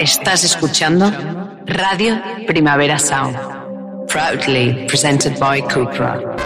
Estás 0.00 0.44
escuchando 0.44 1.10
Radio 1.66 2.22
Primavera 2.46 2.98
Sound. 2.98 3.36
Proudly 4.08 4.86
presented 4.86 5.38
by 5.38 5.60
Cupra. 5.60 6.38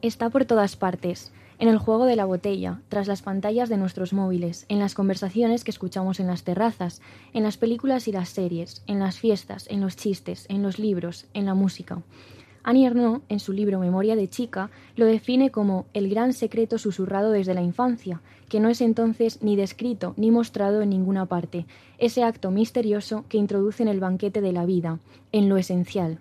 Está 0.00 0.30
por 0.30 0.44
todas 0.44 0.76
partes, 0.76 1.32
en 1.58 1.66
el 1.66 1.78
juego 1.78 2.04
de 2.04 2.14
la 2.14 2.24
botella, 2.24 2.82
tras 2.88 3.08
las 3.08 3.22
pantallas 3.22 3.68
de 3.68 3.78
nuestros 3.78 4.12
móviles, 4.12 4.64
en 4.68 4.78
las 4.78 4.94
conversaciones 4.94 5.64
que 5.64 5.72
escuchamos 5.72 6.20
en 6.20 6.28
las 6.28 6.44
terrazas, 6.44 7.02
en 7.32 7.42
las 7.42 7.56
películas 7.56 8.06
y 8.06 8.12
las 8.12 8.28
series, 8.28 8.84
en 8.86 9.00
las 9.00 9.18
fiestas, 9.18 9.66
en 9.68 9.80
los 9.80 9.96
chistes, 9.96 10.46
en 10.48 10.62
los 10.62 10.78
libros, 10.78 11.26
en 11.34 11.46
la 11.46 11.54
música. 11.54 12.00
Annie 12.62 12.86
Ernaux, 12.86 13.22
en 13.28 13.40
su 13.40 13.52
libro 13.52 13.78
Memoria 13.78 14.16
de 14.16 14.28
chica, 14.28 14.70
lo 14.96 15.06
define 15.06 15.50
como 15.50 15.86
el 15.94 16.10
gran 16.10 16.32
secreto 16.32 16.78
susurrado 16.78 17.30
desde 17.30 17.54
la 17.54 17.62
infancia, 17.62 18.20
que 18.48 18.60
no 18.60 18.68
es 18.68 18.80
entonces 18.80 19.42
ni 19.42 19.56
descrito 19.56 20.14
ni 20.16 20.30
mostrado 20.30 20.82
en 20.82 20.90
ninguna 20.90 21.26
parte, 21.26 21.66
ese 21.98 22.22
acto 22.22 22.50
misterioso 22.50 23.24
que 23.28 23.38
introduce 23.38 23.82
en 23.82 23.88
el 23.88 24.00
banquete 24.00 24.40
de 24.40 24.52
la 24.52 24.66
vida, 24.66 24.98
en 25.32 25.48
lo 25.48 25.56
esencial. 25.56 26.18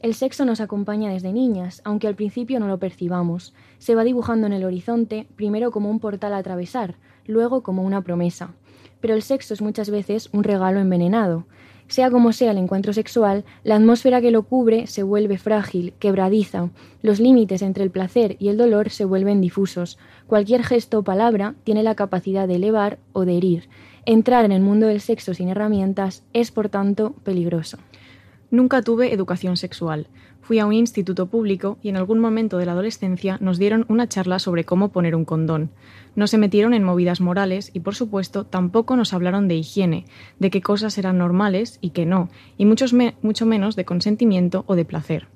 El 0.00 0.14
sexo 0.14 0.44
nos 0.44 0.60
acompaña 0.60 1.10
desde 1.10 1.32
niñas, 1.32 1.80
aunque 1.84 2.06
al 2.06 2.14
principio 2.14 2.60
no 2.60 2.68
lo 2.68 2.78
percibamos. 2.78 3.54
Se 3.78 3.94
va 3.94 4.04
dibujando 4.04 4.46
en 4.46 4.52
el 4.52 4.64
horizonte, 4.64 5.26
primero 5.36 5.70
como 5.70 5.90
un 5.90 6.00
portal 6.00 6.34
a 6.34 6.38
atravesar, 6.38 6.96
luego 7.26 7.62
como 7.62 7.82
una 7.82 8.02
promesa. 8.02 8.54
Pero 9.00 9.14
el 9.14 9.22
sexo 9.22 9.54
es 9.54 9.62
muchas 9.62 9.90
veces 9.90 10.28
un 10.32 10.44
regalo 10.44 10.80
envenenado. 10.80 11.46
Sea 11.88 12.10
como 12.10 12.32
sea 12.32 12.50
el 12.50 12.58
encuentro 12.58 12.92
sexual, 12.92 13.44
la 13.62 13.76
atmósfera 13.76 14.20
que 14.20 14.32
lo 14.32 14.42
cubre 14.42 14.86
se 14.88 15.04
vuelve 15.04 15.38
frágil, 15.38 15.94
quebradiza, 16.00 16.70
los 17.00 17.20
límites 17.20 17.62
entre 17.62 17.84
el 17.84 17.90
placer 17.90 18.36
y 18.40 18.48
el 18.48 18.56
dolor 18.56 18.90
se 18.90 19.04
vuelven 19.04 19.40
difusos, 19.40 19.98
cualquier 20.26 20.64
gesto 20.64 20.98
o 20.98 21.04
palabra 21.04 21.54
tiene 21.62 21.84
la 21.84 21.94
capacidad 21.94 22.48
de 22.48 22.56
elevar 22.56 22.98
o 23.12 23.24
de 23.24 23.36
herir. 23.36 23.68
Entrar 24.04 24.44
en 24.44 24.52
el 24.52 24.62
mundo 24.62 24.88
del 24.88 25.00
sexo 25.00 25.32
sin 25.34 25.48
herramientas 25.48 26.24
es, 26.32 26.50
por 26.50 26.68
tanto, 26.68 27.12
peligroso. 27.22 27.78
Nunca 28.50 28.82
tuve 28.82 29.12
educación 29.12 29.56
sexual. 29.56 30.08
Fui 30.46 30.60
a 30.60 30.66
un 30.66 30.74
instituto 30.74 31.26
público 31.26 31.76
y 31.82 31.88
en 31.88 31.96
algún 31.96 32.20
momento 32.20 32.56
de 32.56 32.66
la 32.66 32.70
adolescencia 32.70 33.36
nos 33.40 33.58
dieron 33.58 33.84
una 33.88 34.08
charla 34.08 34.38
sobre 34.38 34.62
cómo 34.62 34.92
poner 34.92 35.16
un 35.16 35.24
condón. 35.24 35.70
No 36.14 36.28
se 36.28 36.38
metieron 36.38 36.72
en 36.72 36.84
movidas 36.84 37.20
morales 37.20 37.72
y, 37.74 37.80
por 37.80 37.96
supuesto, 37.96 38.46
tampoco 38.46 38.94
nos 38.94 39.12
hablaron 39.12 39.48
de 39.48 39.56
higiene, 39.56 40.04
de 40.38 40.50
qué 40.50 40.62
cosas 40.62 40.98
eran 40.98 41.18
normales 41.18 41.80
y 41.80 41.90
qué 41.90 42.06
no, 42.06 42.28
y 42.56 42.64
mucho 42.64 43.44
menos 43.44 43.74
de 43.74 43.84
consentimiento 43.84 44.62
o 44.68 44.76
de 44.76 44.84
placer. 44.84 45.26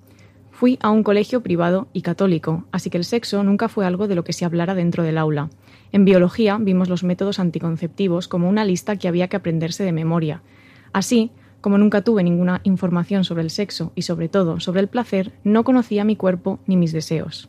Fui 0.53 0.79
a 0.81 0.91
un 0.91 1.03
colegio 1.03 1.43
privado 1.43 1.89
y 1.93 2.03
católico, 2.03 2.67
así 2.71 2.89
que 2.89 2.99
el 2.99 3.05
sexo 3.05 3.43
nunca 3.43 3.69
fue 3.69 3.87
algo 3.87 4.07
de 4.07 4.15
lo 4.15 4.23
que 4.23 4.33
se 4.33 4.45
hablara 4.45 4.77
dentro 4.77 5.03
del 5.03 5.19
aula. 5.19 5.51
En 5.91 6.05
biología 6.05 6.57
vimos 6.61 6.89
los 6.89 7.03
métodos 7.03 7.41
anticonceptivos 7.41 8.29
como 8.29 8.49
una 8.49 8.65
lista 8.65 8.95
que 8.95 9.09
había 9.09 9.27
que 9.27 9.39
aprenderse 9.39 9.83
de 9.83 9.91
memoria. 9.91 10.45
Así, 10.93 11.33
como 11.61 11.79
nunca 11.79 12.03
tuve 12.03 12.23
ninguna 12.23 12.61
información 12.65 13.25
sobre 13.25 13.43
el 13.43 13.51
sexo 13.51 13.93
y 13.95 14.03
sobre 14.03 14.29
todo 14.29 14.61
sobre 14.61 14.81
el 14.81 14.89
placer, 14.89 15.33
no 15.45 15.65
conocía 15.65 16.05
mi 16.05 16.17
cuerpo 16.17 16.59
ni 16.67 16.77
mis 16.77 16.93
deseos. 16.93 17.49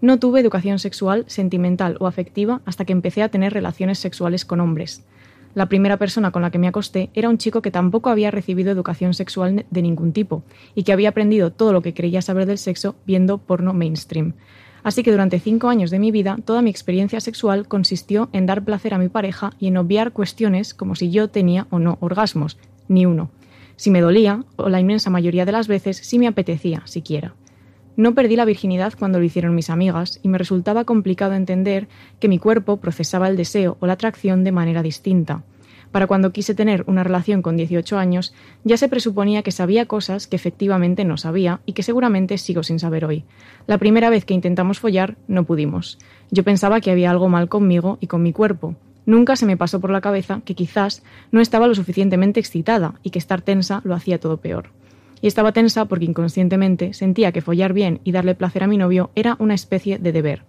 No 0.00 0.18
tuve 0.18 0.40
educación 0.40 0.78
sexual, 0.78 1.24
sentimental 1.26 1.96
o 2.00 2.06
afectiva 2.06 2.60
hasta 2.66 2.84
que 2.84 2.92
empecé 2.92 3.22
a 3.22 3.30
tener 3.30 3.54
relaciones 3.54 3.98
sexuales 3.98 4.44
con 4.44 4.60
hombres. 4.60 5.04
La 5.54 5.70
primera 5.70 5.96
persona 5.96 6.32
con 6.32 6.42
la 6.42 6.50
que 6.50 6.58
me 6.58 6.68
acosté 6.68 7.08
era 7.14 7.30
un 7.30 7.38
chico 7.38 7.62
que 7.62 7.70
tampoco 7.70 8.10
había 8.10 8.30
recibido 8.30 8.70
educación 8.70 9.14
sexual 9.14 9.64
de 9.70 9.82
ningún 9.82 10.12
tipo 10.12 10.42
y 10.74 10.82
que 10.82 10.92
había 10.92 11.08
aprendido 11.08 11.50
todo 11.50 11.72
lo 11.72 11.80
que 11.80 11.94
creía 11.94 12.20
saber 12.20 12.44
del 12.44 12.58
sexo 12.58 12.94
viendo 13.06 13.38
porno 13.38 13.72
mainstream. 13.72 14.34
Así 14.82 15.02
que 15.02 15.10
durante 15.10 15.40
cinco 15.40 15.68
años 15.68 15.90
de 15.90 15.98
mi 15.98 16.10
vida 16.10 16.36
toda 16.44 16.60
mi 16.60 16.68
experiencia 16.68 17.20
sexual 17.20 17.66
consistió 17.66 18.28
en 18.34 18.44
dar 18.44 18.64
placer 18.64 18.92
a 18.92 18.98
mi 18.98 19.08
pareja 19.08 19.54
y 19.58 19.68
en 19.68 19.78
obviar 19.78 20.12
cuestiones 20.12 20.74
como 20.74 20.94
si 20.94 21.10
yo 21.10 21.30
tenía 21.30 21.66
o 21.70 21.78
no 21.78 21.96
orgasmos, 22.02 22.58
ni 22.86 23.06
uno 23.06 23.30
si 23.76 23.90
me 23.90 24.00
dolía, 24.00 24.44
o 24.56 24.68
la 24.68 24.80
inmensa 24.80 25.10
mayoría 25.10 25.44
de 25.44 25.52
las 25.52 25.68
veces 25.68 25.98
si 25.98 26.18
me 26.18 26.26
apetecía, 26.26 26.82
siquiera. 26.86 27.34
No 27.96 28.14
perdí 28.14 28.36
la 28.36 28.44
virginidad 28.44 28.92
cuando 28.98 29.18
lo 29.18 29.24
hicieron 29.24 29.54
mis 29.54 29.70
amigas 29.70 30.20
y 30.22 30.28
me 30.28 30.38
resultaba 30.38 30.84
complicado 30.84 31.32
entender 31.34 31.88
que 32.20 32.28
mi 32.28 32.38
cuerpo 32.38 32.76
procesaba 32.76 33.28
el 33.28 33.36
deseo 33.36 33.78
o 33.80 33.86
la 33.86 33.94
atracción 33.94 34.44
de 34.44 34.52
manera 34.52 34.82
distinta. 34.82 35.44
Para 35.92 36.06
cuando 36.06 36.30
quise 36.32 36.54
tener 36.54 36.84
una 36.88 37.04
relación 37.04 37.40
con 37.40 37.56
18 37.56 37.96
años, 37.96 38.34
ya 38.64 38.76
se 38.76 38.88
presuponía 38.88 39.42
que 39.42 39.52
sabía 39.52 39.86
cosas 39.86 40.26
que 40.26 40.36
efectivamente 40.36 41.04
no 41.06 41.16
sabía 41.16 41.60
y 41.64 41.72
que 41.72 41.82
seguramente 41.82 42.36
sigo 42.36 42.62
sin 42.62 42.78
saber 42.78 43.06
hoy. 43.06 43.24
La 43.66 43.78
primera 43.78 44.10
vez 44.10 44.26
que 44.26 44.34
intentamos 44.34 44.78
follar, 44.78 45.16
no 45.26 45.44
pudimos. 45.44 45.98
Yo 46.30 46.44
pensaba 46.44 46.82
que 46.82 46.90
había 46.90 47.10
algo 47.10 47.30
mal 47.30 47.48
conmigo 47.48 47.96
y 48.00 48.08
con 48.08 48.22
mi 48.22 48.34
cuerpo, 48.34 48.74
Nunca 49.06 49.36
se 49.36 49.46
me 49.46 49.56
pasó 49.56 49.80
por 49.80 49.90
la 49.90 50.00
cabeza 50.00 50.42
que 50.44 50.56
quizás 50.56 51.02
no 51.30 51.40
estaba 51.40 51.68
lo 51.68 51.74
suficientemente 51.74 52.40
excitada 52.40 52.94
y 53.04 53.10
que 53.10 53.20
estar 53.20 53.40
tensa 53.40 53.80
lo 53.84 53.94
hacía 53.94 54.18
todo 54.20 54.38
peor. 54.38 54.70
Y 55.20 55.28
estaba 55.28 55.52
tensa 55.52 55.86
porque 55.86 56.04
inconscientemente 56.04 56.92
sentía 56.92 57.32
que 57.32 57.40
follar 57.40 57.72
bien 57.72 58.00
y 58.04 58.12
darle 58.12 58.34
placer 58.34 58.64
a 58.64 58.66
mi 58.66 58.76
novio 58.76 59.10
era 59.14 59.36
una 59.38 59.54
especie 59.54 59.98
de 59.98 60.12
deber. 60.12 60.42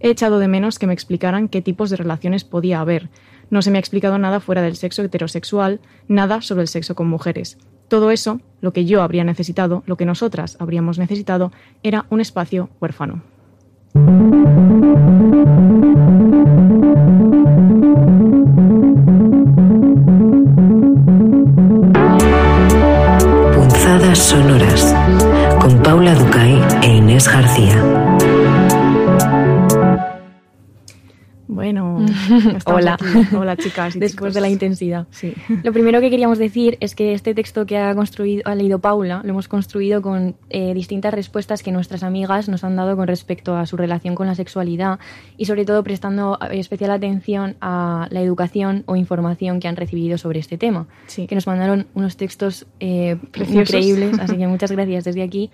He 0.00 0.10
echado 0.10 0.40
de 0.40 0.48
menos 0.48 0.80
que 0.80 0.88
me 0.88 0.92
explicaran 0.92 1.48
qué 1.48 1.62
tipos 1.62 1.88
de 1.88 1.96
relaciones 1.96 2.42
podía 2.42 2.80
haber. 2.80 3.08
No 3.50 3.62
se 3.62 3.70
me 3.70 3.78
ha 3.78 3.80
explicado 3.80 4.18
nada 4.18 4.40
fuera 4.40 4.62
del 4.62 4.76
sexo 4.76 5.02
heterosexual, 5.02 5.80
nada 6.08 6.42
sobre 6.42 6.62
el 6.62 6.68
sexo 6.68 6.96
con 6.96 7.08
mujeres. 7.08 7.56
Todo 7.86 8.10
eso, 8.10 8.40
lo 8.60 8.72
que 8.72 8.84
yo 8.84 9.02
habría 9.02 9.22
necesitado, 9.22 9.84
lo 9.86 9.96
que 9.96 10.06
nosotras 10.06 10.56
habríamos 10.58 10.98
necesitado, 10.98 11.52
era 11.84 12.06
un 12.10 12.20
espacio 12.20 12.68
huérfano. 12.80 13.22
Sonoras 24.32 24.94
con 25.60 25.82
Paula 25.82 26.14
Ducay 26.14 26.58
e 26.82 26.96
Inés 26.96 27.28
García. 27.28 27.76
Bueno, 31.52 31.98
hola. 32.64 32.96
Hola 33.36 33.56
chicas. 33.56 33.94
Después 33.98 34.32
de 34.32 34.40
la 34.40 34.48
intensidad. 34.48 35.06
Sí. 35.10 35.34
Lo 35.62 35.72
primero 35.72 36.00
que 36.00 36.08
queríamos 36.08 36.38
decir 36.38 36.78
es 36.80 36.94
que 36.94 37.12
este 37.12 37.34
texto 37.34 37.66
que 37.66 37.76
ha 37.76 37.94
construido, 37.94 38.42
ha 38.46 38.54
leído 38.54 38.78
Paula, 38.78 39.20
lo 39.22 39.30
hemos 39.30 39.48
construido 39.48 40.00
con 40.00 40.34
eh, 40.48 40.72
distintas 40.72 41.12
respuestas 41.12 41.62
que 41.62 41.70
nuestras 41.70 42.02
amigas 42.02 42.48
nos 42.48 42.64
han 42.64 42.74
dado 42.74 42.96
con 42.96 43.06
respecto 43.06 43.54
a 43.54 43.66
su 43.66 43.76
relación 43.76 44.14
con 44.14 44.26
la 44.26 44.34
sexualidad 44.34 44.98
y 45.36 45.44
sobre 45.44 45.66
todo 45.66 45.84
prestando 45.84 46.38
eh, 46.40 46.58
especial 46.58 46.90
atención 46.90 47.56
a 47.60 48.08
la 48.10 48.22
educación 48.22 48.84
o 48.86 48.96
información 48.96 49.60
que 49.60 49.68
han 49.68 49.76
recibido 49.76 50.16
sobre 50.16 50.40
este 50.40 50.56
tema. 50.56 50.86
Sí. 51.06 51.26
Que 51.26 51.34
nos 51.34 51.46
mandaron 51.46 51.86
unos 51.94 52.16
textos 52.16 52.66
eh, 52.80 53.18
increíbles, 53.36 54.18
así 54.18 54.38
que 54.38 54.46
muchas 54.48 54.72
gracias 54.72 55.04
desde 55.04 55.22
aquí. 55.22 55.50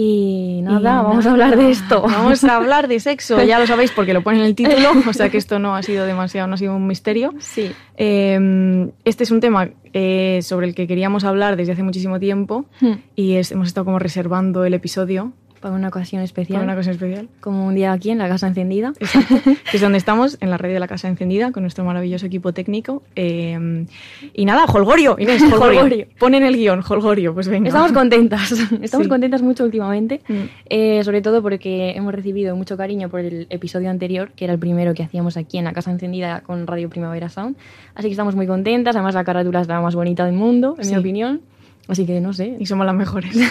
Y 0.00 0.60
nada, 0.62 1.02
vamos 1.02 1.26
a 1.26 1.32
hablar 1.32 1.56
de 1.56 1.70
esto. 1.72 2.02
Vamos 2.06 2.44
a 2.44 2.54
hablar 2.54 2.86
de 2.86 3.00
sexo, 3.00 3.42
ya 3.42 3.58
lo 3.58 3.66
sabéis 3.66 3.90
porque 3.90 4.12
lo 4.14 4.22
pone 4.22 4.38
en 4.38 4.44
el 4.44 4.54
título, 4.54 4.90
o 5.08 5.12
sea 5.12 5.28
que 5.28 5.38
esto 5.38 5.58
no 5.58 5.74
ha 5.74 5.82
sido 5.82 6.06
demasiado, 6.06 6.46
no 6.46 6.54
ha 6.54 6.56
sido 6.56 6.76
un 6.76 6.86
misterio. 6.86 7.34
Sí. 7.40 7.72
Em, 7.96 8.92
este 9.04 9.24
es 9.24 9.32
un 9.32 9.40
tema 9.40 9.70
eh, 9.92 10.38
sobre 10.42 10.68
el 10.68 10.74
que 10.76 10.86
queríamos 10.86 11.24
hablar 11.24 11.56
desde 11.56 11.72
hace 11.72 11.82
muchísimo 11.82 12.20
tiempo 12.20 12.66
Hmm. 12.80 12.92
y 13.16 13.34
es- 13.36 13.50
hemos 13.50 13.66
estado 13.66 13.86
como 13.86 13.98
reservando 13.98 14.64
el 14.64 14.74
episodio 14.74 15.32
Para 15.60 15.74
una 15.74 15.88
ocasión 15.88 16.22
especial. 16.22 16.56
para 16.60 16.64
una 16.64 16.76
cosa 16.76 16.90
especial. 16.92 17.28
Como 17.40 17.66
un 17.66 17.74
día 17.74 17.92
aquí 17.92 18.10
en 18.10 18.18
la 18.18 18.28
casa 18.28 18.46
encendida. 18.48 18.92
que 19.70 19.76
es 19.76 19.80
donde 19.80 19.98
estamos, 19.98 20.38
en 20.40 20.50
la 20.50 20.58
red 20.58 20.72
de 20.72 20.80
la 20.80 20.88
Casa 20.88 21.08
Encendida, 21.08 21.50
con 21.52 21.62
nuestro 21.62 21.84
maravilloso 21.84 22.26
equipo 22.26 22.52
técnico. 22.52 23.02
Eh, 23.16 23.86
y 24.34 24.44
nada, 24.44 24.64
Holgorio, 24.66 25.16
Inés, 25.18 25.42
Holgorio. 25.42 25.80
Holgorio. 25.82 26.06
Pon 26.18 26.34
en 26.34 26.42
el 26.44 26.56
guion, 26.56 26.82
Holgorio, 26.88 27.34
pues 27.34 27.48
venga. 27.48 27.68
Estamos 27.68 27.92
contentas, 27.92 28.50
estamos 28.82 29.06
Sí. 29.06 29.08
contentas 29.08 29.42
mucho 29.42 29.64
últimamente, 29.64 30.20
Mm. 30.28 30.34
eh, 30.70 31.02
sobre 31.04 31.22
todo 31.22 31.42
porque 31.42 31.90
hemos 31.96 32.14
recibido 32.14 32.54
mucho 32.56 32.76
cariño 32.76 33.08
por 33.08 33.20
el 33.20 33.46
episodio 33.50 33.90
anterior, 33.90 34.30
que 34.36 34.44
era 34.44 34.52
el 34.54 34.58
primero 34.58 34.94
que 34.94 35.02
hacíamos 35.02 35.36
aquí 35.36 35.58
en 35.58 35.64
la 35.64 35.72
Casa 35.72 35.90
Encendida 35.90 36.40
con 36.42 36.66
Radio 36.66 36.88
Primavera 36.88 37.28
Sound. 37.28 37.56
Así 37.94 38.08
que 38.08 38.12
estamos 38.12 38.34
muy 38.36 38.46
contentas, 38.46 38.94
además 38.94 39.14
la 39.14 39.24
carátula 39.24 39.60
es 39.60 39.68
la 39.68 39.80
más 39.80 39.94
bonita 39.94 40.24
del 40.24 40.34
mundo, 40.34 40.76
en 40.78 40.84
Sí. 40.84 40.90
mi 40.92 40.98
opinión. 41.00 41.40
Así 41.88 42.04
que 42.06 42.20
no 42.20 42.32
sé. 42.32 42.56
Y 42.60 42.66
somos 42.66 42.86
las 42.86 42.94
mejores. 42.94 43.34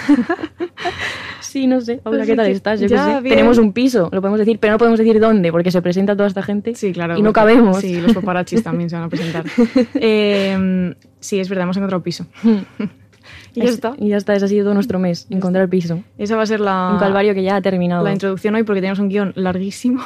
Sí, 1.39 1.65
no 1.65 1.79
sé. 1.81 1.97
Paula, 1.97 2.19
Pues 2.19 2.29
¿qué 2.29 2.35
tal 2.35 2.47
estás? 2.47 2.79
Yo 2.79 2.87
ya, 2.87 3.21
sé. 3.21 3.29
Tenemos 3.29 3.57
un 3.57 3.71
piso, 3.71 4.09
lo 4.11 4.21
podemos 4.21 4.39
decir, 4.39 4.59
pero 4.59 4.73
no 4.73 4.77
podemos 4.77 4.99
decir 4.99 5.19
dónde, 5.19 5.51
porque 5.51 5.71
se 5.71 5.81
presenta 5.81 6.15
toda 6.15 6.27
esta 6.27 6.43
gente 6.43 6.75
Sí, 6.75 6.91
claro. 6.91 7.17
y 7.17 7.21
no 7.21 7.31
cabemos. 7.31 7.77
Sí, 7.79 8.01
los 8.01 8.13
paparachis 8.13 8.63
también 8.63 8.89
se 8.89 8.95
van 8.97 9.05
a 9.05 9.09
presentar. 9.09 9.45
Eh, 9.95 10.93
sí, 11.19 11.39
es 11.39 11.47
verdad, 11.47 11.63
hemos 11.63 11.77
encontrado 11.77 12.03
piso. 12.03 12.25
y 13.53 13.59
ya 13.61 13.63
Es- 13.63 13.69
está. 13.75 13.93
Y 13.97 14.09
ya 14.09 14.17
está, 14.17 14.35
ese 14.35 14.45
ha 14.45 14.47
sido 14.49 14.65
todo 14.65 14.73
nuestro 14.73 14.99
mes, 14.99 15.25
encontrar 15.29 15.69
piso. 15.69 16.03
Esa 16.17 16.35
va 16.35 16.43
a 16.43 16.45
ser 16.45 16.59
la, 16.59 16.89
Un 16.93 16.99
calvario 16.99 17.33
que 17.33 17.43
ya 17.43 17.55
ha 17.55 17.61
terminado. 17.61 18.03
la 18.03 18.11
introducción 18.11 18.53
hoy 18.55 18.63
porque 18.63 18.81
tenemos 18.81 18.99
un 18.99 19.07
guion 19.09 19.31
larguísimo. 19.35 20.01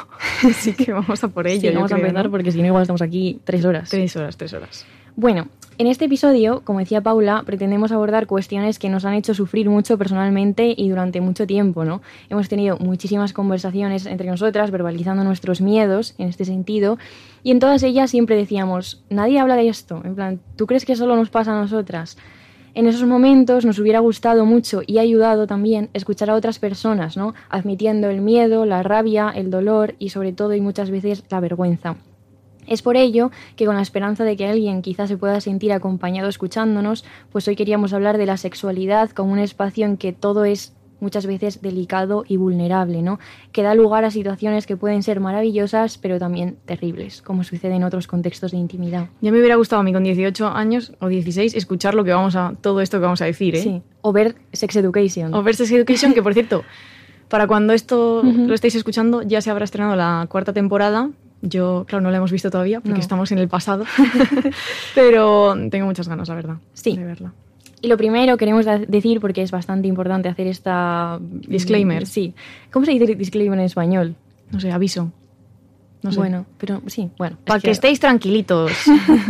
Así 0.48 0.74
que 0.74 0.92
vamos 0.92 1.22
a 1.24 1.28
por 1.28 1.48
ello. 1.48 1.60
Sí, 1.70 1.74
vamos 1.74 1.90
a 1.92 1.96
creo, 1.96 2.06
empezar 2.06 2.26
¿no? 2.26 2.30
porque 2.30 2.52
si 2.52 2.60
no 2.60 2.66
igual 2.66 2.82
estamos 2.82 3.02
aquí 3.02 3.40
tres 3.44 3.64
horas. 3.64 3.90
Tres 3.90 4.14
horas, 4.16 4.36
tres 4.36 4.52
horas. 4.52 4.86
Bueno, 5.16 5.48
En 5.82 5.88
este 5.88 6.04
episodio, 6.04 6.62
como 6.64 6.78
decía 6.78 7.00
Paula, 7.00 7.42
pretendemos 7.44 7.90
abordar 7.90 8.28
cuestiones 8.28 8.78
que 8.78 8.88
nos 8.88 9.04
han 9.04 9.14
hecho 9.14 9.34
sufrir 9.34 9.68
mucho 9.68 9.98
personalmente 9.98 10.72
y 10.76 10.88
durante 10.88 11.20
mucho 11.20 11.44
tiempo, 11.44 11.84
¿no? 11.84 12.02
Hemos 12.30 12.48
tenido 12.48 12.78
muchísimas 12.78 13.32
conversaciones 13.32 14.06
entre 14.06 14.28
nosotras, 14.28 14.70
verbalizando 14.70 15.24
nuestros 15.24 15.60
miedos 15.60 16.14
en 16.18 16.28
este 16.28 16.44
sentido, 16.44 16.98
y 17.42 17.50
en 17.50 17.58
todas 17.58 17.82
ellas 17.82 18.12
siempre 18.12 18.36
decíamos, 18.36 19.02
nadie 19.10 19.40
habla 19.40 19.56
de 19.56 19.66
esto, 19.66 20.00
en 20.04 20.14
plan, 20.14 20.40
¿tú 20.54 20.68
crees 20.68 20.84
que 20.84 20.94
solo 20.94 21.16
nos 21.16 21.30
pasa 21.30 21.50
a 21.50 21.60
nosotras? 21.60 22.16
En 22.74 22.86
esos 22.86 23.04
momentos 23.04 23.64
nos 23.64 23.80
hubiera 23.80 23.98
gustado 23.98 24.46
mucho 24.46 24.82
y 24.86 24.98
ayudado 24.98 25.48
también 25.48 25.90
escuchar 25.94 26.30
a 26.30 26.36
otras 26.36 26.60
personas, 26.60 27.16
¿no? 27.16 27.34
Admitiendo 27.50 28.08
el 28.08 28.20
miedo, 28.20 28.66
la 28.66 28.84
rabia, 28.84 29.32
el 29.34 29.50
dolor 29.50 29.96
y 29.98 30.10
sobre 30.10 30.32
todo 30.32 30.54
y 30.54 30.60
muchas 30.60 30.92
veces 30.92 31.24
la 31.28 31.40
vergüenza. 31.40 31.96
Es 32.66 32.82
por 32.82 32.96
ello 32.96 33.30
que 33.56 33.66
con 33.66 33.76
la 33.76 33.82
esperanza 33.82 34.24
de 34.24 34.36
que 34.36 34.46
alguien 34.46 34.82
quizás 34.82 35.08
se 35.08 35.16
pueda 35.16 35.40
sentir 35.40 35.72
acompañado 35.72 36.28
escuchándonos, 36.28 37.04
pues 37.30 37.48
hoy 37.48 37.56
queríamos 37.56 37.92
hablar 37.92 38.18
de 38.18 38.26
la 38.26 38.36
sexualidad 38.36 39.10
como 39.10 39.32
un 39.32 39.38
espacio 39.38 39.86
en 39.86 39.96
que 39.96 40.12
todo 40.12 40.44
es 40.44 40.72
muchas 41.02 41.26
veces 41.26 41.60
delicado 41.60 42.24
y 42.26 42.36
vulnerable, 42.36 43.02
¿no? 43.02 43.18
Que 43.50 43.62
da 43.62 43.74
lugar 43.74 44.04
a 44.04 44.10
situaciones 44.10 44.66
que 44.66 44.76
pueden 44.76 45.02
ser 45.02 45.18
maravillosas, 45.18 45.98
pero 45.98 46.18
también 46.18 46.56
terribles, 46.64 47.20
como 47.22 47.42
sucede 47.42 47.74
en 47.74 47.82
otros 47.82 48.06
contextos 48.06 48.52
de 48.52 48.58
intimidad. 48.58 49.08
Ya 49.20 49.32
me 49.32 49.38
hubiera 49.38 49.56
gustado 49.56 49.80
a 49.80 49.82
mí 49.82 49.92
con 49.92 50.04
18 50.04 50.46
años 50.46 50.92
o 51.00 51.08
16 51.08 51.56
escuchar 51.56 51.94
lo 51.94 52.04
que 52.04 52.12
vamos 52.12 52.36
a 52.36 52.52
todo 52.60 52.80
esto 52.80 52.98
que 52.98 53.04
vamos 53.04 53.20
a 53.20 53.24
decir, 53.24 53.56
¿eh? 53.56 53.62
Sí, 53.62 53.82
o 54.00 54.12
ver 54.12 54.36
Sex 54.52 54.76
Education. 54.76 55.34
O 55.34 55.42
ver 55.42 55.56
Sex 55.56 55.72
Education, 55.72 56.14
que 56.14 56.22
por 56.22 56.34
cierto, 56.34 56.62
para 57.28 57.48
cuando 57.48 57.72
esto 57.72 58.22
lo 58.22 58.54
estéis 58.54 58.76
escuchando 58.76 59.22
ya 59.22 59.40
se 59.40 59.50
habrá 59.50 59.64
estrenado 59.64 59.96
la 59.96 60.26
cuarta 60.28 60.52
temporada, 60.52 61.10
yo, 61.42 61.84
claro, 61.86 62.02
no 62.02 62.10
la 62.10 62.16
hemos 62.16 62.32
visto 62.32 62.50
todavía 62.50 62.80
porque 62.80 63.00
estamos 63.00 63.30
en 63.32 63.38
el 63.38 63.48
pasado, 63.48 63.84
pero 64.94 65.54
tengo 65.70 65.86
muchas 65.86 66.08
ganas, 66.08 66.28
la 66.28 66.34
verdad, 66.34 66.56
sí. 66.72 66.96
de 66.96 67.04
verla. 67.04 67.32
Y 67.82 67.88
lo 67.88 67.96
primero 67.96 68.36
queremos 68.36 68.64
decir, 68.86 69.20
porque 69.20 69.42
es 69.42 69.50
bastante 69.50 69.88
importante 69.88 70.28
hacer 70.28 70.46
esta... 70.46 71.18
Disclaimer. 71.20 72.06
Sí. 72.06 72.32
¿Cómo 72.70 72.86
se 72.86 72.92
dice 72.92 73.16
disclaimer 73.16 73.58
en 73.58 73.64
español? 73.64 74.14
No 74.52 74.60
sé, 74.60 74.70
aviso. 74.70 75.10
No 76.02 76.10
sé. 76.10 76.18
Bueno, 76.18 76.46
pero 76.58 76.82
sí, 76.86 77.10
bueno. 77.16 77.36
Para 77.44 77.60
que... 77.60 77.70
estéis 77.70 78.00
tranquilitos. 78.00 78.72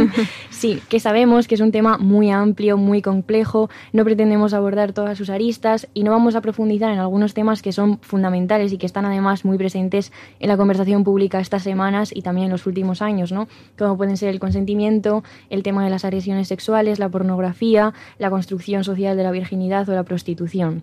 sí, 0.50 0.80
que 0.88 1.00
sabemos 1.00 1.46
que 1.46 1.54
es 1.54 1.60
un 1.60 1.70
tema 1.70 1.98
muy 1.98 2.30
amplio, 2.30 2.78
muy 2.78 3.02
complejo, 3.02 3.68
no 3.92 4.04
pretendemos 4.04 4.54
abordar 4.54 4.92
todas 4.92 5.18
sus 5.18 5.28
aristas 5.28 5.86
y 5.92 6.02
no 6.02 6.10
vamos 6.10 6.34
a 6.34 6.40
profundizar 6.40 6.90
en 6.90 6.98
algunos 6.98 7.34
temas 7.34 7.60
que 7.60 7.72
son 7.72 7.98
fundamentales 8.00 8.72
y 8.72 8.78
que 8.78 8.86
están 8.86 9.04
además 9.04 9.44
muy 9.44 9.58
presentes 9.58 10.12
en 10.40 10.48
la 10.48 10.56
conversación 10.56 11.04
pública 11.04 11.40
estas 11.40 11.62
semanas 11.62 12.10
y 12.14 12.22
también 12.22 12.46
en 12.46 12.52
los 12.52 12.66
últimos 12.66 13.02
años, 13.02 13.32
¿no? 13.32 13.48
Como 13.76 13.98
pueden 13.98 14.16
ser 14.16 14.30
el 14.30 14.40
consentimiento, 14.40 15.22
el 15.50 15.62
tema 15.62 15.84
de 15.84 15.90
las 15.90 16.06
agresiones 16.06 16.48
sexuales, 16.48 16.98
la 16.98 17.10
pornografía, 17.10 17.92
la 18.18 18.30
construcción 18.30 18.82
social 18.82 19.16
de 19.16 19.24
la 19.24 19.30
virginidad 19.30 19.88
o 19.88 19.92
la 19.92 20.04
prostitución. 20.04 20.82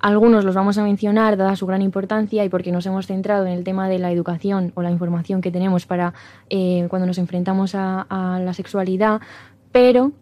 Algunos 0.00 0.44
los 0.44 0.54
vamos 0.54 0.78
a 0.78 0.82
mencionar 0.82 1.36
dada 1.36 1.56
su 1.56 1.66
gran 1.66 1.82
importancia 1.82 2.44
y 2.44 2.48
porque 2.48 2.72
nos 2.72 2.86
hemos 2.86 3.06
centrado 3.06 3.46
en 3.46 3.52
el 3.52 3.64
tema 3.64 3.88
de 3.88 3.98
la 3.98 4.12
educación 4.12 4.72
o 4.74 4.82
la 4.82 4.90
información 4.90 5.40
que 5.40 5.50
tenemos 5.50 5.86
para 5.86 6.14
eh, 6.50 6.86
cuando 6.88 7.06
nos 7.06 7.18
enfrentamos 7.18 7.74
a, 7.74 8.06
a 8.08 8.40
la 8.40 8.54
sexualidad, 8.54 9.20
pero 9.72 10.12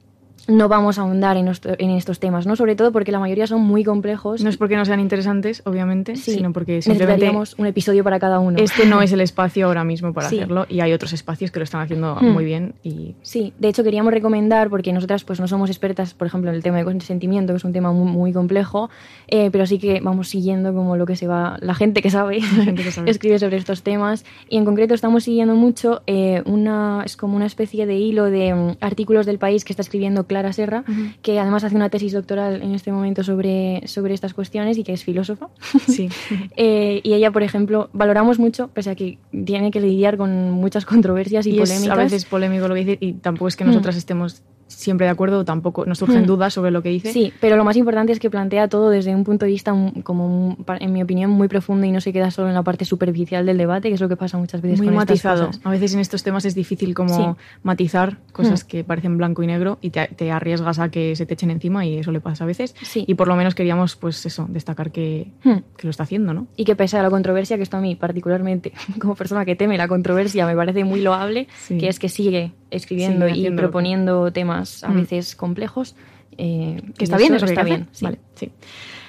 no 0.48 0.68
vamos 0.68 0.98
a 0.98 1.02
ahondar 1.02 1.36
en, 1.36 1.50
en, 1.78 1.90
estos 1.90 2.20
temas, 2.20 2.46
¿no? 2.46 2.56
Sobre 2.56 2.76
todo 2.76 2.92
porque 2.92 3.12
la 3.12 3.18
mayoría 3.18 3.46
son 3.46 3.62
muy 3.62 3.84
complejos. 3.84 4.42
No 4.42 4.50
es 4.50 4.56
porque 4.56 4.76
no 4.76 4.84
sean 4.84 5.00
interesantes, 5.00 5.62
obviamente, 5.64 6.16
sí, 6.16 6.34
sino 6.34 6.52
porque 6.52 6.82
simplemente 6.82 7.12
necesitaríamos 7.12 7.54
un 7.58 7.66
episodio 7.66 8.04
para 8.04 8.18
cada 8.18 8.38
uno. 8.38 8.58
Este 8.58 8.86
no 8.86 9.02
es 9.02 9.12
el 9.12 9.20
espacio 9.20 9.66
ahora 9.66 9.84
mismo 9.84 10.12
para 10.12 10.28
sí. 10.30 10.36
hacerlo 10.36 10.66
y 10.68 10.80
hay 10.80 10.92
otros 10.92 11.12
espacios 11.12 11.50
que 11.50 11.60
lo 11.60 11.64
están 11.64 11.80
haciendo 11.80 12.16
hmm. 12.16 12.26
muy 12.26 12.44
bien 12.44 12.74
y 12.82 13.14
sí, 13.22 13.52
de 13.58 13.68
hecho 13.68 13.84
queríamos 13.84 14.12
recomendar 14.12 14.70
porque 14.70 14.92
nosotras 14.92 15.24
pues 15.24 15.40
no 15.40 15.48
somos 15.48 15.70
expertas, 15.70 16.14
por 16.14 16.26
ejemplo, 16.26 16.50
en 16.50 16.56
el 16.56 16.62
tema 16.62 16.78
de 16.78 16.84
consentimiento, 16.84 17.52
que 17.52 17.58
es 17.58 17.64
un 17.64 17.72
tema 17.72 17.92
muy, 17.92 18.10
muy 18.10 18.32
complejo, 18.32 18.90
eh, 19.28 19.50
pero 19.50 19.66
sí 19.66 19.78
que 19.78 20.00
vamos 20.00 20.28
siguiendo 20.28 20.74
como 20.74 20.96
lo 20.96 21.06
que 21.06 21.16
se 21.16 21.26
va, 21.26 21.56
la 21.60 21.74
gente 21.74 22.02
que 22.02 22.10
sabe, 22.10 22.40
gente 22.40 22.82
que 22.82 22.90
sabe. 22.90 23.10
escribe 23.14 23.38
sobre 23.38 23.56
estos 23.56 23.82
temas 23.82 24.24
y 24.48 24.56
en 24.56 24.64
concreto 24.64 24.94
estamos 24.94 25.24
siguiendo 25.24 25.54
mucho 25.54 26.02
eh, 26.06 26.42
una 26.44 27.02
es 27.04 27.16
como 27.16 27.36
una 27.36 27.46
especie 27.46 27.86
de 27.86 27.96
hilo 27.96 28.24
de 28.24 28.52
um, 28.54 28.74
artículos 28.80 29.26
del 29.26 29.38
país 29.38 29.64
que 29.64 29.72
está 29.72 29.82
escribiendo 29.82 30.24
Clara 30.34 30.52
Serra. 30.52 30.84
Uh 30.86 30.92
-huh 30.92 31.14
que 31.24 31.40
además 31.40 31.64
hace 31.64 31.74
una 31.74 31.88
tesis 31.88 32.12
doctoral 32.12 32.62
en 32.62 32.74
este 32.74 32.92
momento 32.92 33.24
sobre, 33.24 33.82
sobre 33.86 34.14
estas 34.14 34.34
cuestiones 34.34 34.76
y 34.76 34.84
que 34.84 34.92
es 34.92 35.04
filósofa. 35.04 35.48
Sí. 35.86 36.08
eh, 36.56 37.00
y 37.02 37.14
ella, 37.14 37.30
por 37.30 37.42
ejemplo, 37.42 37.88
valoramos 37.92 38.38
mucho, 38.38 38.68
pese 38.68 38.90
a 38.90 38.94
que 38.94 39.18
tiene 39.44 39.70
que 39.70 39.80
lidiar 39.80 40.16
con 40.16 40.50
muchas 40.50 40.84
controversias 40.84 41.46
y, 41.46 41.50
y 41.50 41.58
polémicas. 41.58 41.82
Es 41.82 41.90
a 41.90 41.94
veces 41.94 42.24
polémico 42.24 42.68
lo 42.68 42.74
que 42.74 42.84
dice 42.84 42.98
y 43.00 43.14
tampoco 43.14 43.48
es 43.48 43.56
que 43.56 43.64
nosotras 43.64 43.94
mm. 43.94 43.98
estemos 43.98 44.42
siempre 44.76 45.06
de 45.06 45.10
acuerdo, 45.10 45.44
tampoco 45.44 45.84
nos 45.86 45.98
surgen 45.98 46.22
Hmm. 46.22 46.26
dudas 46.26 46.54
sobre 46.54 46.70
lo 46.70 46.82
que 46.82 46.88
dice. 46.90 47.12
Sí, 47.12 47.32
pero 47.40 47.56
lo 47.56 47.64
más 47.64 47.76
importante 47.76 48.12
es 48.12 48.18
que 48.20 48.30
plantea 48.30 48.68
todo 48.68 48.90
desde 48.90 49.14
un 49.14 49.24
punto 49.24 49.44
de 49.46 49.50
vista 49.52 49.74
como, 50.02 50.26
un- 50.26 50.64
en 50.80 50.92
mi 50.92 51.02
opinión, 51.02 51.30
muy 51.30 51.48
profundo 51.48 51.86
y 51.86 51.92
no 51.92 52.00
se 52.00 52.12
queda 52.12 52.30
solo 52.30 52.48
en 52.48 52.54
la 52.54 52.62
parte 52.62 52.84
superficial 52.84 53.46
del 53.46 53.58
debate, 53.58 53.88
que 53.88 53.94
es 53.94 54.00
lo 54.00 54.08
que 54.08 54.16
pasa 54.16 54.38
muchas 54.38 54.60
veces 54.62 54.78
Muy 54.78 54.88
con 54.88 54.94
estas 54.96 55.08
matizado. 55.08 55.46
cosas. 55.48 55.60
A 55.64 55.70
veces 55.70 55.94
en 55.94 56.00
estos 56.00 56.22
temas 56.22 56.44
es 56.44 56.54
difícil 56.54 56.94
como 56.94 57.14
Sí. 57.16 57.40
matizar 57.62 58.18
cosas 58.32 58.64
Hmm. 58.64 58.66
que 58.68 58.84
parecen 58.84 59.16
blanco 59.16 59.42
y 59.42 59.46
negro 59.46 59.78
y 59.80 59.90
te, 59.90 60.06
te 60.08 60.30
arriesgas 60.30 60.78
a 60.78 60.88
que 60.90 61.16
se 61.16 61.26
te 61.26 61.34
echen 61.34 61.50
encima 61.50 61.84
y 61.86 61.98
eso 61.98 62.12
le 62.12 62.20
pasa 62.20 62.44
a 62.44 62.46
veces. 62.46 62.74
Sí. 62.82 63.04
Y 63.06 63.14
por 63.14 63.28
lo 63.28 63.36
menos 63.36 63.54
queríamos, 63.54 63.96
pues 63.96 64.24
eso, 64.26 64.46
destacar 64.48 64.90
que, 64.92 65.30
Hmm. 65.44 65.58
que 65.76 65.86
lo 65.86 65.90
está 65.90 66.02
haciendo, 66.04 66.34
¿no? 66.34 66.46
Y 66.56 66.64
que 66.64 66.76
pese 66.76 66.98
a 66.98 67.02
la 67.02 67.10
controversia, 67.10 67.56
que 67.56 67.62
esto 67.62 67.76
a 67.76 67.80
mí 67.80 67.94
particularmente, 67.94 68.72
como 69.00 69.14
persona 69.14 69.44
que 69.44 69.56
teme 69.56 69.76
la 69.78 69.88
controversia, 69.88 70.46
me 70.46 70.56
parece 70.56 70.84
muy 70.84 71.00
loable, 71.00 71.48
Sí. 71.56 71.78
que 71.78 71.88
es 71.88 71.98
que 71.98 72.08
sigue 72.08 72.52
escribiendo 72.70 73.28
y 73.28 73.50
proponiendo 73.52 74.32
temas 74.32 74.63
a 74.84 74.88
Mm. 74.88 74.96
veces 74.96 75.36
complejos. 75.36 75.94
eh, 76.36 76.82
Que 76.98 77.04
está 77.04 77.16
bien, 77.16 77.34
eso 77.34 77.46
está 77.46 77.62
bien. 77.62 77.86
sí. 77.92 78.04
Vale, 78.04 78.18
sí. 78.34 78.50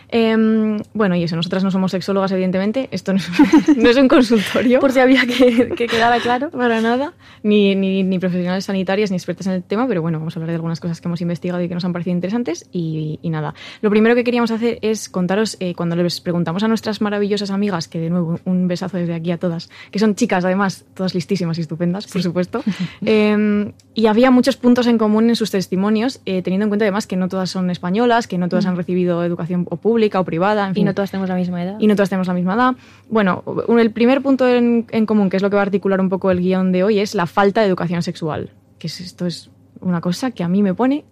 Em, 0.09 0.79
bueno, 0.93 1.15
y 1.15 1.23
eso, 1.23 1.35
nosotras 1.35 1.63
no 1.63 1.71
somos 1.71 1.91
sexólogas, 1.91 2.31
evidentemente. 2.31 2.89
Esto 2.91 3.13
no 3.13 3.19
es, 3.19 3.29
no 3.77 3.89
es 3.89 3.97
un 3.97 4.07
consultorio. 4.07 4.79
Por 4.79 4.91
si 4.91 4.99
había 4.99 5.25
que, 5.25 5.69
que 5.75 5.87
quedara 5.87 6.19
claro. 6.19 6.49
para 6.51 6.81
nada, 6.81 7.13
ni, 7.43 7.75
ni, 7.75 8.03
ni 8.03 8.19
profesionales 8.19 8.65
sanitarias 8.65 9.11
ni 9.11 9.17
expertas 9.17 9.47
en 9.47 9.53
el 9.53 9.63
tema, 9.63 9.87
pero 9.87 10.01
bueno, 10.01 10.19
vamos 10.19 10.35
a 10.35 10.39
hablar 10.39 10.49
de 10.49 10.55
algunas 10.55 10.79
cosas 10.79 11.01
que 11.01 11.07
hemos 11.07 11.21
investigado 11.21 11.61
y 11.61 11.67
que 11.67 11.73
nos 11.73 11.85
han 11.85 11.93
parecido 11.93 12.13
interesantes 12.15 12.67
y, 12.71 13.19
y 13.21 13.29
nada. 13.29 13.53
Lo 13.81 13.89
primero 13.89 14.15
que 14.15 14.23
queríamos 14.23 14.51
hacer 14.51 14.79
es 14.81 15.09
contaros, 15.09 15.57
eh, 15.59 15.73
cuando 15.75 15.95
les 15.95 16.21
preguntamos 16.21 16.63
a 16.63 16.67
nuestras 16.67 17.01
maravillosas 17.01 17.51
amigas, 17.51 17.87
que 17.87 17.99
de 17.99 18.09
nuevo 18.09 18.39
un 18.45 18.67
besazo 18.67 18.97
desde 18.97 19.15
aquí 19.15 19.31
a 19.31 19.37
todas, 19.37 19.69
que 19.91 19.99
son 19.99 20.15
chicas 20.15 20.45
además, 20.45 20.85
todas 20.93 21.15
listísimas 21.15 21.57
y 21.57 21.61
estupendas, 21.61 22.07
por 22.07 22.21
supuesto, 22.21 22.63
eh, 23.05 23.71
y 23.93 24.07
había 24.07 24.31
muchos 24.31 24.57
puntos 24.57 24.87
en 24.87 24.97
común 24.97 25.29
en 25.29 25.35
sus 25.35 25.51
testimonios, 25.51 26.21
eh, 26.25 26.41
teniendo 26.41 26.65
en 26.65 26.69
cuenta 26.69 26.85
además 26.85 27.07
que 27.07 27.15
no 27.15 27.27
todas 27.27 27.49
son 27.49 27.69
españolas, 27.69 28.27
que 28.27 28.37
no 28.37 28.49
todas 28.49 28.65
han 28.65 28.75
recibido 28.75 29.23
educación 29.23 29.65
o 29.69 29.77
pública 29.77 29.94
o 30.19 30.23
privada, 30.23 30.65
en 30.65 30.71
Y 30.71 30.75
fin 30.75 30.85
no 30.85 30.93
todas 30.93 31.11
tenemos 31.11 31.29
la 31.29 31.35
misma 31.35 31.63
edad. 31.63 31.75
y 31.79 31.87
no 31.87 31.95
todas 31.95 32.09
tenemos 32.09 32.27
la 32.27 32.33
misma 32.33 32.53
edad. 32.55 32.75
Bueno, 33.09 33.43
el 33.79 33.91
primer 33.91 34.21
punto 34.21 34.47
en, 34.47 34.85
en 34.91 35.05
común, 35.05 35.29
que 35.29 35.37
es 35.37 35.43
lo 35.43 35.49
que 35.49 35.55
va 35.55 35.61
a 35.61 35.65
articular 35.65 35.99
un 36.01 36.09
poco 36.09 36.31
el 36.31 36.39
guion 36.39 36.71
de 36.71 36.83
hoy, 36.83 36.99
es 36.99 37.15
la 37.15 37.25
falta 37.25 37.61
de 37.61 37.67
educación 37.67 38.01
sexual. 38.03 38.51
Que 38.79 38.87
es, 38.87 38.99
esto 39.01 39.25
es 39.25 39.49
una 39.81 40.01
cosa 40.01 40.31
que 40.31 40.43
a 40.43 40.47
mí 40.47 40.61
me 40.63 40.73
pone 40.73 41.05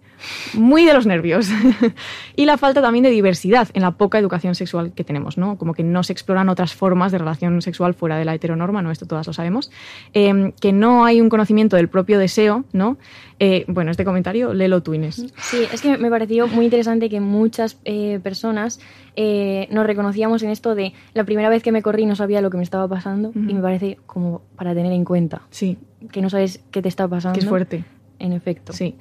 muy 0.54 0.84
de 0.84 0.92
los 0.94 1.06
nervios. 1.06 1.48
y 2.36 2.44
la 2.46 2.56
falta 2.58 2.80
también 2.82 3.02
de 3.04 3.10
diversidad 3.10 3.68
en 3.74 3.82
la 3.82 3.92
poca 3.92 4.18
educación 4.18 4.54
sexual 4.54 4.92
que 4.92 5.04
tenemos, 5.04 5.38
¿no? 5.38 5.56
Como 5.58 5.74
que 5.74 5.82
no 5.82 6.02
se 6.02 6.12
exploran 6.12 6.48
otras 6.48 6.74
formas 6.74 7.12
de 7.12 7.18
relación 7.18 7.60
sexual 7.62 7.94
fuera 7.94 8.16
de 8.16 8.24
la 8.24 8.34
heteronorma, 8.34 8.82
¿no? 8.82 8.90
Esto 8.90 9.06
todas 9.06 9.26
lo 9.26 9.32
sabemos. 9.32 9.70
Eh, 10.12 10.52
que 10.60 10.72
no 10.72 11.04
hay 11.04 11.20
un 11.20 11.28
conocimiento 11.28 11.76
del 11.76 11.88
propio 11.88 12.18
deseo, 12.18 12.64
¿no? 12.72 12.96
Eh, 13.40 13.64
bueno, 13.68 13.90
este 13.90 14.04
comentario, 14.04 14.54
léelo 14.54 14.82
tú, 14.82 14.94
Inés. 14.94 15.26
Sí, 15.42 15.58
es 15.72 15.82
que 15.82 15.98
me 15.98 16.08
pareció 16.10 16.46
muy 16.46 16.64
interesante 16.66 17.08
que 17.10 17.20
muchas 17.20 17.78
eh, 17.84 18.20
personas 18.22 18.78
eh, 19.16 19.66
nos 19.70 19.86
reconocíamos 19.86 20.42
en 20.42 20.50
esto 20.50 20.74
de 20.74 20.92
la 21.14 21.24
primera 21.24 21.48
vez 21.48 21.62
que 21.62 21.72
me 21.72 21.82
corrí 21.82 22.06
no 22.06 22.14
sabía 22.16 22.40
lo 22.40 22.50
que 22.50 22.56
me 22.56 22.62
estaba 22.62 22.86
pasando 22.88 23.30
Ujú. 23.30 23.38
y 23.40 23.54
me 23.54 23.60
parece 23.60 23.98
como 24.06 24.42
para 24.56 24.74
tener 24.74 24.92
en 24.92 25.04
cuenta 25.04 25.42
Sí, 25.50 25.78
que 26.12 26.20
no 26.22 26.30
sabes 26.30 26.60
qué 26.70 26.80
te 26.82 26.88
está 26.88 27.08
pasando. 27.08 27.34
que 27.34 27.40
es 27.44 27.48
fuerte. 27.48 27.84
En 28.20 28.32
efecto. 28.32 28.72
Sí. 28.72 28.94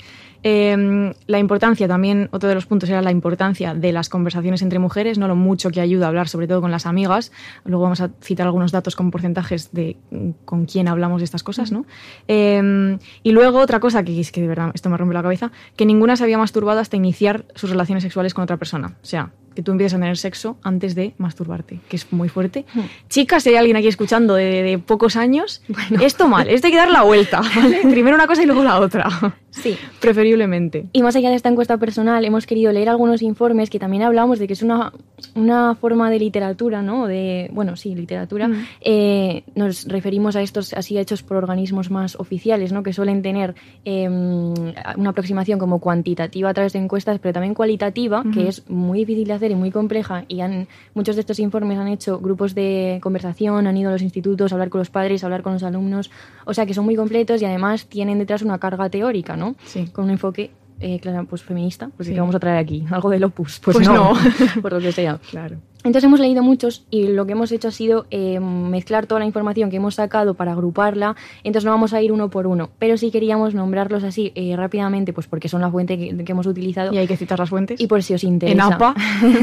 Eh, 0.44 1.14
la 1.28 1.40
importancia 1.40 1.88
también, 1.88 2.30
otro 2.32 2.50
de 2.50 2.56
los 2.56 2.66
puntos 2.66 2.90
era 2.90 3.02
la 3.02 3.12
importancia 3.12 3.74
de 3.74 3.92
las 3.92 4.10
conversaciones 4.10 4.62
entre 4.62 4.80
mujeres, 4.80 5.18
no 5.18 5.28
lo 5.28 5.36
mucho 5.36 5.72
que 5.72 5.82
ayuda 5.82 6.06
a 6.06 6.10
hablar, 6.10 6.28
sobre 6.28 6.48
todo 6.48 6.62
con 6.62 6.72
las 6.72 6.86
amigas. 6.86 7.32
Luego 7.66 7.84
vamos 7.84 8.02
a 8.02 8.12
citar 8.22 8.46
algunos 8.46 8.72
datos 8.72 8.96
con 8.96 9.12
porcentajes 9.12 9.72
de 9.72 9.98
con 10.46 10.66
quién 10.66 10.88
hablamos 10.88 11.22
de 11.22 11.26
estas 11.26 11.44
cosas, 11.44 11.72
¿no? 11.72 11.86
Eh, 12.28 12.98
y 13.24 13.32
luego 13.32 13.60
otra 13.60 13.80
cosa 13.80 14.04
que 14.04 14.20
es 14.20 14.32
que 14.32 14.42
de 14.42 14.48
verdad 14.48 14.72
esto 14.74 14.90
me 14.90 14.98
rompe 14.98 15.14
la 15.14 15.24
cabeza, 15.24 15.52
que 15.76 15.86
ninguna 15.86 16.16
se 16.16 16.24
había 16.24 16.38
masturbado 16.38 16.80
hasta 16.80 16.98
iniciar 16.98 17.46
sus 17.56 17.70
relaciones 17.70 18.04
sexuales 18.04 18.34
con 18.34 18.44
otra 18.44 18.58
persona. 18.58 18.96
O 19.02 19.06
sea, 19.06 19.32
que 19.56 19.62
tú 19.62 19.72
empieces 19.72 19.94
a 19.94 20.00
tener 20.00 20.18
sexo 20.18 20.58
antes 20.64 20.96
de 20.96 21.14
masturbarte, 21.18 21.80
que 21.88 21.96
es 21.96 22.12
muy 22.12 22.30
fuerte. 22.30 22.66
Hmm. 22.74 22.82
Chicas, 23.10 23.44
si 23.44 23.50
hay 23.50 23.56
alguien 23.56 23.78
aquí 23.78 23.88
escuchando 23.88 24.34
de, 24.36 24.64
de 24.64 24.80
pocos 24.80 25.16
años, 25.16 25.62
esto 26.02 26.28
mal, 26.28 26.50
esto 26.50 26.68
hay 26.68 26.72
que 26.74 26.78
dar 26.78 26.92
la 26.92 27.04
vuelta, 27.04 27.42
¿vale? 27.56 27.82
Primero 27.90 28.16
una 28.16 28.28
cosa 28.28 28.44
y 28.44 28.46
luego 28.46 28.64
la 28.64 28.80
otra. 28.80 29.08
Sí. 29.54 29.78
Preferiblemente. 30.00 30.88
Y 30.94 31.04
más 31.04 31.16
allá 31.16 31.30
de 31.30 31.36
esta 31.36 31.50
encuesta 31.50 31.78
personal, 31.78 32.26
hemos 32.26 32.48
querido 32.48 32.72
leer 32.72 32.90
algunos 32.90 33.22
informes 33.22 33.70
que 33.70 33.80
también 33.80 34.04
hablamos 34.04 34.40
de 34.40 34.48
que 34.48 34.54
es 34.54 34.64
una, 34.64 34.92
una 35.36 35.76
forma 35.76 36.10
de 36.10 36.20
literatura, 36.20 36.82
¿no? 36.82 37.06
De, 37.06 37.50
bueno, 37.54 37.76
sí, 37.76 37.94
literatura. 37.94 38.48
Mm. 38.48 38.66
Eh, 38.82 39.44
nos 39.54 39.86
referimos 39.88 40.36
a 40.36 40.42
estos 40.42 40.74
así 40.74 40.98
hechos 40.98 41.22
por 41.22 41.38
organismos 41.38 41.92
más 41.92 42.16
oficiales, 42.16 42.74
¿no? 42.74 42.82
Que 42.82 42.94
suelen 42.94 43.22
tener 43.22 43.54
eh, 43.86 44.10
una 44.10 45.10
aproximación 45.10 45.60
como 45.60 45.80
cuantitativa 45.80 46.50
a 46.50 46.54
través 46.54 46.74
de 46.74 46.80
encuestas, 46.80 47.20
pero 47.20 47.34
también 47.34 47.54
cualitativa, 47.54 48.24
que 48.34 48.48
es 48.48 48.68
muy 48.70 49.00
difícil 49.00 49.28
de 49.28 49.34
hacer 49.34 49.52
y 49.52 49.56
muy 49.56 49.70
compleja. 49.70 50.26
Y 50.28 50.42
han, 50.42 50.68
muchos 50.96 51.16
de 51.16 51.22
estos 51.22 51.40
informes 51.40 51.78
han 51.78 51.90
hecho 51.90 52.20
grupos 52.20 52.56
de 52.56 53.00
conversación, 53.02 53.68
han 53.68 53.78
ido 53.78 53.90
a 53.90 53.94
los 53.94 54.02
institutos 54.02 54.52
a 54.52 54.56
hablar 54.56 54.70
con 54.70 54.80
los 54.80 54.90
padres, 54.90 55.24
a 55.24 55.28
hablar 55.28 55.44
con 55.44 55.54
los 55.54 55.64
alumnos. 55.64 56.10
O 56.46 56.54
sea, 56.56 56.66
que 56.66 56.74
son 56.74 56.86
muy 56.86 56.96
completos 56.96 57.42
y 57.42 57.46
además 57.46 57.86
tienen 57.86 58.18
detrás 58.18 58.42
una 58.42 58.58
carga 58.58 58.90
teórica, 58.90 59.36
¿no? 59.38 59.43
Sí. 59.66 59.88
Con 59.88 60.06
un 60.06 60.12
enfoque, 60.12 60.52
eh, 60.80 61.00
claro, 61.00 61.26
pues 61.26 61.44
feminista, 61.44 61.90
pues 61.96 62.08
Sí. 62.08 62.14
¿qué 62.14 62.20
vamos 62.20 62.36
a 62.36 62.40
traer 62.40 62.58
aquí? 62.58 62.86
Algo 62.92 63.10
del 63.10 63.24
opus. 63.24 63.60
Pues, 63.60 63.78
Pues 63.78 63.88
no, 63.88 64.14
no. 64.14 64.20
por 64.62 64.74
lo 64.74 64.80
que 64.80 64.92
sea. 64.92 65.20
Claro. 65.30 65.58
Entonces 65.84 66.04
hemos 66.06 66.20
leído 66.20 66.44
muchos 66.44 66.86
y 66.90 67.08
lo 67.08 67.26
que 67.26 67.34
hemos 67.34 67.52
hecho 67.52 67.68
ha 67.68 67.72
sido 67.72 68.06
eh, 68.10 68.40
mezclar 68.40 69.06
toda 69.06 69.20
la 69.20 69.26
información 69.26 69.70
que 69.70 69.78
hemos 69.78 69.96
sacado 69.96 70.34
para 70.34 70.54
agruparla. 70.54 71.16
Entonces 71.44 71.66
no 71.66 71.72
vamos 71.72 71.94
a 71.94 72.02
ir 72.02 72.12
uno 72.12 72.30
por 72.30 72.48
uno, 72.48 72.70
pero 72.80 72.98
sí 72.98 73.12
queríamos 73.12 73.54
nombrarlos 73.54 74.04
así 74.04 74.32
eh, 74.36 74.56
rápidamente, 74.56 75.14
pues 75.14 75.28
porque 75.28 75.50
son 75.50 75.62
la 75.62 75.70
fuente 75.70 75.98
que, 75.98 76.24
que 76.24 76.32
hemos 76.32 76.48
utilizado 76.48 76.94
Y 76.94 76.98
hay 76.98 77.08
que 77.08 77.18
citar 77.18 77.40
las 77.40 77.50
fuentes. 77.50 77.80
y 77.80 77.88
por 77.88 78.02
si 78.04 78.14
os 78.14 78.24
interesa. 78.24 78.54
En 78.54 78.62
APA. 78.74 78.96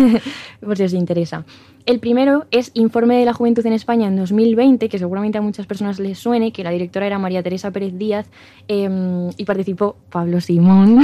por 0.64 0.76
si 0.76 0.84
os 0.84 0.92
interesa. 0.92 1.44
El 1.86 1.98
primero 1.98 2.46
es 2.50 2.70
Informe 2.74 3.18
de 3.18 3.24
la 3.24 3.32
Juventud 3.32 3.64
en 3.66 3.72
España 3.72 4.06
en 4.08 4.16
2020, 4.16 4.88
que 4.88 4.98
seguramente 4.98 5.38
a 5.38 5.40
muchas 5.40 5.66
personas 5.66 5.98
les 5.98 6.18
suene, 6.18 6.52
que 6.52 6.62
la 6.62 6.70
directora 6.70 7.06
era 7.06 7.18
María 7.18 7.42
Teresa 7.42 7.70
Pérez 7.70 7.96
Díaz 7.96 8.26
eh, 8.68 8.88
y 9.36 9.44
participó 9.44 9.96
Pablo 10.10 10.40
Simón. 10.40 11.00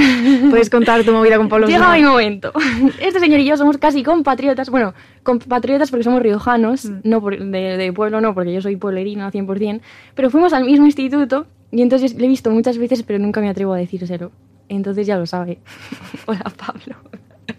Puedes 0.49 0.69
contar 0.69 1.03
tu 1.03 1.11
movida 1.11 1.37
con 1.37 1.49
Pablo 1.49 1.67
Llega 1.67 1.93
Simón? 1.95 1.97
mi 1.97 2.03
momento. 2.03 2.51
Este 2.99 3.19
señor 3.19 3.39
y 3.39 3.45
yo 3.45 3.57
somos 3.57 3.77
casi 3.77 4.03
compatriotas. 4.03 4.69
Bueno, 4.69 4.93
compatriotas 5.27 5.91
porque 5.91 6.03
somos 6.05 6.21
riojanos, 6.21 6.85
Mm. 6.85 6.99
no 7.03 7.21
por- 7.21 7.37
de, 7.37 7.77
de 7.77 7.93
pueblo, 7.93 8.21
no, 8.21 8.33
porque 8.33 8.53
yo 8.53 8.61
soy 8.61 8.77
pueblerina 8.77 9.29
100%. 9.29 9.81
Pero 10.15 10.29
fuimos 10.29 10.53
al 10.53 10.63
mismo 10.63 10.85
instituto 10.85 11.45
y 11.71 11.81
entonces 11.81 12.15
le 12.15 12.25
he 12.25 12.29
visto 12.29 12.49
muchas 12.49 12.77
veces, 12.77 13.03
pero 13.03 13.19
nunca 13.19 13.41
me 13.41 13.49
atrevo 13.49 13.73
a 13.73 13.77
decírselo. 13.77 14.31
Entonces 14.69 15.05
ya 15.05 15.17
lo 15.17 15.25
sabe. 15.25 15.59
Hola, 16.25 16.51
Pablo. 16.57 16.95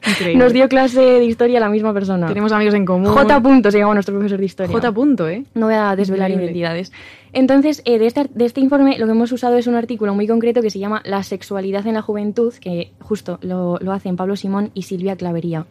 Increíble. 0.07 0.43
Nos 0.45 0.53
dio 0.53 0.69
clase 0.69 1.01
de 1.01 1.25
historia 1.25 1.61
la 1.61 1.69
misma 1.71 1.93
persona. 1.95 2.27
Tenemos 2.27 2.53
amigos 2.53 2.75
en 2.75 2.85
común. 2.85 3.07
J. 3.11 3.41
Punto 3.43 3.71
se 3.71 3.79
llama 3.79 3.95
nuestro 3.95 4.15
profesor 4.15 4.39
de 4.39 4.45
historia. 4.45 4.73
J. 4.73 4.93
Punto, 4.93 5.29
¿eh? 5.29 5.45
No 5.55 5.67
voy 5.67 5.75
a 5.75 5.97
desvelar 5.97 6.31
Increíble. 6.31 6.53
identidades. 6.59 6.93
Entonces, 7.33 7.83
eh, 7.87 7.99
de, 7.99 8.07
este, 8.07 8.29
de 8.33 8.45
este 8.45 8.61
informe 8.61 8.99
lo 8.99 9.07
que 9.07 9.13
hemos 9.13 9.33
usado 9.33 9.57
es 9.57 9.67
un 9.67 9.75
artículo 9.75 10.15
muy 10.15 10.27
concreto 10.27 10.61
que 10.63 10.71
se 10.71 10.79
llama 10.79 11.01
La 11.05 11.23
sexualidad 11.23 11.87
en 11.87 11.95
la 11.95 12.03
juventud, 12.03 12.53
que 12.61 12.93
justo 13.01 13.39
lo, 13.43 13.79
lo 13.81 13.93
hacen 13.93 14.17
Pablo 14.17 14.37
Simón 14.37 14.71
y 14.75 14.83
Silvia 14.83 15.17
Clavería. 15.17 15.65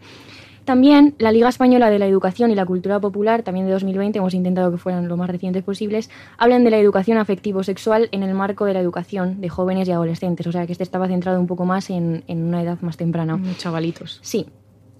También 0.68 1.16
la 1.18 1.32
Liga 1.32 1.48
Española 1.48 1.90
de 1.90 1.98
la 1.98 2.08
Educación 2.08 2.52
y 2.52 2.56
la 2.56 2.66
Cultura 2.66 3.00
Popular, 3.00 3.42
también 3.42 3.68
de 3.68 3.72
2020, 3.72 4.20
hemos 4.20 4.34
intentado 4.34 4.70
que 4.70 4.78
fueran 4.78 5.08
lo 5.08 5.16
más 5.16 5.30
recientes 5.30 5.64
posibles, 5.64 6.10
hablan 6.38 6.66
de 6.66 6.72
la 6.72 6.78
educación 6.78 7.18
afectivo-sexual 7.18 8.10
en 8.12 8.22
el 8.22 8.34
marco 8.34 8.66
de 8.66 8.74
la 8.74 8.82
educación 8.82 9.40
de 9.40 9.48
jóvenes 9.48 9.88
y 9.88 9.94
adolescentes, 9.94 10.46
o 10.46 10.52
sea 10.52 10.66
que 10.66 10.74
este 10.74 10.84
estaba 10.84 11.08
centrado 11.08 11.40
un 11.40 11.48
poco 11.48 11.64
más 11.64 11.90
en, 11.90 12.26
en 12.28 12.44
una 12.44 12.62
edad 12.62 12.82
más 12.82 12.98
temprana. 12.98 13.40
Chavalitos. 13.58 14.20
Sí. 14.22 14.46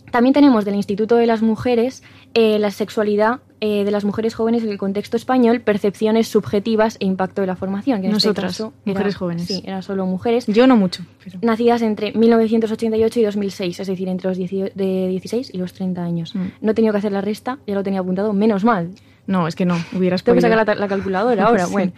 También 0.10 0.34
tenemos 0.34 0.64
del 0.64 0.76
Instituto 0.76 1.18
de 1.18 1.28
las 1.28 1.42
Mujeres 1.42 2.02
eh, 2.34 2.60
la 2.60 2.72
sexualidad 2.72 3.42
eh, 3.60 3.84
de 3.86 3.92
las 3.92 4.06
mujeres 4.06 4.36
jóvenes 4.36 4.64
en 4.64 4.70
el 4.70 4.78
contexto 4.78 5.18
español, 5.18 5.62
percepciones 5.62 6.28
subjetivas 6.28 6.98
e 7.00 7.06
impacto 7.06 7.42
de 7.42 7.48
la 7.48 7.56
formación. 7.56 8.02
Que 8.02 8.08
en 8.08 8.14
este 8.16 8.28
Nosotras, 8.28 8.52
caso 8.52 8.74
era- 8.86 8.94
mujeres 8.94 9.16
jóvenes. 9.16 9.46
Sí, 9.48 9.64
era 9.66 9.82
solo 9.82 10.06
mujeres. 10.06 10.46
Yo 10.48 10.68
no 10.68 10.76
mucho. 10.78 11.04
pero- 11.24 11.40
Nacidas 11.42 11.82
entre 11.82 12.12
1988 12.14 13.20
y 13.20 13.24
2006, 13.24 13.80
es 13.80 13.88
decir, 13.88 14.08
entre 14.10 14.30
los 14.30 14.38
10 14.38 14.74
de 14.76 15.08
16 15.08 15.50
y 15.54 15.58
los 15.58 15.74
30 15.74 16.04
años. 16.04 16.36
Mm. 16.36 16.40
No 16.62 16.72
he 16.72 16.74
tenido 16.74 16.92
que 16.94 17.00
hacer 17.00 17.12
la 17.12 17.22
resta, 17.22 17.58
ya 17.66 17.76
lo 17.76 17.84
tenía 17.84 18.00
apuntado, 18.02 18.32
menos 18.34 18.64
mal. 18.64 18.90
No, 19.26 19.48
es 19.48 19.56
que 19.56 19.66
no. 19.66 19.76
Hubieras 19.96 20.24
Tengo 20.24 20.36
que 20.38 20.42
sacar 20.42 20.66
la, 20.66 20.76
la 20.76 20.88
calculadora 20.88 21.44
ahora. 21.46 21.66
Sí. 21.68 21.72
Bueno. 21.74 21.92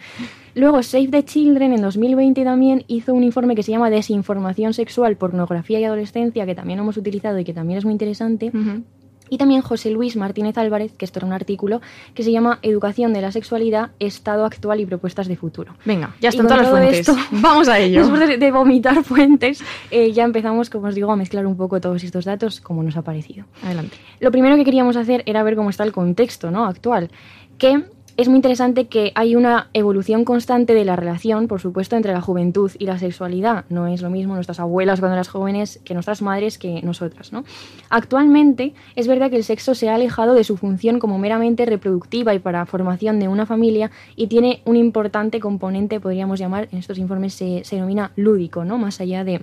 Luego, 0.56 0.82
Save 0.82 1.08
the 1.08 1.24
Children 1.24 1.74
en 1.74 1.80
2020 1.82 2.42
también 2.42 2.82
hizo 2.88 3.14
un 3.14 3.22
informe 3.22 3.54
que 3.54 3.62
se 3.62 3.70
llama 3.70 3.88
Desinformación 3.88 4.74
sexual, 4.74 5.16
pornografía 5.16 5.78
y 5.78 5.84
adolescencia, 5.84 6.44
que 6.44 6.56
también 6.56 6.80
hemos 6.80 6.96
utilizado 6.96 7.38
y 7.38 7.44
que 7.44 7.52
también 7.54 7.78
es 7.78 7.84
muy 7.84 7.92
interesante. 7.92 8.48
Ujú. 8.48 8.82
Y 9.30 9.38
también 9.38 9.62
José 9.62 9.90
Luis 9.90 10.16
Martínez 10.16 10.58
Álvarez, 10.58 10.92
que 10.92 11.04
esto 11.04 11.20
era 11.20 11.26
un 11.26 11.32
artículo 11.32 11.80
que 12.14 12.22
se 12.24 12.32
llama 12.32 12.58
Educación 12.62 13.12
de 13.12 13.22
la 13.22 13.30
sexualidad, 13.32 13.92
estado 14.00 14.44
actual 14.44 14.80
y 14.80 14.86
propuestas 14.86 15.28
de 15.28 15.36
futuro. 15.36 15.74
Venga, 15.84 16.14
ya 16.20 16.28
están 16.30 16.46
todas 16.48 16.62
las 16.62 16.70
fuentes. 16.70 16.98
esto- 17.08 17.16
Vamos 17.30 17.68
a 17.68 17.78
ello. 17.78 18.00
Después 18.00 18.28
de, 18.28 18.36
de 18.38 18.50
vomitar 18.50 19.04
fuentes, 19.04 19.62
eh, 19.90 20.12
ya 20.12 20.24
empezamos, 20.24 20.68
como 20.68 20.88
os 20.88 20.94
digo, 20.94 21.10
a 21.12 21.16
mezclar 21.16 21.46
un 21.46 21.56
poco 21.56 21.80
todos 21.80 22.02
estos 22.02 22.24
datos 22.24 22.60
como 22.60 22.82
nos 22.82 22.96
ha 22.96 23.02
parecido. 23.02 23.46
Adelante. 23.62 23.96
Lo 24.18 24.30
primero 24.32 24.56
que 24.56 24.64
queríamos 24.64 24.96
hacer 24.96 25.22
era 25.26 25.42
ver 25.44 25.54
cómo 25.56 25.70
está 25.70 25.84
el 25.84 25.92
contexto 25.92 26.50
¿no? 26.50 26.64
actual, 26.66 27.10
que 27.56 27.84
es 28.20 28.28
muy 28.28 28.36
interesante 28.36 28.86
que 28.86 29.12
hay 29.14 29.34
una 29.34 29.70
evolución 29.72 30.24
constante 30.24 30.74
de 30.74 30.84
la 30.84 30.94
relación, 30.94 31.48
por 31.48 31.60
supuesto, 31.60 31.96
entre 31.96 32.12
la 32.12 32.20
juventud 32.20 32.70
y 32.78 32.84
la 32.84 32.98
sexualidad. 32.98 33.64
No 33.70 33.86
es 33.86 34.02
lo 34.02 34.10
mismo 34.10 34.34
nuestras 34.34 34.60
abuelas 34.60 35.00
cuando 35.00 35.14
eran 35.14 35.24
jóvenes 35.24 35.80
que 35.84 35.94
nuestras 35.94 36.20
madres 36.20 36.58
que 36.58 36.82
nosotras. 36.82 37.32
¿no? 37.32 37.44
Actualmente 37.88 38.74
es 38.94 39.08
verdad 39.08 39.30
que 39.30 39.36
el 39.36 39.44
sexo 39.44 39.74
se 39.74 39.88
ha 39.88 39.94
alejado 39.94 40.34
de 40.34 40.44
su 40.44 40.58
función 40.58 40.98
como 40.98 41.18
meramente 41.18 41.64
reproductiva 41.64 42.34
y 42.34 42.38
para 42.38 42.66
formación 42.66 43.20
de 43.20 43.28
una 43.28 43.46
familia 43.46 43.90
y 44.16 44.26
tiene 44.26 44.60
un 44.66 44.76
importante 44.76 45.40
componente, 45.40 45.98
podríamos 45.98 46.38
llamar, 46.38 46.68
en 46.72 46.78
estos 46.78 46.98
informes 46.98 47.32
se, 47.32 47.64
se 47.64 47.76
denomina 47.76 48.12
lúdico, 48.16 48.64
¿no? 48.64 48.76
más 48.76 49.00
allá 49.00 49.24
de, 49.24 49.40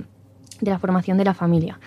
de 0.61 0.71
la 0.71 0.77
formación 0.77 1.17
de 1.17 1.25
la 1.25 1.33
familia. 1.33 1.79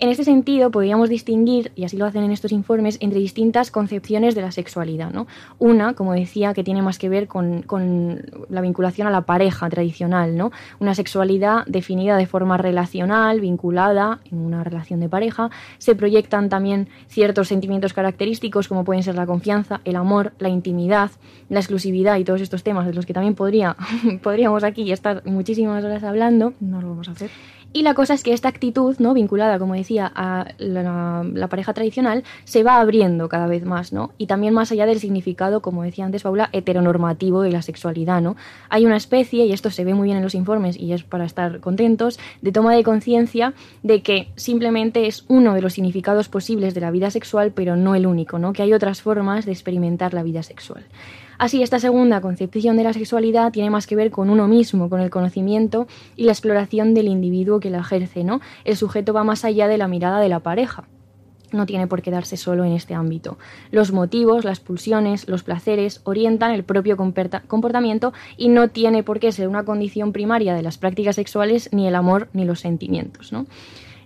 En 0.00 0.10
este 0.10 0.22
sentido, 0.22 0.70
podríamos 0.70 1.08
distinguir, 1.08 1.72
y 1.74 1.82
así 1.82 1.96
lo 1.96 2.06
hacen 2.06 2.22
en 2.22 2.30
estos 2.30 2.52
informes, 2.52 2.98
entre 3.00 3.18
distintas 3.18 3.72
concepciones 3.72 4.36
de 4.36 4.42
la 4.42 4.52
sexualidad. 4.52 5.10
¿no? 5.10 5.26
Una, 5.58 5.94
como 5.94 6.12
decía, 6.12 6.54
que 6.54 6.62
tiene 6.62 6.82
más 6.82 6.98
que 6.98 7.08
ver 7.08 7.26
con, 7.26 7.64
la 8.48 8.60
vinculación 8.60 9.08
a 9.08 9.10
la 9.10 9.22
pareja 9.22 9.68
tradicional, 9.68 10.36
¿no? 10.36 10.52
una 10.78 10.94
sexualidad 10.94 11.64
definida 11.66 12.16
de 12.16 12.26
forma 12.26 12.56
relacional, 12.56 13.40
vinculada 13.40 14.20
en 14.30 14.38
una 14.38 14.62
relación 14.62 15.00
de 15.00 15.08
pareja. 15.08 15.50
Se 15.78 15.96
proyectan 15.96 16.48
también 16.48 16.88
ciertos 17.08 17.48
sentimientos 17.48 17.92
característicos, 17.92 18.68
como 18.68 18.84
pueden 18.84 19.02
ser 19.02 19.16
la 19.16 19.26
confianza, 19.26 19.80
el 19.84 19.96
amor, 19.96 20.32
la 20.38 20.48
intimidad, 20.48 21.10
la 21.48 21.58
exclusividad 21.58 22.18
y 22.18 22.24
todos 22.24 22.40
estos 22.40 22.62
temas 22.62 22.86
de 22.86 22.94
los 22.94 23.04
que 23.04 23.14
también 23.14 23.34
podría, 23.34 23.76
podríamos 24.22 24.62
aquí 24.62 24.92
estar 24.92 25.26
muchísimas 25.26 25.82
horas 25.82 26.04
hablando. 26.04 26.52
No 26.60 26.80
lo 26.80 26.90
vamos 26.90 27.08
a 27.08 27.12
hacer. 27.12 27.30
Y 27.78 27.82
la 27.82 27.94
cosa 27.94 28.14
es 28.14 28.24
que 28.24 28.32
esta 28.32 28.48
actitud, 28.48 28.96
¿no? 28.98 29.14
vinculada, 29.14 29.60
como 29.60 29.74
decía, 29.74 30.10
a 30.12 30.46
la, 30.58 31.24
la 31.32 31.46
pareja 31.46 31.72
tradicional, 31.74 32.24
se 32.42 32.64
va 32.64 32.80
abriendo 32.80 33.28
cada 33.28 33.46
vez 33.46 33.64
más, 33.64 33.92
¿no? 33.92 34.10
Y 34.18 34.26
también 34.26 34.52
más 34.52 34.72
allá 34.72 34.84
del 34.84 34.98
significado, 34.98 35.62
como 35.62 35.84
decía 35.84 36.04
antes 36.04 36.24
Paula, 36.24 36.50
heteronormativo 36.52 37.40
de 37.40 37.52
la 37.52 37.62
sexualidad, 37.62 38.20
¿no? 38.20 38.34
Hay 38.68 38.84
una 38.84 38.96
especie, 38.96 39.46
y 39.46 39.52
esto 39.52 39.70
se 39.70 39.84
ve 39.84 39.94
muy 39.94 40.06
bien 40.06 40.16
en 40.16 40.24
los 40.24 40.34
informes 40.34 40.76
y 40.76 40.92
es 40.92 41.04
para 41.04 41.24
estar 41.24 41.60
contentos, 41.60 42.18
de 42.42 42.50
toma 42.50 42.74
de 42.74 42.82
conciencia 42.82 43.54
de 43.84 44.02
que 44.02 44.32
simplemente 44.34 45.06
es 45.06 45.24
uno 45.28 45.54
de 45.54 45.62
los 45.62 45.74
significados 45.74 46.28
posibles 46.28 46.74
de 46.74 46.80
la 46.80 46.90
vida 46.90 47.12
sexual, 47.12 47.52
pero 47.52 47.76
no 47.76 47.94
el 47.94 48.08
único, 48.08 48.40
¿no? 48.40 48.52
Que 48.52 48.62
hay 48.62 48.72
otras 48.72 49.02
formas 49.02 49.46
de 49.46 49.52
experimentar 49.52 50.14
la 50.14 50.24
vida 50.24 50.42
sexual. 50.42 50.84
Así, 51.38 51.62
esta 51.62 51.78
segunda 51.78 52.20
concepción 52.20 52.76
de 52.76 52.82
la 52.84 52.92
sexualidad 52.92 53.52
tiene 53.52 53.70
más 53.70 53.86
que 53.86 53.94
ver 53.96 54.10
con 54.10 54.28
uno 54.28 54.48
mismo, 54.48 54.90
con 54.90 55.00
el 55.00 55.08
conocimiento 55.10 55.86
y 56.16 56.24
la 56.24 56.32
exploración 56.32 56.94
del 56.94 57.06
individuo 57.06 57.60
que 57.60 57.70
la 57.70 57.78
ejerce, 57.78 58.24
¿no? 58.24 58.40
El 58.64 58.76
sujeto 58.76 59.12
va 59.12 59.22
más 59.22 59.44
allá 59.44 59.68
de 59.68 59.78
la 59.78 59.86
mirada 59.86 60.20
de 60.20 60.28
la 60.28 60.40
pareja. 60.40 60.88
No 61.52 61.64
tiene 61.64 61.86
por 61.86 62.02
qué 62.02 62.10
darse 62.10 62.36
solo 62.36 62.64
en 62.64 62.72
este 62.72 62.92
ámbito. 62.92 63.38
Los 63.70 63.92
motivos, 63.92 64.44
las 64.44 64.60
pulsiones, 64.60 65.28
los 65.28 65.44
placeres 65.44 66.02
orientan 66.04 66.50
el 66.50 66.62
propio 66.64 66.96
comporta- 66.96 67.42
comportamiento 67.46 68.12
y 68.36 68.48
no 68.48 68.68
tiene 68.68 69.02
por 69.02 69.18
qué 69.18 69.32
ser 69.32 69.48
una 69.48 69.64
condición 69.64 70.12
primaria 70.12 70.54
de 70.54 70.62
las 70.62 70.76
prácticas 70.76 71.16
sexuales 71.16 71.70
ni 71.72 71.86
el 71.86 71.94
amor 71.94 72.28
ni 72.34 72.44
los 72.44 72.60
sentimientos, 72.60 73.32
¿no? 73.32 73.46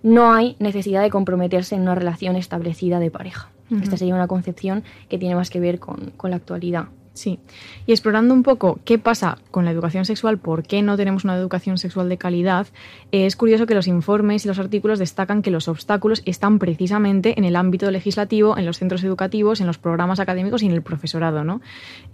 No 0.04 0.32
hay 0.34 0.54
necesidad 0.58 1.02
de 1.02 1.10
comprometerse 1.10 1.74
en 1.74 1.80
una 1.82 1.94
relación 1.94 2.36
establecida 2.36 3.00
de 3.00 3.10
pareja. 3.10 3.50
Esta 3.82 3.96
sería 3.96 4.14
una 4.14 4.28
concepción 4.28 4.84
que 5.08 5.16
tiene 5.16 5.34
más 5.34 5.48
que 5.48 5.58
ver 5.58 5.78
con, 5.78 6.12
con 6.16 6.30
la 6.30 6.36
actualidad. 6.36 6.88
Sí. 7.14 7.38
Y 7.86 7.92
explorando 7.92 8.32
un 8.32 8.42
poco 8.42 8.80
qué 8.86 8.98
pasa 8.98 9.36
con 9.50 9.66
la 9.66 9.70
educación 9.70 10.06
sexual, 10.06 10.38
por 10.38 10.62
qué 10.62 10.80
no 10.80 10.96
tenemos 10.96 11.24
una 11.24 11.36
educación 11.36 11.76
sexual 11.76 12.08
de 12.08 12.16
calidad, 12.16 12.66
es 13.10 13.36
curioso 13.36 13.66
que 13.66 13.74
los 13.74 13.86
informes 13.86 14.44
y 14.44 14.48
los 14.48 14.58
artículos 14.58 14.98
destacan 14.98 15.42
que 15.42 15.50
los 15.50 15.68
obstáculos 15.68 16.22
están 16.24 16.58
precisamente 16.58 17.34
en 17.38 17.44
el 17.44 17.56
ámbito 17.56 17.90
legislativo, 17.90 18.56
en 18.56 18.64
los 18.64 18.78
centros 18.78 19.04
educativos, 19.04 19.60
en 19.60 19.66
los 19.66 19.76
programas 19.76 20.20
académicos 20.20 20.62
y 20.62 20.66
en 20.66 20.72
el 20.72 20.80
profesorado. 20.80 21.44
¿no? 21.44 21.60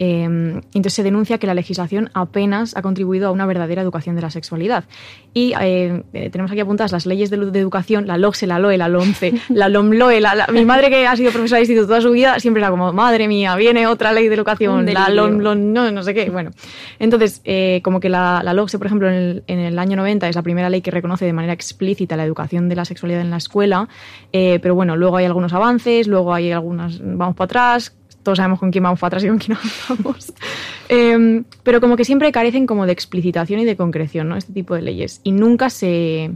Eh, 0.00 0.22
entonces 0.24 0.94
se 0.94 1.02
denuncia 1.04 1.38
que 1.38 1.46
la 1.46 1.54
legislación 1.54 2.10
apenas 2.14 2.76
ha 2.76 2.82
contribuido 2.82 3.28
a 3.28 3.30
una 3.30 3.46
verdadera 3.46 3.82
educación 3.82 4.16
de 4.16 4.22
la 4.22 4.30
sexualidad. 4.30 4.84
Y 5.32 5.52
eh, 5.60 6.02
eh, 6.12 6.30
tenemos 6.30 6.50
aquí 6.50 6.60
apuntadas 6.60 6.90
las 6.92 7.06
leyes 7.06 7.30
de, 7.30 7.36
educación, 7.36 8.06
la 8.08 8.16
LOCSE, 8.18 8.46
la 8.48 8.58
LOE, 8.58 8.76
la 8.78 8.88
LOMCE, 8.88 9.34
la 9.50 9.68
LOMLOE. 9.68 10.20
La, 10.20 10.34
la- 10.34 10.46
mi 10.48 10.64
madre 10.64 10.90
que 10.90 11.06
ha 11.06 11.14
sido 11.16 11.30
profesora 11.30 11.58
de 11.58 11.62
instituto 11.62 11.86
toda 11.86 12.00
su 12.00 12.10
vida 12.10 12.40
siempre 12.40 12.60
era 12.62 12.70
como, 12.70 12.92
madre 12.92 13.28
mía, 13.28 13.54
viene 13.54 13.86
otra 13.86 14.12
ley 14.12 14.26
de 14.28 14.34
educación 14.34 14.87
la 14.92 15.08
no, 15.08 15.54
no 15.90 16.02
sé 16.02 16.14
qué. 16.14 16.30
Bueno, 16.30 16.50
entonces, 16.98 17.40
eh, 17.44 17.80
como 17.82 18.00
que 18.00 18.08
la, 18.08 18.42
la 18.44 18.52
LOGSE, 18.52 18.78
por 18.78 18.86
ejemplo, 18.86 19.08
en 19.08 19.14
el, 19.14 19.44
en 19.46 19.58
el, 19.58 19.78
año 19.78 19.96
90 19.96 20.28
es 20.28 20.36
la 20.36 20.42
primera 20.42 20.70
ley 20.70 20.80
que 20.80 20.90
reconoce 20.90 21.24
de 21.24 21.32
manera 21.32 21.52
explícita 21.52 22.16
la 22.16 22.24
educación 22.24 22.68
de 22.68 22.76
la 22.76 22.84
sexualidad 22.84 23.20
en 23.20 23.30
la 23.30 23.36
escuela, 23.36 23.88
eh, 24.32 24.58
pero 24.60 24.74
bueno, 24.74 24.96
luego 24.96 25.16
hay 25.16 25.24
algunos 25.24 25.52
avances, 25.52 26.06
luego 26.06 26.34
hay 26.34 26.52
algunas, 26.52 27.00
vamos 27.02 27.36
para 27.36 27.44
atrás, 27.46 27.94
todos 28.22 28.36
sabemos 28.36 28.58
con 28.58 28.70
quién 28.70 28.84
vamos 28.84 29.00
para 29.00 29.08
atrás 29.08 29.24
y 29.24 29.28
con 29.28 29.38
quién 29.38 29.56
avanzamos. 29.56 30.32
Em, 30.90 31.44
pero 31.64 31.82
como 31.82 31.96
que 31.96 32.04
siempre 32.06 32.32
carecen 32.32 32.66
como 32.66 32.86
de 32.86 32.92
explicitación 32.92 33.60
y 33.60 33.66
de 33.66 33.76
concreción, 33.76 34.26
¿no? 34.26 34.36
Este 34.36 34.54
tipo 34.54 34.74
de 34.74 34.80
leyes. 34.80 35.20
Y 35.22 35.32
nunca 35.32 35.68
se 35.68 36.30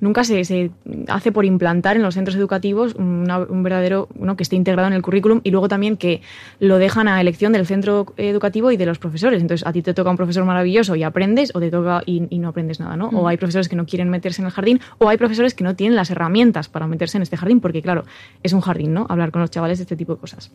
nunca 0.00 0.24
se, 0.24 0.70
hace 1.08 1.32
por 1.32 1.44
implantar 1.44 1.96
en 1.96 2.02
los 2.02 2.14
centros 2.14 2.36
educativos 2.36 2.94
un 2.94 3.62
verdadero, 3.62 4.08
uno 4.16 4.36
que 4.36 4.42
esté 4.42 4.56
integrado 4.56 4.88
en 4.88 4.94
el 4.94 5.02
currículum 5.02 5.40
y 5.44 5.50
luego 5.50 5.68
también 5.68 5.96
que 5.96 6.22
lo 6.60 6.78
dejan 6.78 7.08
a 7.08 7.20
elección 7.20 7.52
del 7.52 7.66
centro 7.66 8.06
educativo 8.16 8.70
y 8.70 8.76
de 8.76 8.86
los 8.86 8.98
profesores. 8.98 9.42
Entonces, 9.42 9.66
a 9.66 9.72
ti 9.72 9.82
te 9.82 9.94
toca 9.94 10.10
un 10.10 10.16
profesor 10.16 10.44
maravilloso 10.44 10.96
y 10.96 11.02
aprendes 11.02 11.52
o 11.54 11.60
te 11.60 11.70
toca 11.70 12.02
y, 12.06 12.20
no 12.38 12.48
aprendes 12.48 12.80
nada, 12.80 12.96
¿no? 12.96 13.08
O 13.08 13.26
hay 13.26 13.36
profesores 13.36 13.68
que 13.68 13.76
no 13.76 13.86
quieren 13.86 14.10
meterse 14.10 14.42
en 14.42 14.46
el 14.46 14.52
jardín 14.52 14.80
o 14.98 15.08
hay 15.08 15.16
profesores 15.16 15.54
que 15.54 15.64
no 15.64 15.74
tienen 15.74 15.96
las 15.96 16.10
herramientas 16.10 16.68
para 16.68 16.86
meterse 16.86 17.18
en 17.18 17.22
este 17.22 17.36
jardín 17.36 17.60
porque, 17.60 17.82
claro, 17.82 18.04
es 18.42 18.52
un 18.52 18.60
jardín, 18.60 18.94
¿no? 18.94 19.06
Hablar 19.08 19.30
con 19.30 19.40
los 19.40 19.50
chavales 19.50 19.78
de 19.78 19.82
este 19.82 19.96
tipo 19.96 20.14
de 20.14 20.20
cosas. 20.20 20.52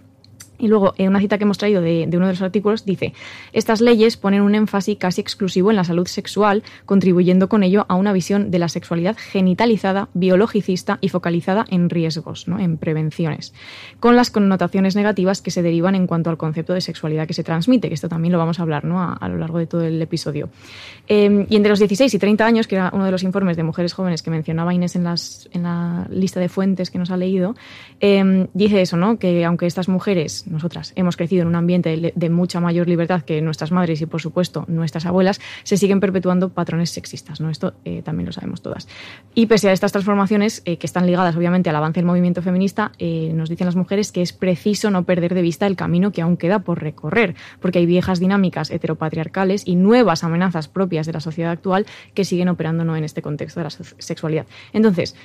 Y 0.59 0.67
luego, 0.67 0.93
en 0.97 1.09
una 1.09 1.19
cita 1.19 1.37
que 1.37 1.43
hemos 1.43 1.57
traído 1.57 1.81
de, 1.81 2.07
uno 2.13 2.27
de 2.27 2.33
los 2.33 2.41
artículos, 2.41 2.85
dice, 2.85 3.13
estas 3.53 3.81
leyes 3.81 4.17
ponen 4.17 4.41
un 4.41 4.55
énfasis 4.55 4.97
casi 4.97 5.19
exclusivo 5.19 5.71
en 5.71 5.75
la 5.75 5.83
salud 5.83 6.07
sexual, 6.07 6.63
contribuyendo 6.85 7.49
con 7.49 7.63
ello 7.63 7.85
a 7.89 7.95
una 7.95 8.13
visión 8.13 8.51
de 8.51 8.59
la 8.59 8.69
sexualidad 8.69 9.17
genitalizada, 9.17 10.09
biologicista 10.13 10.99
y 11.01 11.09
focalizada 11.09 11.65
en 11.69 11.89
riesgos, 11.89 12.47
¿no? 12.47 12.59
en 12.59 12.77
prevenciones, 12.77 13.53
con 13.99 14.15
las 14.15 14.29
connotaciones 14.29 14.95
negativas 14.95 15.41
que 15.41 15.51
se 15.51 15.61
derivan 15.61 15.95
en 15.95 16.07
cuanto 16.07 16.29
al 16.29 16.37
concepto 16.37 16.73
de 16.73 16.81
sexualidad 16.81 17.27
que 17.27 17.33
se 17.33 17.43
transmite, 17.43 17.87
que 17.87 17.95
esto 17.95 18.09
también 18.09 18.31
lo 18.31 18.37
vamos 18.37 18.59
a 18.59 18.63
hablar 18.63 18.85
¿no? 18.85 19.01
a, 19.01 19.27
lo 19.27 19.37
largo 19.37 19.57
de 19.57 19.65
todo 19.65 19.81
el 19.81 20.01
episodio. 20.01 20.49
Em, 21.07 21.47
y 21.49 21.55
entre 21.55 21.71
los 21.71 21.79
16 21.79 22.13
y 22.13 22.19
30 22.19 22.45
años, 22.45 22.67
que 22.67 22.75
era 22.75 22.91
uno 22.93 23.05
de 23.05 23.11
los 23.11 23.23
informes 23.23 23.57
de 23.57 23.63
mujeres 23.63 23.93
jóvenes 23.93 24.21
que 24.21 24.29
mencionaba 24.29 24.73
Inés 24.73 24.95
en, 24.95 25.03
las, 25.03 25.49
en 25.51 25.63
la 25.63 26.07
lista 26.09 26.39
de 26.39 26.47
fuentes 26.47 26.91
que 26.91 26.99
nos 26.99 27.11
ha 27.11 27.17
leído, 27.17 27.55
em, 27.99 28.47
dice 28.53 28.81
eso, 28.81 28.97
¿no? 28.97 29.17
que 29.17 29.43
aunque 29.45 29.65
estas 29.65 29.89
mujeres 29.89 30.42
nosotras 30.47 30.93
hemos 30.95 31.17
crecido 31.17 31.43
en 31.43 31.47
un 31.47 31.55
ambiente 31.55 32.13
de, 32.15 32.29
mucha 32.29 32.59
mayor 32.59 32.87
libertad 32.87 33.21
que 33.21 33.41
nuestras 33.41 33.71
madres 33.71 34.01
y, 34.01 34.05
por 34.05 34.21
supuesto, 34.21 34.65
nuestras 34.67 35.05
abuelas, 35.05 35.39
se 35.63 35.77
siguen 35.77 35.99
perpetuando 35.99 36.49
patrones 36.49 36.89
sexistas. 36.89 37.41
¿no? 37.41 37.49
Esto 37.49 37.73
eh, 37.85 38.01
también 38.03 38.25
lo 38.25 38.31
sabemos 38.33 38.61
todas. 38.61 38.87
Y 39.35 39.45
pese 39.45 39.69
a 39.69 39.73
estas 39.73 39.91
transformaciones, 39.91 40.61
eh, 40.65 40.77
que 40.77 40.87
están 40.87 41.05
ligadas 41.05 41.35
obviamente 41.35 41.69
al 41.69 41.75
avance 41.75 41.99
del 41.99 42.05
movimiento 42.05 42.41
feminista, 42.41 42.91
eh, 42.99 43.31
nos 43.33 43.49
dicen 43.49 43.65
las 43.65 43.75
mujeres 43.75 44.11
que 44.11 44.21
es 44.21 44.33
preciso 44.33 44.89
no 44.89 45.03
perder 45.03 45.33
de 45.33 45.41
vista 45.41 45.67
el 45.67 45.75
camino 45.75 46.11
que 46.11 46.21
aún 46.21 46.37
queda 46.37 46.59
por 46.59 46.81
recorrer, 46.81 47.35
porque 47.59 47.79
hay 47.79 47.85
viejas 47.85 48.19
dinámicas 48.19 48.71
heteropatriarcales 48.71 49.63
y 49.65 49.75
nuevas 49.75 50.23
amenazas 50.23 50.67
propias 50.67 51.05
de 51.05 51.13
la 51.13 51.19
sociedad 51.19 51.51
actual 51.51 51.85
que 52.13 52.25
siguen 52.25 52.49
operando 52.49 52.83
¿no? 52.83 52.95
en 52.95 53.03
este 53.03 53.21
contexto 53.21 53.59
de 53.59 53.63
la 53.65 53.69
sexualidad. 53.69 54.45
Entonces, 54.73 55.15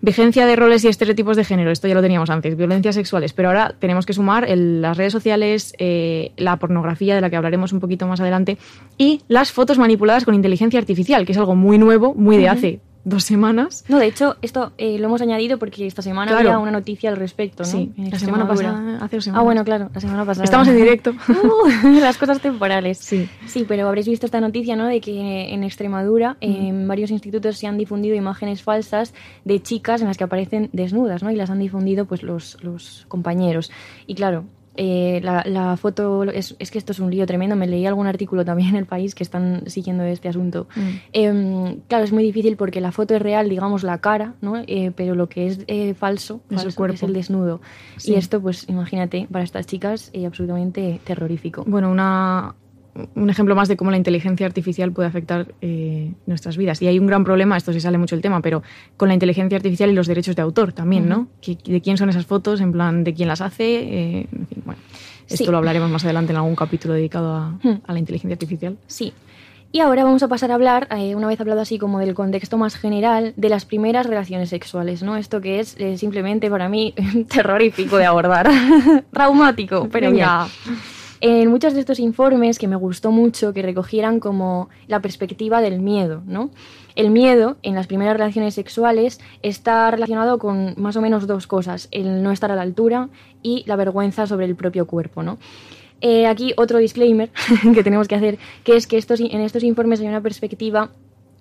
Vigencia 0.00 0.46
de 0.46 0.54
roles 0.54 0.84
y 0.84 0.88
estereotipos 0.88 1.36
de 1.36 1.44
género, 1.44 1.72
esto 1.72 1.88
ya 1.88 1.94
lo 1.94 2.02
teníamos 2.02 2.30
antes, 2.30 2.56
violencias 2.56 2.94
sexuales, 2.94 3.32
pero 3.32 3.48
ahora 3.48 3.74
tenemos 3.78 4.06
que 4.06 4.12
sumar 4.12 4.46
las 4.48 4.96
redes 4.96 5.12
sociales, 5.12 5.74
eh, 5.78 6.30
la 6.36 6.56
pornografía, 6.56 7.16
de 7.16 7.20
la 7.20 7.30
que 7.30 7.36
hablaremos 7.36 7.72
un 7.72 7.80
poquito 7.80 8.06
más 8.06 8.20
adelante, 8.20 8.58
y 8.96 9.22
las 9.26 9.50
fotos 9.50 9.76
manipuladas 9.76 10.24
con 10.24 10.34
inteligencia 10.34 10.78
artificial, 10.78 11.26
que 11.26 11.32
es 11.32 11.38
algo 11.38 11.56
muy 11.56 11.78
nuevo, 11.78 12.14
muy 12.14 12.36
de 12.36 12.48
hace 12.48 12.80
dos 13.04 13.24
semanas. 13.24 13.84
No, 13.88 13.98
de 13.98 14.06
hecho, 14.06 14.36
esto 14.42 14.72
eh, 14.78 14.98
lo 14.98 15.06
hemos 15.06 15.20
añadido 15.22 15.58
porque 15.58 15.86
esta 15.86 16.02
semana 16.02 16.36
había 16.38 16.58
una 16.58 16.70
noticia 16.70 17.10
al 17.10 17.16
respecto, 17.16 17.62
¿no? 17.62 17.68
Sí, 17.68 17.92
la 17.96 18.18
semana 18.18 18.46
pasada, 18.46 18.98
hace 19.00 19.16
dos 19.16 19.24
semanas. 19.24 19.40
Ah, 19.40 19.44
bueno, 19.44 19.64
claro, 19.64 19.90
la 19.94 20.00
semana 20.00 20.24
pasada. 20.24 20.44
Estamos 20.44 20.68
en 20.68 20.76
directo. 20.76 21.12
Uh, 21.48 22.00
las 22.00 22.18
cosas 22.18 22.40
temporales. 22.40 22.98
Sí. 22.98 23.28
Sí, 23.46 23.64
pero 23.66 23.86
habréis 23.86 24.08
visto 24.08 24.26
esta 24.26 24.40
noticia, 24.40 24.76
¿no? 24.76 24.86
De 24.86 25.00
que 25.00 25.52
en 25.52 25.62
Extremadura, 25.62 26.36
en 26.40 26.86
varios 26.88 27.10
institutos 27.10 27.56
se 27.56 27.66
han 27.66 27.78
difundido 27.78 28.16
imágenes 28.16 28.62
falsas 28.62 29.14
de 29.44 29.62
chicas 29.62 30.00
en 30.00 30.08
las 30.08 30.18
que 30.18 30.24
aparecen 30.24 30.68
desnudas, 30.72 31.22
¿no? 31.22 31.30
Y 31.30 31.36
las 31.36 31.50
han 31.50 31.58
difundido, 31.60 32.06
pues, 32.06 32.22
los, 32.22 32.62
los 32.62 33.06
compañeros. 33.08 33.70
Y 34.06 34.14
claro, 34.14 34.44
eh, 34.80 35.20
la, 35.22 35.76
foto, 35.76 36.22
es, 36.22 36.54
que 36.70 36.78
esto 36.78 36.92
es 36.92 37.00
un 37.00 37.10
lío 37.10 37.26
tremendo, 37.26 37.56
me 37.56 37.66
leí 37.66 37.84
algún 37.84 38.06
artículo 38.06 38.44
también 38.44 38.68
en 38.70 38.76
el 38.76 38.86
país 38.86 39.16
que 39.16 39.24
están 39.24 39.64
siguiendo 39.66 40.04
este 40.04 40.28
asunto. 40.28 40.68
Mm. 40.76 40.80
Em, 41.12 41.80
claro, 41.88 42.04
es 42.04 42.12
muy 42.12 42.22
difícil 42.22 42.56
porque 42.56 42.80
la 42.80 42.92
foto 42.92 43.16
es 43.16 43.20
real, 43.20 43.48
digamos, 43.48 43.82
la 43.82 43.98
cara, 43.98 44.34
¿no? 44.40 44.62
Eh, 44.68 44.92
pero 44.94 45.16
lo 45.16 45.28
que 45.28 45.48
es 45.48 45.58
eh, 45.66 45.94
falso, 45.94 46.42
es, 46.48 46.62
el 46.62 46.76
cuerpo. 46.76 46.94
es 46.94 47.02
el 47.02 47.12
desnudo. 47.12 47.60
Y 48.04 48.14
esto, 48.14 48.40
pues 48.40 48.68
imagínate, 48.68 49.26
para 49.32 49.42
estas 49.42 49.66
chicas, 49.66 50.10
es 50.12 50.24
absolutamente 50.24 51.00
terrorífico. 51.04 51.64
Bueno, 51.66 51.90
una, 51.90 52.54
un 53.14 53.30
ejemplo 53.30 53.54
más 53.54 53.68
de 53.68 53.76
cómo 53.76 53.90
la 53.90 53.96
inteligencia 53.96 54.46
artificial 54.46 54.92
puede 54.92 55.08
afectar 55.08 55.54
eh, 55.60 56.12
nuestras 56.26 56.56
vidas. 56.56 56.80
Y 56.82 56.86
hay 56.86 56.98
un 56.98 57.06
gran 57.06 57.24
problema, 57.24 57.56
esto 57.56 57.72
sí 57.72 57.80
sale 57.80 57.98
mucho 57.98 58.14
el 58.14 58.22
tema, 58.22 58.40
pero 58.40 58.62
con 58.96 59.08
la 59.08 59.14
inteligencia 59.14 59.56
artificial 59.56 59.90
y 59.90 59.94
los 59.94 60.06
derechos 60.06 60.36
de 60.36 60.42
autor 60.42 60.72
también, 60.72 61.08
¿no? 61.08 61.28
¿De 61.44 61.80
quién 61.80 61.96
son 61.96 62.08
esas 62.08 62.26
fotos? 62.26 62.60
En 62.60 62.72
plan, 62.72 63.04
¿de 63.04 63.14
quién 63.14 63.28
las 63.28 63.40
hace? 63.40 63.64
Eh, 63.64 64.26
en 64.32 64.46
fin, 64.46 64.62
bueno. 64.64 64.80
Esto 65.28 65.52
lo 65.52 65.58
hablaremos 65.58 65.90
más 65.90 66.04
adelante 66.04 66.32
en 66.32 66.38
algún 66.38 66.56
capítulo 66.56 66.94
dedicado 66.94 67.34
a, 67.34 67.58
la 67.86 67.98
inteligencia 67.98 68.34
artificial. 68.34 68.78
Sí. 68.86 69.12
Y 69.70 69.80
ahora 69.80 70.02
vamos 70.02 70.22
a 70.22 70.28
pasar 70.28 70.50
a 70.50 70.54
hablar, 70.54 70.88
eh, 70.96 71.14
una 71.14 71.26
vez 71.26 71.38
hablado 71.38 71.60
así 71.60 71.78
como 71.78 71.98
del 71.98 72.14
contexto 72.14 72.56
más 72.56 72.76
general, 72.76 73.34
de 73.36 73.50
las 73.50 73.66
primeras 73.66 74.06
relaciones 74.06 74.48
sexuales, 74.48 75.02
¿no? 75.02 75.16
Esto 75.16 75.42
que 75.42 75.60
es 75.60 75.76
simplemente 75.96 76.48
para 76.48 76.70
mí 76.70 76.94
terrorífico 77.28 77.98
de 77.98 78.06
abordar, 78.06 78.48
traumático, 79.12 79.86
pero 79.92 80.10
ya 80.10 80.48
en 81.20 81.48
muchos 81.50 81.74
de 81.74 81.80
estos 81.80 81.98
informes 81.98 82.58
que 82.58 82.68
me 82.68 82.76
gustó 82.76 83.10
mucho 83.10 83.52
que 83.52 83.62
recogieran 83.62 84.20
como 84.20 84.68
la 84.86 85.00
perspectiva 85.00 85.60
del 85.60 85.80
miedo, 85.80 86.22
¿no? 86.26 86.50
El 86.94 87.10
miedo 87.10 87.56
en 87.62 87.74
las 87.74 87.86
primeras 87.86 88.16
relaciones 88.16 88.54
sexuales 88.54 89.20
está 89.42 89.90
relacionado 89.90 90.38
con 90.38 90.74
más 90.76 90.96
o 90.96 91.00
menos 91.00 91.26
dos 91.26 91.46
cosas, 91.46 91.88
el 91.90 92.22
no 92.22 92.32
estar 92.32 92.50
a 92.50 92.56
la 92.56 92.62
altura 92.62 93.08
y 93.42 93.64
la 93.66 93.76
vergüenza 93.76 94.26
sobre 94.26 94.46
el 94.46 94.56
propio 94.56 94.86
cuerpo, 94.86 95.22
¿no? 95.22 95.38
Eh, 96.00 96.26
aquí 96.26 96.52
otro 96.56 96.78
disclaimer 96.78 97.30
que 97.74 97.82
tenemos 97.82 98.06
que 98.06 98.14
hacer, 98.14 98.38
que 98.62 98.76
es 98.76 98.86
que 98.86 98.98
estos, 98.98 99.20
en 99.20 99.40
estos 99.40 99.64
informes 99.64 100.00
hay 100.00 100.06
una 100.06 100.20
perspectiva 100.20 100.90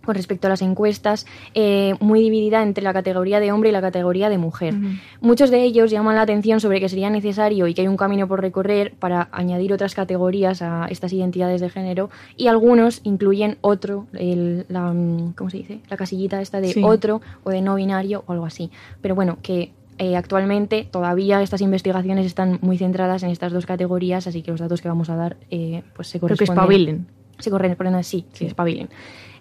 con 0.07 0.15
respecto 0.15 0.47
a 0.47 0.49
las 0.49 0.61
encuestas, 0.61 1.27
eh, 1.53 1.95
muy 1.99 2.21
dividida 2.21 2.63
entre 2.63 2.81
la 2.81 2.93
categoría 2.93 3.41
de 3.41 3.51
hombre 3.51 3.69
y 3.69 3.73
la 3.73 3.81
categoría 3.81 4.29
de 4.29 4.37
mujer. 4.37 4.73
Muchos 5.19 5.51
de 5.51 5.61
ellos 5.63 5.91
llaman 5.91 6.15
la 6.15 6.21
atención 6.21 6.61
sobre 6.61 6.79
que 6.79 6.87
sería 6.87 7.09
necesario 7.09 7.67
y 7.67 7.73
que 7.73 7.81
hay 7.81 7.89
un 7.89 7.97
camino 7.97 8.25
por 8.25 8.39
recorrer 8.39 8.93
para 8.93 9.27
añadir 9.33 9.73
otras 9.73 9.95
categorías 9.95 10.61
a 10.61 10.87
estas 10.89 11.11
identidades 11.11 11.59
de 11.59 11.69
género 11.69 12.09
y 12.37 12.47
algunos 12.47 13.01
incluyen 13.03 13.57
otro, 13.59 14.07
la, 14.13 14.93
¿cómo 15.35 15.49
se 15.49 15.57
dice? 15.57 15.81
La 15.89 15.97
casillita 15.97 16.41
esta 16.41 16.61
de 16.61 16.73
otro 16.83 17.21
o 17.43 17.49
de 17.49 17.61
no 17.61 17.75
binario 17.75 18.23
o 18.27 18.31
algo 18.31 18.45
así. 18.45 18.71
Pero 19.01 19.13
bueno, 19.13 19.39
que 19.41 19.73
eh, 19.97 20.15
actualmente 20.15 20.87
todavía 20.89 21.41
estas 21.41 21.59
investigaciones 21.59 22.25
están 22.25 22.59
muy 22.61 22.77
centradas 22.77 23.23
en 23.23 23.29
estas 23.29 23.51
dos 23.51 23.65
categorías, 23.65 24.25
así 24.25 24.41
que 24.41 24.51
los 24.51 24.61
datos 24.61 24.81
que 24.81 24.87
vamos 24.87 25.09
a 25.09 25.17
dar 25.17 25.35
eh, 25.51 25.83
pues 25.95 26.07
se 26.07 26.21
corresponden. 26.21 26.55
Creo 26.55 26.55
que 26.55 26.61
espabilen. 26.61 27.07
Se 27.39 27.51
corresponden 27.51 27.95
así, 27.95 28.25
sí, 28.31 28.45
espabilen. 28.45 28.89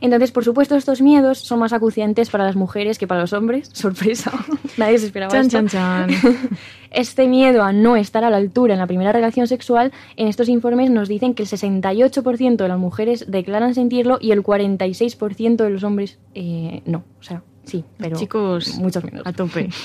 Entonces, 0.01 0.31
por 0.33 0.45
supuesto, 0.45 0.77
estos 0.77 1.01
miedos 1.03 1.39
son 1.39 1.59
más 1.59 1.73
acuciantes 1.73 2.31
para 2.31 2.45
las 2.45 2.57
mujeres 2.57 2.99
que 2.99 3.07
para 3.07 3.21
los 3.21 3.33
hombres. 3.33 3.71
Sorpresa. 3.73 4.33
Nadie 4.77 4.99
se 4.99 5.07
esperaba 5.07 5.33
chan, 5.33 5.47
esto. 5.47 5.69
Chan, 5.69 6.09
chan. 6.09 6.49
Este 6.91 7.29
miedo 7.29 7.63
a 7.63 7.73
no 7.73 7.97
estar 7.97 8.25
a 8.25 8.31
la 8.31 8.39
altura 8.39 8.73
en 8.73 8.81
la 8.81 8.87
primera 8.87 9.13
relación 9.13 9.47
sexual, 9.47 9.93
en 10.17 10.29
estos 10.29 10.49
informes 10.49 10.89
nos 10.89 11.09
dicen 11.09 11.35
que 11.35 11.43
el 11.43 11.49
68% 11.49 12.57
de 12.57 12.69
las 12.69 12.79
mujeres 12.79 13.27
declaran 13.29 13.75
sentirlo 13.75 14.19
y 14.21 14.31
el 14.31 14.43
46% 14.43 15.57
de 15.57 15.71
los 15.71 15.85
hombres 15.85 16.19
eh, 16.35 16.83
no. 16.87 17.05
O 17.21 17.23
sea, 17.23 17.43
sí, 17.65 17.85
pero 17.99 18.17
chicos 18.17 18.79
muchos 18.79 19.05
menos. 19.05 19.27
A 19.27 19.33
tope. 19.33 19.69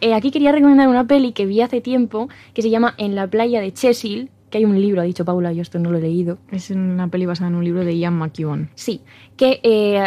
Eh, 0.00 0.12
aquí 0.12 0.30
quería 0.30 0.52
recomendar 0.52 0.88
una 0.88 1.06
peli 1.06 1.32
que 1.32 1.46
vi 1.46 1.62
hace 1.62 1.80
tiempo 1.80 2.28
que 2.52 2.62
se 2.62 2.68
llama 2.68 2.94
En 2.98 3.14
la 3.14 3.26
playa 3.28 3.60
de 3.60 3.72
Chesil, 3.72 4.30
que 4.50 4.58
hay 4.58 4.64
un 4.64 4.80
libro, 4.80 5.00
ha 5.00 5.04
dicho 5.04 5.24
Paula, 5.24 5.52
yo 5.52 5.62
esto 5.62 5.78
no 5.78 5.90
lo 5.90 5.98
he 5.98 6.02
leído. 6.02 6.38
Es 6.50 6.70
una 6.70 7.08
peli 7.08 7.26
basada 7.26 7.48
en 7.48 7.56
un 7.56 7.64
libro 7.64 7.84
de 7.84 7.96
Ian 7.98 8.14
McEwan. 8.14 8.70
Sí, 8.74 9.00
que 9.36 9.60
eh, 9.62 10.02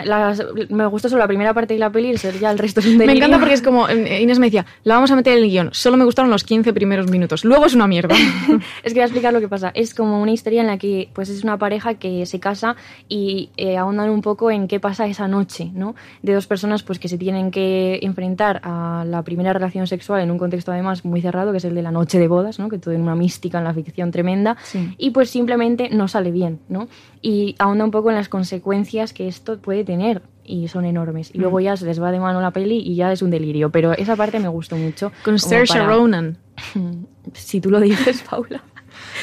me 0.70 0.86
gustó 0.88 1.10
solo 1.10 1.20
la 1.20 1.28
primera 1.28 1.54
parte 1.54 1.74
de 1.74 1.80
la 1.80 1.92
peli 1.92 2.12
y 2.12 2.40
ya 2.40 2.52
el 2.52 2.58
resto 2.58 2.80
es 2.80 2.86
un 2.88 2.98
Me 2.98 3.12
encanta 3.12 3.38
porque 3.38 3.54
es 3.54 3.62
como, 3.62 3.88
eh, 3.88 4.22
Inés 4.22 4.40
me 4.40 4.48
decía, 4.48 4.66
la 4.84 4.96
vamos 4.96 5.12
a 5.12 5.16
meter 5.16 5.38
en 5.38 5.44
el 5.44 5.50
guion, 5.50 5.70
solo 5.72 5.98
me 5.98 6.06
gustaron 6.06 6.32
los 6.32 6.44
15 6.44 6.74
primeros 6.74 7.10
minutos, 7.10 7.46
luego 7.46 7.66
es 7.66 7.74
una 7.74 7.88
mierda. 7.88 8.16
es 8.84 8.94
que 8.94 9.00
voy 9.00 9.02
a 9.02 9.06
explicar 9.06 9.34
lo 9.34 9.40
que 9.40 9.48
pasa, 9.48 9.72
es 9.74 9.94
como 9.94 10.22
una 10.22 10.32
historia 10.32 10.62
en 10.62 10.68
la 10.68 10.78
que 10.78 11.10
pues 11.14 11.30
es 11.30 11.44
una 11.44 11.58
pareja 11.58 11.96
que 11.96 12.26
se 12.26 12.40
casa 12.40 12.76
y 13.08 13.50
eh, 13.58 13.78
ahondan 13.78 14.10
un 14.10 14.22
poco 14.22 14.52
en 14.52 14.68
qué 14.68 14.80
pasa 14.80 15.08
esa 15.08 15.28
noche, 15.28 15.70
¿no? 15.74 15.96
De 16.22 16.34
dos 16.34 16.48
personas 16.48 16.84
pues 16.84 17.00
que 17.00 17.08
se 17.08 17.18
tienen 17.18 17.52
que 17.52 18.00
enfrentar 18.02 18.62
a 18.64 19.06
la 19.08 19.22
primera 19.24 19.54
relación 19.54 19.88
sexual 19.88 20.22
en 20.22 20.32
un 20.32 20.38
contexto 20.38 20.72
además 20.72 21.06
muy 21.06 21.22
cerrado, 21.22 21.52
que 21.52 21.58
es 21.58 21.66
el 21.66 21.76
de 21.76 21.82
la 21.82 21.92
noche 21.92 22.20
de 22.20 22.28
bodas, 22.28 22.60
¿no? 22.60 22.70
Que 22.70 22.78
todo 22.78 22.94
en 22.94 23.02
una 23.02 23.16
mística 23.16 23.60
en 23.60 23.64
la 23.64 23.74
ficción 23.74 24.12
tremenda 24.12 24.58
y 24.98 25.12
pues 25.12 25.30
simplemente 25.30 25.90
no 25.92 26.08
sale 26.08 26.32
bien, 26.32 26.60
¿no? 26.70 26.88
Y 27.22 27.56
ahonda 27.60 27.84
un 27.84 27.92
poco 27.92 28.10
en 28.10 28.16
las 28.16 28.30
consecuencias 28.30 29.14
que 29.20 29.28
esto 29.28 29.58
puede 29.60 29.84
tener 29.84 30.22
y 30.46 30.70
son 30.70 30.86
enormes. 30.86 31.30
Y 31.34 31.40
luego 31.40 31.60
mm. 31.60 31.62
ya 31.64 31.76
se 31.76 31.86
les 31.86 32.02
va 32.02 32.10
de 32.10 32.22
mano 32.22 32.40
la 32.40 32.52
peli 32.52 32.78
y 32.78 32.96
ya 32.96 33.12
es 33.12 33.22
un 33.22 33.30
delirio. 33.32 33.70
Pero 33.70 33.92
esa 33.92 34.16
parte 34.16 34.40
me 34.40 34.48
gustó 34.48 34.78
mucho. 34.78 35.12
Con 35.26 35.38
Saoirse 35.38 35.78
Ronan. 35.84 36.38
si 37.34 37.60
tú 37.60 37.70
lo 37.70 37.82
dices, 37.82 38.24
Paula. 38.30 38.64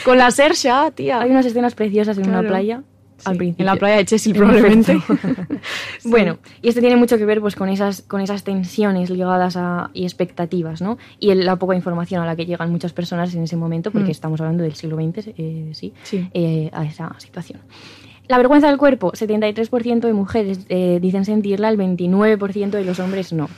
Con 0.04 0.18
la 0.18 0.30
Sersha, 0.30 0.90
tía. 0.90 1.22
Hay 1.22 1.30
unas 1.30 1.46
escenas 1.46 1.74
preciosas 1.74 2.18
en 2.18 2.24
Claro. 2.24 2.40
una 2.40 2.48
playa. 2.50 2.82
al 3.24 3.32
Sí, 3.32 3.38
principio. 3.38 3.62
En 3.62 3.66
la 3.66 3.76
playa 3.76 3.96
de 3.96 4.04
Chesil, 4.04 4.36
En 4.36 4.42
probablemente. 4.42 4.92
efecto. 4.92 5.16
Bueno, 6.04 6.38
y 6.60 6.68
esto 6.68 6.80
tiene 6.82 6.96
mucho 6.96 7.16
que 7.16 7.24
ver 7.24 7.40
pues, 7.40 7.56
con, 7.56 7.70
esas, 7.70 8.02
con 8.02 8.20
esas 8.20 8.44
tensiones 8.44 9.08
ligadas 9.08 9.56
a, 9.56 9.90
y 9.94 10.04
expectativas, 10.04 10.82
¿no? 10.82 10.98
Y 11.18 11.30
el- 11.30 11.44
la 11.46 11.56
poca 11.56 11.74
información 11.74 12.22
a 12.22 12.26
la 12.26 12.36
que 12.36 12.44
llegan 12.44 12.70
muchas 12.70 12.92
personas 12.92 13.34
en 13.34 13.42
ese 13.44 13.56
momento, 13.56 13.90
porque 13.90 14.08
Mm. 14.08 14.10
estamos 14.10 14.40
hablando 14.42 14.62
del 14.64 14.74
siglo 14.74 14.96
XX, 14.96 15.28
eh, 15.38 15.70
sí, 15.72 15.94
Sí. 16.04 16.28
eh, 16.34 16.68
a 16.74 16.84
esa 16.84 17.14
situación. 17.18 17.60
La 18.28 18.36
vergüenza 18.38 18.68
del 18.68 18.78
cuerpo, 18.78 19.12
73% 19.12 20.00
de 20.00 20.12
mujeres 20.12 20.66
eh, 20.68 20.98
dicen 21.00 21.24
sentirla, 21.24 21.68
el 21.68 21.78
29% 21.78 22.70
de 22.70 22.84
los 22.84 22.98
hombres 23.00 23.32
no. 23.32 23.48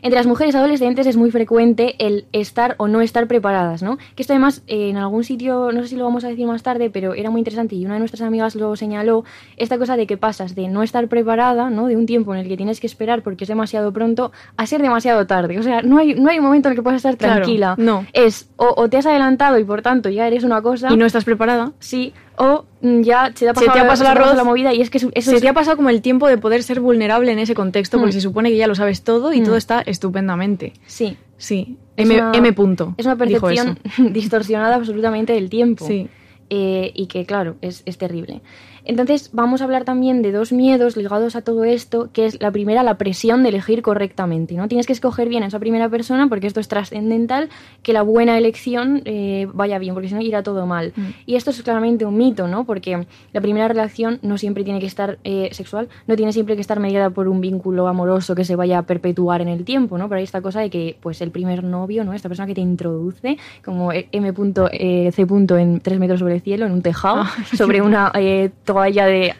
Entre 0.00 0.16
las 0.16 0.28
mujeres 0.28 0.54
adolescentes 0.54 1.08
es 1.08 1.16
muy 1.16 1.32
frecuente 1.32 1.96
el 1.98 2.26
estar 2.32 2.76
o 2.78 2.86
no 2.86 3.00
estar 3.00 3.26
preparadas, 3.26 3.82
¿no? 3.82 3.96
Que 4.14 4.22
esto 4.22 4.32
además 4.32 4.62
eh, 4.68 4.90
en 4.90 4.96
algún 4.96 5.24
sitio, 5.24 5.72
no 5.72 5.82
sé 5.82 5.88
si 5.88 5.96
lo 5.96 6.04
vamos 6.04 6.22
a 6.22 6.28
decir 6.28 6.46
más 6.46 6.62
tarde, 6.62 6.88
pero 6.88 7.14
era 7.14 7.30
muy 7.30 7.40
interesante 7.40 7.74
y 7.74 7.84
una 7.84 7.94
de 7.94 7.98
nuestras 7.98 8.22
amigas 8.22 8.54
lo 8.54 8.76
señaló, 8.76 9.24
esta 9.56 9.76
cosa 9.76 9.96
de 9.96 10.06
que 10.06 10.16
pasas 10.16 10.54
de 10.54 10.68
no 10.68 10.84
estar 10.84 11.08
preparada, 11.08 11.68
¿no? 11.68 11.88
De 11.88 11.96
un 11.96 12.06
tiempo 12.06 12.32
en 12.32 12.40
el 12.42 12.46
que 12.48 12.56
tienes 12.56 12.78
que 12.78 12.86
esperar 12.86 13.22
porque 13.22 13.42
es 13.42 13.48
demasiado 13.48 13.92
pronto, 13.92 14.30
a 14.56 14.66
ser 14.66 14.82
demasiado 14.82 15.26
tarde. 15.26 15.58
O 15.58 15.64
sea, 15.64 15.82
no 15.82 15.98
hay, 15.98 16.14
no 16.14 16.30
hay 16.30 16.38
un 16.38 16.44
momento 16.44 16.68
en 16.68 16.74
el 16.74 16.76
que 16.78 16.82
puedas 16.84 16.98
estar 16.98 17.16
Claro, 17.16 17.34
tranquila. 17.42 17.74
no. 17.76 18.06
Es 18.12 18.48
o, 18.56 18.72
o 18.76 18.88
te 18.88 18.98
has 18.98 19.06
adelantado 19.06 19.58
y 19.58 19.64
por 19.64 19.82
tanto 19.82 20.10
ya 20.10 20.28
eres 20.28 20.44
una 20.44 20.62
cosa, 20.62 20.92
Y 20.92 20.96
no 20.96 21.06
estás 21.06 21.24
preparada. 21.24 21.72
sí, 21.80 22.12
o 22.38 22.64
mm, 22.80 23.00
ya 23.02 23.26
se 23.34 23.44
te 23.44 23.48
ha 23.48 23.52
te 23.52 23.66
pasado, 23.66 23.84
ha 23.84 23.88
pasado 23.88 23.96
se 23.96 24.02
el 24.04 24.12
te 24.14 24.18
ha 24.20 24.24
arroz. 24.24 24.36
la 24.36 24.44
movida 24.44 24.72
y 24.74 24.80
es 24.80 24.90
que 24.90 24.98
eso, 24.98 25.10
se 25.14 25.18
es- 25.36 25.40
te 25.42 25.48
ha 25.48 25.52
pasado 25.52 25.76
como 25.76 25.90
el 25.90 26.00
tiempo 26.02 26.28
de 26.28 26.38
poder 26.38 26.62
ser 26.62 26.80
vulnerable 26.80 27.32
en 27.32 27.38
ese 27.38 27.54
contexto, 27.54 27.98
porque 27.98 28.10
Mm. 28.10 28.12
se 28.14 28.20
supone 28.20 28.50
que 28.50 28.56
ya 28.56 28.66
lo 28.66 28.74
sabes 28.74 29.02
todo 29.02 29.32
y 29.32 29.40
Mm. 29.40 29.44
todo 29.44 29.56
está 29.56 29.80
estupendamente. 29.82 30.72
Sí. 30.86 31.16
Sí. 31.36 31.76
M, 31.96 32.14
una- 32.14 32.32
M 32.34 32.52
punto. 32.52 32.94
Es 32.96 33.06
una 33.06 33.16
percepción 33.16 33.78
distorsionada 34.12 34.76
absolutamente 34.76 35.32
del 35.32 35.48
tiempo. 35.50 35.86
Sí. 35.86 36.08
Eh, 36.50 36.92
y 36.94 37.06
que, 37.08 37.26
claro, 37.26 37.56
es, 37.60 37.82
es 37.84 37.98
terrible. 37.98 38.40
Entonces, 38.88 39.28
vamos 39.34 39.60
a 39.60 39.64
hablar 39.64 39.84
también 39.84 40.22
de 40.22 40.32
dos 40.32 40.50
miedos 40.50 40.96
ligados 40.96 41.36
a 41.36 41.42
todo 41.42 41.64
esto, 41.64 42.08
que 42.10 42.24
es 42.24 42.40
la 42.40 42.50
primera, 42.50 42.82
la 42.82 42.96
presión 42.96 43.42
de 43.42 43.50
elegir 43.50 43.82
correctamente. 43.82 44.54
¿no? 44.54 44.66
Tienes 44.66 44.86
que 44.86 44.94
escoger 44.94 45.28
bien 45.28 45.42
a 45.42 45.48
esa 45.48 45.58
primera 45.58 45.90
persona, 45.90 46.26
porque 46.26 46.46
esto 46.46 46.58
es 46.58 46.68
trascendental, 46.68 47.50
que 47.82 47.92
la 47.92 48.00
buena 48.00 48.38
elección 48.38 49.02
eh, 49.04 49.46
vaya 49.52 49.78
bien, 49.78 49.92
porque 49.92 50.08
si 50.08 50.14
no 50.14 50.22
irá 50.22 50.42
todo 50.42 50.66
mal. 50.66 50.94
Mm. 50.96 51.02
Y 51.26 51.36
esto 51.36 51.50
es 51.50 51.62
claramente 51.62 52.06
un 52.06 52.16
mito, 52.16 52.48
¿no? 52.48 52.64
Porque 52.64 53.06
la 53.34 53.42
primera 53.42 53.68
relación 53.68 54.20
no 54.22 54.38
siempre 54.38 54.64
tiene 54.64 54.80
que 54.80 54.86
estar 54.86 55.18
eh, 55.22 55.50
sexual, 55.52 55.90
no 56.06 56.16
tiene 56.16 56.32
siempre 56.32 56.54
que 56.54 56.62
estar 56.62 56.80
mediada 56.80 57.10
por 57.10 57.28
un 57.28 57.42
vínculo 57.42 57.88
amoroso 57.88 58.34
que 58.34 58.46
se 58.46 58.56
vaya 58.56 58.78
a 58.78 58.82
perpetuar 58.84 59.42
en 59.42 59.48
el 59.48 59.66
tiempo, 59.66 59.98
¿no? 59.98 60.08
Pero 60.08 60.20
hay 60.20 60.24
esta 60.24 60.40
cosa 60.40 60.60
de 60.60 60.70
que, 60.70 60.96
pues, 61.02 61.20
el 61.20 61.30
primer 61.30 61.62
novio, 61.62 62.04
¿no? 62.04 62.14
Esta 62.14 62.30
persona 62.30 62.46
que 62.46 62.54
te 62.54 62.62
introduce, 62.62 63.36
como 63.62 63.92
eh, 63.92 64.08
M.C. 64.12 65.26
en 65.60 65.80
tres 65.80 65.98
metros 65.98 66.20
sobre 66.20 66.36
el 66.36 66.40
cielo, 66.40 66.64
en 66.64 66.72
un 66.72 66.80
tejado, 66.80 67.24
sobre 67.54 67.82
una 67.82 68.12
eh, 68.14 68.48
toalla 68.78 69.06
de 69.06 69.34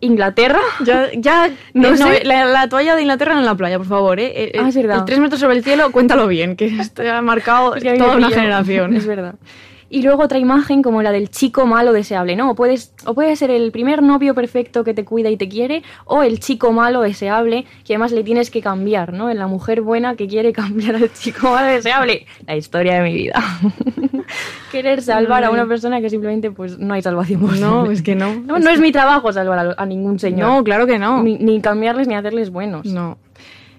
Inglaterra. 0.00 0.60
Ya, 0.84 1.08
ya 1.14 1.48
No 1.74 1.90
no 1.90 1.96
sé. 1.96 2.24
la, 2.24 2.44
la 2.44 2.68
toalla 2.68 2.94
de 2.94 3.02
Inglaterra 3.02 3.36
en 3.38 3.44
la 3.44 3.54
playa, 3.56 3.78
por 3.78 3.86
favor, 3.88 4.20
¿eh? 4.20 4.32
Eh, 4.34 4.52
Ah, 4.58 4.68
es 4.68 4.76
verdad. 4.76 4.98
El 4.98 5.04
tres 5.04 5.18
metros 5.18 5.40
sobre 5.40 5.56
el 5.56 5.64
cielo, 5.64 5.90
cuéntalo 5.90 6.26
bien, 6.28 6.54
que 6.56 6.66
esto 6.66 7.02
ya 7.02 7.18
ha 7.18 7.22
marcado 7.22 7.74
Es 7.74 7.82
que 7.82 7.94
toda 7.98 8.16
una 8.16 8.30
generación. 8.30 8.94
Es 8.96 9.06
verdad. 9.06 9.34
Y 9.90 10.02
luego 10.02 10.24
otra 10.24 10.38
imagen 10.38 10.82
como 10.82 11.02
la 11.02 11.12
del 11.12 11.30
chico 11.30 11.66
malo 11.66 11.92
deseable, 11.92 12.36
¿no? 12.36 12.50
O, 12.50 12.54
puedes, 12.54 12.92
o 13.06 13.14
puede 13.14 13.36
ser 13.36 13.50
el 13.50 13.72
primer 13.72 14.02
novio 14.02 14.34
perfecto 14.34 14.84
que 14.84 14.92
te 14.92 15.04
cuida 15.04 15.30
y 15.30 15.36
te 15.36 15.48
quiere, 15.48 15.82
o 16.04 16.22
el 16.22 16.40
chico 16.40 16.72
malo 16.72 17.00
deseable, 17.00 17.64
que 17.84 17.94
además 17.94 18.12
le 18.12 18.22
tienes 18.22 18.50
que 18.50 18.60
cambiar, 18.60 19.12
¿no? 19.12 19.30
En 19.30 19.38
la 19.38 19.46
mujer 19.46 19.80
buena 19.80 20.14
que 20.16 20.28
quiere 20.28 20.52
cambiar 20.52 20.96
al 20.96 21.12
chico 21.12 21.50
malo 21.50 21.68
deseable. 21.68 22.26
La 22.46 22.56
historia 22.56 22.94
de 22.94 23.02
mi 23.02 23.14
vida. 23.14 23.42
Querer 24.72 25.00
salvar 25.00 25.44
a 25.44 25.50
una 25.50 25.66
persona 25.66 26.00
que 26.00 26.10
simplemente 26.10 26.50
pues 26.50 26.78
no 26.78 26.92
hay 26.92 27.02
salvación 27.02 27.40
posible. 27.40 27.60
No, 27.60 27.90
es 27.90 28.02
que 28.02 28.14
no. 28.14 28.34
No, 28.34 28.58
no 28.58 28.70
es 28.70 28.80
mi 28.80 28.92
trabajo 28.92 29.32
salvar 29.32 29.58
a, 29.58 29.74
a 29.82 29.86
ningún 29.86 30.18
señor. 30.18 30.48
No, 30.48 30.64
claro 30.64 30.86
que 30.86 30.98
no. 30.98 31.22
Ni, 31.22 31.38
ni 31.38 31.60
cambiarles 31.60 32.08
ni 32.08 32.14
hacerles 32.14 32.50
buenos. 32.50 32.84
No. 32.86 33.18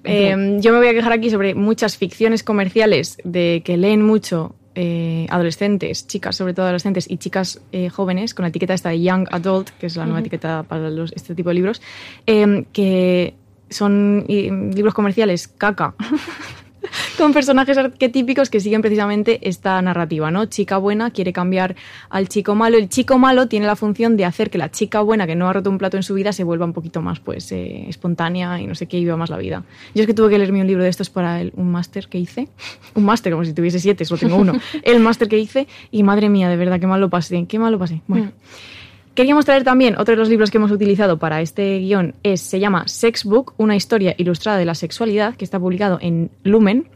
Eh, 0.04 0.58
yo 0.60 0.72
me 0.72 0.80
voy 0.80 0.88
a 0.88 0.94
quejar 0.94 1.12
aquí 1.12 1.30
sobre 1.30 1.56
muchas 1.56 1.98
ficciones 1.98 2.44
comerciales 2.44 3.18
de 3.24 3.62
que 3.66 3.78
leen 3.78 4.02
mucho 4.02 4.56
eh, 4.82 5.26
adolescentes, 5.30 6.08
chicas, 6.08 6.38
sobre 6.38 6.54
todo 6.54 6.64
adolescentes 6.66 7.06
y 7.12 7.18
chicas 7.18 7.60
eh, 7.74 7.90
jóvenes, 7.90 8.34
con 8.34 8.44
la 8.44 8.50
etiqueta 8.50 8.74
esta 8.74 8.90
de 8.90 9.02
Young 9.02 9.28
Adult, 9.30 9.72
que 9.78 9.88
es 9.88 9.98
la 9.98 10.06
nueva 10.06 10.22
etiqueta 10.22 10.64
para 10.64 10.90
los- 10.90 11.12
este 11.12 11.36
tipo 11.36 11.50
de 11.50 11.56
libros, 11.56 11.82
eh, 12.26 12.64
que 12.72 13.34
son 13.70 14.24
eh, 14.30 14.50
libros 14.74 14.94
comerciales 14.94 15.50
caca. 15.50 15.96
con 17.18 17.34
personajes 17.34 17.78
arquetípicos 17.78 18.50
que 18.50 18.60
siguen 18.60 18.82
precisamente 18.82 19.40
esta 19.48 19.82
narrativa, 19.82 20.32
¿no? 20.32 20.46
Chica 20.46 20.78
buena 20.78 21.12
quiere 21.12 21.34
cambiar 21.34 21.76
al 22.10 22.28
chico 22.30 22.56
malo. 22.56 22.78
El 22.78 22.90
chico 22.90 23.18
malo 23.18 23.48
tiene 23.48 23.66
la 23.66 23.76
función 23.76 24.18
de 24.18 24.26
hacer 24.26 24.50
que 24.50 24.58
la 24.58 24.72
chica 24.72 25.02
buena 25.02 25.28
que 25.28 25.36
no 25.36 25.48
ha 25.48 25.54
roto 25.54 25.70
un 25.70 25.78
plato 25.78 25.98
en 25.98 26.04
su 26.04 26.14
vida 26.14 26.34
se 26.34 26.44
vuelva 26.44 26.66
un 26.66 26.74
poquito 26.74 27.02
más, 27.02 27.20
pues, 27.20 27.52
eh, 27.52 27.86
espontánea 27.88 28.60
y 28.62 28.68
no 28.68 28.76
sé 28.76 28.88
qué, 28.88 28.98
y 28.98 29.04
viva 29.04 29.18
más 29.18 29.30
la 29.30 29.38
vida. 29.38 29.64
Yo 29.96 30.02
es 30.04 30.08
que 30.08 30.14
tuve 30.14 30.30
que 30.30 30.38
leerme 30.38 30.62
un 30.62 30.68
libro 30.68 30.84
de 30.84 30.90
estos 30.90 31.10
para 31.10 31.42
el- 31.42 31.52
un 31.56 31.72
máster 31.72 32.08
que 32.08 32.18
hice. 32.18 32.48
Un 32.96 33.06
máster, 33.06 33.32
como 33.32 33.46
si 33.46 33.54
tuviese 33.54 33.80
siete, 33.80 34.04
solo 34.06 34.20
tengo 34.20 34.36
uno. 34.38 34.54
El 34.84 35.00
máster 35.00 35.28
que 35.28 35.38
hice 35.38 35.68
y 35.92 36.04
madre 36.04 36.30
mía, 36.30 36.50
de 36.50 36.58
verdad, 36.58 36.80
qué 36.80 36.88
mal 36.88 37.00
lo 37.00 37.10
pasé, 37.10 37.46
qué 37.48 37.60
mal 37.60 37.72
lo 37.72 37.80
pasé. 37.80 38.02
Bueno. 38.08 38.26
Mm. 38.28 38.79
Queríamos 39.20 39.44
traer 39.44 39.66
también 39.66 39.98
otro 39.98 40.14
de 40.14 40.16
los 40.16 40.30
libros 40.30 40.50
que 40.50 40.60
hemos 40.60 40.72
utilizado 40.72 41.20
para 41.20 41.42
este 41.42 41.78
guion, 41.80 42.16
es, 42.24 42.40
se 42.40 42.62
llama 42.62 42.88
Sex 42.88 43.26
Book, 43.26 43.54
una 43.58 43.76
historia 43.76 44.16
ilustrada 44.18 44.58
de 44.58 44.64
la 44.64 44.76
sexualidad, 44.76 45.36
que 45.36 45.44
está 45.44 45.60
publicado 45.60 46.00
en 46.02 46.32
Lumen, 46.46 46.88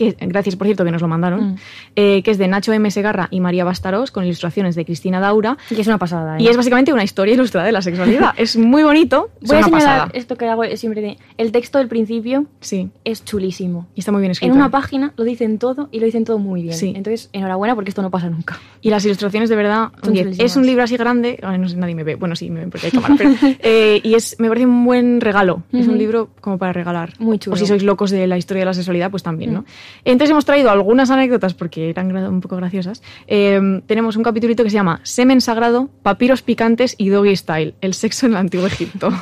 que, 0.00 0.16
gracias 0.26 0.56
por 0.56 0.66
cierto 0.66 0.84
que 0.84 0.90
nos 0.90 1.02
lo 1.02 1.08
mandaron, 1.08 1.40
Mm. 1.52 1.56
eh, 1.96 2.22
que 2.22 2.30
es 2.30 2.38
de 2.38 2.48
Nacho 2.48 2.72
M. 2.72 2.90
Segarra 2.90 3.28
y 3.30 3.40
María 3.40 3.64
Bastarós, 3.64 4.10
con 4.10 4.24
ilustraciones 4.24 4.74
de 4.74 4.84
Cristina 4.84 5.20
Daura, 5.20 5.58
Y 5.70 5.80
es 5.80 5.86
una 5.86 5.98
pasada. 5.98 6.38
¿eh? 6.38 6.42
y 6.42 6.48
es 6.48 6.56
básicamente 6.56 6.92
una 6.92 7.04
historia 7.04 7.34
ilustrada 7.34 7.66
de 7.66 7.72
la 7.72 7.82
sexualidad. 7.82 8.32
es 8.36 8.56
muy 8.56 8.82
bonito, 8.82 9.30
es 9.42 9.48
Voy 9.48 9.58
a 9.58 9.62
señalar 9.64 9.70
pasada. 9.88 10.10
esto 10.14 10.36
que 10.36 10.46
hago 10.48 10.64
siempre 10.76 11.00
de... 11.02 11.18
El 11.36 11.52
texto 11.52 11.78
del 11.78 11.88
principio 11.88 12.46
Sí, 12.60 12.90
es 13.04 13.24
chulísimo. 13.24 13.86
y 13.94 14.00
está 14.00 14.12
muy 14.12 14.20
bien 14.20 14.32
escrito. 14.32 14.52
En 14.52 14.58
una 14.58 14.70
página 14.70 15.12
lo 15.16 15.24
dicen 15.24 15.58
todo 15.58 15.88
y 15.92 16.00
lo 16.00 16.06
dicen 16.06 16.24
todo 16.24 16.38
muy 16.38 16.62
bien. 16.62 16.74
Sí. 16.74 16.92
Entonces, 16.96 17.28
enhorabuena 17.32 17.74
porque 17.74 17.90
esto 17.90 18.02
no 18.02 18.10
pasa 18.10 18.30
nunca. 18.30 18.58
Y 18.80 18.90
las 18.90 19.04
ilustraciones 19.04 19.48
de 19.50 19.56
verdad, 19.56 19.90
es 20.38 20.56
un 20.56 20.64
libro 20.66 20.82
así 20.84 20.96
grande, 20.96 21.38
ay, 21.42 21.58
no 21.58 21.68
sé, 21.68 21.76
nadie 21.76 21.94
me 21.94 22.04
ve, 22.04 22.14
bueno 22.14 22.34
sí, 22.36 22.48
me 22.50 22.60
ven 22.60 22.70
porque 22.70 22.86
hay 22.86 22.92
cámara, 22.92 23.14
pero, 23.18 23.30
eh, 23.62 24.00
y 24.02 24.14
es, 24.14 24.36
me 24.38 24.48
parece 24.48 24.66
un 24.66 24.84
buen 24.84 25.20
regalo, 25.20 25.62
es 25.72 25.86
un 25.86 25.98
libro 25.98 26.30
como 26.40 26.56
para 26.58 26.72
regalar. 26.72 27.12
Muy 27.18 27.38
chulo. 27.38 27.54
O 27.54 27.58
si 27.58 27.66
sois 27.66 27.82
locos 27.82 28.10
de 28.10 28.26
la 28.26 28.38
historia 28.38 28.60
de 28.62 28.66
la 28.66 28.74
sexualidad, 28.74 29.10
pues 29.10 29.22
también, 29.22 29.52
¿no? 29.52 29.64
Entonces 30.04 30.30
hemos 30.30 30.44
traído 30.44 30.70
algunas 30.70 31.10
anécdotas 31.10 31.54
porque 31.54 31.90
eran 31.90 32.14
un 32.16 32.40
poco 32.40 32.56
graciosas. 32.56 33.02
Eh, 33.26 33.80
tenemos 33.86 34.16
un 34.16 34.22
capitulito 34.22 34.64
que 34.64 34.70
se 34.70 34.74
llama 34.74 35.00
Semen 35.04 35.40
Sagrado, 35.40 35.88
Papiros 36.02 36.42
Picantes 36.42 36.94
y 36.98 37.08
Doggy 37.08 37.36
Style, 37.36 37.74
el 37.80 37.94
sexo 37.94 38.26
en 38.26 38.32
el 38.32 38.38
Antiguo 38.38 38.66
Egipto. 38.66 39.10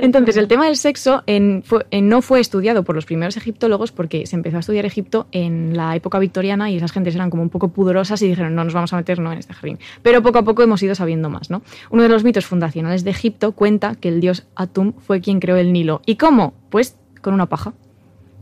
Entonces, 0.00 0.36
el 0.36 0.46
tema 0.46 0.66
del 0.66 0.76
sexo 0.76 1.24
en- 1.26 1.64
fue- 1.64 1.84
en- 1.90 2.08
no 2.08 2.22
fue 2.22 2.38
estudiado 2.38 2.84
por 2.84 2.94
los 2.94 3.04
primeros 3.04 3.36
egiptólogos 3.36 3.90
porque 3.90 4.26
se 4.26 4.36
empezó 4.36 4.56
a 4.58 4.60
estudiar 4.60 4.86
Egipto 4.86 5.26
en 5.32 5.76
la 5.76 5.96
época 5.96 6.20
victoriana 6.20 6.70
y 6.70 6.76
esas 6.76 6.92
gentes 6.92 7.16
eran 7.16 7.30
como 7.30 7.42
un 7.42 7.48
poco 7.50 7.70
pudorosas 7.72 8.22
y 8.22 8.28
dijeron, 8.28 8.54
no 8.54 8.62
nos 8.62 8.74
vamos 8.74 8.92
a 8.92 8.96
meter 8.96 9.18
no, 9.18 9.32
en 9.32 9.38
este 9.38 9.54
jardín. 9.54 9.80
Pero 10.02 10.22
poco 10.22 10.38
a 10.38 10.44
poco 10.44 10.62
hemos 10.62 10.80
ido 10.84 10.94
sabiendo 10.94 11.30
más. 11.30 11.50
¿no? 11.50 11.62
Uno 11.90 12.04
de 12.04 12.08
los 12.10 12.22
mitos 12.22 12.46
fundacionales 12.46 13.02
de 13.02 13.10
Egipto 13.10 13.50
cuenta 13.52 13.96
que 13.96 14.06
el 14.08 14.20
dios 14.20 14.46
Atum 14.54 14.92
fue 15.00 15.20
quien 15.20 15.40
creó 15.40 15.56
el 15.56 15.72
Nilo. 15.72 16.00
¿Y 16.06 16.14
cómo? 16.14 16.54
Pues 16.70 16.96
con 17.20 17.34
una 17.34 17.46
paja. 17.46 17.72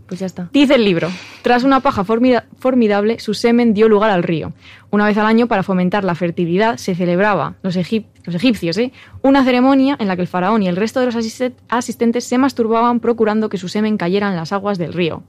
Pues 0.07 0.21
ya 0.21 0.27
está. 0.27 0.49
Dice 0.53 0.77
el 0.77 0.85
libro, 0.85 1.09
tras 1.42 1.64
una 1.64 1.81
paja 1.81 2.05
formida- 2.05 2.45
formidable, 2.59 3.19
su 3.19 3.35
semen 3.35 3.75
dio 3.75 3.88
lugar 3.88 4.11
al 4.11 4.23
río. 4.23 4.53
Una 4.90 5.05
vez 5.07 5.19
al 5.19 5.27
año, 5.27 5.49
para 5.49 5.64
fomentar 5.64 6.05
la 6.05 6.14
fertilidad, 6.14 6.77
se 6.77 6.95
celebraba, 6.95 7.55
los, 7.62 7.75
los 7.77 8.35
egipcios, 8.37 8.79
¿eh? 8.79 8.92
una 9.23 9.42
ceremonia 9.45 9.97
en 9.99 10.07
la 10.07 10.14
que 10.14 10.23
el 10.23 10.29
faraón 10.29 10.62
y 10.62 10.69
el 10.69 10.77
resto 10.77 11.01
de 11.01 11.07
los 11.07 11.16
asiste- 11.16 11.55
asistentes 11.69 12.23
se 12.25 12.38
masturbaban 12.38 13.01
procurando 13.01 13.49
que 13.49 13.59
su 13.59 13.69
semen 13.69 13.97
cayera 13.97 14.29
en 14.29 14.37
las 14.37 14.53
aguas 14.53 14.79
del 14.79 14.92
río. 14.92 15.25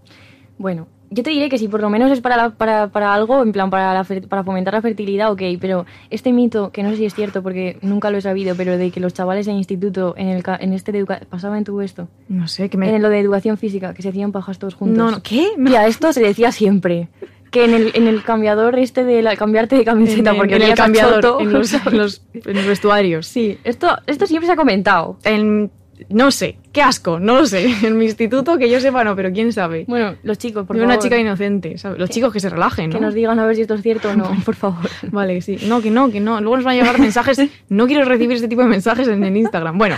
Bueno, 0.58 0.88
yo 1.10 1.24
te 1.24 1.30
diré 1.30 1.48
que 1.50 1.58
si 1.58 1.68
por 1.68 1.82
lo 1.82 1.90
menos 1.90 2.12
es 2.12 2.20
para, 2.20 2.36
la- 2.36 2.50
para, 2.50 2.88
para 2.90 3.14
algo, 3.14 3.42
en 3.44 3.52
plan, 3.52 3.70
para, 3.70 3.94
la 3.94 4.04
para 4.28 4.44
fomentar 4.44 4.74
la 4.74 4.82
fertilidad, 4.82 5.32
ok, 5.32 5.42
pero 5.62 5.86
este 6.10 6.34
mito, 6.34 6.72
que 6.72 6.84
no 6.84 6.90
sé 6.90 6.98
si 6.98 7.06
es 7.06 7.14
cierto 7.16 7.42
porque 7.44 7.78
nunca 7.82 8.10
lo 8.12 8.18
he 8.18 8.22
sabido, 8.22 8.56
pero 8.56 8.78
de 8.78 8.92
que 8.92 9.00
los 9.00 9.14
chavales 9.14 9.48
en 9.48 9.56
instituto, 9.56 10.16
en, 10.18 10.28
el, 10.28 10.44
en 10.60 10.74
este 10.74 10.92
de 10.92 11.06
pasaba 11.30 11.58
en 11.58 11.64
tu 11.64 11.80
esto, 11.82 12.10
No 12.28 12.48
sé, 12.48 12.70
que 12.70 12.78
me... 12.78 12.94
en 12.94 13.02
lo 13.02 13.10
de 13.10 13.20
educación 13.20 13.58
física, 13.58 13.94
que 13.94 14.02
se 14.02 14.10
hacían 14.10 14.32
pajas 14.34 14.60
todos 14.60 14.76
juntos. 14.76 14.98
No, 14.98 15.12
no, 15.12 15.24
¿qué? 15.24 15.48
Mira, 15.58 15.86
esto 15.88 16.12
se 16.12 16.22
decía 16.22 16.52
siempre. 16.52 17.08
Que 17.52 17.64
en 17.64 17.74
el, 17.74 17.92
en 17.94 18.08
el 18.08 18.24
cambiador 18.24 18.78
este 18.78 19.06
de 19.06 19.22
la, 19.22 19.38
cambiarte 19.38 19.78
de 19.78 19.86
camiseta, 19.86 20.32
en- 20.32 20.38
porque 20.38 20.56
en 20.58 20.64
el 20.64 20.74
cambiador, 20.76 21.22
choto. 21.22 21.40
en 21.40 21.54
los, 21.54 21.74
en 21.74 21.98
los- 21.98 22.22
en 22.34 22.54
los 22.58 22.66
vestuarios. 22.68 23.26
Sí, 23.26 23.58
esto, 23.64 23.88
esto 24.06 24.26
siempre 24.26 24.48
se 24.48 24.52
ha 24.54 24.56
comentado. 24.58 25.18
En- 25.24 25.72
no 26.10 26.32
sé, 26.32 26.58
qué 26.72 26.82
asco, 26.82 27.20
no 27.20 27.36
lo 27.36 27.46
sé. 27.46 27.68
En 27.84 27.98
mi 27.98 28.06
instituto, 28.06 28.58
que 28.58 28.70
yo 28.70 28.80
sepa, 28.80 29.04
no, 29.04 29.16
pero 29.16 29.32
quién 29.32 29.52
sabe. 29.54 29.86
Bueno, 29.88 30.16
los 30.24 30.38
chicos, 30.38 30.66
por 30.66 30.76
Yo 30.76 30.82
favor. 30.84 30.96
una 30.96 31.02
chica 31.04 31.18
inocente, 31.18 31.78
¿sabes? 31.78 32.00
Los 32.00 32.10
chicos 32.10 32.32
que 32.32 32.40
se 32.40 32.50
relajen, 32.50 32.90
¿no? 32.90 32.96
Que 32.96 33.02
nos 33.02 33.14
digan 33.14 33.40
a 33.40 33.46
ver 33.46 33.56
si 33.56 33.62
esto 33.62 33.74
es 33.74 33.82
cierto 33.82 34.10
o 34.10 34.16
no, 34.16 34.32
por 34.46 34.56
favor. 34.56 34.90
Vale, 35.12 35.42
sí. 35.42 35.58
No, 35.68 35.82
que 35.82 35.92
no, 35.92 36.12
que 36.12 36.20
no. 36.20 36.40
Luego 36.42 36.58
nos 36.58 36.66
van 36.66 36.76
a 36.76 36.80
llegar 36.80 37.00
mensajes. 37.00 37.42
No 37.70 37.88
quiero 37.88 38.06
recibir 38.06 38.36
este 38.36 38.48
tipo 38.48 38.62
de 38.62 38.68
mensajes 38.68 39.08
en, 39.08 39.24
en 39.24 39.38
Instagram. 39.38 39.78
Bueno, 39.78 39.96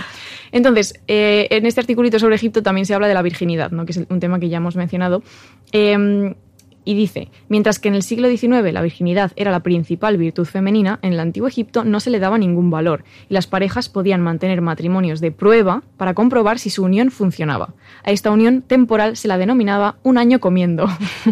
entonces, 0.51 0.93
eh, 1.07 1.47
en 1.51 1.65
este 1.65 1.81
articulito 1.81 2.19
sobre 2.19 2.35
Egipto 2.35 2.63
también 2.63 2.85
se 2.85 2.93
habla 2.93 3.07
de 3.07 3.13
la 3.13 3.21
virginidad, 3.21 3.71
¿no? 3.71 3.85
que 3.85 3.91
es 3.91 3.99
un 4.09 4.19
tema 4.19 4.39
que 4.39 4.49
ya 4.49 4.57
hemos 4.57 4.75
mencionado. 4.75 5.21
Eh, 5.71 6.33
Y 6.89 6.95
dice, 6.95 7.27
mientras 7.49 7.77
que 7.77 7.87
en 7.87 7.93
el 7.93 8.01
siglo 8.01 8.27
XIX 8.27 8.73
la 8.73 8.81
virginidad 8.81 9.31
era 9.35 9.51
la 9.51 9.59
principal 9.59 10.17
virtud 10.17 10.45
femenina, 10.45 10.97
en 11.03 11.13
el 11.13 11.19
antiguo 11.19 11.47
Egipto 11.47 11.83
no 11.83 11.99
se 11.99 12.09
le 12.09 12.17
daba 12.17 12.39
ningún 12.39 12.71
valor 12.71 13.03
y 13.29 13.35
las 13.35 13.45
parejas 13.45 13.89
podían 13.89 14.21
mantener 14.21 14.61
matrimonios 14.61 15.21
de 15.21 15.29
prueba 15.31 15.83
para 15.97 16.15
comprobar 16.15 16.57
si 16.57 16.71
su 16.71 16.83
unión 16.83 17.11
funcionaba. 17.11 17.75
A 18.03 18.09
esta 18.09 18.31
unión 18.31 18.63
temporal 18.63 19.17
se 19.17 19.27
la 19.27 19.37
denominaba 19.37 19.97
un 20.01 20.17
año 20.17 20.39
comiendo. 20.39 20.87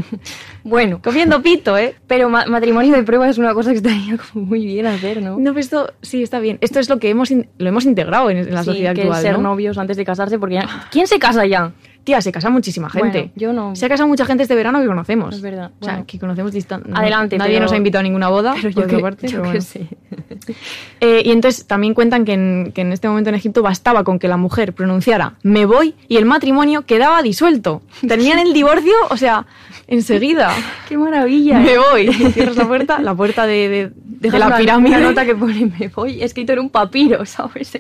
Bueno, 0.63 1.01
comiendo 1.01 1.41
pito, 1.41 1.77
¿eh? 1.77 1.95
pero 2.07 2.29
ma- 2.29 2.45
matrimonio 2.45 2.93
de 2.93 3.03
prueba 3.03 3.29
es 3.29 3.37
una 3.37 3.53
cosa 3.53 3.71
que 3.71 3.77
estaría 3.77 4.17
como 4.33 4.45
muy 4.47 4.65
bien 4.65 4.85
hacer, 4.85 5.21
¿no? 5.21 5.37
No, 5.37 5.51
pero 5.51 5.59
esto 5.59 5.93
sí 6.01 6.21
está 6.23 6.39
bien. 6.39 6.57
Esto 6.61 6.79
es 6.79 6.89
lo 6.89 6.99
que 6.99 7.09
hemos 7.09 7.31
lo 7.31 7.69
hemos 7.69 7.85
integrado 7.85 8.29
en, 8.29 8.53
la 8.53 8.63
Sí, 8.63 8.71
sociedad 8.71 8.93
que 8.93 9.01
actual, 9.03 9.21
ser 9.21 9.33
¿no? 9.37 9.43
novios 9.43 9.77
antes 9.77 9.95
de 9.97 10.03
casarse, 10.05 10.37
porque 10.37 10.55
ya- 10.55 10.87
¿quién 10.91 11.07
se 11.07 11.19
casa 11.19 11.45
ya? 11.45 11.71
Tía, 12.07 12.21
se 12.21 12.31
casa 12.31 12.49
muchísima 12.49 12.89
gente. 12.89 13.17
Bueno, 13.19 13.31
yo 13.35 13.51
no. 13.51 13.75
Se 13.75 13.85
ha 13.85 13.89
casado 13.89 14.07
mucha 14.07 14.25
gente 14.25 14.43
este 14.43 14.55
verano 14.55 14.79
que 14.79 14.87
conocemos. 14.87 15.35
Es 15.35 15.41
verdad, 15.41 15.71
O 15.81 15.83
sea, 15.83 16.03
que 16.07 16.17
conocemos 16.17 16.53
distan- 16.53 16.83
Adelante, 16.93 17.37
Nadie 17.37 17.55
pero- 17.55 17.63
nos 17.65 17.73
ha 17.73 17.75
invitado 17.75 17.99
a 17.99 18.03
ninguna 18.03 18.29
boda, 18.29 18.53
Pero 18.55 18.69
por 18.71 18.81
yo 18.81 18.85
otra 18.85 18.95
que, 18.97 19.03
parte, 19.03 19.27
yo 19.27 19.31
pero 19.41 19.43
que 19.43 19.47
bueno. 19.49 19.61
sé. 19.61 19.87
Eh, 21.01 21.21
y 21.25 21.31
entonces 21.31 21.65
también 21.67 21.93
cuentan 21.93 22.23
que 22.23 22.31
en, 22.33 22.71
que 22.73 22.79
en 22.81 22.93
este 22.93 23.09
momento 23.09 23.29
en 23.29 23.35
Egipto 23.35 23.61
bastaba 23.61 24.03
con 24.05 24.17
que 24.19 24.27
la 24.29 24.37
mujer 24.37 24.73
pronunciara 24.73 25.33
me 25.43 25.65
voy 25.65 25.93
y 26.07 26.15
el 26.17 26.25
matrimonio 26.25 26.83
quedaba 26.85 27.21
disuelto. 27.21 27.81
Tenían 28.07 28.39
el 28.39 28.53
divorcio, 28.53 28.93
o 29.09 29.17
sea, 29.17 29.45
enseguida. 29.87 30.51
¡Qué 30.87 30.97
maravilla! 30.97 31.59
Me 31.59 31.73
¿eh? 31.73 31.77
voy. 31.91 32.13
Cierras 32.33 32.55
la 32.55 32.67
puerta, 32.67 32.99
la 33.01 33.13
puerta 33.13 33.45
de, 33.45 33.67
de- 33.69 33.91
de 34.19 34.39
la 34.39 34.57
pirámide. 34.57 34.97
Una 34.97 35.09
nota 35.09 35.25
que 35.25 35.35
pone 35.35 35.71
me 35.79 35.87
voy, 35.89 36.21
escrito 36.21 36.53
en 36.53 36.59
un 36.59 36.69
papiro, 36.69 37.25
¿sabes? 37.25 37.79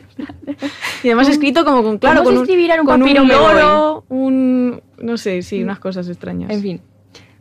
Y 1.03 1.07
además 1.07 1.29
escrito 1.29 1.65
como 1.65 1.83
con, 1.83 1.97
claro, 1.97 2.23
¿Cómo 2.23 2.37
con 2.37 2.49
un, 2.49 2.49
en 2.49 2.79
un 2.79 2.85
con 2.85 2.99
papiro 2.99 3.23
un 3.23 3.29
loro, 3.29 4.03
un... 4.09 4.81
No 4.99 5.17
sé, 5.17 5.41
sí, 5.41 5.61
unas 5.61 5.79
cosas 5.79 6.07
extrañas. 6.07 6.49
En 6.49 6.61
fin. 6.61 6.81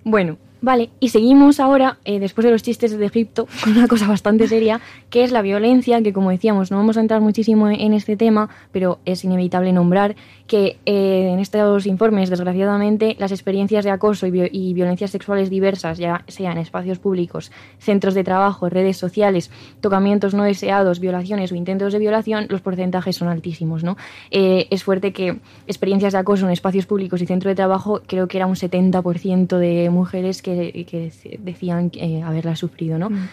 Bueno, 0.04 0.36
vale, 0.60 0.90
y 1.00 1.08
seguimos 1.08 1.58
ahora, 1.58 1.98
eh, 2.04 2.20
después 2.20 2.44
de 2.44 2.50
los 2.50 2.62
chistes 2.62 2.96
de 2.96 3.04
Egipto, 3.06 3.48
con 3.64 3.76
una 3.76 3.88
cosa 3.88 4.06
bastante 4.06 4.46
seria, 4.46 4.80
que 5.10 5.24
es 5.24 5.32
la 5.32 5.42
violencia, 5.42 6.02
que 6.02 6.12
como 6.12 6.30
decíamos, 6.30 6.70
no 6.70 6.76
vamos 6.76 6.96
a 6.96 7.00
entrar 7.00 7.20
muchísimo 7.20 7.68
en 7.68 7.92
este 7.92 8.16
tema, 8.16 8.48
pero 8.72 8.98
es 9.04 9.24
inevitable 9.24 9.72
nombrar 9.72 10.16
que 10.46 10.76
eh, 10.86 11.30
en 11.32 11.38
estos 11.40 11.86
informes, 11.86 12.30
desgraciadamente, 12.30 13.16
las 13.18 13.32
experiencias 13.32 13.84
de 13.84 13.90
acoso 13.90 14.26
y, 14.26 14.30
vi- 14.30 14.48
y 14.52 14.74
violencias 14.74 15.10
sexuales 15.10 15.50
diversas, 15.50 15.98
ya 15.98 16.24
sea 16.28 16.52
en 16.52 16.58
espacios 16.58 16.98
públicos, 16.98 17.50
centros 17.78 18.14
de 18.14 18.22
trabajo, 18.24 18.68
redes 18.68 18.96
sociales, 18.96 19.50
tocamientos 19.80 20.34
no 20.34 20.44
deseados, 20.44 21.00
violaciones 21.00 21.50
o 21.52 21.54
intentos 21.56 21.92
de 21.92 21.98
violación, 21.98 22.46
los 22.48 22.60
porcentajes 22.60 23.16
son 23.16 23.28
altísimos, 23.28 23.82
¿no? 23.82 23.96
Eh, 24.30 24.68
es 24.70 24.84
fuerte 24.84 25.12
que 25.12 25.38
experiencias 25.66 26.12
de 26.12 26.18
acoso 26.20 26.46
en 26.46 26.52
espacios 26.52 26.86
públicos 26.86 27.20
y 27.20 27.26
centro 27.26 27.48
de 27.48 27.54
trabajo, 27.56 28.02
creo 28.06 28.28
que 28.28 28.38
era 28.38 28.46
un 28.46 28.54
70% 28.56 29.58
de 29.58 29.90
mujeres 29.90 30.42
que, 30.42 30.86
que 30.88 31.08
dec- 31.10 31.38
decían 31.40 31.90
eh, 31.94 32.22
haberla 32.22 32.56
sufrido, 32.56 32.98
¿no? 32.98 33.10
Mm. 33.10 33.28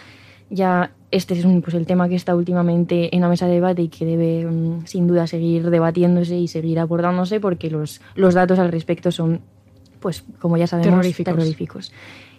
Ya 0.50 0.90
este 1.14 1.34
es 1.34 1.44
un, 1.44 1.62
pues, 1.62 1.74
el 1.74 1.86
tema 1.86 2.08
que 2.08 2.16
está 2.16 2.34
últimamente 2.34 3.14
en 3.14 3.20
la 3.20 3.28
mesa 3.28 3.46
de 3.46 3.54
debate 3.54 3.82
y 3.82 3.88
que 3.88 4.04
debe 4.04 4.44
mm, 4.44 4.86
sin 4.86 5.06
duda 5.06 5.26
seguir 5.26 5.70
debatiéndose 5.70 6.36
y 6.36 6.48
seguir 6.48 6.80
abordándose 6.80 7.38
porque 7.38 7.70
los, 7.70 8.00
los 8.16 8.34
datos 8.34 8.58
al 8.58 8.72
respecto 8.72 9.12
son, 9.12 9.40
pues 10.00 10.24
como 10.40 10.56
ya 10.56 10.66
sabemos, 10.66 10.90
Terroríficos. 10.90 11.34
terroríficos. 11.34 11.92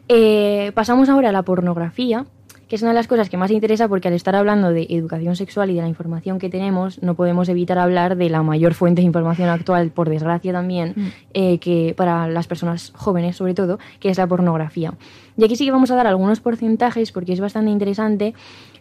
Eh, 0.09 0.71
pasamos 0.75 1.07
ahora 1.09 1.29
a 1.29 1.31
la 1.31 1.43
pornografía, 1.43 2.25
que 2.67 2.75
es 2.75 2.81
una 2.81 2.91
de 2.91 2.95
las 2.95 3.07
cosas 3.07 3.29
que 3.29 3.37
más 3.37 3.51
interesa 3.51 3.87
porque 3.87 4.07
al 4.07 4.13
estar 4.15 4.35
hablando 4.35 4.71
de 4.71 4.87
educación 4.89 5.35
sexual 5.35 5.69
y 5.69 5.75
de 5.75 5.81
la 5.81 5.87
información 5.87 6.39
que 6.39 6.49
tenemos, 6.49 7.01
no 7.03 7.13
podemos 7.15 7.47
evitar 7.49 7.77
hablar 7.77 8.17
de 8.17 8.29
la 8.29 8.41
mayor 8.43 8.73
fuente 8.73 9.01
de 9.01 9.05
información 9.05 9.49
actual, 9.49 9.91
por 9.91 10.09
desgracia 10.09 10.51
también, 10.51 10.93
Mm. 10.95 11.07
eh, 11.33 11.57
que 11.59 11.93
para 11.95 12.27
las 12.27 12.47
personas 12.47 12.91
jóvenes 12.95 13.35
sobre 13.35 13.53
todo, 13.53 13.77
que 13.99 14.09
es 14.09 14.17
la 14.17 14.25
pornografía. 14.27 14.93
Y 15.37 15.43
aquí 15.43 15.55
sí 15.55 15.65
que 15.65 15.71
vamos 15.71 15.91
a 15.91 15.95
dar 15.95 16.07
algunos 16.07 16.39
porcentajes 16.39 17.11
porque 17.11 17.33
es 17.33 17.39
bastante 17.39 17.69
interesante. 17.71 18.33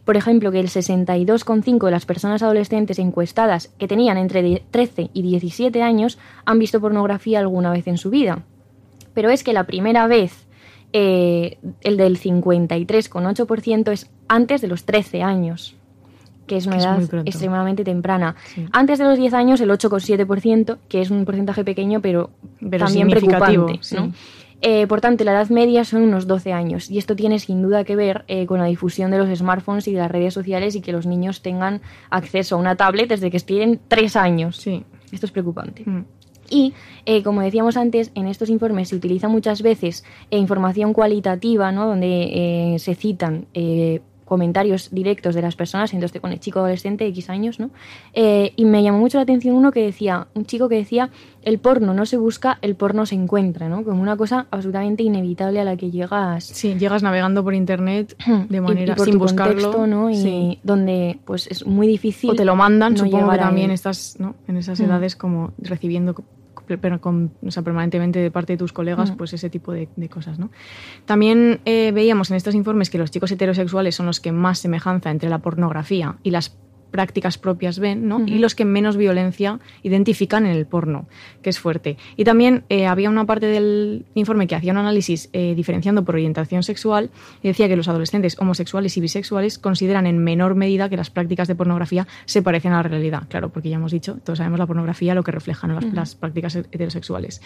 Por 0.05 0.17
ejemplo, 0.17 0.53
que 0.53 0.61
el 0.61 0.69
62,5 0.69 1.87
de 1.87 1.91
las 1.93 2.07
personas 2.07 2.43
adolescentes 2.43 2.99
encuestadas 2.99 3.69
que 3.79 3.89
tenían 3.89 4.17
entre 4.19 4.43
de- 4.43 4.63
13 4.71 5.11
y 5.13 5.23
17 5.23 5.83
años 5.83 6.19
han 6.45 6.59
visto 6.59 6.81
pornografía 6.81 7.39
alguna 7.41 7.71
vez 7.71 7.87
en 7.87 7.99
su 7.99 8.11
vida. 8.11 8.41
Pero 9.15 9.31
es 9.31 9.43
que 9.45 9.53
la 9.53 9.65
primera 9.65 10.07
vez, 10.07 10.44
eh, 10.95 11.59
el 11.83 11.97
del 11.97 12.19
53,8% 12.19 13.91
es 13.93 14.09
antes 14.29 14.61
de 14.61 14.69
los 14.69 14.85
13 14.85 15.23
años, 15.23 15.75
que 16.47 16.57
es 16.57 16.67
una 16.67 16.77
Que 16.77 16.83
edad 16.83 17.27
extremadamente 17.27 17.85
temprana. 17.85 18.37
Sí. 18.55 18.65
Antes 18.73 18.99
de 19.01 19.05
los 19.05 19.19
10 19.19 19.35
años, 19.35 19.61
el 19.61 19.71
8,7%, 19.71 20.79
que 20.89 21.01
es 21.01 21.11
un 21.11 21.25
porcentaje 21.25 21.65
pequeño, 21.65 22.01
pero, 22.01 22.31
Pero 22.61 22.87
también 22.87 23.09
preocupante. 23.09 23.79
sí. 23.83 23.97
¿no? 23.97 24.13
Eh, 24.67 24.87
por 24.87 25.03
tanto, 25.03 25.25
la 25.25 25.33
edad 25.33 25.51
media 25.51 25.85
son 25.85 26.03
unos 26.03 26.27
12 26.27 26.53
años 26.55 26.91
y 26.91 26.97
esto 26.97 27.15
tiene 27.15 27.39
sin 27.39 27.61
duda 27.61 27.85
que 27.85 27.97
ver 27.97 28.25
eh, 28.29 28.47
con 28.47 28.61
la 28.61 28.65
difusión 28.65 29.11
de 29.11 29.19
los 29.19 29.29
smartphones 29.39 29.87
y 29.89 29.93
de 29.93 29.99
las 29.99 30.11
redes 30.11 30.33
sociales 30.33 30.75
y 30.75 30.81
que 30.81 30.91
los 30.93 31.05
niños 31.05 31.43
tengan 31.43 31.83
acceso 32.09 32.55
a 32.55 32.59
una 32.59 32.75
tablet 32.75 33.09
desde 33.11 33.31
que 33.31 33.41
tienen 33.41 33.79
3 33.89 34.17
años. 34.17 34.57
Sí. 34.57 34.85
Esto 35.13 35.27
es 35.27 35.33
preocupante. 35.33 35.83
Mm. 35.85 36.05
Y, 36.49 36.75
eh, 37.07 37.23
como 37.23 37.41
decíamos 37.41 37.77
antes, 37.77 38.11
en 38.15 38.27
estos 38.27 38.49
informes 38.51 38.89
se 38.89 38.97
utiliza 38.97 39.29
muchas 39.29 39.63
veces 39.63 40.05
eh, 40.31 40.39
información 40.39 40.93
cualitativa, 40.93 41.73
¿no? 41.73 41.87
donde 41.87 42.75
eh, 42.75 42.79
se 42.79 42.95
citan 42.95 43.47
eh, 43.55 44.01
comentarios 44.25 44.89
directos 44.91 45.35
de 45.35 45.43
las 45.43 45.55
personas, 45.57 45.93
entonces 45.93 46.21
con 46.21 46.33
el 46.33 46.41
chico 46.41 46.61
adolescente 46.61 47.05
de 47.05 47.11
X 47.11 47.31
años, 47.31 47.61
¿no? 47.61 47.71
Eh, 48.15 48.53
y 48.57 48.65
me 48.65 48.83
llamó 48.83 48.99
mucho 48.99 49.19
la 49.19 49.23
atención 49.23 49.55
uno 49.57 49.71
que 49.73 49.85
decía, 49.85 50.27
un 50.35 50.47
chico 50.47 50.69
que 50.69 50.77
decía, 50.77 51.11
el 51.43 51.59
porno 51.59 51.93
no 51.95 52.07
se 52.07 52.17
busca, 52.17 52.59
el 52.63 52.75
porno 52.75 53.05
se 53.07 53.15
encuentra, 53.15 53.69
¿no? 53.69 53.85
Como 53.85 54.01
una 54.01 54.17
cosa 54.17 54.47
absolutamente 54.51 55.03
inevitable 55.03 55.61
a 55.61 55.65
la 55.65 55.77
que 55.77 55.91
llegas 55.91 56.45
Sí, 56.45 56.75
llegas 56.75 57.03
navegando 57.03 57.45
por 57.45 57.55
internet 57.55 58.17
de 58.49 58.61
manera 58.61 58.93
y 58.93 58.97
por 58.97 59.05
sin 59.05 59.15
tu 59.15 59.19
buscarlo. 59.21 59.53
contexto, 59.55 59.87
¿no? 59.87 60.11
Y 60.11 60.15
Sí. 60.17 60.59
donde 60.63 61.19
pues 61.25 61.47
es 61.49 61.67
muy 61.67 61.87
difícil. 61.87 62.31
O 62.31 62.35
te 62.35 62.45
lo 62.45 62.57
mandan, 62.57 62.95
no 62.95 63.05
supongo 63.05 63.31
que 63.31 63.39
también 63.39 63.71
estás 63.71 64.17
¿no? 64.19 64.35
en 64.49 64.57
esas 64.57 64.81
Mm. 64.81 64.85
edades 64.85 65.17
como 65.17 65.53
recibiendo 65.59 66.15
pero 66.67 67.01
con, 67.01 67.33
o 67.47 67.51
sea, 67.51 67.63
permanentemente 67.63 68.19
de 68.19 68.31
parte 68.31 68.55
de 68.55 68.57
tus 68.59 68.73
colegas 68.73 69.11
Mm. 69.13 69.17
pues 69.17 69.33
ese 69.33 69.51
tipo 69.51 69.73
de, 69.73 69.89
de 69.97 70.09
cosas. 70.09 70.39
¿no? 70.39 70.51
También 71.05 71.61
eh, 71.65 71.93
veíamos 71.93 72.31
en 72.31 72.37
estos 72.37 72.55
informes 72.55 72.91
que 72.91 72.99
los 72.99 73.11
chicos 73.11 73.31
heterosexuales 73.33 73.95
son 73.95 74.07
los 74.07 74.21
que 74.21 74.33
más 74.33 74.59
semejanza 74.59 75.11
entre 75.11 75.29
la 75.29 75.39
pornografía 75.39 76.17
y 76.23 76.31
las 76.31 76.57
prácticas 76.95 77.39
propias 77.39 77.81
ven, 77.81 78.07
¿no? 78.07 78.21
Y 78.25 78.39
los 78.39 78.55
que 78.55 78.65
menos 78.65 78.97
violencia 78.97 79.59
identifican 79.83 80.47
en 80.47 80.53
el 80.53 80.65
porno, 80.65 81.09
que 81.43 81.51
es 81.51 81.59
fuerte. 81.59 81.97
Y 82.17 82.23
también 82.23 82.63
eh, 82.69 82.87
había 82.87 83.11
una 83.11 83.25
parte 83.27 83.47
del 83.47 84.07
informe 84.15 84.47
que 84.47 84.55
hacía 84.55 84.71
un 84.71 84.79
análisis 84.79 85.29
eh, 85.33 85.55
diferenciando 85.57 86.05
por 86.05 86.15
orientación 86.15 86.63
sexual 86.63 87.11
y 87.43 87.49
decía 87.49 87.67
que 87.67 87.75
los 87.75 87.89
adolescentes 87.89 88.37
homosexuales 88.39 88.97
y 88.97 89.01
bisexuales 89.01 89.59
consideran 89.59 90.07
en 90.07 90.19
menor 90.23 90.55
medida 90.55 90.89
que 90.89 90.97
las 90.97 91.11
prácticas 91.11 91.49
de 91.49 91.57
pornografía 91.57 92.07
se 92.27 92.43
parecen 92.43 92.71
a 92.71 92.77
la 92.77 92.85
realidad. 92.85 93.25
Claro, 93.29 93.49
porque 93.49 93.71
ya 93.71 93.75
hemos 93.75 93.91
dicho, 93.91 94.19
todos 94.23 94.39
sabemos 94.39 94.61
la 94.61 94.67
pornografía 94.67 95.17
lo 95.17 95.25
que 95.25 95.33
reflejan 95.33 95.75
las, 95.93 96.15
prácticas 96.15 96.55
heterosexuales. 96.55 97.43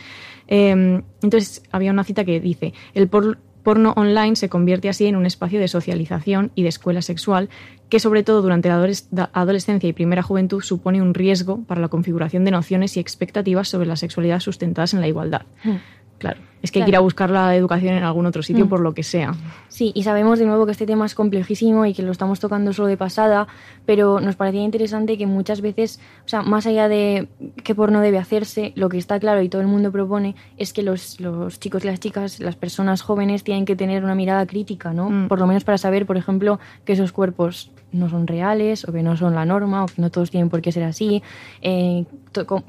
Eh, 0.47 1.01
entonces, 1.23 1.63
había 1.73 1.91
una 1.91 2.05
cita 2.05 2.27
que 2.27 2.39
dice, 2.39 2.75
el 2.93 3.09
por- 3.09 3.39
porno 3.63 3.93
online 3.97 4.37
se 4.37 4.49
convierte 4.49 4.89
así 4.89 5.07
en 5.07 5.17
un 5.17 5.27
espacio 5.27 5.61
de 5.61 5.69
socialización 5.69 6.51
y 6.55 6.63
de 6.63 6.69
escuela 6.69 7.03
sexual 7.03 7.49
que 7.89 8.01
sobre 8.01 8.23
todo 8.23 8.43
durante 8.43 8.69
la 8.69 9.31
adolescencia 9.33 9.89
y 9.89 9.93
primera 9.93 10.23
juventud 10.23 10.63
supone 10.63 11.01
un 11.01 11.15
riesgo 11.15 11.63
para 11.65 11.81
la 11.81 11.89
configuración 11.89 12.45
de 12.45 12.51
nociones 12.51 12.97
y 12.97 13.01
expectativas 13.01 13.69
sobre 13.69 13.87
la 13.87 13.97
sexualidad 13.97 14.41
sustentadas 14.41 14.95
en 14.95 15.01
la 15.01 15.09
igualdad. 15.09 15.43
Mm. 15.65 15.77
Claro, 16.19 16.41
es 16.63 16.73
que 16.73 16.79
hay 16.79 16.83
Claro. 16.83 16.87
que 16.87 16.91
ir 16.91 16.97
a 16.97 17.01
buscar 17.01 17.31
la 17.31 17.55
educación 17.55 17.95
en 17.95 18.03
algún 18.03 18.27
otro 18.27 18.43
sitio 18.43 18.67
Mm. 18.67 18.69
por 18.69 18.81
lo 18.81 18.93
que 18.93 19.05
sea. 19.05 19.35
Sí, 19.69 19.93
y 19.95 20.03
sabemos 20.03 20.41
de 20.41 20.47
nuevo 20.47 20.67
que 20.67 20.73
este 20.73 20.85
tema 20.85 21.07
es 21.07 21.15
complejísimo 21.15 21.87
y 21.87 21.95
que 21.95 22.03
lo 22.03 22.11
estamos 22.11 22.41
tocando 22.41 22.73
solo 22.73 22.89
de 22.89 22.97
pasada, 22.97 23.47
pero 23.87 24.19
nos 24.21 24.35
parecía 24.35 24.63
interesante 24.65 25.17
que 25.17 25.27
muchas 25.29 25.61
veces, 25.61 26.01
o 26.27 26.29
sea, 26.29 26.43
más 26.43 26.67
allá 26.67 26.89
de 26.89 27.29
qué 27.63 27.75
porno 27.77 28.01
debe 28.01 28.19
hacerse, 28.19 28.73
lo 28.75 28.89
que 28.89 28.99
está 28.99 29.21
claro 29.21 29.41
y 29.43 29.49
todo 29.49 29.63
el 29.63 29.69
mundo 29.69 29.93
propone 29.93 30.35
es 30.57 30.73
que 30.73 30.83
los, 30.83 31.21
los 31.21 31.61
chicos 31.61 31.85
y 31.85 31.87
las 31.87 32.01
chicas, 32.01 32.41
las 32.41 32.57
personas 32.57 33.03
jóvenes, 33.03 33.45
tienen 33.45 33.65
que 33.65 33.77
tener 33.77 34.03
una 34.03 34.17
mirada 34.17 34.45
crítica, 34.47 34.93
¿no? 34.93 35.09
Mm. 35.11 35.29
Por 35.29 35.39
lo 35.39 35.47
menos 35.47 35.63
para 35.63 35.79
saber, 35.79 36.05
por 36.07 36.17
ejemplo, 36.17 36.59
que 36.85 36.95
esos 36.95 37.13
cuerpos 37.13 37.71
no 37.93 38.09
son 38.11 38.27
reales 38.27 38.87
o 38.87 38.93
que 38.93 39.03
no 39.03 39.17
son 39.17 39.35
la 39.35 39.45
norma 39.45 39.85
o 39.85 39.87
que 39.87 40.01
no 40.03 40.11
todos 40.11 40.31
tienen 40.31 40.49
por 40.51 40.61
qué 40.61 40.73
ser 40.73 40.85
así. 40.85 41.23
eh, 41.63 42.05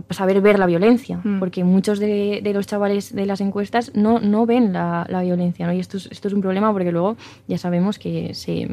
saber 0.09 0.41
ver 0.41 0.57
la 0.59 0.65
violencia, 0.65 1.19
Mm. 1.23 1.39
porque 1.39 1.63
muchos 1.63 1.99
de, 1.99 2.39
de 2.43 2.53
los 2.53 2.65
chavales 2.67 3.13
de 3.13 3.25
las 3.25 3.41
encuestas 3.41 3.91
no, 3.95 4.19
no 4.19 4.45
ven 4.45 4.73
la, 4.73 5.05
la 5.09 5.21
violencia, 5.21 5.67
¿no? 5.67 5.73
Y 5.73 5.79
esto 5.79 5.97
es, 5.97 6.07
esto 6.11 6.27
es 6.29 6.33
un 6.33 6.41
problema 6.41 6.71
porque 6.71 6.91
luego 6.91 7.17
ya 7.47 7.57
sabemos 7.57 7.99
que 7.99 8.33
se... 8.33 8.67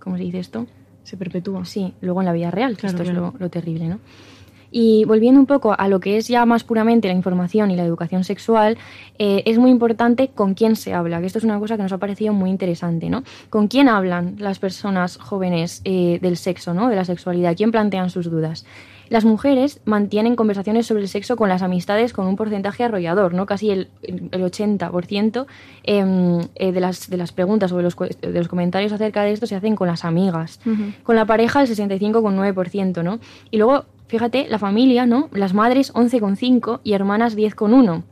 ¿Cómo 0.00 0.16
se 0.16 0.22
dice 0.24 0.38
esto? 0.40 0.66
Se 1.04 1.16
perpetúa. 1.16 1.64
Sí, 1.64 1.94
luego 2.00 2.20
en 2.20 2.26
la 2.26 2.32
vida 2.32 2.50
real, 2.50 2.72
que 2.76 2.82
Claro, 2.82 2.96
esto 2.98 3.04
claro. 3.04 3.26
es 3.28 3.32
lo, 3.34 3.38
lo 3.38 3.50
terrible, 3.50 3.88
¿no? 3.88 3.98
Y 4.70 5.04
volviendo 5.04 5.40
un 5.40 5.46
poco 5.46 5.74
a 5.78 5.88
lo 5.88 6.00
que 6.00 6.16
es 6.16 6.28
ya 6.28 6.44
más 6.46 6.64
puramente 6.64 7.08
la 7.08 7.14
información 7.14 7.70
y 7.70 7.76
la 7.76 7.84
educación 7.84 8.24
sexual, 8.24 8.76
eh, 9.18 9.42
es 9.46 9.58
muy 9.58 9.70
importante 9.70 10.28
con 10.28 10.54
quién 10.54 10.76
se 10.76 10.94
habla, 10.94 11.20
que 11.20 11.26
esto 11.26 11.38
es 11.38 11.44
una 11.44 11.58
cosa 11.58 11.76
que 11.76 11.82
nos 11.82 11.92
ha 11.92 11.98
parecido 11.98 12.32
muy 12.32 12.50
interesante, 12.50 13.08
¿no? 13.08 13.24
¿Con 13.50 13.68
quién 13.68 13.88
hablan 13.88 14.36
las 14.38 14.58
personas 14.58 15.16
jóvenes 15.16 15.80
eh, 15.84 16.18
del 16.20 16.36
sexo, 16.36 16.74
¿no? 16.74 16.88
De 16.88 16.96
la 16.96 17.04
sexualidad? 17.04 17.56
¿Quién 17.56 17.70
plantean 17.70 18.10
sus 18.10 18.30
dudas? 18.30 18.64
Las 19.08 19.24
mujeres 19.24 19.80
mantienen 19.84 20.36
conversaciones 20.36 20.86
sobre 20.86 21.02
el 21.02 21.08
sexo 21.08 21.36
con 21.36 21.48
las 21.48 21.62
amistades 21.62 22.12
con 22.12 22.26
un 22.26 22.36
porcentaje 22.36 22.84
arrollador, 22.84 23.32
¿no? 23.32 23.46
Casi 23.46 23.70
el, 23.70 23.88
el 24.02 24.42
80% 24.42 25.46
em, 25.84 26.40
eh, 26.54 26.72
de, 26.72 26.80
las, 26.80 27.08
de 27.08 27.16
las 27.16 27.32
preguntas 27.32 27.72
o 27.72 27.78
de 27.78 27.84
los, 27.84 27.96
de 27.96 28.32
los 28.32 28.48
comentarios 28.48 28.92
acerca 28.92 29.22
de 29.22 29.32
esto 29.32 29.46
se 29.46 29.56
hacen 29.56 29.76
con 29.76 29.88
las 29.88 30.04
amigas. 30.04 30.60
Con 31.02 31.16
la 31.16 31.24
pareja 31.24 31.62
el 31.62 31.68
65,9%, 31.68 33.02
¿no? 33.02 33.18
Y 33.50 33.56
luego, 33.56 33.86
fíjate, 34.08 34.48
la 34.48 34.58
familia, 34.58 35.06
¿no? 35.06 35.28
Las 35.32 35.54
madres 35.54 35.94
11,5 35.94 36.80
y 36.82 36.92
hermanas 36.94 37.36
10,1 37.36 38.02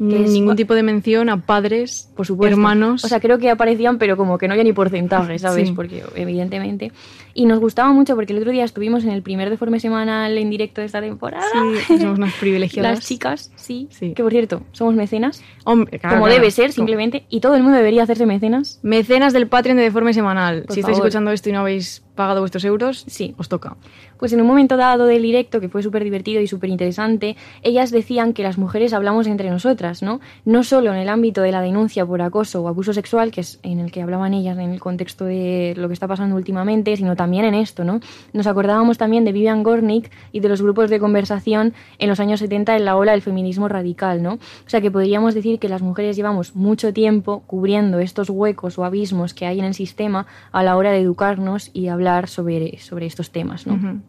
ningún 0.00 0.56
tipo 0.56 0.74
de 0.74 0.82
mención 0.82 1.28
a 1.28 1.44
padres, 1.44 2.10
por 2.16 2.26
supuesto. 2.26 2.54
hermanos. 2.54 3.04
O 3.04 3.08
sea, 3.08 3.20
creo 3.20 3.38
que 3.38 3.50
aparecían, 3.50 3.98
pero 3.98 4.16
como 4.16 4.38
que 4.38 4.48
no 4.48 4.54
había 4.54 4.64
ni 4.64 4.72
porcentaje, 4.72 5.38
¿sabes? 5.38 5.70
Porque 5.72 6.02
evidentemente. 6.14 6.92
Y 7.34 7.46
nos 7.46 7.60
gustaba 7.60 7.92
mucho 7.92 8.14
porque 8.16 8.32
el 8.32 8.38
otro 8.38 8.50
día 8.50 8.64
estuvimos 8.64 9.04
en 9.04 9.10
el 9.10 9.22
primer 9.22 9.50
deforme 9.50 9.78
semanal 9.78 10.36
en 10.36 10.50
directo 10.50 10.80
de 10.80 10.86
esta 10.86 11.00
temporada. 11.00 11.44
Sí, 11.86 11.98
somos 11.98 12.18
unas 12.18 12.34
privilegiadas. 12.40 12.98
Las 12.98 13.06
chicas, 13.06 13.52
sí. 13.56 13.88
sí. 13.90 14.14
Que 14.14 14.22
por 14.22 14.32
cierto, 14.32 14.62
somos 14.72 14.94
mecenas. 14.94 15.42
Hombre, 15.64 16.00
Como 16.00 16.26
debe 16.26 16.50
ser, 16.50 16.72
simplemente. 16.72 17.24
Y 17.28 17.40
todo 17.40 17.54
el 17.54 17.62
mundo 17.62 17.76
debería 17.76 18.02
hacerse 18.02 18.26
mecenas. 18.26 18.80
Mecenas 18.82 19.32
del 19.32 19.46
Patreon 19.46 19.76
de 19.76 19.84
deforme 19.84 20.14
semanal. 20.14 20.64
si 20.70 20.80
estáis 20.80 20.96
escuchando 20.96 21.30
esto 21.30 21.50
y 21.50 21.52
no 21.52 21.60
habéis 21.60 22.02
pagado 22.20 22.40
vuestros 22.40 22.66
euros, 22.66 23.04
sí. 23.08 23.34
os 23.38 23.48
toca. 23.48 23.78
Pues 24.18 24.34
en 24.34 24.42
un 24.42 24.46
momento 24.46 24.76
dado 24.76 25.06
del 25.06 25.22
directo, 25.22 25.58
que 25.58 25.70
fue 25.70 25.82
súper 25.82 26.04
divertido 26.04 26.42
y 26.42 26.46
súper 26.46 26.68
interesante, 26.68 27.34
ellas 27.62 27.90
decían 27.90 28.34
que 28.34 28.42
las 28.42 28.58
mujeres 28.58 28.92
hablamos 28.92 29.26
entre 29.26 29.48
nosotras, 29.48 30.02
¿no? 30.02 30.20
No 30.44 30.62
solo 30.62 30.92
en 30.92 30.98
el 30.98 31.08
ámbito 31.08 31.40
de 31.40 31.50
la 31.50 31.62
denuncia 31.62 32.04
por 32.04 32.20
acoso 32.20 32.60
o 32.60 32.68
abuso 32.68 32.92
sexual, 32.92 33.30
que 33.30 33.40
es 33.40 33.58
en 33.62 33.80
el 33.80 33.90
que 33.90 34.02
hablaban 34.02 34.34
ellas 34.34 34.58
en 34.58 34.70
el 34.70 34.80
contexto 34.80 35.24
de 35.24 35.72
lo 35.78 35.88
que 35.88 35.94
está 35.94 36.06
pasando 36.06 36.36
últimamente, 36.36 36.94
sino 36.94 37.16
también 37.16 37.46
en 37.46 37.54
esto, 37.54 37.84
¿no? 37.84 38.00
Nos 38.34 38.46
acordábamos 38.46 38.98
también 38.98 39.24
de 39.24 39.32
Vivian 39.32 39.62
Gornick 39.62 40.10
y 40.30 40.40
de 40.40 40.50
los 40.50 40.60
grupos 40.60 40.90
de 40.90 41.00
conversación 41.00 41.72
en 41.98 42.10
los 42.10 42.20
años 42.20 42.40
70 42.40 42.76
en 42.76 42.84
la 42.84 42.96
ola 42.96 43.12
del 43.12 43.22
feminismo 43.22 43.66
radical, 43.66 44.22
¿no? 44.22 44.34
O 44.34 44.68
sea 44.68 44.82
que 44.82 44.90
podríamos 44.90 45.32
decir 45.34 45.58
que 45.58 45.70
las 45.70 45.80
mujeres 45.80 46.16
llevamos 46.16 46.54
mucho 46.54 46.92
tiempo 46.92 47.42
cubriendo 47.46 47.98
estos 47.98 48.28
huecos 48.28 48.78
o 48.78 48.84
abismos 48.84 49.32
que 49.32 49.46
hay 49.46 49.58
en 49.60 49.64
el 49.64 49.74
sistema 49.74 50.26
a 50.52 50.62
la 50.62 50.76
hora 50.76 50.90
de 50.90 51.00
educarnos 51.00 51.70
y 51.72 51.88
hablar 51.88 52.09
sobre, 52.28 52.78
sobre 52.78 53.06
estos 53.06 53.30
temas. 53.30 53.66
¿no? 53.66 54.00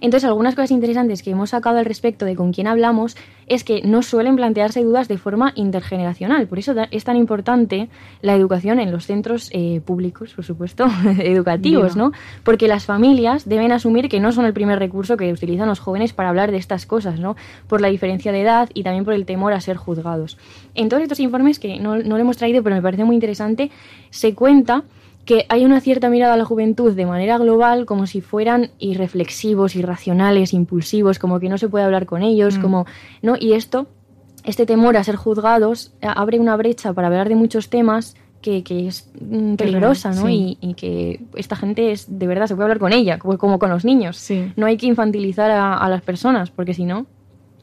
Entonces, 0.00 0.28
algunas 0.28 0.54
cosas 0.54 0.70
interesantes 0.70 1.22
que 1.22 1.30
hemos 1.30 1.50
sacado 1.50 1.78
al 1.78 1.84
respecto 1.84 2.24
de 2.24 2.36
con 2.36 2.52
quién 2.52 2.66
hablamos 2.66 3.16
es 3.46 3.64
que 3.64 3.82
no 3.82 4.02
suelen 4.02 4.36
plantearse 4.36 4.82
dudas 4.82 5.08
de 5.08 5.18
forma 5.18 5.52
intergeneracional. 5.54 6.46
Por 6.46 6.58
eso 6.58 6.74
es 6.90 7.04
tan 7.04 7.16
importante 7.16 7.88
la 8.20 8.34
educación 8.34 8.80
en 8.80 8.90
los 8.90 9.06
centros 9.06 9.48
eh, 9.52 9.80
públicos, 9.84 10.34
por 10.34 10.44
supuesto, 10.44 10.86
educativos, 11.18 11.96
¿no? 11.96 12.12
Porque 12.42 12.68
las 12.68 12.84
familias 12.84 13.48
deben 13.48 13.72
asumir 13.72 14.08
que 14.08 14.20
no 14.20 14.32
son 14.32 14.44
el 14.44 14.52
primer 14.52 14.78
recurso 14.78 15.16
que 15.16 15.32
utilizan 15.32 15.68
los 15.68 15.80
jóvenes 15.80 16.12
para 16.12 16.28
hablar 16.28 16.50
de 16.50 16.58
estas 16.58 16.86
cosas, 16.86 17.18
¿no? 17.18 17.36
Por 17.66 17.80
la 17.80 17.88
diferencia 17.88 18.32
de 18.32 18.42
edad 18.42 18.68
y 18.74 18.82
también 18.82 19.04
por 19.04 19.14
el 19.14 19.24
temor 19.24 19.52
a 19.52 19.60
ser 19.60 19.76
juzgados. 19.76 20.38
En 20.74 20.88
todos 20.88 21.02
estos 21.02 21.20
informes, 21.20 21.58
que 21.58 21.78
no, 21.78 21.96
no 21.96 22.16
lo 22.16 22.18
hemos 22.18 22.36
traído, 22.36 22.62
pero 22.62 22.76
me 22.76 22.82
parece 22.82 23.04
muy 23.04 23.14
interesante, 23.14 23.70
se 24.10 24.34
cuenta 24.34 24.84
que 25.24 25.46
hay 25.48 25.64
una 25.64 25.80
cierta 25.80 26.10
mirada 26.10 26.34
a 26.34 26.36
la 26.36 26.44
juventud 26.44 26.92
de 26.92 27.06
manera 27.06 27.38
global 27.38 27.86
como 27.86 28.06
si 28.06 28.20
fueran 28.20 28.70
irreflexivos, 28.78 29.74
irracionales, 29.76 30.52
impulsivos, 30.52 31.18
como 31.18 31.40
que 31.40 31.48
no 31.48 31.58
se 31.58 31.68
puede 31.68 31.84
hablar 31.84 32.06
con 32.06 32.22
ellos, 32.22 32.58
mm. 32.58 32.62
como 32.62 32.86
no 33.22 33.36
y 33.38 33.54
esto 33.54 33.86
este 34.44 34.66
temor 34.66 34.96
a 34.96 35.04
ser 35.04 35.16
juzgados 35.16 35.92
eh, 36.00 36.06
abre 36.14 36.38
una 36.38 36.56
brecha 36.56 36.92
para 36.92 37.08
hablar 37.08 37.28
de 37.28 37.34
muchos 37.34 37.70
temas 37.70 38.14
que, 38.42 38.62
que 38.62 38.86
es 38.86 39.10
mm, 39.18 39.54
peligrosa, 39.54 40.12
¿no? 40.12 40.28
Y, 40.28 40.56
que 40.76 41.22
esta 41.34 41.56
gente 41.56 41.92
es 41.92 42.06
de 42.18 42.26
verdad 42.26 42.46
se 42.46 42.54
puede 42.54 42.64
hablar 42.64 42.78
con 42.78 42.92
ella, 42.92 43.18
como, 43.18 43.58
con 43.58 43.70
los 43.70 43.86
niños. 43.86 44.30
No 44.56 44.66
hay 44.66 44.76
que 44.76 44.84
infantilizar 44.84 45.50
a, 45.50 45.88
las 45.88 46.02
personas, 46.02 46.50
porque 46.50 46.74
si 46.74 46.84
no, 46.84 47.06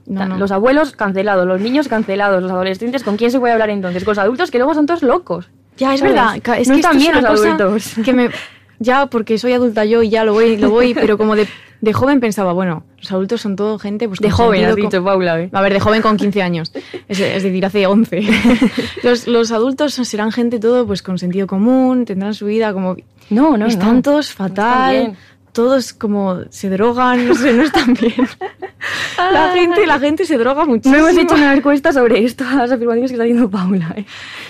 los 0.07 0.51
abuelos 0.51 0.93
cancelados, 0.93 1.45
los 1.45 1.61
niños 1.61 1.87
cancelados, 1.87 2.41
los 2.41 2.51
adolescentes, 2.51 3.03
¿con 3.03 3.15
quién 3.15 3.29
se 3.29 3.39
puede 3.39 3.53
hablar 3.53 3.69
entonces? 3.69 4.03
Con 4.03 4.13
los 4.13 4.17
adultos 4.17 4.49
que 4.49 4.57
luego 4.57 4.73
son 4.73 4.87
todos 4.87 5.03
locos. 5.03 5.51
Ya, 5.77 5.93
es 5.93 6.01
verdad. 6.01 6.35
Es 6.57 6.69
que 6.69 6.81
también 6.81 7.13
los 7.15 7.25
adultos. 7.25 7.93
Que 8.03 8.13
me, 8.13 8.29
ya, 8.81 9.05
porque 9.05 9.37
soy 9.37 9.53
adulta 9.53 9.85
yo 9.85 10.01
y 10.01 10.09
ya 10.09 10.23
lo 10.23 10.33
voy, 10.33 10.57
lo 10.57 10.71
voy 10.71 10.93
pero 10.95 11.15
como 11.15 11.35
de, 11.35 11.47
de 11.81 11.93
joven 11.93 12.19
pensaba, 12.19 12.51
bueno, 12.51 12.83
los 12.97 13.11
adultos 13.11 13.39
son 13.39 13.55
todo 13.55 13.77
gente... 13.77 14.07
Pues, 14.07 14.19
de 14.19 14.31
joven, 14.31 14.65
has 14.65 14.75
dicho, 14.75 15.03
Paula. 15.03 15.39
¿eh? 15.39 15.49
A 15.53 15.61
ver, 15.61 15.73
de 15.73 15.79
joven 15.79 16.01
con 16.01 16.17
15 16.17 16.41
años, 16.41 16.71
es, 17.07 17.19
decir, 17.19 17.63
hace 17.63 17.85
11. 17.85 18.27
los, 19.03 19.27
los, 19.27 19.51
adultos 19.51 19.93
serán 19.93 20.31
gente 20.31 20.59
todo 20.59 20.87
pues 20.87 21.03
con 21.03 21.19
sentido 21.19 21.45
común, 21.45 22.05
tendrán 22.05 22.33
su 22.33 22.47
vida 22.47 22.73
como... 22.73 22.97
No, 23.29 23.55
no, 23.55 23.67
Están 23.67 24.01
todos 24.01 24.33
fatal, 24.33 25.15
todos 25.51 25.93
como 25.93 26.41
se 26.49 26.69
drogan, 26.69 27.27
no 27.27 27.35
sé, 27.35 27.53
no 27.53 27.63
están 27.63 27.93
bien. 27.93 28.13
La 29.17 29.51
gente, 29.53 29.85
la 29.85 29.99
gente 29.99 30.25
se 30.25 30.37
droga 30.37 30.65
muchísimo. 30.65 30.95
No 30.97 31.07
hemos 31.07 31.21
hecho 31.21 31.35
una 31.35 31.53
encuesta 31.53 31.93
sobre 31.93 32.23
esto, 32.23 32.43
las 32.55 32.71
afirmaciones 32.71 33.11
que 33.11 33.15
está 33.15 33.23
haciendo 33.23 33.49
Paula. 33.49 33.93
¿eh? 33.95 34.05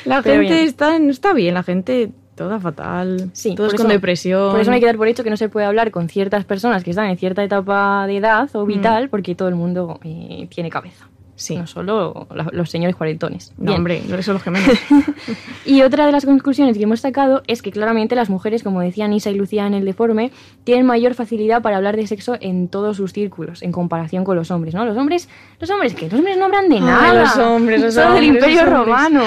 La 0.06 0.24
gente 0.24 0.64
está, 0.64 0.98
no 0.98 1.12
está 1.12 1.34
bien, 1.34 1.54
la 1.54 1.64
gente 1.64 2.12
toda 2.36 2.60
fatal, 2.60 3.30
sí, 3.34 3.54
todos 3.56 3.74
con 3.74 3.90
depresión. 3.90 4.52
Por 4.52 4.62
eso 4.62 4.72
no 4.72 4.76
hay 4.76 4.80
que 4.80 4.86
dar 4.86 4.98
por 4.98 5.08
hecho 5.08 5.24
que 5.24 5.30
no 5.30 5.38
se 5.38 5.50
puede 5.50 5.66
hablar 5.66 5.92
con 5.92 6.08
ciertas 6.08 6.46
personas 6.46 6.84
que 6.84 6.92
están 6.92 7.10
en 7.10 7.18
cierta 7.18 7.44
etapa 7.44 8.08
de 8.08 8.18
edad 8.18 8.50
o 8.54 8.66
vital, 8.66 9.08
mm. 9.08 9.10
porque 9.10 9.36
todo 9.36 9.50
el 9.50 9.56
mundo 9.56 10.00
eh, 10.04 10.48
tiene 10.50 10.70
cabeza. 10.70 11.08
Sí. 11.42 11.58
No 11.58 11.66
solo 11.66 12.28
los 12.52 12.70
señores 12.70 12.96
cuarentones. 12.96 13.52
No, 13.58 13.74
hombre, 13.74 14.04
no 14.08 14.22
son 14.22 14.36
los 14.36 14.44
gemelos. 14.44 14.78
y 15.66 15.82
otra 15.82 16.06
de 16.06 16.12
las 16.12 16.26
conclusiones 16.26 16.78
que 16.78 16.84
hemos 16.84 17.00
sacado 17.00 17.42
es 17.48 17.64
que 17.64 17.72
claramente 17.72 18.16
las 18.16 18.30
mujeres, 18.30 18.62
como 18.62 18.80
decían 18.80 19.12
Isa 19.12 19.32
y 19.32 19.36
Lucía 19.36 19.66
en 19.66 19.74
el 19.74 19.86
deforme, 19.86 20.32
tienen 20.64 20.86
mayor 20.86 21.16
facilidad 21.16 21.64
para 21.64 21.78
hablar 21.78 21.96
de 21.96 22.06
sexo 22.06 22.38
en 22.40 22.68
todos 22.68 22.98
sus 22.98 23.12
círculos, 23.12 23.64
en 23.64 23.72
comparación 23.72 24.24
con 24.24 24.36
los 24.36 24.52
hombres, 24.52 24.76
¿no? 24.76 24.86
Los 24.86 24.96
hombres, 24.98 25.28
¿los 25.60 25.70
hombres 25.72 25.96
qué? 25.96 26.06
Los 26.10 26.20
hombres 26.20 26.38
no 26.38 26.46
hablan 26.46 26.70
de 26.70 26.80
nada. 26.80 27.14
los 27.24 27.38
hombres, 27.38 27.82
los 27.82 27.94
Son 27.96 28.14
del 28.14 28.26
Imperio 28.26 28.66
Romano. 28.66 29.24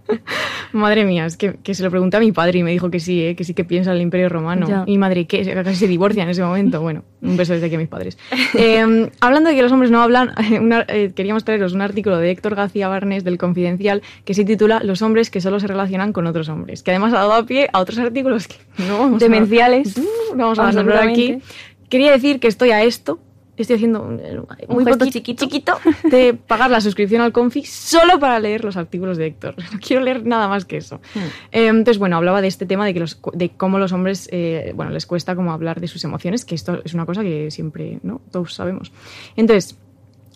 madre 0.72 1.04
mía, 1.04 1.26
es 1.26 1.36
que, 1.36 1.58
se 1.74 1.82
lo 1.82 1.90
pregunté 1.90 2.16
a 2.16 2.20
mi 2.20 2.32
padre 2.32 2.60
y 2.60 2.62
me 2.62 2.70
dijo 2.70 2.90
que 2.90 3.00
sí, 3.00 3.22
¿eh? 3.22 3.36
que 3.36 3.44
sí 3.44 3.52
que 3.52 3.64
piensa 3.64 3.92
el 3.92 4.00
Imperio 4.00 4.28
Romano. 4.30 4.84
Y 4.86 4.96
madre, 4.96 5.26
¿qué? 5.26 5.44
Casi 5.44 5.76
se 5.76 5.88
divorcia 5.88 6.22
en 6.22 6.30
ese 6.30 6.42
momento. 6.42 6.80
Bueno, 6.80 7.04
un 7.20 7.36
beso 7.36 7.52
desde 7.52 7.66
aquí 7.66 7.74
a 7.74 7.78
mis 7.78 7.88
padres. 7.88 8.18
Em, 8.54 9.10
hablando 9.20 9.50
de 9.50 9.56
que 9.56 9.62
los 9.62 9.72
hombres 9.72 9.90
no 9.90 10.00
hablan, 10.00 10.32
una, 10.60 10.84
eh, 10.88 11.12
queríamos 11.26 11.42
traeros 11.42 11.72
un 11.72 11.82
artículo 11.82 12.18
de 12.18 12.30
Héctor 12.30 12.54
García 12.54 12.86
Barnes 12.86 13.24
del 13.24 13.36
Confidencial 13.36 14.00
que 14.24 14.32
se 14.32 14.44
titula 14.44 14.80
Los 14.84 15.02
hombres 15.02 15.28
que 15.28 15.40
solo 15.40 15.58
se 15.58 15.66
relacionan 15.66 16.12
con 16.12 16.28
otros 16.28 16.48
hombres, 16.48 16.84
que 16.84 16.92
además 16.92 17.12
ha 17.14 17.16
dado 17.16 17.32
a 17.32 17.44
pie 17.44 17.68
a 17.72 17.80
otros 17.80 17.98
artículos 17.98 18.46
que 18.46 18.54
no 18.86 18.96
vamos 18.96 19.18
Demenciales. 19.18 19.98
A, 20.32 20.36
vamos 20.36 20.56
a 20.60 20.70
nombrar 20.70 21.08
aquí. 21.08 21.38
Quería 21.88 22.12
decir 22.12 22.38
que 22.38 22.46
estoy 22.46 22.70
a 22.70 22.84
esto, 22.84 23.18
estoy 23.56 23.74
haciendo 23.74 24.02
un, 24.02 24.20
muy 24.68 24.84
chiquito, 25.10 25.46
chiquito, 25.46 25.78
de 26.04 26.34
pagar 26.34 26.70
la 26.70 26.80
suscripción 26.80 27.22
al 27.22 27.32
Confi 27.32 27.64
solo 27.64 28.20
para 28.20 28.38
leer 28.38 28.64
los 28.64 28.76
artículos 28.76 29.16
de 29.16 29.26
Héctor. 29.26 29.56
No 29.72 29.80
quiero 29.80 30.04
leer 30.04 30.24
nada 30.24 30.46
más 30.46 30.64
que 30.64 30.76
eso. 30.76 31.00
Hmm. 31.12 31.18
Eh, 31.50 31.66
entonces, 31.66 31.98
bueno, 31.98 32.16
hablaba 32.16 32.40
de 32.40 32.46
este 32.46 32.66
tema 32.66 32.86
de, 32.86 32.94
que 32.94 33.00
los, 33.00 33.20
de 33.32 33.48
cómo 33.48 33.80
los 33.80 33.90
hombres, 33.90 34.28
eh, 34.30 34.72
bueno, 34.76 34.92
les 34.92 35.06
cuesta 35.06 35.34
como 35.34 35.50
hablar 35.50 35.80
de 35.80 35.88
sus 35.88 36.04
emociones, 36.04 36.44
que 36.44 36.54
esto 36.54 36.80
es 36.84 36.94
una 36.94 37.04
cosa 37.04 37.22
que 37.22 37.50
siempre, 37.50 37.98
¿no? 38.04 38.20
Todos 38.30 38.54
sabemos. 38.54 38.92
Entonces, 39.34 39.76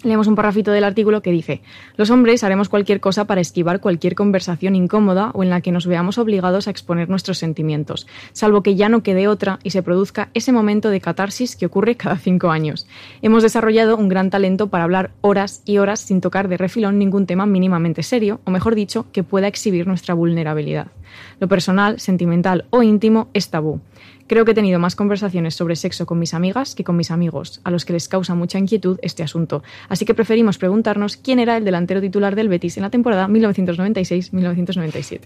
Leemos 0.03 0.29
un 0.29 0.35
parrafito 0.35 0.73
del 0.73 0.85
artículo 0.85 1.21
que 1.21 1.31
dice, 1.31 1.61
los 1.97 2.09
hombres 2.09 2.43
haremos 2.43 2.71
cualquier 2.71 3.01
cosa 3.01 3.27
para 3.27 3.43
esquivar 3.43 3.81
cualquier 3.81 4.15
conversación 4.15 4.75
incómoda 4.75 5.31
o 5.35 5.43
en 5.43 5.51
la 5.51 5.61
que 5.61 5.73
nos 5.73 5.87
veamos 5.87 6.17
obligados 6.17 6.67
a 6.67 6.71
exponer 6.71 7.11
nuestros 7.11 7.37
sentimientos, 7.37 8.07
salvo 8.33 8.63
que 8.63 8.77
ya 8.77 8.89
no 8.89 9.03
quede 9.03 9.29
otra 9.29 9.59
y 9.63 9.71
se 9.71 9.83
produzca 9.83 10.31
ese 10.33 10.53
momento 10.53 10.89
de 10.89 11.03
catarsis 11.03 11.55
que 11.55 11.67
ocurre 11.67 11.97
cada 11.97 12.17
cinco 12.17 12.51
años. 12.51 12.87
Hemos 13.21 13.43
desarrollado 13.43 13.99
un 13.99 14.09
gran 14.09 14.31
talento 14.31 14.69
para 14.69 14.85
hablar 14.85 15.11
horas 15.21 15.61
y 15.67 15.77
horas 15.77 16.01
sin 16.01 16.23
tocar 16.23 16.49
de 16.49 16.57
refilón 16.57 16.99
ningún 16.99 17.27
tema 17.27 17.45
mínimamente 17.45 18.03
serio, 18.03 18.41
o 18.45 18.51
mejor 18.51 18.75
dicho, 18.75 19.05
que 19.13 19.23
pueda 19.23 19.49
exhibir 19.49 19.87
nuestra 19.87 20.15
vulnerabilidad. 20.15 20.87
Lo 21.41 21.49
personal, 21.49 22.01
sentimental 22.01 22.65
o 22.71 22.83
íntimo 22.83 23.29
es 23.35 23.51
tabú. 23.51 23.81
Creo 24.31 24.45
que 24.45 24.53
he 24.53 24.55
tenido 24.55 24.79
más 24.79 24.95
conversaciones 24.95 25.57
sobre 25.57 25.75
sexo 25.75 26.07
con 26.07 26.21
mis 26.21 26.35
amigas 26.35 26.77
que 26.77 26.85
con 26.85 26.97
mis 26.97 27.11
amigos, 27.11 27.61
a 27.65 27.71
los 27.73 27.85
que 27.85 27.93
les 27.93 28.07
causa 28.07 28.37
mucha 28.37 28.61
inquietud 28.61 28.97
este 29.03 29.25
asunto. 29.25 29.65
Así 29.89 30.05
que 30.05 30.15
preferimos 30.15 30.57
preguntarnos 30.57 31.17
quién 31.17 31.41
era 31.41 31.57
el 31.57 31.65
delantero 31.65 32.01
titular 32.01 32.37
del 32.37 32.49
Betis 32.49 32.77
en 32.77 32.85
la 32.85 32.91
temporada 32.91 33.27
1996-1997. 33.27 35.23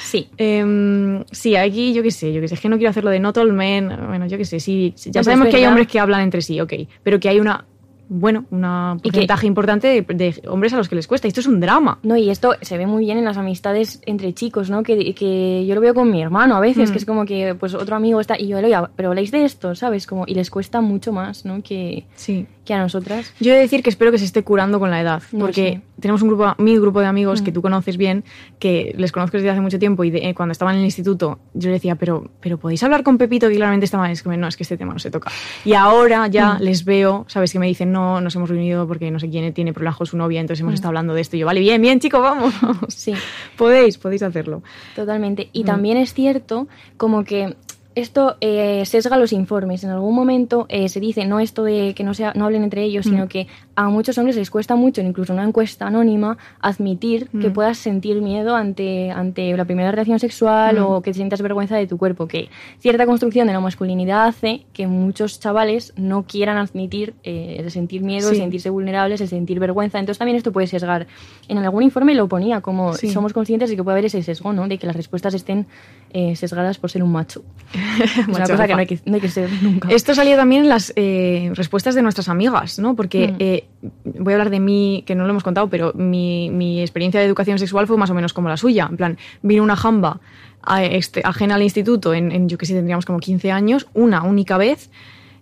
Sí. 0.00 0.28
Em, 0.38 1.22
sí, 1.30 1.54
aquí 1.54 1.92
yo 1.92 2.02
qué 2.02 2.10
sé, 2.10 2.32
yo 2.32 2.40
qué 2.40 2.48
sé, 2.48 2.54
es 2.54 2.60
que 2.60 2.68
no 2.68 2.78
quiero 2.78 2.90
hacerlo 2.90 3.10
de 3.10 3.20
not 3.20 3.36
all 3.36 3.52
men, 3.52 3.88
bueno, 4.08 4.26
yo 4.26 4.36
qué 4.36 4.44
sé, 4.44 4.58
sí, 4.58 4.92
ya 4.96 5.22
sabemos 5.22 5.46
que 5.46 5.58
hay 5.58 5.66
hombres 5.66 5.86
que 5.86 6.00
hablan 6.00 6.22
entre 6.22 6.42
sí, 6.42 6.60
ok, 6.60 6.72
pero 7.04 7.20
que 7.20 7.28
hay 7.28 7.38
una 7.38 7.64
bueno, 8.12 8.44
un 8.50 9.00
porcentaje 9.02 9.46
importante 9.46 10.02
de, 10.02 10.42
hombres 10.46 10.72
a 10.72 10.76
los 10.76 10.88
que 10.88 10.94
les 10.94 11.06
cuesta. 11.06 11.28
Esto 11.28 11.40
es 11.40 11.46
un 11.46 11.60
drama. 11.60 11.98
No, 12.02 12.16
y 12.16 12.30
esto 12.30 12.54
se 12.60 12.76
ve 12.76 12.86
muy 12.86 13.04
bien 13.04 13.18
en 13.18 13.24
las 13.24 13.38
amistades 13.38 14.00
entre 14.06 14.34
chicos, 14.34 14.70
¿no? 14.70 14.82
Que, 14.82 15.14
que 15.14 15.64
yo 15.66 15.74
lo 15.74 15.80
veo 15.80 15.94
con 15.94 16.10
mi 16.10 16.20
hermano 16.20 16.56
a 16.56 16.60
veces, 16.60 16.90
mm. 16.90 16.92
que 16.92 16.98
es 16.98 17.04
como 17.06 17.24
que 17.24 17.54
pues 17.54 17.74
otro 17.74 17.96
amigo 17.96 18.20
está 18.20 18.38
y 18.38 18.48
yo 18.48 18.60
le 18.60 18.72
pero 18.96 19.10
habláis 19.10 19.30
de 19.30 19.44
esto, 19.44 19.74
¿sabes? 19.74 20.06
Como, 20.06 20.24
y 20.26 20.34
les 20.34 20.50
cuesta 20.50 20.80
mucho 20.80 21.12
más, 21.12 21.44
¿no? 21.44 21.62
Que, 21.62 22.04
sí. 22.14 22.46
Que 22.64 22.74
a 22.74 22.78
nosotras. 22.78 23.32
Yo 23.40 23.52
he 23.52 23.56
de 23.56 23.62
decir 23.62 23.82
que 23.82 23.90
espero 23.90 24.12
que 24.12 24.18
se 24.18 24.24
esté 24.24 24.44
curando 24.44 24.78
con 24.78 24.90
la 24.90 25.00
edad, 25.00 25.22
No 25.32 25.40
porque 25.40 25.80
tenemos 26.00 26.22
un 26.22 26.28
grupo, 26.28 26.54
mi 26.58 26.76
grupo 26.78 27.00
de 27.00 27.06
amigos 27.06 27.42
que 27.42 27.50
Mm. 27.50 27.54
tú 27.54 27.62
conoces 27.62 27.96
bien, 27.96 28.22
que 28.60 28.94
les 28.96 29.10
conozco 29.10 29.36
desde 29.36 29.50
hace 29.50 29.60
mucho 29.60 29.78
tiempo 29.80 30.04
y 30.04 30.10
de- 30.10 30.28
eh, 30.28 30.34
cuando 30.34 30.52
estaban 30.52 30.74
en 30.74 30.80
el 30.80 30.84
instituto 30.84 31.40
yo 31.54 31.68
le 31.68 31.74
decía, 31.74 31.96
pero, 31.96 32.30
pero 32.40 32.58
podéis 32.58 32.82
hablar 32.84 33.02
con 33.02 33.18
Pepito 33.18 33.48
que 33.48 33.56
claramente 33.56 33.84
está 33.84 33.98
mal, 33.98 34.10
es 34.12 34.22
que 34.22 34.36
no, 34.36 34.46
es 34.46 34.56
que 34.56 34.62
este 34.62 34.76
tema 34.76 34.92
no 34.92 34.98
se 35.00 35.10
toca. 35.10 35.30
Y 35.64 35.72
ahora 35.74 36.26
ya 36.28 36.54
Mm. 36.54 36.62
les 36.62 36.84
veo, 36.84 37.24
sabes, 37.28 37.52
que 37.52 37.58
me 37.58 37.66
dicen, 37.66 37.90
no, 37.92 38.20
nos 38.20 38.34
hemos 38.36 38.48
reunido 38.48 38.86
porque 38.86 39.10
no 39.10 39.18
sé 39.18 39.28
quién 39.28 39.52
tiene 39.52 39.72
problemas 39.72 39.96
con 39.98 40.06
su 40.06 40.16
novia, 40.16 40.40
entonces 40.40 40.60
hemos 40.60 40.72
Mm. 40.72 40.74
estado 40.74 40.88
hablando 40.90 41.14
de 41.14 41.20
esto. 41.20 41.36
Y 41.36 41.40
yo, 41.40 41.46
vale, 41.46 41.60
bien, 41.60 41.82
bien, 41.82 41.98
chicos, 42.00 42.20
vamos. 42.22 42.54
vamos". 42.62 42.94
Sí. 42.94 43.12
podéis, 43.56 43.98
podéis 43.98 44.22
hacerlo. 44.22 44.62
Totalmente. 44.94 45.48
Y 45.52 45.64
también 45.64 45.96
es 45.96 46.14
cierto 46.14 46.68
como 46.96 47.24
que 47.24 47.56
esto 47.94 48.36
eh, 48.40 48.82
sesga 48.86 49.16
los 49.16 49.32
informes. 49.32 49.84
En 49.84 49.90
algún 49.90 50.14
momento 50.14 50.66
eh, 50.68 50.88
se 50.88 51.00
dice, 51.00 51.24
no 51.26 51.40
esto 51.40 51.64
de 51.64 51.94
que 51.94 52.04
no, 52.04 52.14
sea, 52.14 52.32
no 52.34 52.44
hablen 52.46 52.62
entre 52.64 52.82
ellos, 52.84 53.06
Mm. 53.06 53.10
sino 53.10 53.28
que 53.28 53.46
a 53.74 53.88
muchos 53.88 54.16
hombres 54.18 54.36
les 54.36 54.50
cuesta 54.50 54.74
mucho, 54.76 55.00
incluso 55.00 55.32
una 55.32 55.44
encuesta 55.44 55.86
anónima, 55.86 56.36
admitir 56.60 57.28
que 57.30 57.48
Mm. 57.48 57.52
puedas 57.52 57.78
sentir 57.78 58.20
miedo 58.20 58.54
ante, 58.56 59.10
ante 59.10 59.56
la 59.56 59.64
primera 59.64 59.90
relación 59.90 60.18
sexual 60.18 60.78
Mm. 60.78 60.82
o 60.84 61.02
que 61.02 61.14
sientas 61.14 61.42
vergüenza 61.42 61.76
de 61.76 61.86
tu 61.86 61.98
cuerpo. 61.98 62.26
Que 62.26 62.48
cierta 62.78 63.06
construcción 63.06 63.46
de 63.46 63.52
la 63.52 63.60
masculinidad 63.60 64.26
hace 64.26 64.64
que 64.72 64.86
muchos 64.86 65.40
chavales 65.40 65.92
no 65.96 66.24
quieran 66.24 66.56
admitir 66.58 67.14
eh, 67.24 67.56
el 67.58 67.70
sentir 67.70 68.02
miedo, 68.02 68.28
el 68.28 68.34
Sí. 68.36 68.40
sentirse 68.40 68.70
vulnerables, 68.70 69.20
el 69.20 69.28
sentir 69.28 69.58
vergüenza. 69.60 69.98
Entonces 69.98 70.18
también 70.18 70.36
esto 70.36 70.52
puede 70.52 70.66
sesgar. 70.66 71.06
En 71.48 71.58
algún 71.58 71.82
informe 71.82 72.14
lo 72.14 72.28
ponía 72.28 72.60
como 72.60 72.94
Sí. 72.94 73.10
somos 73.10 73.32
conscientes 73.32 73.70
de 73.70 73.76
que 73.76 73.82
puede 73.84 73.94
haber 73.94 74.06
ese 74.06 74.22
sesgo, 74.22 74.52
¿no? 74.52 74.68
De 74.68 74.78
que 74.78 74.86
las 74.86 74.96
respuestas 74.96 75.34
estén 75.34 75.66
eh, 76.14 76.36
sesgadas 76.36 76.76
por 76.78 76.90
ser 76.90 77.02
un 77.02 77.10
macho. 77.10 77.42
Es 78.18 78.28
una 78.28 78.46
cosa 78.46 78.66
que 78.66 78.72
no 78.74 78.80
hay 78.80 78.86
que, 78.86 78.98
no 79.04 79.14
hay 79.16 79.20
que 79.20 79.28
ser 79.28 79.50
nunca. 79.62 79.88
Esto 79.90 80.14
salía 80.14 80.36
también 80.36 80.62
en 80.62 80.68
las 80.68 80.92
eh, 80.96 81.50
respuestas 81.54 81.94
de 81.94 82.02
nuestras 82.02 82.28
amigas, 82.28 82.78
¿no? 82.78 82.94
Porque 82.96 83.28
Mm. 83.28 83.36
eh, 83.38 83.64
voy 84.04 84.32
a 84.32 84.36
hablar 84.36 84.50
de 84.50 84.60
mí, 84.60 85.02
que 85.06 85.14
no 85.14 85.24
lo 85.24 85.30
hemos 85.30 85.42
contado, 85.42 85.68
pero 85.68 85.92
mi, 85.94 86.50
mi 86.50 86.80
experiencia 86.80 87.20
de 87.20 87.26
educación 87.26 87.58
sexual 87.58 87.86
fue 87.86 87.96
más 87.96 88.10
o 88.10 88.14
menos 88.14 88.32
como 88.32 88.48
la 88.48 88.56
suya. 88.56 88.86
En 88.90 88.96
plan, 88.96 89.18
vino 89.42 89.62
una 89.62 89.76
jamba 89.76 90.20
a- 90.62 90.84
este, 90.84 91.22
ajena 91.24 91.54
al 91.56 91.62
instituto, 91.62 92.14
en, 92.14 92.30
en, 92.32 92.48
yo 92.48 92.58
que 92.58 92.66
sé, 92.66 92.74
tendríamos 92.74 93.04
como 93.06 93.18
15 93.18 93.50
años, 93.52 93.86
una 93.94 94.22
única 94.22 94.56
vez, 94.58 94.90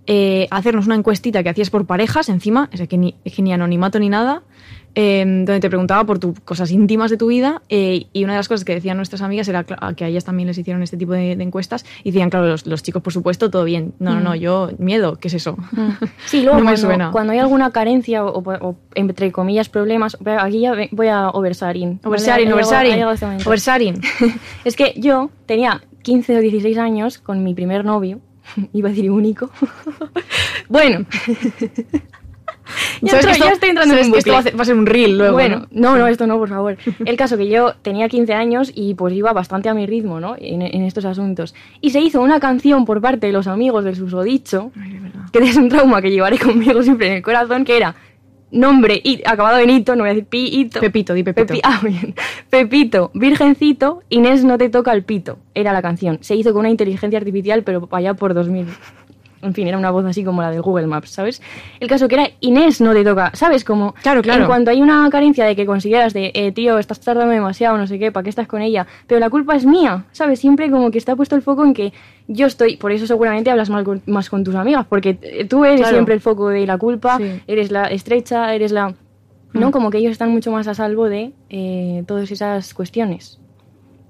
eh, 0.07 0.49
hacernos 0.51 0.86
una 0.86 0.95
encuestita 0.97 1.43
que 1.43 1.51
hacías 1.51 1.70
por 1.70 1.86
parejas 1.86 2.28
encima, 2.28 2.68
sea, 2.72 2.86
que 2.86 2.97
ni, 2.99 3.12
que 3.24 3.43
ni 3.43 3.53
anonimato 3.53 3.99
ni 4.01 4.09
nada, 4.09 4.43
eh, 4.95 5.24
donde 5.24 5.61
te 5.61 5.68
preguntaba 5.68 6.05
por 6.05 6.18
tus 6.18 6.38
cosas 6.41 6.70
íntimas 6.70 7.11
de 7.11 7.16
tu 7.16 7.28
vida 7.28 7.62
eh, 7.68 8.07
y 8.12 8.24
una 8.24 8.32
de 8.34 8.38
las 8.38 8.49
cosas 8.49 8.64
que 8.64 8.74
decían 8.74 8.97
nuestras 8.97 9.22
amigas 9.22 9.47
era 9.49 9.64
que 9.64 10.05
a 10.05 10.09
ellas 10.09 10.24
también 10.24 10.47
les 10.49 10.59
hicieron 10.59 10.82
este 10.82 10.97
tipo 10.97 11.12
de, 11.12 11.36
de 11.36 11.43
encuestas 11.45 11.84
y 12.03 12.11
decían, 12.11 12.30
claro, 12.30 12.47
los, 12.49 12.66
los 12.66 12.82
chicos 12.82 13.03
por 13.03 13.12
supuesto, 13.12 13.51
todo 13.51 13.64
bien. 13.64 13.95
No, 13.99 14.14
no, 14.14 14.20
no, 14.20 14.30
Mm. 14.30 14.34
yo, 14.38 14.70
miedo, 14.78 15.16
¿qué 15.16 15.28
es 15.28 15.34
eso? 15.34 15.57
Mm. 15.72 15.88
Sí, 16.26 16.43
luego 16.43 16.59
No 16.59 16.64
me 16.64 16.70
cuando, 16.72 16.80
suena. 16.86 17.11
cuando 17.12 17.32
hay 17.32 17.38
alguna 17.38 17.70
carencia 17.70 18.24
o, 18.24 18.38
o- 18.43 18.76
entre 18.95 19.30
comillas 19.32 19.68
problemas, 19.68 20.16
aquí 20.38 20.61
ya 20.61 20.72
voy 20.93 21.09
a. 21.09 21.30
¿vale? 21.30 21.38
Oversharing, 21.38 22.01
llegado 22.95 23.12
este 23.12 23.26
momento. 23.26 23.49
oversharing. 23.49 24.01
Es 24.64 24.76
que 24.76 24.95
yo 24.97 25.30
tenía 25.47 25.82
15 26.03 26.36
o 26.36 26.41
16 26.41 26.78
años 26.78 27.18
con 27.18 27.45
mi 27.45 27.55
primer 27.55 27.84
novio, 27.84 28.20
iba 28.72 28.88
a 28.88 28.93
decir 28.93 29.11
único. 29.11 29.51
bueno, 30.68 31.07
ya, 33.02 33.10
¿Sabes 33.10 33.24
entro- 33.26 33.28
que 33.28 33.38
esto- 33.38 33.52
estoy 33.54 33.68
entrando 33.70 33.94
en 33.94 34.06
un 34.10 34.14
esto 34.16 34.32
va 34.32 34.38
a, 34.38 34.64
ser, 34.64 34.74
un 34.76 34.86
reel 34.86 35.18
luego, 35.18 35.32
bueno, 35.34 35.66
¿no? 35.70 35.92
no, 35.92 35.98
no, 35.98 36.06
esto 36.06 36.26
no, 36.26 36.38
por 36.38 36.48
favor. 36.48 36.76
El 37.04 37.16
caso 37.16 37.36
que 37.36 37.48
yo 37.48 37.74
tenía 37.82 38.08
15 38.08 38.32
años 38.34 38.72
y 38.74 38.94
pues 38.94 39.14
iba 39.14 39.32
bastante 39.32 39.68
a 39.68 39.74
mi 39.74 39.86
ritmo, 39.86 40.20
¿no? 40.20 40.36
En, 40.38 40.62
en 40.62 40.82
estos 40.82 41.04
asuntos. 41.04 41.54
Y 41.80 41.90
se 41.90 42.00
hizo 42.00 42.20
una 42.20 42.40
canción 42.40 42.84
por 42.84 43.00
parte 43.00 43.26
de 43.26 43.32
los 43.32 43.46
amigos 43.46 43.84
del 43.84 43.96
susodicho, 43.96 44.70
Ay, 44.80 45.00
que 45.32 45.38
es 45.40 45.56
un 45.56 45.68
trauma 45.68 46.00
que 46.02 46.10
llevaré 46.10 46.38
conmigo 46.38 46.82
siempre 46.82 47.08
en 47.08 47.12
el 47.14 47.22
corazón, 47.22 47.64
que 47.64 47.76
era 47.76 47.94
nombre 48.52 49.00
y 49.04 49.22
acabado 49.24 49.58
en 49.58 49.70
hito, 49.70 49.94
no 49.94 50.02
voy 50.02 50.10
a 50.10 50.14
decir 50.14 50.26
pi, 50.26 50.46
hito. 50.52 50.80
Pepito, 50.80 51.14
di 51.14 51.22
Pepito. 51.22 51.54
Pepi- 51.54 51.60
ah, 51.64 51.80
bien. 51.84 52.14
Pepito, 52.50 53.12
virgencito, 53.14 54.02
Inés 54.08 54.42
no 54.44 54.58
te 54.58 54.68
toca 54.68 54.92
el 54.92 55.04
pito. 55.04 55.38
Era 55.54 55.72
la 55.72 55.82
canción. 55.82 56.18
Se 56.22 56.34
hizo 56.34 56.52
con 56.52 56.60
una 56.60 56.70
inteligencia 56.70 57.18
artificial, 57.18 57.62
pero 57.62 57.88
allá 57.92 58.14
por 58.14 58.34
2000. 58.34 58.66
En 59.43 59.55
fin, 59.55 59.66
era 59.66 59.78
una 59.78 59.91
voz 59.91 60.05
así 60.05 60.22
como 60.22 60.43
la 60.43 60.51
de 60.51 60.61
Google 60.61 60.86
Maps, 60.86 61.11
¿sabes? 61.11 61.41
El 61.80 61.88
caso 61.88 62.09
que 62.09 62.16
era 62.16 62.30
Inés 62.41 62.80
no 62.82 62.93
te 62.93 63.03
toca, 63.03 63.30
¿sabes? 63.34 63.64
Como 63.64 63.95
Claro, 64.03 64.20
claro. 64.20 64.43
en 64.43 64.47
cuanto 64.47 64.70
hay 64.70 64.82
una 64.82 65.09
carencia 65.11 65.47
de 65.47 65.57
que 65.57 65.64
consideras 65.64 66.12
de, 66.12 66.30
eh, 66.34 66.53
tío, 66.53 66.78
estás 66.78 67.01
tardando 67.01 67.32
demasiado, 67.32 67.78
no 67.78 67.86
sé 67.86 67.99
qué, 67.99 68.12
¿para 68.12 68.24
qué 68.24 68.30
estás 68.30 68.47
con 68.47 68.61
ella? 68.61 68.86
Pero 69.07 69.18
la 69.18 69.30
culpa 69.30 69.57
es 69.57 69.64
mía, 69.64 70.05
¿sabes? 70.12 70.41
Siempre 70.41 70.70
como 70.70 70.91
que 70.91 70.99
está 70.99 71.16
puesto 71.16 71.36
el 71.36 71.43
foco 71.43 71.64
en 71.64 71.72
que 71.72 71.93
yo 72.28 72.47
estoy, 72.47 72.76
por 72.76 72.93
eso 72.93 73.07
seguramente 73.07 73.51
hablas 73.51 73.70
mal 73.70 73.82
con- 73.84 74.03
más 74.07 74.28
con 74.28 74.45
tus 74.45 74.55
amigas, 74.55 74.84
porque 74.88 75.18
eh, 75.22 75.47
tú 75.47 75.64
eres 75.64 75.80
Claro. 75.80 75.95
siempre 75.97 76.14
el 76.14 76.20
foco 76.20 76.49
de 76.49 76.66
la 76.66 76.76
culpa, 76.76 77.16
Sí. 77.16 77.41
eres 77.47 77.70
la 77.70 77.84
estrecha, 77.84 78.55
eres 78.55 78.72
la... 78.72 78.95
¿No? 79.53 79.68
Mm. 79.68 79.72
Como 79.72 79.91
que 79.91 79.99
ellos 79.99 80.12
están 80.12 80.30
mucho 80.30 80.53
más 80.53 80.68
a 80.68 80.74
salvo 80.74 81.09
de 81.09 81.32
eh, 81.49 82.05
todas 82.07 82.30
esas 82.30 82.72
cuestiones. 82.74 83.41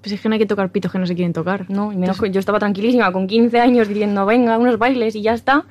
Pues 0.00 0.12
es 0.12 0.20
que 0.20 0.28
no 0.28 0.34
hay 0.34 0.38
que 0.38 0.46
tocar 0.46 0.70
pitos 0.70 0.90
que 0.90 0.98
no 0.98 1.06
se 1.06 1.14
quieren 1.14 1.32
tocar. 1.32 1.68
¿no? 1.68 1.92
Y 1.92 1.96
menos 1.96 2.20
que 2.20 2.30
yo 2.30 2.40
estaba 2.40 2.58
tranquilísima 2.58 3.12
con 3.12 3.26
15 3.26 3.60
años 3.60 3.88
diciendo, 3.88 4.24
venga, 4.26 4.56
unos 4.58 4.78
bailes 4.78 5.14
y 5.14 5.22
ya 5.22 5.34
está. 5.34 5.66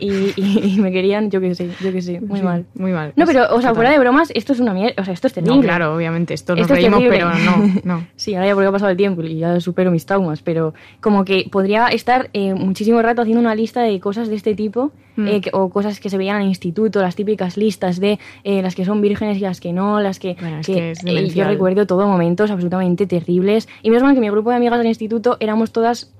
Y, 0.00 0.32
y- 0.36 0.74
y 0.76 0.80
me 0.80 0.90
querían, 0.90 1.30
yo 1.30 1.40
qué 1.40 1.54
sé, 1.54 1.68
yo 1.80 1.92
qué 1.92 2.00
sé, 2.02 2.20
muy 2.20 2.38
Sí, 2.38 2.44
mal. 2.44 2.64
Muy 2.74 2.90
mal. 2.92 3.12
No, 3.16 3.26
pero, 3.26 3.54
o 3.54 3.60
sea, 3.60 3.74
fuera 3.74 3.90
de 3.90 3.98
bromas, 3.98 4.30
esto 4.34 4.52
es 4.54 4.60
una 4.60 4.72
mierda, 4.74 4.94
o 5.00 5.04
sea, 5.04 5.12
esto 5.14 5.26
es 5.26 5.32
terrible. 5.34 5.56
No, 5.56 5.62
claro, 5.62 5.94
obviamente, 5.94 6.34
esto 6.34 6.54
nos 6.54 6.62
Esto 6.62 6.74
es 6.74 6.80
reímos, 6.80 7.00
terrible. 7.00 7.18
pero 7.18 7.76
no, 7.84 7.96
no. 7.98 8.06
Sí, 8.16 8.34
ahora 8.34 8.46
ya 8.48 8.54
porque 8.54 8.68
ha 8.68 8.72
pasado 8.72 8.90
el 8.90 8.96
tiempo 8.96 9.22
y 9.22 9.38
ya 9.38 9.60
supero 9.60 9.90
mis 9.90 10.06
traumas, 10.06 10.42
pero 10.42 10.74
como 11.00 11.24
que 11.24 11.46
podría 11.50 11.88
estar 11.88 12.30
eh, 12.32 12.54
muchísimo 12.54 13.00
rato 13.02 13.22
haciendo 13.22 13.40
una 13.40 13.54
lista 13.54 13.82
de 13.82 14.00
cosas 14.00 14.28
de 14.28 14.36
este 14.36 14.54
tipo 14.54 14.90
Mm. 15.16 15.26
eh, 15.26 15.40
que- 15.40 15.50
o 15.52 15.70
cosas 15.70 15.98
que 15.98 16.08
se 16.08 16.16
veían 16.16 16.36
en 16.36 16.42
el 16.42 16.48
instituto, 16.48 17.02
las 17.02 17.16
típicas 17.16 17.56
listas 17.56 17.98
de 17.98 18.20
eh, 18.44 18.62
las 18.62 18.76
que 18.76 18.84
son 18.84 19.00
vírgenes 19.02 19.38
y 19.38 19.40
las 19.40 19.60
que 19.60 19.72
no, 19.72 20.00
las 20.00 20.20
que, 20.20 20.36
Bueno, 20.40 20.60
es 20.60 20.66
que, 20.68 20.72
que 20.74 20.90
es 20.92 21.04
eh, 21.04 21.28
yo 21.34 21.44
recuerdo 21.44 21.84
todo 21.84 22.06
momentos 22.06 22.48
absolutamente 22.52 23.06
terribles 23.08 23.68
y 23.82 23.90
menos 23.90 24.04
mal 24.04 24.14
que 24.14 24.20
mi 24.20 24.30
grupo 24.30 24.50
de 24.50 24.56
amigas 24.56 24.78
del 24.78 24.86
instituto 24.86 25.36
éramos 25.40 25.72
todas 25.72 26.12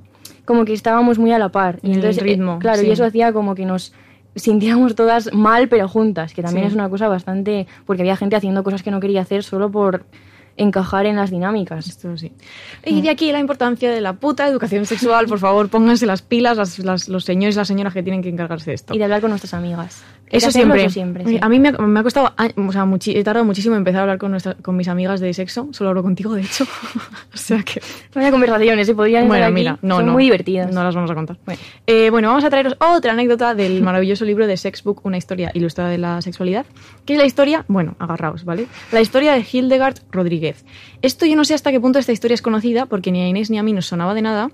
como 0.51 0.65
que 0.65 0.73
estábamos 0.73 1.19
muy 1.19 1.33
a 1.33 1.39
la 1.39 1.49
par 1.51 1.79
y 1.83 1.87
En 1.87 1.93
el 1.93 1.99
entonces 1.99 2.23
eh, 2.23 2.25
ritmo, 2.25 2.59
claro 2.59 2.81
sí. 2.81 2.87
y 2.89 2.91
eso 2.91 3.05
hacía 3.05 3.33
como 3.33 3.55
que 3.55 3.65
nos 3.67 3.93
sintiéramos 4.35 4.95
todas 4.95 5.33
mal 5.33 5.69
pero 5.69 5.89
juntas 5.89 6.35
que 6.35 6.43
también 6.43 6.67
Sí. 6.67 6.69
es 6.71 6.75
una 6.75 6.89
cosa 6.89 7.09
bastante 7.09 7.67
porque 7.87 8.03
había 8.03 8.17
gente 8.17 8.37
haciendo 8.37 8.63
cosas 8.63 8.83
que 8.83 8.91
no 8.91 9.01
quería 9.01 9.23
hacer 9.23 9.43
solo 9.43 9.71
por 9.71 10.05
encajar 10.57 11.07
en 11.07 11.17
las 11.17 11.31
dinámicas 11.31 11.87
Esto 11.87 12.17
sí. 12.19 12.33
Y 12.85 13.01
de 13.01 13.11
aquí 13.11 13.33
la 13.33 13.39
importancia 13.39 13.91
de 13.91 14.01
la 14.01 14.13
puta 14.15 14.47
educación 14.47 14.85
sexual. 14.85 15.27
Por 15.27 15.39
favor, 15.39 15.69
pónganse 15.71 16.05
las 16.07 16.21
pilas 16.23 16.57
las- 16.57 16.79
las- 16.81 17.09
los 17.09 17.25
señores 17.25 17.55
y 17.55 17.59
las 17.59 17.69
señoras 17.69 17.95
que 17.95 18.03
tienen 18.03 18.23
que 18.23 18.29
encargarse 18.29 18.71
de 18.71 18.75
esto. 18.75 18.95
y 18.95 18.99
de 18.99 19.05
hablar 19.05 19.21
con 19.23 19.31
nuestras 19.31 19.55
amigas 19.55 20.03
Eso 20.31 20.51
siempre. 20.53 20.83
eso 20.85 20.91
siempre 20.91 21.25
sí. 21.27 21.39
A 21.41 21.49
mí 21.49 21.59
me, 21.59 21.71
ha- 21.71 21.73
me 21.73 22.01
ha 22.01 22.03
costado, 22.05 22.33
o 22.57 22.73
sea, 22.73 22.85
muchi- 22.87 23.17
he 23.17 23.25
tardado 23.25 23.45
muchísimo 23.45 23.75
en 23.75 23.79
empezar 23.81 23.99
a 23.99 24.03
hablar 24.03 24.19
con, 24.19 24.31
nuestra- 24.31 24.55
con 24.55 24.77
mis 24.77 24.87
amigas 24.89 25.19
de 25.21 25.35
sexo. 25.35 25.69
Solo 25.73 25.91
hablo 25.91 26.03
contigo, 26.03 26.35
de 26.35 26.43
hecho. 26.43 26.65
o 27.35 27.37
sea 27.37 27.63
que. 27.63 27.81
Vaya 28.15 28.31
conversaciones 28.31 28.87
se 28.87 28.95
podrían 28.95 29.27
Bueno, 29.27 29.37
estar 29.45 29.53
aquí. 29.53 29.55
mira, 29.61 29.79
no, 29.83 29.97
son 29.97 30.07
no. 30.07 30.13
muy 30.13 30.25
divertidas 30.25 30.73
No 30.73 30.85
las 30.85 30.95
vamos 30.95 31.11
a 31.11 31.15
contar. 31.15 31.37
Bueno. 31.45 31.61
Eh, 31.87 32.11
bueno, 32.11 32.29
vamos 32.29 32.45
a 32.45 32.51
traeros 32.51 32.77
otra 32.79 33.13
anécdota 33.13 33.55
del 33.55 33.83
maravilloso 33.83 34.25
libro 34.25 34.47
de 34.47 34.57
Sexbook, 34.57 35.05
una 35.05 35.17
historia 35.17 35.51
ilustrada 35.55 35.91
de 35.91 35.99
la 35.99 36.23
sexualidad. 36.23 36.65
¿Qué 37.05 37.15
es 37.15 37.19
la 37.19 37.27
historia? 37.27 37.65
Bueno, 37.69 37.97
agarraos, 37.99 38.45
¿vale? 38.45 38.67
La 38.93 39.01
historia 39.01 39.33
de 39.35 39.45
Hildegard 39.51 39.97
Rodríguez. 40.13 40.65
Esto 41.03 41.27
yo 41.27 41.35
no 41.37 41.45
sé 41.45 41.55
hasta 41.55 41.73
qué 41.73 41.81
punto 41.81 41.99
esta 41.99 42.13
historia 42.13 42.35
es 42.35 42.43
conocida, 42.43 42.87
porque 42.87 43.11
ni 43.11 43.21
a 43.23 43.27
Inés 43.29 43.51
ni 43.51 43.59
a 43.59 43.63
mí 43.63 43.73
nos 43.73 43.87
sonaba 43.87 44.15
de 44.15 44.23
nada. 44.23 44.51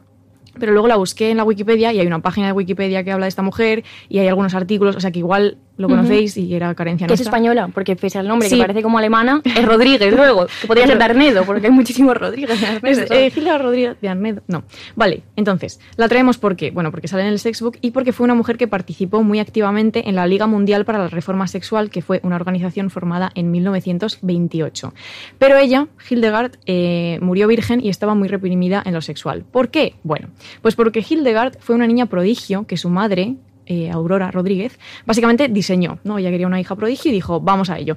Pero 0.59 0.73
luego 0.73 0.89
la 0.89 0.97
busqué 0.97 1.31
en 1.31 1.37
la 1.37 1.45
Wikipedia 1.45 1.93
y 1.93 2.01
hay 2.01 2.07
una 2.07 2.21
página 2.21 2.47
de 2.47 2.53
Wikipedia 2.55 3.05
que 3.05 3.13
habla 3.13 3.27
de 3.27 3.29
esta 3.29 3.43
mujer 3.43 3.85
y 4.09 4.21
hay 4.21 4.29
algunos 4.29 4.55
artículos, 4.55 4.97
o 4.97 5.01
sea 5.01 5.11
que 5.11 5.19
igual 5.19 5.59
lo 5.77 5.89
conocéis 5.89 6.37
y 6.37 6.55
era 6.55 6.75
carencia 6.75 7.07
que 7.07 7.15
es 7.15 7.21
española 7.21 7.69
porque 7.73 7.97
pese 7.97 8.19
al 8.19 8.29
nombre 8.29 8.49
Sí. 8.49 8.57
que 8.57 8.63
parece 8.63 8.83
como 8.83 8.99
alemana 8.99 9.43
es 9.45 9.65
Rodríguez 9.67 10.13
luego 10.15 10.47
que 10.61 10.67
podría 10.67 10.87
ser 10.87 10.99
de 10.99 11.05
Arnedo 11.05 11.45
porque 11.45 11.67
hay 11.67 11.73
muchísimos 11.73 12.17
Rodríguez 12.17 12.63
Arnedo, 12.63 13.03
Es, 13.03 13.11
eh, 13.11 13.33
Hilda 13.35 13.59
Rodríguez 13.59 13.97
de 14.01 14.09
Arnedo. 14.09 14.43
No. 14.49 14.65
Vale, 14.95 15.23
entonces, 15.37 15.81
la 15.97 16.09
traemos 16.09 16.39
porque, 16.39 16.71
bueno, 16.71 16.91
porque 16.91 17.09
sale 17.09 17.23
en 17.23 17.29
el 17.29 17.39
Sexbook 17.39 17.77
y 17.81 17.91
porque 17.91 18.13
fue 18.13 18.25
una 18.25 18.35
mujer 18.35 18.57
que 18.57 18.69
participó 18.69 19.23
muy 19.23 19.39
activamente 19.39 20.09
en 20.09 20.15
la 20.15 20.27
Liga 20.27 20.47
Mundial 20.47 20.85
para 20.85 20.99
la 20.99 21.09
Reforma 21.09 21.47
Sexual, 21.47 21.91
que 21.91 22.03
fue 22.03 22.21
una 22.23 22.37
organización 22.37 22.91
formada 22.91 23.31
en 23.35 23.51
1928. 23.51 24.95
Pero 25.39 25.57
ella, 25.57 25.89
Hildegard, 26.09 26.53
eh, 26.67 27.19
murió 27.21 27.49
virgen 27.49 27.85
y 27.85 27.89
estaba 27.89 28.15
muy 28.15 28.29
reprimida 28.29 28.83
en 28.85 28.95
lo 28.95 29.01
sexual. 29.03 29.45
¿Por 29.51 29.69
qué? 29.71 29.95
Bueno, 30.03 30.29
pues 30.63 30.75
porque 30.75 31.05
Hildegard 31.09 31.59
fue 31.61 31.75
una 31.75 31.87
niña 31.87 32.07
prodigio 32.07 32.67
que 32.67 32.77
su 32.77 32.89
madre, 32.89 33.37
eh, 33.67 33.91
Aurora 33.91 34.31
Rodríguez, 34.31 34.79
básicamente 35.05 35.49
diseñó, 35.49 35.99
¿no? 36.05 36.19
Ella 36.19 36.31
quería 36.31 36.47
una 36.47 36.61
hija 36.61 36.75
prodigio 36.77 37.11
y 37.11 37.15
dijo, 37.15 37.41
vamos 37.41 37.69
a 37.71 37.79
ello. 37.79 37.97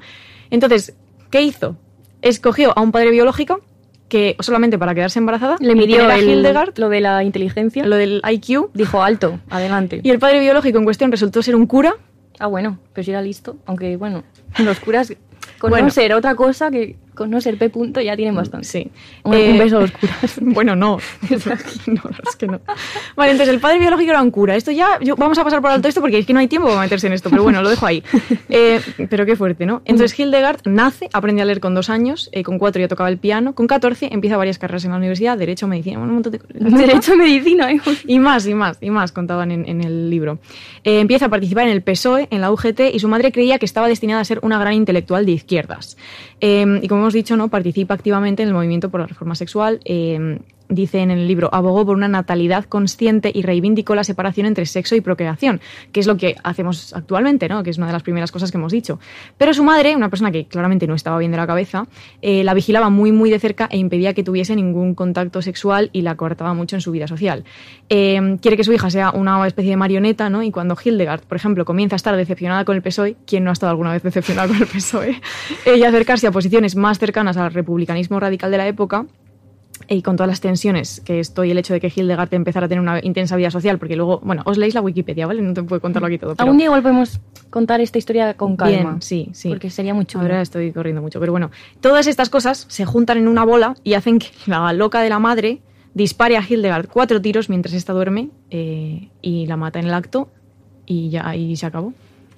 Entonces, 0.49 0.95
¿qué 1.29 1.41
hizo? 1.41 1.77
Escogió 2.21 2.77
a 2.77 2.81
un 2.81 2.91
padre 2.91 3.11
biológico 3.11 3.61
que 4.09 4.35
solamente 4.39 4.77
para 4.79 4.95
quedarse 4.95 5.19
embarazada 5.19 5.55
le 5.59 5.75
midió 5.75 6.09
el- 6.09 6.27
Hildegard 6.27 6.77
lo 6.79 6.89
de 6.89 6.99
la 6.99 7.23
inteligencia 7.23 7.85
lo 7.85 7.95
del 7.95 8.21
IQ 8.27 8.71
dijo 8.73 9.03
alto 9.03 9.39
adelante 9.51 10.01
y 10.03 10.09
el 10.09 10.17
padre 10.17 10.39
biológico 10.39 10.79
en 10.79 10.83
cuestión 10.83 11.11
resultó 11.11 11.43
ser 11.43 11.55
un 11.55 11.67
cura 11.67 11.93
ah 12.39 12.47
bueno 12.47 12.79
pero 12.91 13.05
si 13.05 13.11
era 13.11 13.21
listo 13.21 13.57
aunque 13.67 13.97
bueno 13.97 14.23
los 14.57 14.79
curas 14.79 15.13
con 15.59 15.69
Bueno. 15.69 15.85
no 15.85 15.91
ser 15.91 16.13
otra 16.15 16.33
cosa 16.33 16.71
que 16.71 16.95
Con 17.19 17.31
no 17.31 17.41
ser 17.41 17.57
P 17.57 17.69
punto 17.69 17.99
ya 17.99 18.15
tienen 18.15 18.33
bastante. 18.33 18.65
Sí. 18.65 18.87
Un, 19.25 19.33
Eh, 19.33 19.51
un 19.51 19.57
beso 19.57 19.77
a 19.77 19.81
los 19.81 19.91
curas. 19.91 20.39
Bueno, 20.41 20.73
no. 20.73 20.99
no, 21.87 22.01
es 22.29 22.35
que 22.37 22.47
no. 22.47 22.61
Vale, 23.17 23.31
entonces 23.33 23.53
el 23.53 23.59
padre 23.59 23.79
biológico 23.79 24.11
era 24.11 24.21
un 24.21 24.31
cura. 24.31 24.55
Esto 24.55 24.71
ya, 24.71 24.97
yo- 25.01 25.17
vamos 25.17 25.37
a 25.37 25.43
pasar 25.43 25.61
por 25.61 25.69
alto 25.69 25.89
esto 25.89 25.99
porque 25.99 26.17
es 26.19 26.25
que 26.25 26.31
no 26.31 26.39
hay 26.39 26.47
tiempo 26.47 26.69
para 26.69 26.79
meterse 26.79 27.07
en 27.07 27.13
esto, 27.13 27.29
pero 27.29 27.43
bueno, 27.43 27.61
lo 27.61 27.69
dejo 27.69 27.85
ahí. 27.85 28.01
Eh, 28.47 28.79
pero 29.09 29.25
qué 29.25 29.35
fuerte, 29.35 29.65
¿no? 29.65 29.81
Entonces 29.83 30.17
Hildegard 30.17 30.61
nace, 30.65 31.09
aprende 31.11 31.41
a 31.41 31.45
leer 31.45 31.59
con 31.59 31.75
dos 31.75 31.89
años, 31.89 32.29
eh, 32.31 32.43
con 32.43 32.57
cuatro 32.57 32.79
ya 32.79 32.87
tocaba 32.87 33.09
el 33.09 33.17
piano, 33.17 33.53
con 33.53 33.67
14 33.67 34.07
empieza 34.13 34.37
varias 34.37 34.57
carreras 34.57 34.85
en 34.85 34.91
la 34.91 34.97
universidad, 34.97 35.37
derecho, 35.37 35.67
medicina, 35.67 35.99
un 35.99 36.13
montón 36.13 36.31
de 36.31 36.39
cosas. 36.39 36.55
Derecho 36.57 37.17
medicina, 37.17 37.69
¿eh? 37.69 37.81
Y 38.07 38.19
más, 38.19 38.47
y 38.47 38.53
más, 38.53 38.77
y 38.79 38.89
más, 38.91 39.11
contaban 39.11 39.51
en, 39.51 39.67
en 39.67 39.83
el 39.83 40.09
libro. 40.09 40.39
Eh, 40.85 41.01
empieza 41.01 41.25
a 41.25 41.29
participar 41.29 41.65
en 41.65 41.73
el 41.73 41.81
PSOE, 41.81 42.27
en 42.31 42.39
la 42.39 42.49
UGT, 42.51 42.79
y 42.93 42.99
su 42.99 43.09
madre 43.09 43.31
creía 43.33 43.59
que 43.59 43.65
estaba 43.65 43.87
destinada 43.89 44.21
a 44.21 44.25
ser 44.25 44.39
una 44.41 44.57
gran 44.57 44.73
intelectual 44.73 45.25
de 45.25 45.33
izquierdas. 45.33 45.97
Eh, 46.41 46.79
y 46.81 46.87
como 46.87 47.08
hemos 47.09 47.15
dicho, 47.15 47.35
¿no? 47.35 47.47
participa 47.47 47.95
activamente 47.95 48.43
en 48.43 48.49
el 48.49 48.53
movimiento 48.53 48.91
por 48.91 48.99
la 48.99 49.07
reforma 49.07 49.33
sexual. 49.33 49.79
eh, 49.83 50.37
dice 50.69 50.99
en 50.99 51.11
el 51.11 51.27
libro, 51.27 51.49
abogó 51.51 51.85
por 51.85 51.97
una 51.97 52.07
natalidad 52.07 52.65
consciente 52.65 53.31
y 53.33 53.41
reivindicó 53.41 53.95
la 53.95 54.03
separación 54.03 54.45
entre 54.45 54.65
sexo 54.65 54.95
y 54.95 55.01
procreación, 55.01 55.59
que 55.91 55.99
es 55.99 56.07
lo 56.07 56.15
que 56.15 56.35
hacemos 56.43 56.93
actualmente, 56.93 57.49
¿no? 57.49 57.63
que 57.63 57.71
es 57.71 57.77
una 57.77 57.87
de 57.87 57.93
las 57.93 58.03
primeras 58.03 58.31
cosas 58.31 58.51
que 58.51 58.57
hemos 58.57 58.71
dicho. 58.71 58.99
Pero 59.37 59.53
su 59.53 59.63
madre, 59.63 59.95
una 59.95 60.09
persona 60.09 60.31
que 60.31 60.45
claramente 60.45 60.87
no 60.87 60.93
estaba 60.93 61.17
bien 61.17 61.31
de 61.31 61.37
la 61.37 61.47
cabeza, 61.47 61.87
eh, 62.21 62.43
la 62.43 62.53
vigilaba 62.53 62.89
muy, 62.89 63.11
muy 63.11 63.29
de 63.29 63.39
cerca 63.39 63.67
e 63.71 63.77
impedía 63.77 64.13
que 64.13 64.23
tuviese 64.23 64.55
ningún 64.55 64.95
contacto 64.95 65.41
sexual 65.41 65.89
y 65.91 66.03
la 66.03 66.15
cortaba 66.15 66.53
mucho 66.53 66.75
en 66.75 66.81
su 66.81 66.91
vida 66.91 67.07
social. 67.07 67.43
Eh, 67.89 68.37
quiere 68.41 68.55
que 68.55 68.63
su 68.63 68.71
hija 68.71 68.89
sea 68.89 69.11
una 69.11 69.45
especie 69.47 69.71
de 69.71 69.77
marioneta, 69.77 70.29
¿no? 70.29 70.43
Y 70.43 70.51
cuando 70.51 70.77
Hildegard, 70.81 71.21
por 71.21 71.37
ejemplo, 71.37 71.65
comienza 71.65 71.95
a 71.95 71.97
estar 71.97 72.15
decepcionada 72.15 72.65
con 72.65 72.75
el 72.75 72.81
PSOE, 72.81 73.15
¿quién 73.25 73.43
no 73.43 73.49
ha 73.49 73.53
estado 73.53 73.71
alguna 73.71 73.91
vez 73.91 74.03
decepcionado 74.03 74.49
con 74.49 74.57
el 74.57 74.67
PSOE? 74.67 75.21
ella 75.65 75.89
acercarse 75.89 76.27
a 76.27 76.31
posiciones 76.31 76.75
más 76.75 76.99
cercanas 76.99 77.37
al 77.37 77.53
republicanismo 77.53 78.19
radical 78.19 78.51
de 78.51 78.57
la 78.57 78.67
época, 78.67 79.05
y 79.89 80.01
con 80.03 80.15
todas 80.15 80.29
las 80.29 80.39
tensiones 80.39 81.01
que 81.01 81.19
esto 81.19 81.43
y 81.43 81.51
el 81.51 81.57
hecho 81.57 81.73
de 81.73 81.79
que 81.79 81.91
Hildegard 81.93 82.33
empezara 82.33 82.67
a 82.67 82.69
tener 82.69 82.81
una 82.81 82.99
intensa 83.03 83.35
vida 83.35 83.49
social, 83.49 83.79
porque 83.79 83.95
luego, 83.95 84.19
bueno, 84.23 84.43
os 84.45 84.57
leéis 84.57 84.75
la 84.75 84.81
Wikipedia, 84.81 85.25
¿vale? 85.25 85.41
No 85.41 85.53
te 85.53 85.63
puedo 85.63 85.81
contarlo 85.81 86.07
aquí 86.07 86.17
todo. 86.17 86.35
Pero 86.35 86.43
Algún 86.43 86.57
día 86.57 86.65
igual 86.65 86.81
podemos 86.81 87.19
contar 87.49 87.81
esta 87.81 87.97
historia 87.97 88.35
con 88.35 88.55
calma. 88.55 88.91
Bien, 88.91 89.01
sí, 89.01 89.29
sí. 89.33 89.49
Porque 89.49 89.69
sería 89.69 89.93
muy 89.93 90.05
chulo. 90.05 90.23
Ahora 90.23 90.41
estoy 90.41 90.71
corriendo 90.71 91.01
mucho, 91.01 91.19
pero 91.19 91.31
bueno, 91.31 91.49
todas 91.81 92.07
estas 92.07 92.29
cosas 92.29 92.65
se 92.69 92.85
juntan 92.85 93.17
en 93.17 93.27
una 93.27 93.43
bola 93.43 93.75
y 93.83 93.95
hacen 93.95 94.19
que 94.19 94.27
la 94.45 94.71
loca 94.73 95.01
de 95.01 95.09
la 95.09 95.19
madre 95.19 95.61
dispare 95.93 96.37
a 96.37 96.43
Hildegard 96.47 96.87
cuatro 96.87 97.19
tiros 97.21 97.49
mientras 97.49 97.73
esta 97.73 97.93
duerme 97.93 98.29
eh, 98.51 99.09
y 99.21 99.47
la 99.47 99.57
mata 99.57 99.79
en 99.79 99.87
el 99.87 99.93
acto 99.93 100.29
y 100.85 101.09
ya 101.09 101.27
ahí 101.27 101.55
se 101.55 101.65
acabó. 101.65 101.93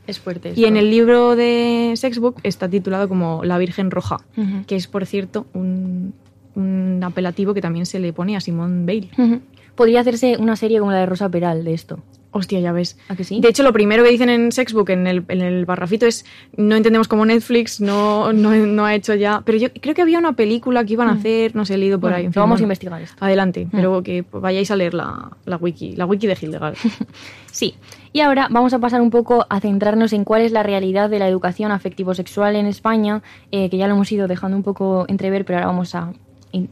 Es 0.07 0.19
fuerte. 0.19 0.53
Y 0.55 0.65
en 0.65 0.77
el 0.77 0.89
libro 0.89 1.35
de 1.35 1.93
Sexbook 1.95 2.39
está 2.43 2.67
titulado 2.67 3.07
como 3.07 3.43
La 3.43 3.57
Virgen 3.57 3.91
Roja, 3.91 4.17
que 4.65 4.75
es, 4.75 4.87
por 4.87 5.05
cierto, 5.05 5.45
un, 5.53 6.13
un 6.55 6.99
apelativo 7.03 7.53
que 7.53 7.61
también 7.61 7.85
se 7.85 7.99
le 7.99 8.13
pone 8.13 8.35
a 8.35 8.41
Simone 8.41 8.85
Bale. 8.85 9.41
Podría 9.75 10.01
hacerse 10.01 10.37
una 10.37 10.55
serie 10.55 10.79
como 10.79 10.91
la 10.91 10.99
de 10.99 11.05
Rosa 11.05 11.29
Peral 11.29 11.63
de 11.63 11.73
esto. 11.73 11.99
Hostia, 12.33 12.61
ya 12.61 12.71
ves. 12.71 12.97
¿A 13.09 13.15
que 13.17 13.25
sí? 13.25 13.41
De 13.41 13.49
hecho, 13.49 13.61
lo 13.61 13.73
primero 13.73 14.05
que 14.05 14.09
dicen 14.09 14.29
en 14.29 14.53
Sexbook, 14.53 14.89
en 14.91 15.05
el, 15.05 15.25
en 15.27 15.41
el 15.41 15.65
barrafito, 15.65 16.05
es 16.05 16.23
no 16.55 16.77
entendemos 16.77 17.09
cómo 17.09 17.25
Netflix 17.25 17.81
no, 17.81 18.31
no, 18.31 18.51
no 18.55 18.85
ha 18.85 18.95
hecho 18.95 19.15
ya... 19.15 19.41
Pero 19.43 19.57
yo 19.57 19.67
creo 19.73 19.93
que 19.93 20.01
había 20.01 20.17
una 20.17 20.31
película 20.33 20.85
que 20.85 20.93
iban 20.93 21.09
a 21.09 21.13
hacer, 21.13 21.53
no 21.57 21.65
sé, 21.65 21.73
he 21.73 21.77
leído 21.77 21.99
por 21.99 22.11
Mm. 22.11 22.13
Bueno, 22.13 22.17
ahí. 22.19 22.25
en 22.27 22.33
fin, 22.33 22.41
vamos 22.41 22.59
a 22.61 22.63
investigar 22.63 23.01
esto. 23.01 23.17
Adelante, 23.25 23.65
Mm. 23.65 23.69
pero 23.71 24.01
que 24.01 24.23
vayáis 24.31 24.71
a 24.71 24.77
leer 24.77 24.93
la, 24.93 25.31
la 25.45 25.57
wiki, 25.57 25.95
la 25.97 26.05
wiki 26.05 26.27
de 26.27 26.37
Hildegard. 26.41 26.75
Sí. 27.51 27.75
Y 28.13 28.21
ahora 28.21 28.47
vamos 28.49 28.73
a 28.73 28.79
pasar 28.79 29.01
un 29.01 29.09
poco 29.09 29.45
a 29.49 29.59
centrarnos 29.59 30.13
en 30.13 30.23
cuál 30.23 30.41
es 30.43 30.53
la 30.53 30.63
realidad 30.63 31.09
de 31.09 31.19
la 31.19 31.27
educación 31.27 31.71
afectivo-sexual 31.73 32.55
en 32.55 32.65
España, 32.65 33.23
eh, 33.51 33.69
que 33.69 33.75
ya 33.75 33.87
lo 33.87 33.95
hemos 33.95 34.09
ido 34.09 34.29
dejando 34.29 34.55
un 34.55 34.63
poco 34.63 35.03
entrever, 35.09 35.43
pero 35.43 35.57
ahora 35.57 35.67
vamos 35.67 35.93
a, 35.95 36.13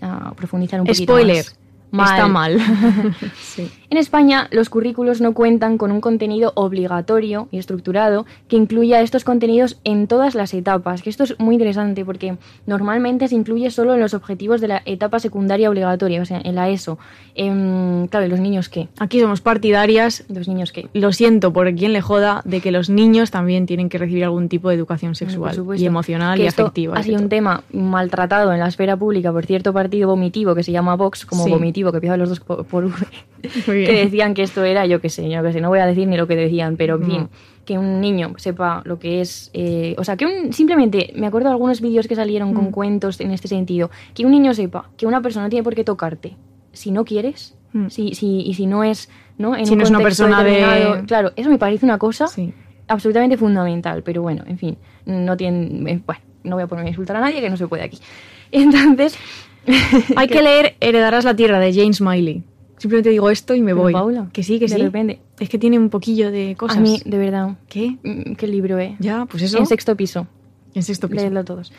a 0.02 0.34
profundizar 0.36 0.82
un 0.82 0.88
poquito 0.88 1.14
Spoiler, 1.14 1.46
más. 1.46 1.59
Está 1.92 2.28
mal. 2.28 2.58
sí. 3.42 3.70
En 3.90 3.98
España, 3.98 4.48
los 4.52 4.70
currículos 4.70 5.20
no 5.22 5.34
cuentan 5.34 5.78
con 5.80 5.92
un 5.92 6.00
contenido 6.02 6.52
obligatorio 6.56 7.48
y 7.52 7.58
estructurado 7.58 8.26
que 8.48 8.56
incluya 8.56 9.02
estos 9.02 9.24
contenidos 9.24 9.80
en 9.84 10.06
todas 10.08 10.36
las 10.36 10.54
etapas, 10.54 11.02
que 11.02 11.10
esto 11.10 11.24
es 11.24 11.40
muy 11.40 11.56
interesante 11.56 12.06
porque 12.06 12.38
normalmente 12.68 13.28
se 13.28 13.36
incluye 13.36 13.72
solo 13.72 13.96
en 13.96 14.00
los 14.00 14.14
objetivos 14.14 14.62
de 14.62 14.68
la 14.68 14.82
etapa 14.86 15.20
secundaria 15.20 15.70
obligatoria, 15.70 16.22
o 16.22 16.26
sea, 16.26 16.40
en 16.44 16.54
la 16.56 16.70
ESO. 16.70 17.00
Em, 17.36 18.08
claro, 18.08 18.26
¿y 18.26 18.30
los 18.30 18.40
niños 18.40 18.70
qué? 18.70 18.90
Aquí 19.00 19.20
somos 19.20 19.42
partidarias, 19.42 20.24
¿Los 20.30 20.48
niños 20.48 20.72
qué? 20.72 20.88
lo 20.94 21.12
siento 21.12 21.54
por 21.54 21.74
quien 21.74 21.94
le 21.94 22.02
joda, 22.02 22.42
de 22.46 22.62
que 22.62 22.72
los 22.72 22.90
niños 22.90 23.32
también 23.32 23.66
tienen 23.66 23.90
que 23.90 23.98
recibir 23.98 24.24
algún 24.24 24.50
tipo 24.50 24.70
de 24.70 24.76
educación 24.76 25.16
sexual 25.16 25.56
supuesto. 25.56 25.84
y 25.84 25.88
emocional 25.88 26.38
Que 26.38 26.44
y 26.44 26.48
esto 26.48 26.64
afectiva. 26.64 26.98
Ha 26.98 27.04
sido 27.04 27.20
un 27.22 27.30
tema 27.30 27.64
maltratado 27.74 28.54
en 28.54 28.60
la 28.60 28.68
esfera 28.68 28.98
pública 28.98 29.32
por 29.32 29.46
cierto 29.46 29.74
partido 29.74 30.10
vomitivo 30.10 30.54
que 30.54 30.64
se 30.64 30.72
llama 30.72 30.96
Vox, 30.96 31.26
como 31.26 31.46
Sí. 31.46 31.50
vomitivo, 31.50 31.79
que 31.92 31.98
empieza 31.98 32.18
los 32.18 32.30
dos 32.30 32.40
por, 32.40 32.66
por 32.66 32.86
V, 32.86 32.94
que 33.66 33.94
decían 34.06 34.34
que 34.34 34.44
esto 34.44 34.64
era, 34.64 34.86
yo 34.86 35.00
qué 35.02 35.10
sé, 35.10 35.30
yo 35.30 35.42
qué 35.44 35.54
sé, 35.54 35.62
no 35.62 35.70
voy 35.70 35.80
a 35.80 35.86
decir 35.86 36.08
ni 36.08 36.18
lo 36.18 36.28
que 36.28 36.36
decían, 36.36 36.76
pero 36.78 36.96
en 36.96 37.06
fin, 37.06 37.22
No. 37.24 37.30
que 37.66 37.78
un 37.78 38.02
niño 38.02 38.34
sepa 38.38 38.82
lo 38.86 39.00
que 39.00 39.22
es, 39.22 39.50
eh, 39.54 39.96
o 39.98 40.04
sea, 40.04 40.18
que 40.18 40.26
un, 40.26 40.54
simplemente, 40.54 41.14
me 41.16 41.28
acuerdo 41.28 41.50
de 41.50 41.54
algunos 41.54 41.82
vídeos 41.82 42.08
que 42.08 42.16
salieron 42.16 42.54
con 42.54 42.66
Mm. 42.66 42.72
cuentos 42.72 43.20
en 43.22 43.32
este 43.32 43.48
sentido, 43.48 43.90
que 44.14 44.26
un 44.26 44.32
niño 44.32 44.54
sepa 44.54 44.90
que 44.98 45.06
una 45.08 45.22
persona 45.22 45.46
no 45.46 45.50
tiene 45.50 45.64
por 45.64 45.76
qué 45.76 45.84
tocarte 45.84 46.36
si 46.74 46.92
no 46.92 47.06
quieres, 47.06 47.56
Mm. 47.74 47.88
si, 47.90 48.16
si, 48.16 48.42
y 48.42 48.54
si 48.56 48.66
no 48.66 48.84
es, 48.84 49.10
¿no? 49.38 49.56
En 49.56 49.66
Si 49.68 49.74
un 49.74 49.78
no 49.80 49.84
es 49.84 49.90
una 49.92 50.00
persona 50.00 50.44
de-. 50.44 51.04
Claro, 51.08 51.32
eso 51.36 51.50
me 51.50 51.58
parece 51.60 51.86
una 51.86 51.98
cosa 52.00 52.28
Sí. 52.28 52.52
absolutamente 52.88 53.38
fundamental, 53.38 54.02
pero 54.04 54.22
bueno, 54.24 54.44
en 54.48 54.58
fin, 54.58 54.78
no 55.06 55.38
tienen, 55.38 55.88
eh, 55.88 56.02
bueno, 56.06 56.22
no 56.44 56.56
voy 56.56 56.64
a 56.64 56.68
ponerme 56.68 56.90
a 56.90 56.92
insultar 56.92 57.18
a 57.18 57.20
nadie 57.22 57.40
que 57.42 57.50
no 57.50 57.58
se 57.58 57.68
puede 57.68 57.84
aquí. 57.84 58.00
Entonces, 58.52 59.16
Hay 60.16 60.28
que 60.28 60.42
leer 60.42 60.76
Heredarás 60.80 61.26
la 61.26 61.36
tierra 61.36 61.60
de 61.60 61.74
James 61.74 61.98
Smiley. 61.98 62.44
Simplemente 62.78 63.10
digo 63.10 63.30
esto 63.30 63.56
y 63.56 63.62
me 63.62 63.72
Pero, 63.72 63.82
voy. 63.84 63.94
Paula, 63.94 64.30
que 64.32 64.42
sí, 64.42 64.58
que 64.58 64.66
de 64.68 64.76
sí. 64.76 64.82
repente. 64.82 65.20
Es 65.40 65.50
que 65.50 65.60
tiene 65.60 65.78
un 65.78 65.90
poquillo 65.90 66.32
de 66.32 66.56
cosas. 66.58 66.78
a 66.78 66.82
mí, 66.82 67.02
de 67.06 67.18
verdad, 67.18 67.58
¿Qué? 67.68 67.98
mm, 68.04 68.36
qué 68.36 68.48
libro, 68.48 68.80
eh. 68.80 68.96
Ya, 69.00 69.26
pues 69.26 69.44
eso. 69.44 69.58
En 69.58 69.66
sexto 69.66 69.96
piso, 69.98 70.28
En 70.74 70.84
sexto 70.84 71.10
piso. 71.10 71.22
leedlo 71.22 71.44
todos. 71.44 71.74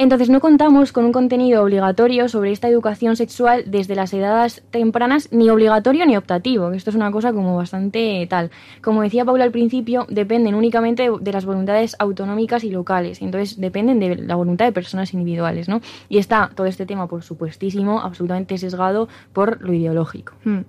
Entonces, 0.00 0.30
no 0.30 0.38
contamos 0.38 0.92
con 0.92 1.04
un 1.04 1.12
contenido 1.12 1.60
obligatorio 1.60 2.28
sobre 2.28 2.52
esta 2.52 2.68
educación 2.68 3.16
sexual 3.16 3.64
desde 3.66 3.96
las 3.96 4.14
edades 4.14 4.62
tempranas, 4.70 5.28
ni 5.32 5.50
obligatorio 5.50 6.06
ni 6.06 6.16
optativo, 6.16 6.70
que 6.70 6.76
esto 6.76 6.90
es 6.90 6.96
una 6.96 7.10
cosa 7.10 7.32
como 7.32 7.56
bastante 7.56 8.24
tal. 8.30 8.52
Como 8.80 9.02
decía 9.02 9.24
Paula 9.24 9.42
al 9.42 9.50
principio, 9.50 10.06
dependen 10.08 10.54
únicamente 10.54 11.10
de 11.20 11.32
las 11.32 11.44
voluntades 11.44 11.96
autonómicas 11.98 12.62
y 12.62 12.70
locales, 12.70 13.20
entonces 13.22 13.60
dependen 13.60 13.98
de 13.98 14.14
la 14.14 14.36
voluntad 14.36 14.66
de 14.66 14.72
personas 14.72 15.12
individuales, 15.14 15.68
¿no? 15.68 15.80
Y 16.08 16.18
está 16.18 16.50
todo 16.54 16.68
este 16.68 16.86
tema, 16.86 17.08
por 17.08 17.24
supuestísimo, 17.24 18.00
absolutamente 18.00 18.56
sesgado 18.56 19.08
por 19.32 19.60
lo 19.60 19.72
ideológico. 19.72 20.34
Hmm. 20.44 20.60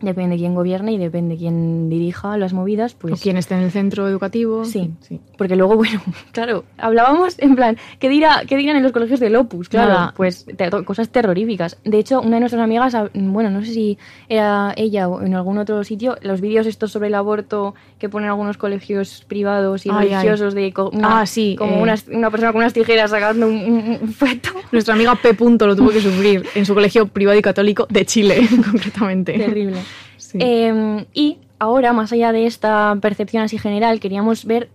Depende 0.00 0.36
de 0.36 0.38
quién 0.38 0.54
gobierne 0.54 0.92
y 0.92 0.98
depende 0.98 1.34
de 1.34 1.38
quién 1.40 1.88
dirija 1.90 2.36
las 2.38 2.52
movidas, 2.52 2.94
pues... 2.94 3.14
o 3.14 3.16
quien 3.22 3.36
esté 3.36 3.54
en 3.54 3.60
el 3.60 3.70
centro 3.70 4.08
educativo. 4.08 4.64
Sí. 4.64 4.90
sí. 5.00 5.20
Porque 5.36 5.56
luego, 5.56 5.76
bueno, 5.76 6.00
claro, 6.32 6.64
hablábamos 6.78 7.38
en 7.38 7.54
plan, 7.54 7.76
¿qué, 7.98 8.08
dirá, 8.08 8.42
qué 8.48 8.56
dirán 8.56 8.76
en 8.76 8.82
los 8.82 8.92
colegios 8.92 9.20
del 9.20 9.36
Opus? 9.36 9.68
Claro, 9.68 9.92
Nada. 9.92 10.14
pues 10.16 10.46
te- 10.56 10.70
cosas 10.84 11.10
terroríficas. 11.10 11.78
De 11.84 11.98
hecho, 11.98 12.20
una 12.20 12.36
de 12.36 12.40
nuestras 12.40 12.62
amigas, 12.62 12.94
ah, 12.94 13.10
bueno, 13.14 13.50
no 13.50 13.62
sé 13.64 13.72
si 13.74 13.98
era 14.28 14.72
ella 14.76 15.08
o 15.08 15.20
en 15.22 15.34
algún 15.34 15.58
otro 15.58 15.84
sitio, 15.84 16.16
los 16.22 16.40
vídeos 16.40 16.66
estos 16.66 16.92
sobre 16.92 17.08
el 17.08 17.14
aborto 17.14 17.74
que 18.00 18.08
ponen 18.08 18.30
algunos 18.30 18.56
colegios 18.56 19.24
privados 19.28 19.86
y 19.86 19.90
Ay, 19.92 20.08
religiosos 20.08 20.54
de 20.54 20.72
co- 20.72 20.90
una- 20.90 21.20
Ah, 21.20 21.26
sí, 21.26 21.54
como 21.56 21.86
eh. 21.86 21.94
una 22.10 22.30
persona 22.30 22.50
con 22.52 22.62
unas 22.62 22.72
tijeras 22.72 23.10
sacando 23.10 23.46
un, 23.46 23.54
un- 23.54 23.98
un 24.02 24.12
feto. 24.12 24.48
Nuestra 24.72 24.94
amiga 24.94 25.14
P. 25.14 25.34
Punto 25.34 25.66
lo 25.66 25.76
tuvo 25.76 25.90
que 25.90 26.00
sufrir 26.00 26.44
en 26.54 26.66
su 26.66 26.74
colegio 26.74 27.06
privado 27.06 27.38
y 27.38 27.42
católico 27.42 27.86
de 27.90 28.04
Chile, 28.06 28.48
concretamente. 28.72 29.34
Terrible. 29.34 29.76
Sí. 30.16 30.38
Eh, 30.40 31.04
y 31.12 31.38
ahora, 31.58 31.92
más 31.92 32.10
allá 32.12 32.32
de 32.32 32.46
esta 32.46 32.96
percepción 33.00 33.42
así 33.42 33.58
general, 33.58 34.00
queríamos 34.00 34.46
ver 34.46 34.70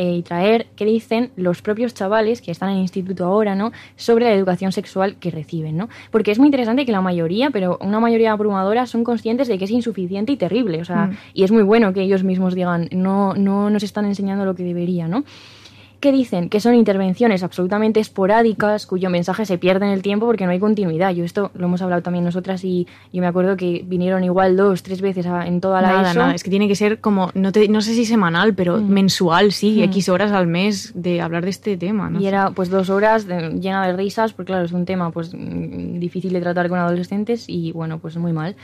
eh, 0.00 0.14
y 0.14 0.22
traer 0.22 0.66
qué 0.76 0.86
dicen 0.86 1.30
los 1.36 1.60
propios 1.60 1.92
chavales 1.92 2.40
que 2.40 2.50
están 2.50 2.70
en 2.70 2.76
el 2.76 2.80
instituto 2.80 3.26
ahora, 3.26 3.54
¿no? 3.54 3.70
Sobre 3.96 4.24
la 4.24 4.32
educación 4.32 4.72
sexual 4.72 5.16
que 5.16 5.30
reciben, 5.30 5.76
¿no? 5.76 5.90
Porque 6.10 6.30
es 6.30 6.38
muy 6.38 6.46
interesante 6.46 6.86
que 6.86 6.92
la 6.92 7.02
mayoría, 7.02 7.50
pero 7.50 7.76
una 7.82 8.00
mayoría 8.00 8.32
abrumadora, 8.32 8.86
son 8.86 9.04
conscientes 9.04 9.46
de 9.46 9.58
que 9.58 9.66
es 9.66 9.70
insuficiente 9.70 10.32
y 10.32 10.38
terrible, 10.38 10.80
o 10.80 10.86
sea, 10.86 11.08
Mm. 11.08 11.16
y 11.34 11.44
es 11.44 11.52
muy 11.52 11.62
bueno 11.64 11.92
que 11.92 12.00
ellos 12.00 12.24
mismos 12.24 12.54
digan, 12.54 12.88
no, 12.92 13.34
no 13.34 13.68
nos 13.68 13.82
están 13.82 14.06
enseñando 14.06 14.46
lo 14.46 14.54
que 14.54 14.62
debería, 14.62 15.06
¿no? 15.06 15.22
¿Qué 16.00 16.12
dicen? 16.12 16.48
Que 16.48 16.60
son 16.60 16.74
intervenciones 16.74 17.42
absolutamente 17.42 18.00
esporádicas, 18.00 18.86
cuyo 18.86 19.10
mensaje 19.10 19.44
se 19.44 19.58
pierde 19.58 19.84
en 19.84 19.92
el 19.92 20.00
tiempo 20.00 20.24
porque 20.24 20.46
no 20.46 20.50
hay 20.52 20.58
continuidad. 20.58 21.10
Yo 21.12 21.24
esto 21.24 21.50
lo 21.54 21.66
hemos 21.66 21.82
hablado 21.82 22.00
también 22.00 22.24
nosotras 22.24 22.64
y 22.64 22.86
yo 23.12 23.20
me 23.20 23.26
acuerdo 23.26 23.54
que 23.58 23.84
vinieron 23.86 24.24
igual 24.24 24.56
dos, 24.56 24.82
tres 24.82 25.02
veces 25.02 25.26
a- 25.26 25.46
en 25.46 25.60
toda 25.60 25.82
la 25.82 25.88
Nada, 25.92 26.10
ESO. 26.12 26.18
nada. 26.20 26.34
Es 26.34 26.42
que 26.42 26.48
tiene 26.48 26.68
que 26.68 26.74
ser 26.74 27.00
como, 27.00 27.30
no, 27.34 27.52
te- 27.52 27.68
no 27.68 27.82
sé 27.82 27.92
si 27.92 28.06
semanal, 28.06 28.54
pero 28.54 28.78
Mm. 28.78 28.88
mensual, 28.88 29.52
sí, 29.52 29.76
Mm. 29.80 29.82
X 29.90 30.08
horas 30.08 30.32
al 30.32 30.46
mes 30.46 30.92
de 30.94 31.20
hablar 31.20 31.44
de 31.44 31.50
este 31.50 31.76
tema. 31.76 32.08
¿no? 32.08 32.18
Y 32.18 32.26
era 32.26 32.50
pues 32.52 32.70
dos 32.70 32.88
horas 32.88 33.26
de- 33.26 33.50
llena 33.60 33.86
de 33.86 33.92
risas, 33.94 34.32
porque 34.32 34.52
claro, 34.52 34.64
es 34.64 34.72
un 34.72 34.86
tema 34.86 35.10
pues 35.10 35.34
mm, 35.34 35.98
difícil 35.98 36.32
de 36.32 36.40
tratar 36.40 36.70
con 36.70 36.78
adolescentes 36.78 37.44
y 37.46 37.72
bueno, 37.72 37.98
pues 37.98 38.16
muy 38.16 38.32
mal. 38.32 38.56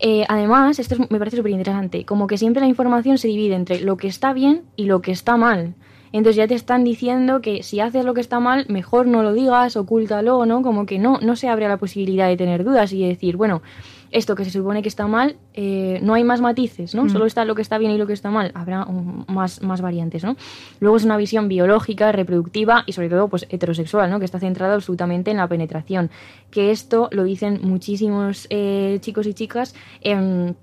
Eh, 0.00 0.24
además, 0.26 0.78
esto 0.78 0.94
es- 0.94 1.10
me 1.10 1.18
parece 1.18 1.36
súper 1.36 1.52
interesante, 1.52 2.06
como 2.06 2.26
que 2.26 2.38
siempre 2.38 2.60
la 2.62 2.66
información 2.68 3.18
se 3.18 3.28
divide 3.28 3.56
entre 3.56 3.80
lo 3.82 3.98
que 3.98 4.06
está 4.06 4.32
bien 4.32 4.62
y 4.74 4.86
lo 4.86 5.02
que 5.02 5.12
está 5.12 5.36
mal. 5.36 5.74
Entonces 6.12 6.36
ya 6.36 6.46
te 6.46 6.54
están 6.54 6.84
diciendo 6.84 7.40
que 7.40 7.62
si 7.62 7.80
haces 7.80 8.04
lo 8.04 8.14
que 8.14 8.20
está 8.20 8.40
mal, 8.40 8.66
mejor 8.68 9.06
no 9.06 9.22
lo 9.22 9.32
digas, 9.32 9.76
ocúltalo, 9.76 10.46
¿no? 10.46 10.62
Como 10.62 10.86
que 10.86 10.98
no, 10.98 11.18
no 11.20 11.36
se 11.36 11.48
abre 11.48 11.68
la 11.68 11.76
posibilidad 11.76 12.28
de 12.28 12.36
tener 12.36 12.64
dudas 12.64 12.92
y 12.92 13.06
decir, 13.06 13.36
bueno, 13.36 13.62
esto 14.10 14.34
que 14.34 14.44
se 14.44 14.50
supone 14.50 14.82
que 14.82 14.88
está 14.88 15.06
mal, 15.06 15.36
eh, 15.54 16.00
no 16.02 16.14
hay 16.14 16.24
más 16.24 16.40
matices, 16.40 16.94
¿no? 16.94 17.08
Solo 17.08 17.26
está 17.26 17.44
lo 17.44 17.54
que 17.54 17.62
está 17.62 17.78
bien 17.78 17.92
y 17.92 17.98
lo 17.98 18.06
que 18.06 18.12
está 18.12 18.30
mal. 18.30 18.52
Habrá 18.54 18.86
más, 19.26 19.62
más 19.62 19.80
variantes, 19.80 20.24
¿no? 20.24 20.36
Luego 20.80 20.96
es 20.96 21.04
una 21.04 21.16
visión 21.16 21.48
biológica, 21.48 22.10
reproductiva 22.12 22.84
y 22.86 22.92
sobre 22.92 23.10
todo 23.10 23.28
pues 23.28 23.46
heterosexual, 23.50 24.10
¿no? 24.10 24.18
Que 24.18 24.24
está 24.24 24.38
centrada 24.38 24.74
absolutamente 24.74 25.30
en 25.30 25.36
la 25.36 25.46
penetración. 25.46 26.10
Que 26.50 26.70
esto 26.70 27.08
lo 27.12 27.24
dicen 27.24 27.60
muchísimos 27.62 28.46
eh, 28.50 28.98
chicos 29.00 29.26
y 29.26 29.34
chicas. 29.34 29.74
en 30.00 30.56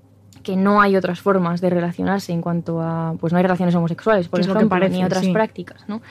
que 0.45 0.55
no 0.55 0.79
hay 0.79 0.95
otras 0.95 1.19
formas 1.19 1.59
de 1.59 1.71
relacionarse 1.71 2.31
en 2.31 2.41
cuanto 2.41 2.79
a, 2.79 3.15
pues 3.19 3.33
no 3.33 3.37
hay 3.37 3.43
relaciones 3.43 3.73
homosexuales, 3.73 4.27
por 4.29 4.39
ejemplo, 4.39 4.79
ni 4.89 5.03
otras 5.03 5.27
prácticas, 5.29 5.83
¿no? 5.87 6.01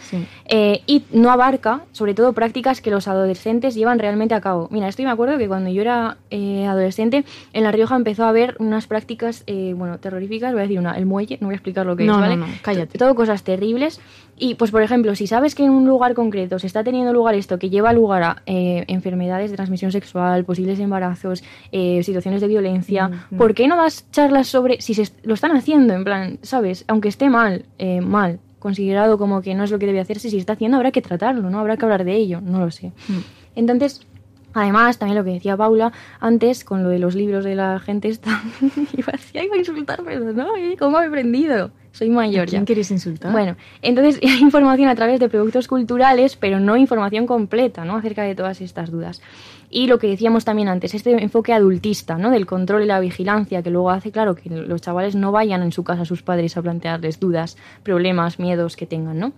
Eh, 0.46 0.82
y 0.86 1.04
no 1.12 1.30
abarca, 1.30 1.82
sobre 1.92 2.14
todo, 2.14 2.32
prácticas 2.32 2.80
que 2.80 2.90
los 2.90 3.06
adolescentes 3.06 3.76
llevan 3.76 4.00
realmente 4.00 4.34
a 4.34 4.40
cabo. 4.40 4.68
Mira, 4.72 4.88
esto 4.88 5.02
me 5.04 5.10
acuerdo 5.10 5.38
que 5.38 5.46
cuando 5.46 5.70
yo 5.70 5.82
era 5.82 6.16
eh, 6.30 6.66
adolescente, 6.66 7.24
en 7.52 7.62
La 7.62 7.70
Rioja 7.70 7.94
empezó 7.94 8.24
a 8.24 8.30
haber 8.30 8.56
unas 8.58 8.88
prácticas, 8.88 9.44
eh, 9.46 9.72
bueno, 9.76 9.98
terroríficas, 9.98 10.52
voy 10.52 10.60
a 10.60 10.62
decir 10.62 10.80
una, 10.80 10.98
el 10.98 11.06
muelle, 11.06 11.38
no 11.40 11.46
voy 11.46 11.54
a 11.54 11.56
explicar 11.56 11.86
lo 11.86 11.94
que 11.94 12.04
es, 12.04 12.10
¿vale? 12.10 12.36
No, 12.36 12.48
no, 12.48 12.52
cállate. 12.62 12.98
Todo 12.98 13.14
cosas 13.14 13.44
terribles. 13.44 14.00
Y, 14.36 14.54
pues, 14.56 14.70
por 14.70 14.82
ejemplo, 14.82 15.14
si 15.14 15.26
sabes 15.26 15.54
que 15.54 15.64
en 15.64 15.70
un 15.70 15.86
lugar 15.86 16.14
concreto 16.14 16.58
se 16.58 16.66
está 16.66 16.82
teniendo 16.82 17.12
lugar 17.12 17.34
esto, 17.34 17.58
que 17.58 17.70
lleva 17.70 17.92
lugar 17.92 18.22
a 18.22 18.42
enfermedades 18.46 19.50
de 19.50 19.56
transmisión 19.56 19.92
sexual, 19.92 20.44
posibles 20.44 20.80
embarazos, 20.80 21.42
situaciones 21.70 22.40
de 22.40 22.48
violencia, 22.48 23.08
mm. 23.30 23.36
¿por 23.36 23.54
qué 23.54 23.68
no 23.68 23.76
das 23.76 24.10
charlas 24.10 24.48
sobre 24.48 24.80
si 24.80 24.94
se 24.94 25.12
lo 25.22 25.34
están 25.34 25.56
haciendo, 25.56 25.94
en 25.94 26.04
plan, 26.04 26.38
¿sabes? 26.42 26.84
Aunque 26.88 27.08
esté 27.08 27.28
mal, 27.28 27.64
eh, 27.78 28.00
mal, 28.00 28.40
considerado 28.58 29.18
como 29.18 29.42
que 29.42 29.54
no 29.54 29.64
es 29.64 29.70
lo 29.70 29.78
que 29.78 29.86
debe 29.86 30.00
hacerse, 30.00 30.30
si 30.30 30.36
se 30.36 30.40
está 30.40 30.54
haciendo 30.54 30.76
habrá 30.76 30.90
que 30.90 31.02
tratarlo, 31.02 31.50
¿no? 31.50 31.58
Habrá 31.58 31.76
que 31.76 31.84
hablar 31.84 32.04
de 32.04 32.14
ello, 32.14 32.40
no 32.40 32.60
lo 32.60 32.70
sé. 32.70 32.92
Mm. 33.08 33.18
Entonces, 33.56 34.06
Además, 34.54 34.98
también 34.98 35.18
lo 35.18 35.24
que 35.24 35.32
decía 35.32 35.56
Paula 35.56 35.92
antes, 36.20 36.64
con 36.64 36.82
lo 36.82 36.88
de 36.88 37.00
los 37.00 37.14
libros 37.14 37.44
de 37.44 37.56
la 37.56 37.80
gente 37.80 38.08
esta, 38.08 38.42
iba 38.96 39.12
a, 39.12 39.54
a 39.54 39.58
insultar, 39.58 40.00
pero 40.04 40.32
no, 40.32 40.48
¿cómo 40.78 41.00
he 41.00 41.06
aprendido? 41.06 41.70
Soy 41.94 42.10
mayor 42.10 42.48
quién 42.48 42.64
quieres 42.64 42.90
insultar? 42.90 43.30
Bueno, 43.30 43.56
entonces 43.80 44.20
hay 44.20 44.38
información 44.40 44.88
a 44.88 44.96
través 44.96 45.20
de 45.20 45.28
productos 45.28 45.68
culturales, 45.68 46.34
pero 46.34 46.58
no 46.58 46.76
información 46.76 47.26
completa, 47.26 47.84
¿no? 47.84 47.96
Acerca 47.96 48.24
de 48.24 48.34
todas 48.34 48.60
estas 48.60 48.90
dudas. 48.90 49.22
Y 49.70 49.86
lo 49.86 49.98
que 50.00 50.08
decíamos 50.08 50.44
también 50.44 50.66
antes, 50.68 50.92
este 50.94 51.10
enfoque 51.10 51.52
adultista, 51.52 52.18
¿no? 52.18 52.30
Del 52.30 52.46
control 52.46 52.82
y 52.82 52.86
la 52.86 52.98
vigilancia, 52.98 53.62
que 53.62 53.70
luego 53.70 53.90
hace, 53.90 54.10
claro, 54.10 54.34
que 54.34 54.50
los 54.50 54.80
chavales 54.80 55.14
no 55.14 55.30
vayan 55.30 55.62
en 55.62 55.70
su 55.70 55.84
casa 55.84 56.02
a 56.02 56.04
sus 56.04 56.22
padres 56.22 56.56
a 56.56 56.62
plantearles 56.62 57.20
dudas, 57.20 57.56
problemas, 57.84 58.40
miedos 58.40 58.74
que 58.74 58.86
tengan, 58.86 59.20
¿no? 59.20 59.32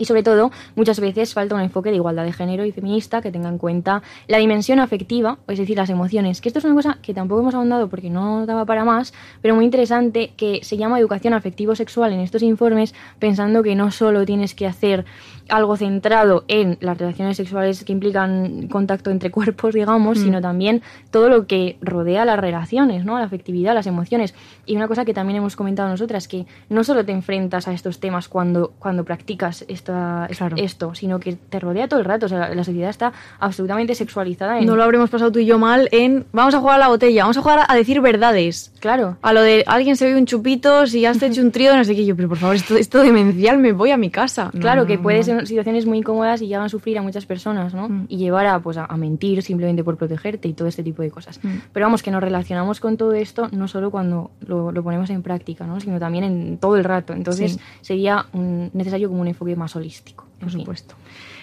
Y 0.00 0.06
sobre 0.06 0.22
todo, 0.22 0.50
muchas 0.76 0.98
veces 0.98 1.34
falta 1.34 1.54
un 1.54 1.60
enfoque 1.60 1.90
de 1.90 1.96
igualdad 1.96 2.24
de 2.24 2.32
género 2.32 2.64
y 2.64 2.72
feminista 2.72 3.20
que 3.20 3.30
tenga 3.30 3.50
en 3.50 3.58
cuenta 3.58 4.02
la 4.28 4.38
dimensión 4.38 4.80
afectiva, 4.80 5.36
es 5.46 5.58
decir, 5.58 5.76
las 5.76 5.90
emociones. 5.90 6.40
Que 6.40 6.48
esto 6.48 6.58
es 6.58 6.64
una 6.64 6.74
cosa 6.74 6.98
que 7.02 7.12
tampoco 7.12 7.42
hemos 7.42 7.54
ahondado 7.54 7.88
porque 7.88 8.08
no 8.08 8.46
daba 8.46 8.64
para 8.64 8.86
más, 8.86 9.12
pero 9.42 9.54
muy 9.54 9.66
interesante 9.66 10.32
que 10.38 10.60
se 10.62 10.78
llama 10.78 10.98
educación 10.98 11.34
afectivo-sexual 11.34 12.14
en 12.14 12.20
estos 12.20 12.42
informes, 12.42 12.94
pensando 13.18 13.62
que 13.62 13.74
no 13.74 13.90
solo 13.90 14.24
tienes 14.24 14.54
que 14.54 14.66
hacer 14.66 15.04
algo 15.50 15.76
centrado 15.76 16.44
en 16.48 16.78
las 16.80 16.98
relaciones 16.98 17.36
sexuales 17.36 17.84
que 17.84 17.92
implican 17.92 18.68
contacto 18.68 19.10
entre 19.10 19.30
cuerpos, 19.30 19.74
digamos, 19.74 20.18
mm. 20.18 20.22
sino 20.22 20.40
también 20.40 20.82
todo 21.10 21.28
lo 21.28 21.46
que 21.46 21.76
rodea 21.80 22.24
las 22.24 22.38
relaciones, 22.38 23.04
¿no? 23.04 23.18
La 23.18 23.24
afectividad, 23.24 23.74
las 23.74 23.86
emociones. 23.86 24.34
Y 24.66 24.76
una 24.76 24.88
cosa 24.88 25.04
que 25.04 25.14
también 25.14 25.38
hemos 25.38 25.56
comentado 25.56 25.88
nosotras, 25.88 26.28
que 26.28 26.46
no 26.68 26.84
solo 26.84 27.04
te 27.04 27.12
enfrentas 27.12 27.68
a 27.68 27.72
estos 27.72 28.00
temas 28.00 28.28
cuando, 28.28 28.72
cuando 28.78 29.04
practicas 29.04 29.64
esta, 29.68 30.28
esto, 30.56 30.94
sino 30.94 31.20
que 31.20 31.34
te 31.34 31.58
rodea 31.58 31.88
todo 31.88 32.00
el 32.00 32.06
rato. 32.06 32.26
O 32.26 32.28
sea, 32.28 32.54
la 32.54 32.64
sociedad 32.64 32.90
está 32.90 33.12
absolutamente 33.38 33.94
sexualizada. 33.94 34.60
No 34.60 34.76
lo 34.76 34.82
habremos 34.82 35.10
pasado 35.10 35.32
tú 35.32 35.38
y 35.38 35.46
yo 35.46 35.58
mal 35.58 35.88
en 35.92 36.26
vamos 36.32 36.54
a 36.54 36.60
jugar 36.60 36.76
a 36.76 36.78
la 36.78 36.88
botella, 36.88 37.22
vamos 37.22 37.36
a 37.36 37.42
jugar 37.42 37.60
a 37.66 37.74
decir 37.74 38.00
verdades. 38.00 38.72
Claro. 38.80 39.16
A 39.22 39.32
lo 39.32 39.42
de 39.42 39.64
alguien 39.66 39.96
se 39.96 40.06
ve 40.06 40.16
un 40.16 40.26
chupito, 40.26 40.86
si 40.86 41.04
has 41.04 41.22
hecho 41.22 41.40
un 41.42 41.52
trío, 41.52 41.76
no 41.76 41.84
sé 41.84 41.94
qué. 41.94 42.04
Yo, 42.04 42.16
pero 42.16 42.28
por 42.28 42.38
favor, 42.38 42.56
esto, 42.56 42.76
esto 42.76 43.02
demencial, 43.02 43.58
me 43.58 43.72
voy 43.72 43.90
a 43.90 43.96
mi 43.96 44.10
casa. 44.10 44.50
claro, 44.58 44.86
que 44.86 44.98
puede 44.98 45.39
situaciones 45.46 45.86
muy 45.86 45.98
incómodas 45.98 46.42
y 46.42 46.46
llevan 46.46 46.66
a 46.66 46.68
sufrir 46.68 46.98
a 46.98 47.02
muchas 47.02 47.26
personas, 47.26 47.74
¿no? 47.74 47.88
Mm. 47.88 48.06
Y 48.08 48.16
llevar 48.16 48.46
a, 48.46 48.60
pues, 48.60 48.76
a, 48.76 48.86
mentir 48.96 49.42
simplemente 49.42 49.84
por 49.84 49.96
protegerte 49.96 50.48
y 50.48 50.52
todo 50.52 50.68
este 50.68 50.82
tipo 50.82 51.02
de 51.02 51.10
cosas. 51.10 51.40
Mm. 51.42 51.48
Pero 51.72 51.86
vamos, 51.86 52.02
que 52.02 52.10
nos 52.10 52.22
relacionamos 52.22 52.80
con 52.80 52.96
todo 52.96 53.12
esto 53.12 53.48
no 53.52 53.68
solo 53.68 53.90
cuando 53.90 54.30
lo, 54.46 54.72
ponemos 54.82 55.10
en 55.10 55.22
práctica, 55.22 55.66
¿no? 55.66 55.80
Sino 55.80 55.98
también 55.98 56.24
en 56.24 56.58
todo 56.58 56.76
el 56.76 56.84
rato. 56.84 57.12
Entonces 57.12 57.58
sería 57.80 58.26
necesario 58.32 59.08
como 59.08 59.20
un 59.20 59.28
enfoque 59.28 59.56
más 59.56 59.74
holístico. 59.76 60.26
Por 60.40 60.50
supuesto. 60.50 60.94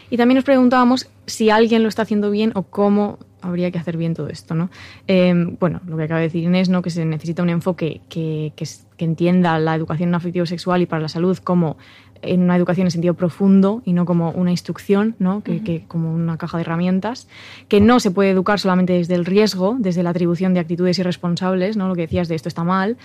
Y 0.10 0.18
también 0.18 0.36
nos 0.36 0.46
preguntábamos 0.46 1.10
si 1.26 1.50
alguien 1.50 1.84
lo 1.84 1.90
está 1.90 2.04
haciendo 2.04 2.32
bien 2.32 2.52
o 2.56 2.64
cómo 2.64 3.20
habría 3.42 3.72
que 3.72 3.78
hacer 3.78 3.98
bien 3.98 4.14
todo 4.14 4.30
esto, 4.30 4.56
¿no? 4.56 4.70
Em, 5.06 5.58
bueno, 5.60 5.82
lo 5.86 5.98
que 5.98 6.04
acaba 6.04 6.20
de 6.20 6.28
decir 6.28 6.44
Inés, 6.44 6.70
¿no? 6.70 6.82
Que 6.82 6.90
se 6.90 7.06
necesita 7.06 7.44
un 7.44 7.50
enfoque 7.50 8.02
que, 8.10 8.54
que, 8.56 8.66
que 8.98 9.06
entienda 9.06 9.60
la 9.60 9.76
educación 9.76 10.14
afectivo-sexual 10.16 10.82
y 10.82 10.86
para 10.86 11.02
la 11.02 11.10
salud 11.10 11.38
como 11.38 11.78
en 12.22 12.42
una 12.42 12.56
educación 12.56 12.88
en 12.88 12.92
sentido 12.92 13.14
profundo 13.14 13.82
y 13.86 13.94
no 13.94 14.06
como 14.06 14.32
una 14.32 14.52
instrucción, 14.52 15.16
¿no? 15.20 15.42
que, 15.42 15.84
como 15.88 16.14
una 16.14 16.38
caja 16.38 16.58
de 16.58 16.62
herramientas, 16.62 17.28
que 17.68 17.82
no 17.82 18.00
se 18.00 18.12
puede 18.12 18.32
educar 18.32 18.60
solamente 18.60 18.94
desde 18.94 19.16
el 19.16 19.26
riesgo, 19.26 19.76
desde 19.80 20.04
la 20.04 20.12
atribución 20.12 20.54
de 20.54 20.60
actitudes 20.60 21.00
irresponsables, 21.00 21.78
¿no? 21.78 21.88
lo 21.88 21.96
que 21.96 22.02
decías 22.02 22.28
de 22.28 22.36
esto 22.36 22.50
está 22.50 22.64
mal, 22.64 22.98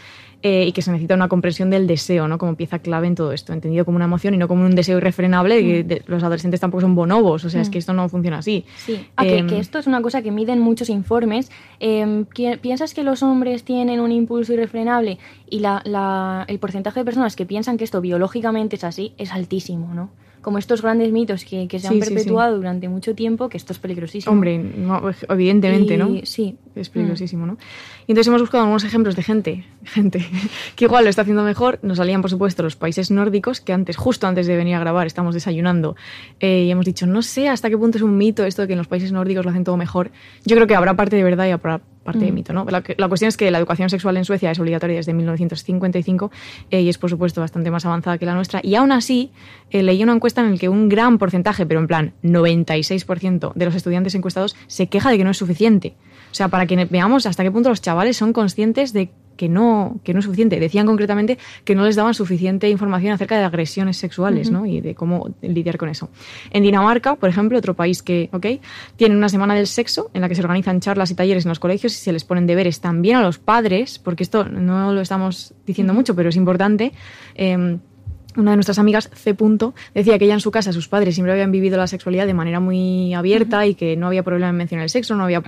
eh, 0.43 0.64
y 0.66 0.72
que 0.72 0.82
se 0.82 0.90
necesita 0.90 1.14
una 1.14 1.28
comprensión 1.28 1.70
del 1.70 1.86
deseo 1.86 2.26
¿no? 2.26 2.36
como 2.38 2.57
pieza 2.57 2.80
clave 2.80 3.07
en 3.07 3.14
todo 3.14 3.32
esto, 3.32 3.53
entendido 3.53 3.84
como 3.84 3.97
una 3.97 4.07
emoción 4.07 4.34
y 4.34 4.38
no 4.38 4.49
como 4.49 4.64
un 4.64 4.74
deseo 4.74 4.99
irrefrenable, 4.99 5.61
que 5.61 6.03
los 6.07 6.22
adolescentes 6.22 6.61
tampoco 6.61 6.80
son 6.80 6.95
bonobos, 6.95 7.45
o 7.45 7.51
sea, 7.51 7.61
es 7.61 7.70
que 7.70 7.78
esto 7.78 7.93
no 7.93 8.09
funciona 8.09 8.38
así. 8.38 8.64
Sí, 8.76 9.07
ah, 9.16 9.22
que, 9.22 9.38
em, 9.38 9.49
esto 9.55 9.78
es 9.78 9.86
una 9.86 10.03
cosa 10.03 10.20
que 10.22 10.30
miden 10.32 10.59
muchos 10.59 10.88
informes. 10.88 11.51
Em, 11.80 12.24
¿Piensas 12.61 12.95
que 12.95 13.03
los 13.05 13.22
hombres 13.22 13.62
tienen 13.64 14.01
un 14.01 14.11
impulso 14.11 14.53
irrefrenable? 14.53 15.18
Y 15.49 15.61
la, 15.61 16.45
el 16.49 16.59
porcentaje 16.59 17.01
de 17.01 17.05
personas 17.05 17.36
que 17.36 17.47
piensan 17.47 17.76
que 17.76 17.84
esto 17.84 18.01
biológicamente 18.01 18.76
es 18.76 18.84
así 18.84 19.14
es 19.18 19.32
altísimo, 19.32 19.95
¿no? 19.95 20.11
Como 20.43 20.59
estos 20.59 20.82
grandes 20.82 21.12
mitos 21.12 21.45
que, 21.45 21.68
se 21.78 21.88
han 21.88 21.99
perpetuado 21.99 22.57
durante 22.57 22.88
mucho 22.88 23.14
tiempo, 23.14 23.49
que 23.49 23.57
esto 23.57 23.72
es 23.72 23.78
peligrosísimo. 23.78 24.32
Hombre, 24.32 24.61
evidentemente, 25.28 25.97
¿no? 25.97 26.11
Sí. 26.24 26.57
Es 26.74 26.88
peligrosísimo, 26.88 27.47
¿no? 27.47 27.59
Y 28.07 28.12
entonces 28.12 28.28
hemos 28.28 28.40
buscado 28.40 28.64
algunos 28.64 28.82
ejemplos 28.84 29.14
de 29.14 29.22
gente, 29.22 29.64
gente 29.84 30.26
que 30.74 30.84
igual 30.86 31.05
lo 31.05 31.11
está 31.11 31.22
haciendo 31.22 31.45
mejor. 31.45 31.78
Nos 31.82 31.99
salían, 31.99 32.22
por 32.22 32.30
supuesto, 32.30 32.62
los 32.62 32.76
países 32.76 33.11
nórdicos, 33.11 33.61
que 33.61 33.72
antes, 33.72 33.97
justo 33.97 34.26
antes 34.26 34.47
de 34.47 34.57
venir 34.57 34.74
a 34.74 34.80
grabar, 34.80 35.07
estamos 35.07 35.34
desayunando 35.34 35.97
eh, 36.40 36.64
y 36.64 36.70
hemos 36.70 36.84
dicho, 36.84 37.07
no 37.07 37.22
sé 37.22 37.49
hasta 37.49 37.70
qué 37.70 37.78
punto 37.78 37.99
es 37.99 38.03
un 38.03 38.16
mito 38.16 38.45
esto 38.45 38.62
de 38.62 38.68
que 38.68 38.74
en 38.74 38.78
los 38.78 38.88
países 38.88 39.12
nórdicos 39.12 39.45
lo 39.45 39.51
hacen 39.51 39.64
todo 39.64 39.76
mejor. 39.76 40.11
Yo 40.45 40.57
creo 40.57 40.66
que 40.66 40.74
habrá 40.74 40.95
parte 40.95 41.16
de 41.16 41.22
verdad 41.22 41.47
y 41.47 41.51
habrá 41.51 41.80
parte 42.03 42.24
de 42.24 42.32
mm. 42.32 42.34
mito. 42.34 42.53
¿no? 42.53 42.66
La, 42.68 43.09
cuestión 43.09 43.28
es 43.28 43.36
que 43.36 43.50
la 43.50 43.59
educación 43.59 43.90
sexual 43.90 44.16
en 44.16 44.24
Suecia 44.24 44.50
es 44.50 44.59
obligatoria 44.59 44.96
desde 44.96 45.12
1955 45.14 46.30
eh, 46.70 46.82
y 46.82 46.88
es, 46.88 46.98
por 46.98 47.11
supuesto, 47.11 47.40
bastante 47.40 47.70
más 47.70 47.86
avanzada 47.86 48.18
que 48.18 48.26
la 48.26 48.34
nuestra. 48.34 48.61
Y 48.62 48.74
aún 48.74 48.92
así, 48.92 49.30
eh, 49.70 49.82
leí 49.82 50.03
una 50.03 50.12
encuesta 50.12 50.40
en 50.40 50.53
la 50.53 50.59
que 50.59 50.68
un 50.68 50.88
gran 50.88 51.18
porcentaje, 51.18 51.66
pero 51.66 51.80
en 51.80 51.86
plan 51.86 52.12
96% 52.22 53.53
de 53.55 53.64
los 53.64 53.74
estudiantes 53.74 54.14
encuestados 54.14 54.57
se 54.66 54.88
queja 54.88 55.11
de 55.11 55.18
que 55.18 55.24
no 55.24 55.30
es 55.30 55.38
suficiente. 55.38 55.94
O 56.30 56.34
sea, 56.34 56.48
para 56.48 56.66
que 56.66 56.84
veamos 56.86 57.26
hasta 57.26 57.42
qué 57.42 57.50
punto 57.50 57.68
los 57.68 57.82
chavales 57.82 58.16
son 58.16 58.32
conscientes 58.32 58.92
de 58.92 59.11
que 59.37 59.49
no, 59.49 60.01
que 60.05 60.12
no 60.12 60.20
es 60.20 60.24
suficiente. 60.24 60.59
Decían 60.61 60.87
concretamente 60.87 61.39
que 61.64 61.74
no 61.74 61.85
les 61.85 61.97
daban 61.97 62.14
suficiente 62.14 62.68
información 62.68 63.12
acerca 63.12 63.39
de 63.39 63.45
agresiones 63.45 63.97
sexuales 63.97 64.51
¿no? 64.51 64.66
y 64.66 64.80
de 64.80 64.95
cómo 64.95 65.30
lidiar 65.41 65.78
con 65.78 65.89
eso. 65.89 66.09
En 66.51 66.62
Dinamarca, 66.62 67.16
por 67.16 67.28
ejemplo, 67.28 67.59
otro 67.59 67.74
país 67.74 68.03
que 68.03 68.28
okay, 68.33 68.61
tiene 68.97 69.16
una 69.16 69.28
semana 69.28 69.55
del 69.55 69.66
sexo 69.66 70.11
en 70.14 70.20
la 70.20 70.28
que 70.28 70.35
se 70.35 70.43
organizan 70.43 70.80
charlas 70.80 71.11
y 71.11 71.14
talleres 71.14 71.45
en 71.45 71.51
los 71.51 71.59
colegios 71.59 71.93
y 71.93 71.97
se 71.97 72.12
les 72.12 72.24
ponen 72.24 72.47
deberes 72.47 72.80
también 72.80 73.16
a 73.16 73.22
los 73.22 73.39
padres, 73.39 73.99
porque 73.99 74.22
esto 74.22 74.45
no 74.45 74.93
lo 74.93 75.01
estamos 75.01 75.55
diciendo 75.66 75.95
mucho, 75.95 76.14
pero 76.14 76.28
es 76.28 76.37
importante. 76.37 76.93
Eh, 77.35 77.78
una 78.37 78.53
de 78.53 78.57
nuestras 78.57 78.78
amigas, 78.78 79.11
C. 79.12 79.37
decía 79.95 80.18
que 80.18 80.24
ella 80.24 80.35
en 80.35 80.41
su 80.41 80.51
casa, 80.51 80.72
sus 80.72 80.89
padres 80.89 81.14
siempre 81.14 81.33
habían 81.33 81.53
vivido 81.53 81.76
la 81.76 81.87
sexualidad 81.87 82.26
de 82.26 82.35
manera 82.35 82.61
muy 82.61 83.14
abierta 83.14 83.66
y 83.66 83.74
que 83.74 83.97
no 83.97 84.07
había 84.07 84.22
problema 84.22 84.51
en 84.51 84.57
mencionar 84.57 84.85
el 84.85 84.91
sexo, 84.91 85.14
no 85.14 85.24
había 85.24 85.43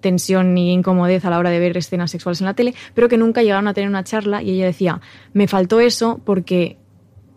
tensión 0.00 0.54
ni 0.54 0.72
incomodez 0.72 1.24
a 1.24 1.30
la 1.30 1.38
hora 1.38 1.50
de 1.50 1.58
ver 1.58 1.76
escenas 1.76 2.10
sexuales 2.10 2.40
en 2.40 2.46
la 2.46 2.54
tele, 2.54 2.74
pero 2.94 3.08
que 3.08 3.18
nunca 3.18 3.42
llegaron 3.42 3.68
a 3.68 3.74
tener 3.74 3.88
una 3.88 4.04
charla 4.04 4.42
y 4.42 4.50
ella 4.50 4.66
decía, 4.66 5.00
me 5.32 5.48
faltó 5.48 5.80
eso 5.80 6.20
porque, 6.24 6.78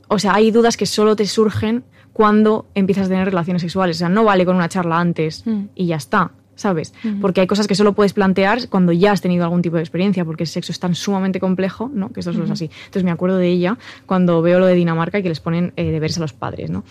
o 0.07 0.19
sea, 0.19 0.35
hay 0.35 0.51
dudas 0.51 0.77
que 0.77 0.85
solo 0.85 1.15
te 1.15 1.25
surgen 1.25 1.83
cuando 2.13 2.67
empiezas 2.75 3.07
a 3.07 3.09
tener 3.09 3.25
relaciones 3.25 3.61
sexuales, 3.61 3.97
o 3.97 3.99
sea, 3.99 4.09
no 4.09 4.23
vale 4.23 4.45
con 4.45 4.55
una 4.55 4.69
charla 4.69 4.99
antes 4.99 5.45
mm. 5.45 5.63
y 5.75 5.87
ya 5.87 5.97
está. 5.97 6.31
¿Sabes? 6.55 6.93
Porque 7.21 7.41
hay 7.41 7.47
cosas 7.47 7.67
que 7.67 7.75
solo 7.75 7.93
puedes 7.93 8.13
plantear 8.13 8.69
cuando 8.69 8.91
ya 8.91 9.11
has 9.11 9.21
tenido 9.21 9.43
algún 9.43 9.61
tipo 9.61 9.75
de 9.75 9.81
experiencia, 9.81 10.25
porque 10.25 10.43
el 10.43 10.47
sexo 10.47 10.71
es 10.71 10.79
tan 10.79 10.95
sumamente 10.95 11.39
complejo, 11.39 11.89
¿no? 11.93 12.11
Que 12.11 12.21
esto 12.21 12.33
solo 12.33 12.45
es 12.45 12.51
así. 12.51 12.69
Entonces 12.85 13.03
me 13.03 13.11
acuerdo 13.11 13.37
de 13.37 13.49
ella 13.49 13.77
cuando 14.05 14.41
veo 14.41 14.59
lo 14.59 14.65
de 14.65 14.75
Dinamarca 14.75 15.19
y 15.19 15.23
que 15.23 15.29
les 15.29 15.39
ponen 15.39 15.73
eh, 15.75 15.91
deberes 15.91 16.17
a 16.17 16.21
los 16.21 16.33
padres, 16.33 16.69
¿no? 16.69 16.83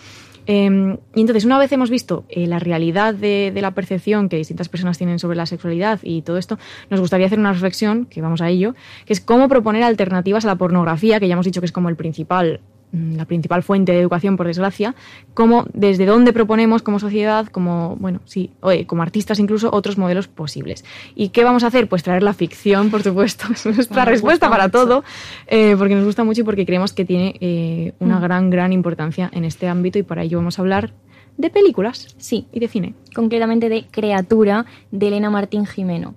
Em, 0.47 0.97
y 1.15 1.21
entonces, 1.21 1.45
una 1.45 1.57
vez 1.57 1.71
hemos 1.71 1.89
visto 1.89 2.25
eh, 2.29 2.45
la 2.45 2.59
realidad 2.59 3.15
de, 3.15 3.51
la 3.55 3.71
percepción 3.71 4.29
que 4.29 4.37
distintas 4.37 4.69
personas 4.69 4.97
tienen 4.97 5.17
sobre 5.17 5.37
la 5.37 5.45
sexualidad 5.45 5.99
y 6.03 6.21
todo 6.21 6.37
esto, 6.37 6.59
nos 6.89 6.99
gustaría 6.99 7.25
hacer 7.25 7.39
una 7.39 7.53
reflexión, 7.53 8.05
que 8.05 8.21
vamos 8.21 8.41
a 8.41 8.49
ello, 8.49 8.75
que 9.05 9.13
es 9.13 9.21
cómo 9.21 9.49
proponer 9.49 9.83
alternativas 9.83 10.45
a 10.45 10.47
la 10.47 10.55
pornografía, 10.55 11.19
que 11.19 11.27
ya 11.27 11.33
hemos 11.33 11.45
dicho 11.45 11.61
que 11.61 11.65
es 11.65 11.71
como 11.71 11.89
el 11.89 11.95
principal 11.95 12.61
la 12.91 13.25
principal 13.25 13.63
fuente 13.63 13.91
de 13.91 13.99
educación, 13.99 14.37
por 14.37 14.47
desgracia, 14.47 14.95
como 15.33 15.65
desde 15.73 16.05
dónde 16.05 16.31
proponemos 16.33 16.81
como 16.81 16.99
sociedad, 16.99 17.47
como, 17.47 17.95
bueno, 17.97 18.21
sí, 18.25 18.51
como 18.87 19.01
artistas 19.01 19.39
incluso, 19.39 19.69
otros 19.73 19.97
modelos 19.97 20.27
posibles. 20.27 20.85
¿Y 21.13 21.29
qué 21.29 21.43
vamos 21.43 21.63
a 21.63 21.67
hacer? 21.67 21.89
Pues 21.89 22.03
traer 22.03 22.23
la 22.23 22.33
ficción, 22.33 22.89
por 22.91 23.03
supuesto, 23.03 23.45
es 23.53 23.65
nuestra 23.65 24.05
respuesta 24.05 24.49
para 24.49 24.69
todo, 24.69 25.03
eh, 25.47 25.75
porque 25.77 25.95
nos 25.95 26.05
gusta 26.05 26.23
mucho 26.23 26.41
y 26.41 26.43
porque 26.43 26.65
creemos 26.65 26.93
que 26.93 27.05
tiene 27.05 27.35
eh, 27.41 27.93
una 27.99 28.19
mm. 28.19 28.21
gran, 28.21 28.49
gran 28.49 28.73
importancia 28.73 29.29
en 29.33 29.45
este 29.45 29.67
ámbito 29.67 29.99
y 29.99 30.03
para 30.03 30.23
ello 30.23 30.37
vamos 30.37 30.59
a 30.59 30.61
hablar 30.61 30.93
de 31.37 31.49
películas. 31.49 32.15
Sí. 32.17 32.47
Y 32.51 32.59
de 32.59 32.67
cine. 32.67 32.93
Concretamente 33.13 33.69
de 33.69 33.85
Creatura, 33.91 34.65
de 34.91 35.07
Elena 35.07 35.29
Martín 35.29 35.65
Jimeno. 35.65 36.15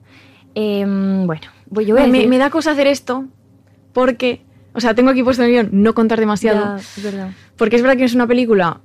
Em, 0.54 1.26
bueno, 1.26 1.48
voy 1.70 1.86
yo 1.86 1.98
a 1.98 2.06
me, 2.06 2.26
me, 2.26 2.38
da 2.38 2.50
cosa 2.50 2.72
hacer 2.72 2.86
esto 2.86 3.26
porque, 3.92 4.42
o 4.72 4.80
sea, 4.80 4.94
tengo 4.94 5.10
aquí 5.10 5.22
puesto 5.22 5.42
en 5.42 5.48
el 5.48 5.54
guion 5.54 5.82
no 5.82 5.94
contar 5.94 6.20
demasiado. 6.20 6.76
es 6.76 7.02
verdad. 7.02 7.30
Porque 7.56 7.76
es 7.76 7.82
verdad 7.82 7.96
que 7.96 8.04
es 8.04 8.14
una 8.14 8.26
película 8.26 8.80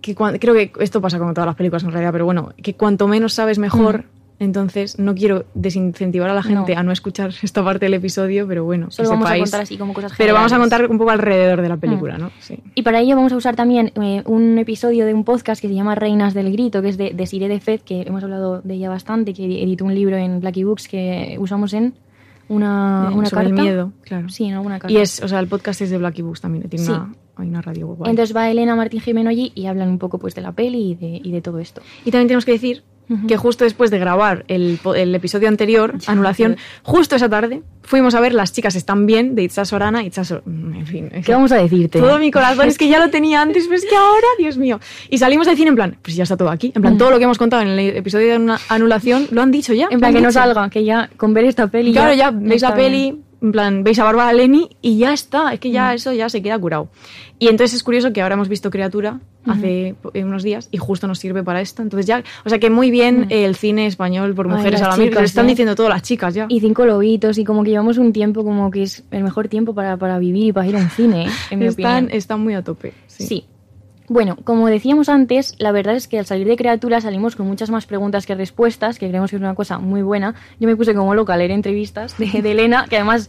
que 0.00 0.14
creo 0.14 0.54
que 0.54 0.72
esto 0.80 1.00
pasa 1.00 1.18
con 1.18 1.34
todas 1.34 1.46
las 1.46 1.56
películas 1.56 1.82
en 1.82 1.90
realidad, 1.90 2.12
pero 2.12 2.24
bueno, 2.24 2.52
que 2.62 2.74
cuanto 2.74 3.08
menos 3.08 3.34
sabes 3.34 3.58
mejor. 3.58 4.00
Mm. 4.00 4.16
Entonces, 4.38 4.98
no 4.98 5.14
quiero 5.14 5.46
desincentivar 5.54 6.28
a 6.28 6.34
la 6.34 6.42
gente 6.42 6.76
a 6.76 6.82
no 6.82 6.92
escuchar 6.92 7.32
esta 7.42 7.64
parte 7.64 7.86
del 7.86 7.94
episodio, 7.94 8.46
pero 8.46 8.64
bueno, 8.64 8.90
Solo 8.90 9.08
vamos 9.08 9.30
a 9.30 9.38
contar 9.38 9.60
así 9.62 9.78
como 9.78 9.94
cosas 9.94 10.12
Pero 10.18 10.34
vamos 10.34 10.52
a 10.52 10.58
contar 10.58 10.90
un 10.90 10.98
poco 10.98 11.10
alrededor 11.10 11.62
de 11.62 11.68
la 11.70 11.78
película, 11.78 12.18
mm. 12.18 12.20
¿no? 12.20 12.30
Sí. 12.40 12.58
Y 12.74 12.82
para 12.82 13.00
ello 13.00 13.16
vamos 13.16 13.32
a 13.32 13.36
usar 13.36 13.56
también 13.56 13.92
eh, 13.94 14.22
un 14.26 14.58
episodio 14.58 15.06
de 15.06 15.14
un 15.14 15.24
podcast 15.24 15.62
que 15.62 15.68
se 15.68 15.74
llama 15.74 15.94
Reinas 15.94 16.34
del 16.34 16.52
Grito, 16.52 16.82
que 16.82 16.90
es 16.90 16.98
de, 16.98 17.14
de 17.14 17.48
de 17.48 17.60
Fed, 17.60 17.80
que 17.80 18.02
hemos 18.02 18.22
hablado 18.22 18.60
de 18.60 18.74
ella 18.74 18.90
bastante, 18.90 19.32
que 19.32 19.44
editó 19.44 19.86
un 19.86 19.94
libro 19.94 20.18
en 20.18 20.40
Blacky 20.40 20.64
Books 20.64 20.86
que 20.86 21.36
usamos 21.40 21.72
en 21.72 21.94
una, 22.48 23.10
una 23.12 23.28
sobre 23.28 23.46
carta. 23.46 23.60
el 23.60 23.66
miedo, 23.68 23.92
claro. 24.02 24.28
Sí, 24.28 24.44
en 24.44 24.54
alguna 24.54 24.78
carta. 24.78 24.92
Y 24.92 24.98
es, 24.98 25.22
o 25.22 25.28
sea, 25.28 25.40
el 25.40 25.48
podcast 25.48 25.80
es 25.80 25.90
de 25.90 25.98
Blacky 25.98 26.22
Books 26.22 26.40
también, 26.40 26.68
tiene 26.68 26.86
una, 26.86 27.14
hay 27.36 27.48
una 27.48 27.62
radio. 27.62 27.96
Entonces 28.04 28.34
va 28.34 28.50
Elena 28.50 28.76
Martín 28.76 29.00
Jimeno 29.00 29.30
allí 29.30 29.52
y 29.54 29.66
hablan 29.66 29.88
un 29.88 29.98
poco 29.98 30.18
pues 30.18 30.34
de 30.34 30.42
la 30.42 30.52
peli 30.52 30.90
y 30.90 30.94
de, 30.94 31.20
y 31.22 31.32
de 31.32 31.40
todo 31.40 31.58
esto. 31.58 31.82
Y 32.04 32.10
también 32.10 32.28
tenemos 32.28 32.44
que 32.44 32.52
decir 32.52 32.82
que 33.28 33.36
justo 33.36 33.62
después 33.62 33.92
de 33.92 34.00
grabar 34.00 34.44
el, 34.48 34.80
el 34.96 35.14
episodio 35.14 35.46
anterior, 35.46 35.94
Anulación, 36.08 36.56
justo 36.82 37.14
esa 37.14 37.28
tarde, 37.28 37.62
fuimos 37.86 38.14
a 38.14 38.20
ver 38.20 38.34
Las 38.34 38.52
chicas 38.52 38.76
están 38.76 39.06
bien, 39.06 39.34
de 39.34 39.44
Itza 39.44 39.64
Sorana. 39.64 40.04
Itza 40.04 40.22
mm, 40.22 40.74
en 40.74 40.86
fin. 40.86 41.10
¿Qué 41.24 41.32
vamos 41.32 41.52
a 41.52 41.56
decirte? 41.56 41.98
Todo 41.98 42.18
mi 42.18 42.30
corazón 42.30 42.68
es 42.68 42.76
que 42.76 42.88
ya 42.88 42.98
lo 42.98 43.10
tenía 43.10 43.40
antes, 43.40 43.64
pero 43.64 43.76
es 43.76 43.86
que 43.86 43.96
ahora, 43.96 44.26
Dios 44.38 44.58
mío. 44.58 44.80
Y 45.08 45.18
salimos 45.18 45.46
del 45.46 45.56
cine 45.56 45.70
en 45.70 45.76
plan, 45.76 45.96
pues 46.02 46.16
ya 46.16 46.24
está 46.24 46.36
todo 46.36 46.50
aquí. 46.50 46.72
En 46.74 46.82
plan, 46.82 46.98
todo 46.98 47.10
lo 47.10 47.18
que 47.18 47.24
hemos 47.24 47.38
contado 47.38 47.62
en 47.62 47.68
el 47.68 47.96
episodio 47.96 48.32
de 48.32 48.36
una 48.36 48.58
Anulación 48.68 49.28
lo 49.30 49.42
han 49.42 49.50
dicho 49.50 49.72
ya. 49.72 49.88
En 49.90 50.00
plan, 50.00 50.12
que 50.12 50.20
no 50.20 50.32
salga, 50.32 50.68
que 50.68 50.84
ya 50.84 51.08
con 51.16 51.32
ver 51.32 51.44
esta 51.44 51.68
peli. 51.68 51.92
Claro, 51.92 52.12
ya, 52.12 52.30
veis 52.30 52.62
la 52.62 52.74
peli, 52.74 53.22
en 53.42 53.52
plan, 53.52 53.84
veis 53.84 53.98
a 53.98 54.04
Bárbara 54.04 54.32
Leni 54.32 54.70
y 54.80 54.98
ya 54.98 55.12
está. 55.12 55.52
Es 55.52 55.60
que 55.60 55.70
ya 55.70 55.94
eso 55.94 56.12
ya 56.12 56.28
se 56.28 56.42
queda 56.42 56.58
curado. 56.58 56.88
Y 57.38 57.48
entonces 57.48 57.76
es 57.76 57.82
curioso 57.82 58.12
que 58.12 58.22
ahora 58.22 58.34
hemos 58.34 58.48
visto 58.48 58.70
Criatura 58.70 59.20
hace 59.46 59.94
eh, 60.14 60.24
unos 60.24 60.42
días 60.42 60.68
y 60.72 60.78
justo 60.78 61.06
nos 61.06 61.18
sirve 61.18 61.42
para 61.44 61.60
esto. 61.60 61.82
Entonces 61.82 62.06
ya, 62.06 62.24
o 62.44 62.48
sea 62.48 62.58
que 62.58 62.70
muy 62.70 62.90
bien 62.90 63.26
el 63.30 63.54
cine 63.56 63.86
español 63.86 64.34
por 64.34 64.48
mujeres 64.48 64.80
a 64.82 64.88
la 64.88 64.96
lo 64.96 65.20
están 65.20 65.46
¿eh? 65.46 65.50
diciendo 65.50 65.74
todas 65.74 65.90
las 65.90 66.02
chicas 66.02 66.34
ya. 66.34 66.46
Y 66.48 66.60
cinco 66.60 66.86
lobitos 66.86 67.38
y 67.38 67.44
como 67.44 67.62
que 67.62 67.70
llevamos 67.70 67.98
un 67.98 68.12
tiempo 68.12 68.42
como 68.42 68.70
que 68.70 68.84
es 68.84 69.04
el 69.10 69.22
mejor 69.22 69.48
tiempo 69.48 69.74
para, 69.74 69.96
para 69.96 70.18
vivir 70.18 70.46
y 70.46 70.52
para 70.52 70.66
ir 70.66 70.76
a 70.76 70.78
un 70.78 70.90
cine, 70.90 71.26
¿eh? 71.26 71.30
en 71.50 71.58
mi 71.58 71.66
están, 71.66 72.04
opinión. 72.04 72.16
Están 72.16 72.40
muy 72.40 72.54
a 72.54 72.62
tope. 72.62 72.92
sí. 73.06 73.44
Bueno, 74.08 74.36
como 74.44 74.66
decíamos 74.68 75.08
antes, 75.08 75.54
la 75.58 75.72
verdad 75.72 75.96
es 75.96 76.08
que 76.08 76.18
al 76.18 76.26
salir 76.26 76.46
de 76.46 76.56
criatura 76.56 77.00
salimos 77.00 77.36
con 77.36 77.46
muchas 77.46 77.70
más 77.70 77.86
preguntas 77.86 78.26
que 78.26 78.34
respuestas, 78.34 78.98
que 78.98 79.08
creemos 79.08 79.30
que 79.30 79.36
es 79.36 79.42
una 79.42 79.54
cosa 79.54 79.78
muy 79.78 80.02
buena. 80.02 80.34
Yo 80.60 80.68
me 80.68 80.76
puse 80.76 80.94
como 80.94 81.14
loca 81.14 81.34
a 81.34 81.36
leer 81.36 81.50
entrevistas 81.50 82.16
de, 82.18 82.26
de 82.42 82.50
Elena, 82.52 82.86
que 82.88 82.96
además 82.96 83.28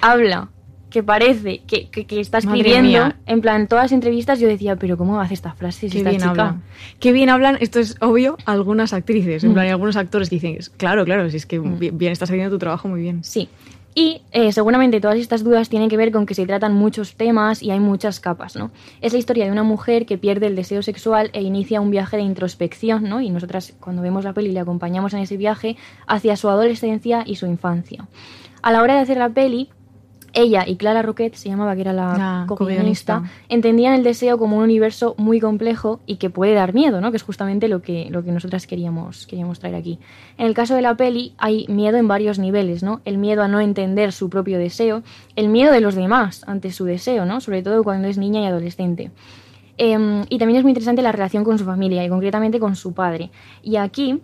habla 0.00 0.48
que 0.94 1.02
parece 1.02 1.62
que, 1.66 1.88
que, 1.88 2.20
está 2.20 2.38
escribiendo, 2.38 3.12
en 3.26 3.40
plan, 3.40 3.66
todas 3.66 3.86
las 3.86 3.92
entrevistas 3.92 4.38
yo 4.38 4.46
decía, 4.46 4.76
pero 4.76 4.96
¿cómo 4.96 5.20
hace 5.20 5.34
estas 5.34 5.56
frases 5.56 5.90
Qué 5.90 5.98
esta 5.98 6.10
bien 6.10 6.22
chica? 6.22 6.30
Hablan. 6.30 6.62
Qué 7.00 7.10
bien 7.10 7.30
hablan, 7.30 7.58
esto 7.58 7.80
es 7.80 7.96
obvio, 8.00 8.36
algunas 8.44 8.92
actrices, 8.92 9.42
en 9.42 9.54
plan, 9.54 9.64
hay 9.64 9.72
algunos 9.72 9.96
actores 9.96 10.30
que 10.30 10.36
dicen, 10.36 10.56
claro, 10.76 11.04
claro, 11.04 11.28
si 11.30 11.38
es 11.38 11.46
que 11.46 11.58
mm. 11.58 11.98
bien, 11.98 12.12
estás 12.12 12.30
haciendo 12.30 12.48
tu 12.48 12.60
trabajo 12.60 12.86
muy 12.86 13.00
bien. 13.00 13.24
Sí. 13.24 13.48
Y 13.94 14.22
eh, 14.32 14.50
seguramente 14.50 15.00
todas 15.00 15.18
estas 15.18 15.44
dudas 15.44 15.68
tienen 15.68 15.88
que 15.88 15.96
ver 15.96 16.10
con 16.10 16.26
que 16.26 16.34
se 16.34 16.46
tratan 16.46 16.74
muchos 16.74 17.14
temas 17.14 17.62
y 17.62 17.70
hay 17.70 17.78
muchas 17.78 18.18
capas, 18.18 18.56
¿no? 18.56 18.72
Es 19.00 19.12
la 19.12 19.20
historia 19.20 19.44
de 19.44 19.52
una 19.52 19.62
mujer 19.62 20.04
que 20.04 20.18
pierde 20.18 20.48
el 20.48 20.56
deseo 20.56 20.82
sexual 20.82 21.30
e 21.32 21.42
inicia 21.42 21.80
un 21.80 21.90
viaje 21.90 22.16
de 22.16 22.24
introspección, 22.24 23.04
¿no? 23.04 23.20
Y 23.20 23.30
nosotras 23.30 23.72
cuando 23.78 24.02
vemos 24.02 24.24
la 24.24 24.32
peli 24.32 24.50
le 24.50 24.58
acompañamos 24.58 25.14
en 25.14 25.20
ese 25.20 25.36
viaje 25.36 25.76
hacia 26.08 26.36
su 26.36 26.48
adolescencia 26.48 27.22
y 27.24 27.36
su 27.36 27.46
infancia. 27.46 28.08
A 28.62 28.72
la 28.72 28.82
hora 28.82 28.94
de 28.94 29.00
hacer 29.00 29.18
la 29.18 29.28
peli, 29.28 29.70
ella 30.34 30.64
y 30.66 30.76
Clara 30.76 31.02
Roquette, 31.02 31.36
se 31.36 31.48
llamaba 31.48 31.74
que 31.74 31.80
era 31.82 31.92
la, 31.92 32.44
co-guionista, 32.46 33.22
entendían 33.48 33.94
el 33.94 34.02
deseo 34.02 34.36
como 34.38 34.58
un 34.58 34.64
universo 34.64 35.14
muy 35.16 35.40
complejo 35.40 36.00
y 36.06 36.16
que 36.16 36.30
puede 36.30 36.54
dar 36.54 36.74
miedo, 36.74 37.00
¿no? 37.00 37.10
que 37.10 37.16
es 37.16 37.22
justamente 37.22 37.68
lo 37.68 37.80
que, 37.82 38.08
lo 38.10 38.22
que 38.22 38.32
nosotras 38.32 38.66
queríamos, 38.66 39.26
queríamos 39.26 39.60
traer 39.60 39.76
aquí. 39.76 39.98
En 40.36 40.46
el 40.46 40.54
caso 40.54 40.74
de 40.74 40.82
la 40.82 40.96
peli 40.96 41.34
hay 41.38 41.66
miedo 41.68 41.96
en 41.96 42.08
varios 42.08 42.38
niveles, 42.38 42.82
¿no? 42.82 43.00
el 43.04 43.18
miedo 43.18 43.42
a 43.42 43.48
no 43.48 43.60
entender 43.60 44.12
su 44.12 44.28
propio 44.28 44.58
deseo, 44.58 45.02
el 45.36 45.48
miedo 45.48 45.72
de 45.72 45.80
los 45.80 45.94
demás 45.94 46.44
ante 46.46 46.72
su 46.72 46.84
deseo, 46.84 47.24
¿no? 47.24 47.40
sobre 47.40 47.62
todo 47.62 47.82
cuando 47.84 48.08
es 48.08 48.18
niña 48.18 48.40
y 48.40 48.46
adolescente. 48.46 49.10
Em, 49.76 50.24
y 50.28 50.38
también 50.38 50.58
es 50.58 50.62
muy 50.62 50.70
interesante 50.70 51.02
la 51.02 51.10
relación 51.10 51.42
con 51.42 51.58
su 51.58 51.64
familia 51.64 52.04
y 52.04 52.08
concretamente 52.08 52.60
con 52.60 52.76
su 52.76 52.92
padre. 52.92 53.30
Y 53.62 53.76
aquí 53.76 54.20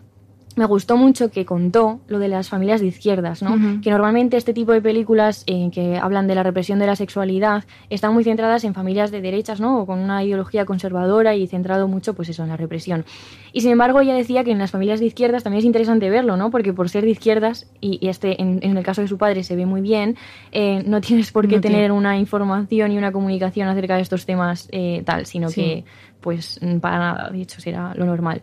me 0.56 0.64
gustó 0.64 0.96
mucho 0.96 1.30
que 1.30 1.44
contó 1.44 2.00
lo 2.08 2.18
de 2.18 2.28
las 2.28 2.48
familias 2.48 2.80
de 2.80 2.88
izquierdas, 2.88 3.42
¿no? 3.42 3.80
Que 3.80 3.90
normalmente 3.90 4.36
este 4.36 4.52
tipo 4.52 4.72
de 4.72 4.82
películas 4.82 5.44
eh, 5.46 5.70
que 5.72 5.96
hablan 5.96 6.26
de 6.26 6.34
la 6.34 6.42
represión 6.42 6.80
de 6.80 6.86
la 6.86 6.96
sexualidad 6.96 7.64
están 7.88 8.12
muy 8.12 8.24
centradas 8.24 8.64
en 8.64 8.74
familias 8.74 9.12
de 9.12 9.20
derechas, 9.20 9.60
¿no? 9.60 9.80
O 9.80 9.86
con 9.86 10.00
una 10.00 10.24
ideología 10.24 10.64
conservadora 10.64 11.36
y 11.36 11.46
centrado 11.46 11.86
mucho, 11.86 12.14
pues 12.14 12.28
eso, 12.30 12.42
en 12.42 12.48
la 12.48 12.56
represión. 12.56 13.04
Y 13.52 13.60
sin 13.60 13.70
embargo, 13.70 14.00
ella 14.00 14.14
decía 14.14 14.42
que 14.42 14.50
en 14.50 14.58
las 14.58 14.72
familias 14.72 14.98
de 14.98 15.06
izquierdas 15.06 15.44
también 15.44 15.60
es 15.60 15.64
interesante 15.64 16.10
verlo, 16.10 16.36
¿no? 16.36 16.50
Porque 16.50 16.72
por 16.72 16.88
ser 16.88 17.04
de 17.04 17.10
izquierdas, 17.10 17.70
y, 17.80 18.06
este, 18.08 18.40
en, 18.42 18.76
el 18.76 18.84
caso 18.84 19.02
de 19.02 19.08
su 19.08 19.18
padre 19.18 19.44
se 19.44 19.54
ve 19.54 19.66
muy 19.66 19.80
bien, 19.80 20.16
eh, 20.50 20.82
no 20.84 21.00
tienes 21.10 21.30
por 21.30 21.46
qué 21.46 21.60
tener 21.60 21.92
una 21.92 22.18
información 22.18 22.90
y 22.90 22.98
una 22.98 23.12
comunicación 23.12 23.68
acerca 23.68 23.96
de 23.96 24.02
estos 24.02 24.26
temas 24.26 24.68
eh, 24.72 25.02
tal, 25.04 25.26
sino 25.26 25.48
que, 25.48 25.84
pues, 26.20 26.58
para 26.80 26.98
nada, 26.98 27.30
de 27.30 27.42
hecho, 27.42 27.60
será 27.60 27.94
lo 27.94 28.04
normal 28.04 28.42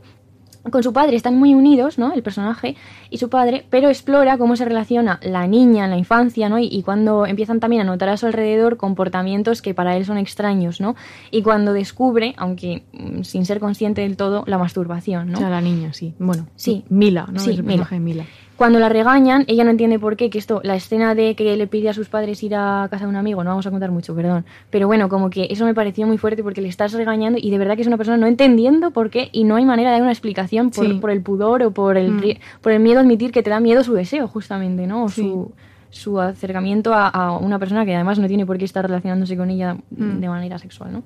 con 0.69 0.83
su 0.83 0.93
padre 0.93 1.15
están 1.15 1.37
muy 1.37 1.53
unidos, 1.53 1.97
¿no? 1.97 2.13
El 2.13 2.23
personaje 2.23 2.75
y 3.09 3.17
su 3.17 3.29
padre, 3.29 3.65
pero 3.69 3.89
explora 3.89 4.37
cómo 4.37 4.55
se 4.55 4.65
relaciona 4.65 5.19
la 5.21 5.47
niña 5.47 5.85
en 5.85 5.91
la 5.91 5.97
infancia, 5.97 6.49
¿no? 6.49 6.59
Y, 6.59 6.81
cuando 6.83 7.25
empiezan 7.25 7.59
también 7.59 7.81
a 7.81 7.85
notar 7.85 8.09
a 8.09 8.17
su 8.17 8.25
alrededor 8.25 8.77
comportamientos 8.77 9.61
que 9.61 9.73
para 9.73 9.97
él 9.97 10.05
son 10.05 10.17
extraños, 10.17 10.79
¿no? 10.79 10.95
Y 11.31 11.41
cuando 11.41 11.73
descubre, 11.73 12.33
aunque 12.37 12.83
mm, 12.93 13.23
sin 13.23 13.45
ser 13.45 13.59
consciente 13.59 14.01
del 14.01 14.15
todo, 14.15 14.43
la 14.47 14.57
masturbación, 14.57 15.31
¿no? 15.31 15.39
O 15.39 15.49
la 15.49 15.61
niña, 15.61 15.93
sí. 15.93 16.13
Bueno, 16.19 16.47
sí. 16.55 16.85
Mila, 16.89 17.27
¿no? 17.31 17.39
Sí, 17.39 17.51
el 17.51 17.63
personaje 17.63 17.95
de 17.95 18.01
Mila. 18.01 18.25
Cuando 18.57 18.79
la 18.79 18.89
regañan, 18.89 19.43
ella 19.45 19.63
no 19.63 19.69
entiende 19.69 19.99
por 19.99 20.17
qué, 20.17 20.31
que 20.31 20.39
esto, 20.39 20.61
la 20.63 20.75
escena 20.75 21.13
de 21.13 21.35
que 21.35 21.55
le 21.55 21.67
pide 21.67 21.89
a 21.89 21.93
sus 21.93 22.09
padres 22.09 22.41
ir 22.41 22.55
a 22.55 22.87
casa 22.89 23.05
de 23.05 23.09
un 23.09 23.15
amigo, 23.15 23.43
no 23.43 23.51
vamos 23.51 23.67
a 23.67 23.71
contar 23.71 23.91
mucho, 23.91 24.15
perdón, 24.15 24.45
pero 24.71 24.87
bueno, 24.87 25.09
como 25.09 25.29
que 25.29 25.47
eso 25.51 25.63
me 25.63 25.75
pareció 25.75 26.07
muy 26.07 26.17
fuerte 26.17 26.41
porque 26.41 26.59
le 26.61 26.67
estás 26.67 26.93
regañando 26.93 27.37
y 27.39 27.51
de 27.51 27.57
verdad 27.59 27.75
que 27.75 27.81
es 27.81 27.87
una 27.87 27.97
persona 27.97 28.17
no 28.17 28.25
entendiendo 28.25 28.89
por 28.89 29.11
qué 29.11 29.29
y 29.31 29.43
no 29.43 29.57
hay 29.57 29.65
manera 29.65 29.91
de 29.91 29.97
dar 29.97 30.01
una 30.01 30.11
explicación 30.11 30.71
por, 30.71 30.99
por 30.99 31.11
el 31.11 31.21
pudor 31.21 31.61
o 31.61 31.71
por 31.71 31.97
el, 31.97 32.11
mm. 32.13 32.23
por 32.61 32.71
el 32.71 32.79
miedo 32.79 32.97
a 32.97 33.03
admitir 33.03 33.31
que 33.31 33.43
te 33.43 33.51
da 33.51 33.59
miedo 33.59 33.83
su 33.83 33.93
deseo, 33.93 34.27
justamente, 34.27 34.87
¿no? 34.87 35.03
O 35.03 35.09
su, 35.09 35.51
su 35.91 36.19
acercamiento 36.19 36.95
a, 36.95 37.37
una 37.37 37.59
persona 37.59 37.85
que 37.85 37.93
además 37.93 38.17
no 38.17 38.27
tiene 38.27 38.47
por 38.47 38.57
qué 38.57 38.65
estar 38.65 38.83
relacionándose 38.87 39.37
con 39.37 39.51
ella 39.51 39.75
mm. 39.91 40.19
de 40.19 40.29
manera 40.29 40.57
sexual, 40.57 40.93
¿no? 40.93 41.03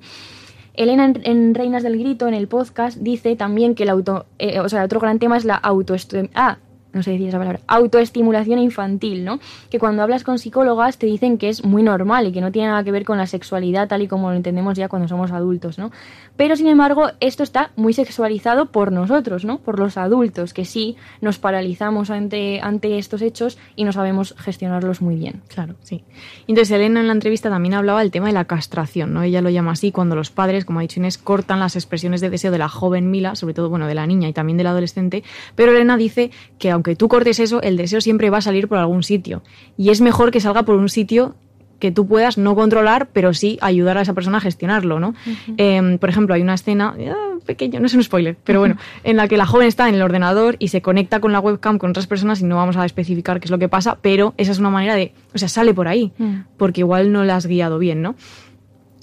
Elena 0.74 1.12
en, 1.24 1.54
Reinas 1.54 1.84
del 1.84 2.00
Grito, 2.00 2.30
en 2.30 2.34
el 2.34 2.48
podcast, 2.48 2.98
dice 2.98 3.36
también 3.36 3.76
que 3.76 3.84
el 3.84 3.90
auto, 3.90 4.26
eh, 4.40 4.62
o 4.62 4.70
sea, 4.70 4.86
otro 4.86 5.02
gran 5.02 5.20
tema 5.20 5.36
es 5.36 5.44
la 5.44 5.56
autoestima. 5.56 6.30
Ah, 6.34 6.60
no 6.94 7.04
sé 7.04 7.12
decir 7.12 7.28
esa 7.28 7.38
palabra, 7.38 7.60
autoestimulación 7.68 8.60
infantil, 8.60 9.24
¿no? 9.24 9.40
Que 9.70 9.80
cuando 9.80 10.04
hablas 10.04 10.24
con 10.24 10.40
psicólogas 10.40 10.98
te 10.98 11.06
dicen 11.06 11.38
que 11.38 11.50
es 11.50 11.64
muy 11.64 11.84
normal 11.84 12.28
y 12.28 12.32
que 12.32 12.42
no 12.42 12.52
tiene 12.52 12.70
nada 12.70 12.84
que 12.84 12.92
ver 12.92 13.06
con 13.06 13.18
la 13.18 13.28
sexualidad 13.28 13.88
tal 13.88 14.02
y 14.02 14.08
como 14.08 14.30
lo 14.30 14.36
entendemos 14.36 14.78
ya 14.78 14.90
cuando 14.90 15.08
somos 15.08 15.32
adultos, 15.32 15.78
¿no? 15.78 15.92
Pero 16.38 16.56
sin 16.56 16.68
embargo, 16.68 17.10
esto 17.20 17.44
está 17.44 17.72
muy 17.76 17.94
sexualizado 17.94 18.68
por 18.68 18.92
nosotros, 18.92 19.46
¿no? 19.46 19.60
Por 19.60 19.80
los 19.80 19.98
adultos, 19.98 20.54
que 20.54 20.66
sí 20.66 20.96
nos 21.22 21.38
paralizamos 21.38 22.10
ante, 22.10 22.60
ante 22.62 22.98
estos 22.98 23.22
hechos 23.22 23.58
y 23.76 23.84
no 23.84 23.92
sabemos 23.92 24.36
gestionarlos 24.38 25.02
muy 25.02 25.16
bien. 25.16 25.42
Claro, 25.48 25.76
sí. 25.82 26.04
Entonces, 26.48 26.72
Elena 26.72 27.02
en 27.02 27.08
la 27.08 27.14
entrevista 27.14 27.50
también 27.50 27.74
hablaba 27.74 28.00
del 28.00 28.12
tema 28.12 28.28
de 28.28 28.34
la 28.34 28.46
castración, 28.46 29.14
¿no? 29.14 29.24
Ella 29.24 29.42
lo 29.42 29.50
llama 29.50 29.72
así 29.72 29.92
cuando 29.92 30.16
los 30.16 30.32
padres, 30.32 30.66
como 30.66 30.80
ha 30.80 30.82
dicho 30.82 31.00
Inés, 31.00 31.18
cortan 31.18 31.60
las 31.60 31.76
expresiones 31.76 32.22
de 32.22 32.30
deseo 32.30 32.52
de 32.52 32.58
la 32.58 32.70
joven 32.70 33.12
Mila, 33.12 33.36
sobre 33.36 33.54
todo, 33.54 33.70
bueno, 33.70 33.88
de 33.88 33.96
la 33.96 34.08
niña 34.08 34.28
y 34.28 34.34
también 34.34 34.58
del 34.58 34.68
adolescente, 34.68 35.24
pero 35.56 35.72
Elena 35.72 35.98
dice 35.98 36.32
que 36.58 36.72
aunque 36.82 36.96
tú 36.96 37.10
cortes 37.10 37.40
eso, 37.40 37.62
el 37.62 37.78
deseo 37.78 38.02
siempre 38.02 38.32
va 38.32 38.40
a 38.40 38.42
salir 38.42 38.68
por 38.68 38.80
algún 38.80 39.04
sitio. 39.04 39.44
Y 39.78 39.92
es 39.92 40.02
mejor 40.02 40.32
que 40.32 40.40
salga 40.40 40.64
por 40.64 40.78
un 40.78 40.90
sitio 40.90 41.36
que 41.78 41.92
tú 41.92 42.08
puedas 42.08 42.40
no 42.40 42.56
controlar, 42.56 43.10
pero 43.14 43.36
sí 43.36 43.60
ayudar 43.62 44.00
a 44.00 44.02
esa 44.02 44.16
persona 44.16 44.40
a 44.40 44.42
gestionarlo, 44.42 45.00
¿no? 45.00 45.14
Em, 45.58 46.00
por 46.00 46.10
ejemplo, 46.10 46.34
hay 46.34 46.42
una 46.42 46.56
escena, 46.56 46.96
ah, 47.08 47.38
pequeño, 47.46 47.80
no 47.80 47.86
es 47.86 47.94
un 47.94 48.02
spoiler, 48.02 48.36
pero 48.44 48.62
bueno, 48.62 48.78
en 49.04 49.16
la 49.16 49.28
que 49.28 49.38
la 49.38 49.46
joven 49.46 49.68
está 49.68 49.90
en 49.90 49.96
el 49.96 50.02
ordenador 50.02 50.56
y 50.58 50.70
se 50.70 50.82
conecta 50.82 51.20
con 51.20 51.32
la 51.32 51.40
webcam 51.40 51.78
con 51.78 51.92
otras 51.92 52.08
personas 52.08 52.42
y 52.42 52.46
no 52.46 52.56
vamos 52.56 52.78
a 52.78 52.86
especificar 52.86 53.40
qué 53.40 53.46
es 53.46 53.52
lo 53.52 53.60
que 53.60 53.70
pasa, 53.70 54.00
pero 54.02 54.34
esa 54.38 54.52
es 54.52 54.58
una 54.58 54.72
manera 54.72 54.96
de, 54.96 55.14
o 55.36 55.38
sea, 55.38 55.50
sale 55.50 55.76
por 55.76 55.88
ahí, 55.88 56.14
mm. 56.18 56.36
porque 56.58 56.82
igual 56.82 57.12
no 57.12 57.24
la 57.24 57.36
has 57.36 57.46
guiado 57.46 57.78
bien, 57.78 58.02
¿no? 58.02 58.16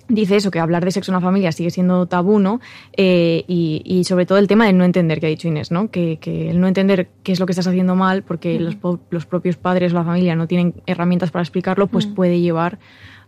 Dice 0.08 0.36
eso, 0.36 0.50
que 0.50 0.58
hablar 0.58 0.84
de 0.84 0.90
sexo 0.90 1.12
en 1.12 1.14
la 1.14 1.20
familia 1.20 1.52
sigue 1.52 1.70
siendo 1.70 2.06
tabú, 2.06 2.38
¿no? 2.38 2.60
Eh, 2.96 3.44
y, 3.46 4.02
sobre 4.04 4.26
todo 4.26 4.38
el 4.38 4.48
tema 4.48 4.66
del 4.66 4.78
no 4.78 4.84
entender 4.84 5.20
que 5.20 5.26
ha 5.26 5.28
dicho 5.28 5.48
Inés, 5.48 5.70
¿no? 5.70 5.90
Que, 5.90 6.18
el 6.24 6.60
no 6.60 6.66
entender 6.66 7.08
qué 7.22 7.32
es 7.32 7.40
lo 7.40 7.46
que 7.46 7.52
estás 7.52 7.66
haciendo 7.66 7.94
mal 7.94 8.22
porque 8.22 8.58
los, 8.58 8.76
los, 9.10 9.26
propios 9.26 9.56
padres 9.56 9.92
o 9.92 9.96
la 9.96 10.04
familia 10.04 10.34
no 10.34 10.46
tienen 10.46 10.74
herramientas 10.86 11.30
para 11.30 11.42
explicarlo, 11.42 11.86
pues 11.86 12.06
puede 12.06 12.40
llevar 12.40 12.78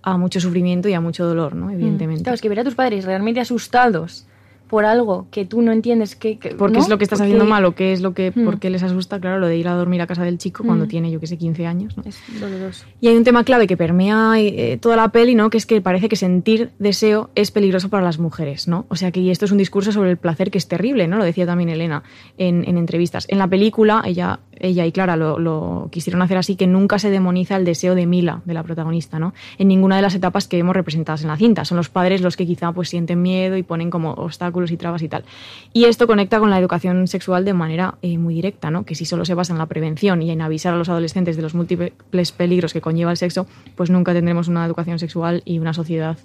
a 0.03 0.16
mucho 0.16 0.41
sufrimiento 0.41 0.89
y 0.89 0.95
a 0.95 1.01
mucho 1.01 1.26
dolor, 1.26 1.55
¿no? 1.55 1.70
Evidentemente. 1.70 2.22
Claro, 2.22 2.35
es 2.35 2.41
que 2.41 2.49
ver 2.49 2.61
a 2.61 2.64
tus 2.64 2.74
padres 2.74 3.05
realmente 3.05 3.41
asustados 3.41 4.26
por 4.71 4.85
algo 4.85 5.27
que 5.33 5.45
tú 5.45 5.62
no 5.62 5.73
entiendes 5.73 6.14
que, 6.14 6.39
porque 6.57 6.79
es 6.79 6.89
lo 6.89 6.97
que 6.97 7.03
estás 7.03 7.21
haciendo 7.21 7.45
mal 7.45 7.64
o 7.64 7.75
qué 7.75 7.93
es 7.93 8.01
lo 8.01 8.14
que 8.14 8.33
mm. 8.33 8.45
por 8.45 8.61
qué 8.61 8.71
les 8.71 8.85
asusta 8.85 9.18
claro 9.18 9.41
lo 9.41 9.49
de 9.49 9.57
ir 9.57 9.66
a 9.66 9.75
dormir 9.75 10.01
a 10.01 10.07
casa 10.07 10.23
del 10.23 10.39
chico 10.39 10.62
cuando 10.62 10.85
mm. 10.85 10.89
tiene 10.89 11.11
yo 11.11 11.18
que 11.18 11.27
sé 11.27 11.37
15 11.37 11.66
años 11.66 11.97
¿no? 11.97 12.05
es 12.07 12.21
doloroso 12.41 12.87
y 13.01 13.09
hay 13.09 13.16
un 13.16 13.25
tema 13.25 13.43
clave 13.43 13.66
que 13.66 13.77
permea 13.77 14.35
eh, 14.39 14.79
toda 14.81 14.95
la 14.95 15.09
peli 15.09 15.35
no 15.35 15.51
que 15.51 15.59
es 15.59 15.66
que 15.66 15.81
parece 15.81 16.09
que 16.09 16.14
sentir 16.14 16.71
deseo 16.79 17.31
es 17.35 17.51
peligroso 17.51 17.89
para 17.89 18.05
las 18.05 18.21
mujeres 18.21 18.68
no 18.68 18.87
o 18.89 18.95
sea 18.95 19.11
que 19.11 19.29
esto 19.33 19.45
es 19.45 19.51
un 19.51 19.59
discurso 19.59 19.91
sobre 19.91 20.12
el 20.12 20.18
placer 20.18 20.53
que 20.53 20.59
es 20.59 20.68
terrible 20.68 21.09
no 21.09 21.16
lo 21.16 21.25
decía 21.25 21.47
también 21.47 21.68
Elena 21.68 22.05
en, 22.39 22.62
en 22.68 22.79
entrevistas 22.79 23.27
en 23.29 23.39
la 23.39 23.49
película 23.49 24.05
ella 24.07 24.39
ella 24.61 24.87
y 24.87 24.93
Clara 24.93 25.16
lo, 25.16 25.89
quisieron 25.91 26.23
hacer 26.23 26.37
así, 26.37 26.55
que 26.55 26.66
nunca 26.66 26.99
se 26.99 27.11
demoniza 27.11 27.57
el 27.57 27.64
deseo 27.64 27.95
de 27.95 28.07
Mila, 28.07 28.43
de 28.45 28.55
la 28.55 28.62
protagonista, 28.62 29.18
¿no? 29.18 29.33
En 29.59 29.68
ninguna 29.68 29.97
de 29.97 30.03
las 30.03 30.14
etapas 30.14 30.47
que 30.47 30.57
vemos 30.57 30.77
representadas 30.77 31.23
en 31.23 31.29
la 31.29 31.37
cinta. 31.37 31.64
Son 31.64 31.77
los 31.77 31.89
padres 31.89 32.21
los 32.21 32.37
que 32.37 32.47
quizá 32.47 32.73
pues 32.73 32.91
sienten 32.91 33.23
miedo 33.23 33.57
y 33.57 33.62
ponen 33.62 33.91
como 33.91 34.12
obstáculos 34.12 34.60
y 34.71 34.77
trabas 34.77 35.03
y 35.03 35.09
tal. 35.09 35.25
Y 35.73 35.85
esto 35.85 36.07
conecta 36.07 36.39
con 36.39 36.51
la 36.51 36.59
educación 36.59 37.07
sexual 37.09 37.45
de 37.45 37.55
manera 37.55 37.95
eh, 38.03 38.19
muy 38.19 38.35
directa, 38.35 38.71
¿no? 38.71 38.85
Que 38.85 38.95
si 38.95 39.05
solo 39.05 39.25
se 39.25 39.35
basa 39.35 39.53
en 39.53 39.59
la 39.59 39.67
prevención 39.67 40.23
y 40.23 40.31
en 40.31 40.43
avisar 40.43 40.75
a 40.75 40.77
los 40.77 40.89
adolescentes 40.89 41.37
de 41.37 41.43
los 41.43 41.55
múltiples 41.55 42.33
peligros 42.33 42.73
que 42.73 42.81
conlleva 42.81 43.11
el 43.11 43.17
sexo, 43.17 43.47
pues 43.77 43.91
nunca 43.91 44.13
tendremos 44.13 44.49
una 44.49 44.67
educación 44.67 44.99
sexual 44.99 45.43
y 45.45 45.59
una 45.59 45.73
sociedad 45.73 46.19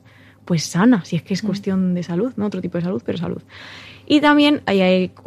pues 0.46 0.64
sana, 0.64 1.04
si 1.06 1.16
es 1.16 1.24
que 1.24 1.34
es 1.34 1.44
mm. 1.44 1.48
cuestión 1.48 1.94
de 1.96 2.04
salud, 2.04 2.34
no 2.36 2.46
otro 2.46 2.62
tipo 2.62 2.78
de 2.78 2.84
salud, 2.84 3.02
pero 3.04 3.18
salud. 3.18 3.42
Y 4.06 4.22
también, 4.22 4.62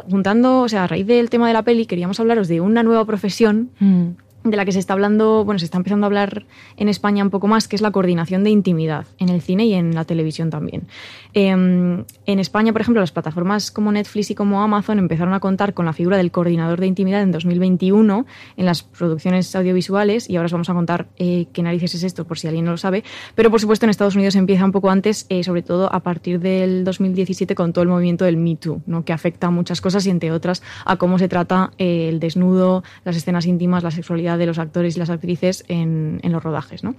juntando, 0.09 0.61
o 0.61 0.69
sea, 0.69 0.85
a 0.85 0.87
raíz 0.87 1.05
del 1.05 1.29
tema 1.29 1.47
de 1.47 1.53
la 1.53 1.63
peli, 1.63 1.85
queríamos 1.85 2.19
hablaros 2.21 2.47
de 2.47 2.61
una 2.61 2.83
nueva 2.83 3.03
profesión 3.05 3.71
mm 3.79 4.07
de 4.43 4.55
la 4.55 4.65
que 4.65 4.71
se 4.71 4.79
está 4.79 4.93
hablando, 4.93 5.43
bueno, 5.43 5.59
se 5.59 5.65
está 5.65 5.77
empezando 5.77 6.05
a 6.05 6.07
hablar 6.07 6.45
en 6.77 6.87
España 6.87 7.23
un 7.23 7.29
poco 7.29 7.47
más, 7.47 7.67
que 7.67 7.75
es 7.75 7.81
la 7.81 7.91
coordinación 7.91 8.43
de 8.43 8.49
intimidad 8.49 9.05
en 9.17 9.29
el 9.29 9.41
cine 9.41 9.65
y 9.65 9.73
en 9.73 9.93
la 9.93 10.05
televisión 10.05 10.49
también. 10.49 10.87
Em, 11.33 12.05
en 12.25 12.39
España, 12.39 12.71
por 12.71 12.81
ejemplo, 12.81 13.01
las 13.01 13.11
plataformas 13.11 13.71
como 13.71 13.91
Netflix 13.91 14.31
y 14.31 14.35
como 14.35 14.61
Amazon 14.61 14.97
empezaron 14.97 15.33
a 15.33 15.39
contar 15.39 15.73
con 15.73 15.85
la 15.85 15.93
figura 15.93 16.17
del 16.17 16.31
coordinador 16.31 16.79
de 16.79 16.87
intimidad 16.87 17.21
en 17.21 17.31
2021 17.31 18.25
en 18.57 18.65
las 18.65 18.83
producciones 18.83 19.55
audiovisuales 19.55 20.29
y 20.29 20.37
ahora 20.37 20.45
os 20.45 20.51
vamos 20.51 20.69
a 20.69 20.73
contar 20.73 21.07
eh, 21.17 21.47
qué 21.53 21.61
narices 21.61 21.95
es 21.95 22.03
esto, 22.03 22.25
por 22.25 22.39
si 22.39 22.47
alguien 22.47 22.65
no 22.65 22.71
lo 22.71 22.77
sabe. 22.77 23.03
Pero, 23.35 23.51
por 23.51 23.59
supuesto, 23.59 23.85
en 23.85 23.89
Estados 23.89 24.15
Unidos 24.15 24.35
empieza 24.35 24.65
un 24.65 24.71
poco 24.71 24.89
antes, 24.89 25.25
eh, 25.29 25.43
sobre 25.43 25.61
todo 25.61 25.93
a 25.93 25.99
partir 25.99 26.39
del 26.39 26.83
2017 26.83 27.55
con 27.55 27.73
todo 27.73 27.83
el 27.83 27.89
movimiento 27.89 28.25
del 28.25 28.37
Me 28.37 28.55
Too, 28.55 28.81
¿no? 28.85 29.03
que 29.03 29.13
afecta 29.13 29.47
a 29.47 29.51
muchas 29.51 29.81
cosas 29.81 30.05
y, 30.05 30.09
entre 30.09 30.31
otras, 30.31 30.63
a 30.85 30.95
cómo 30.95 31.19
se 31.19 31.27
trata 31.27 31.71
eh, 31.77 32.09
el 32.09 32.19
desnudo, 32.19 32.83
las 33.03 33.15
escenas 33.15 33.45
íntimas, 33.45 33.83
la 33.83 33.91
sexualidad 33.91 34.38
de 34.39 34.45
los 34.45 34.57
actores 34.57 34.95
y 34.95 34.99
las 34.99 35.09
actrices 35.09 35.63
en, 35.67 36.19
los 36.23 36.43
rodajes. 36.43 36.83
¿no? 36.83 36.95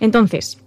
Entonces, 0.00 0.58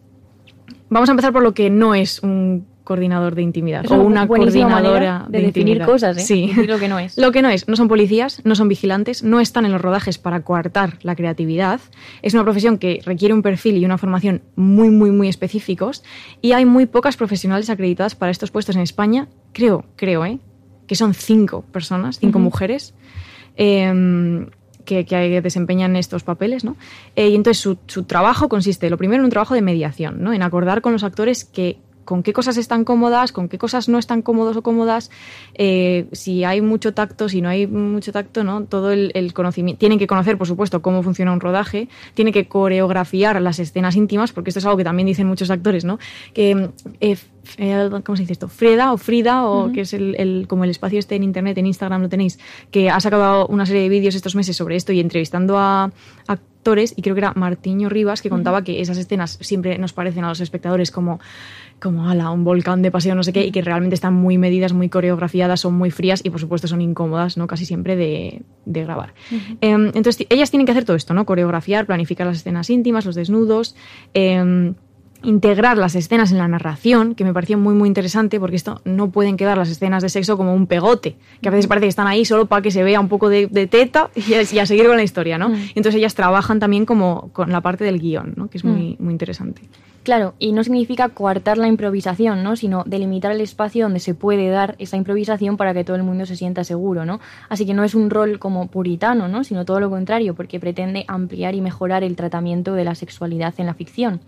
vamos 0.90 1.10
a 1.10 1.14
empezar 1.14 1.34
por 1.34 1.44
lo 1.44 1.54
que 1.54 1.70
no 1.70 1.96
es 1.96 2.22
un 2.22 2.68
coordinador 2.84 3.36
de 3.36 3.42
intimidad 3.42 3.90
o 3.90 4.02
una 4.02 4.28
coordinadora 4.28 5.26
de, 5.30 5.42
definir 5.42 5.82
cosas, 5.84 6.18
¿eh? 6.18 6.22
Sí. 6.22 6.52
lo 6.68 6.78
que 6.80 6.88
no 6.88 7.00
es. 7.00 7.18
Lo 7.22 7.32
que 7.32 7.42
no 7.42 7.50
es, 7.50 7.68
no 7.68 7.76
son 7.76 7.88
policías, 7.88 8.42
no 8.44 8.56
son 8.56 8.68
vigilantes, 8.68 9.24
no 9.24 9.40
están 9.40 9.66
en 9.66 9.72
los 9.72 9.80
rodajes 9.80 10.18
para 10.18 10.42
coartar 10.42 10.98
la 11.04 11.16
creatividad. 11.16 11.80
Es 12.22 12.34
una 12.34 12.44
profesión 12.44 12.78
que 12.78 13.00
requiere 13.06 13.34
un 13.34 13.44
perfil 13.44 13.78
y 13.78 13.86
una 13.86 13.98
formación 13.98 14.42
muy, 14.56 14.90
muy, 14.90 15.12
muy 15.12 15.30
específicos 15.30 16.04
y 16.42 16.52
hay 16.52 16.66
muy 16.66 16.86
pocas 16.86 17.16
profesionales 17.16 17.70
acreditadas 17.70 18.16
para 18.16 18.32
estos 18.32 18.52
puestos 18.52 18.76
en 18.76 18.82
España. 18.82 19.30
Creo, 19.54 19.86
creo, 19.96 20.26
¿eh? 20.26 20.40
Que 20.88 20.96
son 20.96 21.14
cinco 21.14 21.62
personas, 21.72 22.20
cinco 22.20 22.40
mujeres. 22.40 22.94
Eh, 23.56 24.48
que, 24.82 25.42
desempeñan 25.42 25.96
estos 25.96 26.24
papeles, 26.24 26.64
¿no? 26.64 26.76
Eh, 27.16 27.30
y 27.30 27.36
entonces 27.36 27.62
su, 27.62 27.78
su, 27.88 28.04
trabajo 28.04 28.50
consiste, 28.50 28.90
lo 28.90 28.98
primero, 28.98 29.22
en 29.22 29.26
un 29.26 29.32
trabajo 29.32 29.54
de 29.54 29.62
mediación, 29.62 30.24
¿no? 30.24 30.34
En 30.34 30.44
acordar 30.44 30.82
con 30.82 30.94
los 30.94 31.04
actores 31.04 31.46
que 31.46 31.78
con 32.06 32.24
qué 32.24 32.34
cosas 32.34 32.58
están 32.58 32.84
cómodas, 32.84 33.32
con 33.32 33.48
qué 33.48 33.58
cosas 33.58 33.90
no 33.90 33.98
están 33.98 34.22
cómodos 34.22 34.58
o 34.58 34.62
cómodas, 34.62 35.12
eh, 35.54 36.08
si 36.12 36.44
hay 36.44 36.62
mucho 36.62 36.94
tacto, 36.94 37.30
si 37.30 37.42
no 37.42 37.50
hay 37.50 37.68
mucho 37.68 38.12
tacto, 38.12 38.44
¿no? 38.44 38.64
Todo 38.66 38.92
el, 38.92 39.34
conocimiento. 39.34 39.80
Tienen 39.80 40.00
que 40.00 40.08
conocer, 40.08 40.38
por 40.38 40.48
supuesto, 40.48 40.82
cómo 40.82 41.04
funciona 41.04 41.32
un 41.32 41.40
rodaje, 41.40 41.88
tienen 42.14 42.34
que 42.34 42.48
coreografiar 42.48 43.42
las 43.42 43.60
escenas 43.60 43.96
íntimas, 43.96 44.32
porque 44.32 44.50
esto 44.50 44.60
es 44.60 44.66
algo 44.66 44.78
que 44.78 44.84
también 44.84 45.08
dicen 45.08 45.28
muchos 45.28 45.50
actores, 45.50 45.86
¿no? 45.86 46.00
Que 46.34 46.70
eh, 47.00 47.18
eh, 47.58 47.90
¿cómo 48.04 48.16
se 48.16 48.24
dice 48.24 48.34
esto? 48.34 48.48
Freda 48.48 48.94
o 48.94 48.98
Frida, 48.98 49.46
o 49.46 49.72
que 49.72 49.82
es 49.82 49.94
el, 49.94 50.46
como 50.48 50.64
el 50.64 50.70
espacio 50.70 51.00
este 51.00 51.16
en 51.16 51.24
internet, 51.24 51.58
en 51.58 51.68
Instagram 51.68 52.02
lo 52.02 52.10
tenéis, 52.10 52.40
que 52.72 52.90
ha 52.90 53.00
sacado 53.00 53.48
una 53.48 53.66
serie 53.66 53.84
de 53.84 53.90
vídeos 53.90 54.16
estos 54.16 54.36
meses 54.36 54.56
sobre 54.56 54.76
esto 54.76 54.92
y 54.92 55.00
entrevistando 55.00 55.58
a, 55.58 55.92
actores, 56.28 56.94
y 56.96 57.02
creo 57.02 57.16
que 57.16 57.22
era 57.22 57.34
Martiño 57.36 57.90
Rivas, 57.90 58.22
que 58.22 58.30
contaba 58.30 58.64
que 58.64 58.82
esas 58.82 58.98
escenas 58.98 59.40
siempre 59.42 59.80
nos 59.80 59.94
parecen 59.94 60.24
a 60.26 60.30
los 60.30 60.42
espectadores 60.42 60.92
como 60.92 61.20
como 61.82 62.08
ala, 62.08 62.30
un 62.30 62.44
volcán 62.44 62.82
de 62.82 62.92
paseo, 62.92 63.16
no 63.16 63.24
sé 63.24 63.34
qué, 63.34 63.46
y 63.46 63.52
que 63.52 63.62
realmente 63.62 63.96
están 63.96 64.14
muy 64.14 64.38
medidas, 64.38 64.72
muy 64.72 64.88
coreografiadas, 64.88 65.60
son 65.60 65.74
muy 65.74 65.90
frías 65.90 66.22
y 66.24 66.30
por 66.30 66.40
supuesto 66.40 66.68
son 66.68 66.80
incómodas, 66.80 67.38
¿no? 67.38 67.48
Casi 67.48 67.66
siempre 67.66 67.96
de, 67.96 68.44
grabar. 68.66 69.14
Em, 69.62 69.88
entonces, 69.88 70.26
ellas 70.30 70.52
tienen 70.52 70.66
que 70.66 70.72
hacer 70.72 70.86
todo 70.86 70.96
esto, 70.96 71.14
¿no? 71.14 71.26
Coreografiar, 71.26 71.86
planificar 71.88 72.28
las 72.28 72.38
escenas 72.38 72.70
íntimas, 72.70 73.06
los 73.06 73.16
desnudos. 73.16 73.76
Em, 74.14 74.76
integrar 75.24 75.78
las 75.78 75.96
escenas 75.96 76.32
en 76.32 76.40
la 76.40 76.48
narración, 76.48 77.14
que 77.14 77.24
me 77.24 77.34
pareció 77.34 77.58
muy 77.58 77.76
muy 77.76 77.88
interesante, 77.88 78.40
porque 78.40 78.56
esto 78.56 78.82
no 78.86 79.12
pueden 79.12 79.38
quedar 79.38 79.58
las 79.58 79.70
escenas 79.70 80.02
de 80.02 80.10
sexo 80.10 80.38
como 80.38 80.54
un 80.54 80.68
pegote, 80.68 81.16
que 81.42 81.50
a 81.50 81.52
veces 81.52 81.68
parece 81.68 81.86
que 81.86 81.90
están 81.90 82.08
ahí 82.08 82.26
solo 82.26 82.48
para 82.48 82.62
que 82.62 82.72
se 82.72 82.84
vea 82.84 83.00
un 83.00 83.08
poco 83.08 83.30
de, 83.30 83.48
teta 83.68 84.10
y 84.16 84.34
a, 84.34 84.66
seguir 84.66 84.88
con 84.88 84.98
la 84.98 85.04
historia, 85.04 85.38
¿no? 85.38 85.52
Entonces 85.76 85.96
ellas 85.96 86.16
trabajan 86.16 86.60
también 86.60 86.86
como 86.86 87.30
con 87.34 87.52
la 87.52 87.62
parte 87.62 87.84
del 87.84 88.00
guion, 88.00 88.34
¿no? 88.36 88.50
Que 88.50 88.58
es 88.58 88.64
muy, 88.64 88.98
muy 89.00 89.12
interesante. 89.12 89.62
Claro, 90.04 90.34
y 90.40 90.52
no 90.52 90.64
significa 90.64 91.10
coartar 91.10 91.60
la 91.60 91.68
improvisación, 91.68 92.42
¿no? 92.42 92.56
Sino 92.56 92.84
delimitar 92.88 93.32
el 93.32 93.42
espacio 93.42 93.86
donde 93.86 94.00
se 94.00 94.16
puede 94.16 94.50
dar 94.50 94.76
esa 94.80 94.98
improvisación 94.98 95.58
para 95.58 95.76
que 95.76 95.84
todo 95.84 95.96
el 95.96 96.02
mundo 96.04 96.26
se 96.26 96.36
sienta 96.36 96.64
seguro, 96.64 97.06
¿no? 97.06 97.20
Así 97.50 97.68
que 97.68 97.76
no 97.76 97.84
es 97.84 97.94
un 97.94 98.10
rol 98.10 98.40
como 98.40 98.68
puritano, 98.68 99.28
¿no? 99.28 99.44
Sino 99.44 99.64
todo 99.64 99.80
lo 99.80 99.92
contrario, 99.92 100.34
porque 100.34 100.60
pretende 100.60 101.06
ampliar 101.08 101.54
y 101.54 101.62
mejorar 101.62 102.04
el 102.04 102.16
tratamiento 102.16 102.74
de 102.74 102.84
la 102.84 102.96
sexualidad 102.96 103.54
en 103.58 103.68
la 103.68 103.76
ficción. 103.76 104.22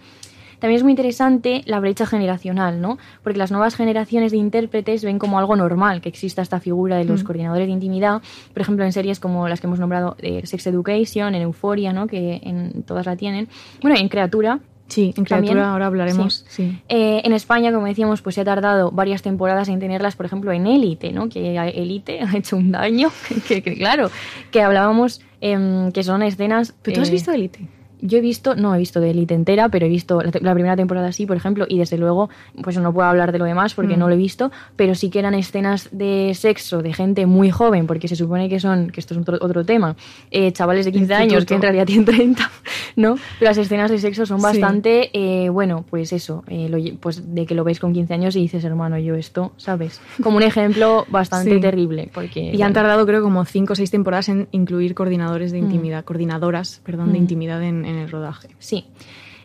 También 0.60 0.78
es 0.78 0.84
muy 0.84 0.94
interesante 0.94 1.64
la 1.66 1.80
brecha 1.80 2.06
generacional, 2.06 2.80
¿no? 2.80 2.98
Porque 3.24 3.40
las 3.40 3.52
nuevas 3.52 3.76
generaciones 3.76 4.32
de 4.32 4.38
intérpretes 4.38 5.04
ven 5.04 5.20
como 5.20 5.40
algo 5.40 5.56
normal 5.56 6.00
que 6.00 6.08
exista 6.08 6.42
esta 6.42 6.60
figura 6.60 6.96
de 6.98 7.04
los 7.04 7.24
mm. 7.24 7.26
coordinadores 7.26 7.68
de 7.68 7.74
intimidad, 7.74 8.22
por 8.54 8.62
ejemplo, 8.62 8.86
en 8.86 8.94
series 8.94 9.20
como 9.20 9.50
las 9.50 9.60
que 9.60 9.68
hemos 9.68 9.80
nombrado 9.80 10.16
de 10.22 10.46
Sex 10.46 10.68
Education, 10.68 11.36
en 11.36 11.42
Euphoria, 11.42 11.92
¿no? 11.92 12.08
Que 12.08 12.40
en 12.44 12.84
todas 12.84 13.08
la 13.08 13.18
tienen. 13.18 13.50
Bueno, 13.82 13.98
en 13.98 14.08
Criatura, 14.08 14.62
Sí, 14.88 15.14
en 15.18 15.24
criatura 15.24 15.72
ahora 15.72 15.88
hablaremos. 15.88 16.46
Eh, 16.60 17.22
en 17.24 17.34
España, 17.34 17.72
como 17.72 17.88
decíamos, 17.88 18.22
pues 18.22 18.36
se 18.36 18.42
ha 18.42 18.46
tardado 18.46 18.92
varias 18.92 19.22
temporadas 19.22 19.70
en 19.70 19.80
tenerlas, 19.80 20.16
por 20.16 20.26
ejemplo, 20.26 20.52
en 20.52 20.68
Élite, 20.68 21.12
¿no? 21.12 21.30
Que 21.30 21.58
Élite 21.58 22.22
ha 22.28 22.38
hecho 22.38 22.58
un 22.58 22.72
daño, 22.72 23.10
que, 23.48 23.62
claro, 23.62 24.12
que 24.52 24.62
hablábamos 24.62 25.22
em, 25.42 25.92
que 25.92 26.04
son 26.04 26.22
escenas... 26.24 26.74
¿Pero 26.82 26.96
tú 26.96 27.02
has 27.02 27.10
eh, 27.10 27.14
visto 27.14 27.32
Élite? 27.32 27.68
Yo 28.04 28.18
he 28.18 28.22
visto, 28.22 28.56
no 28.56 28.76
he 28.76 28.78
visto 28.78 29.00
de 29.00 29.12
Elite 29.12 29.34
entera, 29.34 29.70
pero 29.70 29.86
he 29.86 29.90
visto 29.90 30.22
la, 30.22 30.54
primera 30.54 30.76
temporada 30.76 31.14
sí, 31.14 31.26
por 31.26 31.38
ejemplo, 31.38 31.66
y 31.70 31.80
desde 31.80 31.98
luego, 31.98 32.30
pues 32.62 32.78
no 32.78 32.94
puedo 32.94 33.08
hablar 33.08 33.32
de 33.32 33.40
lo 33.40 33.46
demás 33.46 33.74
porque 33.74 33.96
mm. 33.96 34.00
no 34.00 34.10
lo 34.10 34.16
he 34.16 34.18
visto, 34.18 34.52
pero 34.76 34.94
sí 34.94 35.10
que 35.10 35.20
eran 35.20 35.34
escenas 35.34 35.88
de 35.94 36.34
sexo 36.36 36.82
de 36.82 36.94
gente 36.94 37.26
muy 37.26 37.50
joven, 37.50 37.88
porque 37.88 38.10
se 38.10 38.18
supone 38.18 38.50
que 38.50 38.60
son, 38.60 38.90
que 38.90 39.00
esto 39.00 39.14
es 39.14 39.22
otro, 39.22 39.38
otro 39.40 39.66
tema, 39.66 39.96
eh, 40.32 40.52
chavales 40.52 40.84
de 40.84 40.92
15 40.92 41.14
años 41.14 41.46
que 41.46 41.56
en 41.56 41.62
realidad 41.62 41.86
tienen 41.86 42.04
30, 42.04 42.52
¿no? 42.98 43.16
Pero 43.40 43.50
las 43.50 43.58
escenas 43.58 43.90
de 43.90 44.00
sexo 44.00 44.26
son 44.26 44.42
bastante, 44.42 45.10
eh, 45.14 45.48
bueno, 45.48 45.86
pues 45.90 46.12
eso, 46.12 46.44
eh, 46.48 46.98
pues 47.00 47.34
de 47.34 47.46
que 47.46 47.56
lo 47.56 47.64
ves 47.64 47.80
con 47.80 47.94
15 47.94 48.14
años 48.14 48.36
y 48.36 48.42
dices, 48.42 48.66
hermano, 48.66 48.98
yo 48.98 49.16
esto, 49.16 49.54
¿sabes? 49.56 50.02
Como 50.22 50.36
un 50.36 50.44
ejemplo 50.44 51.06
bastante 51.10 51.58
terrible. 51.60 52.10
Porque, 52.14 52.52
y 52.54 52.62
han 52.62 52.74
tardado 52.74 53.06
creo 53.06 53.24
como 53.24 53.46
5 53.46 53.72
o 53.72 53.76
6 53.78 53.90
temporadas 53.90 54.28
en 54.28 54.50
incluir 54.52 54.94
coordinadores 54.94 55.54
de 55.54 55.62
mm. 55.62 55.64
intimidad, 55.64 56.04
coordinadoras, 56.04 56.82
perdón, 56.84 57.14
de 57.14 57.20
mm. 57.20 57.22
intimidad 57.22 57.64
en 57.64 57.93
en 57.93 57.93
el 57.94 58.10
rodaje. 58.10 58.50
Sí. 58.60 58.86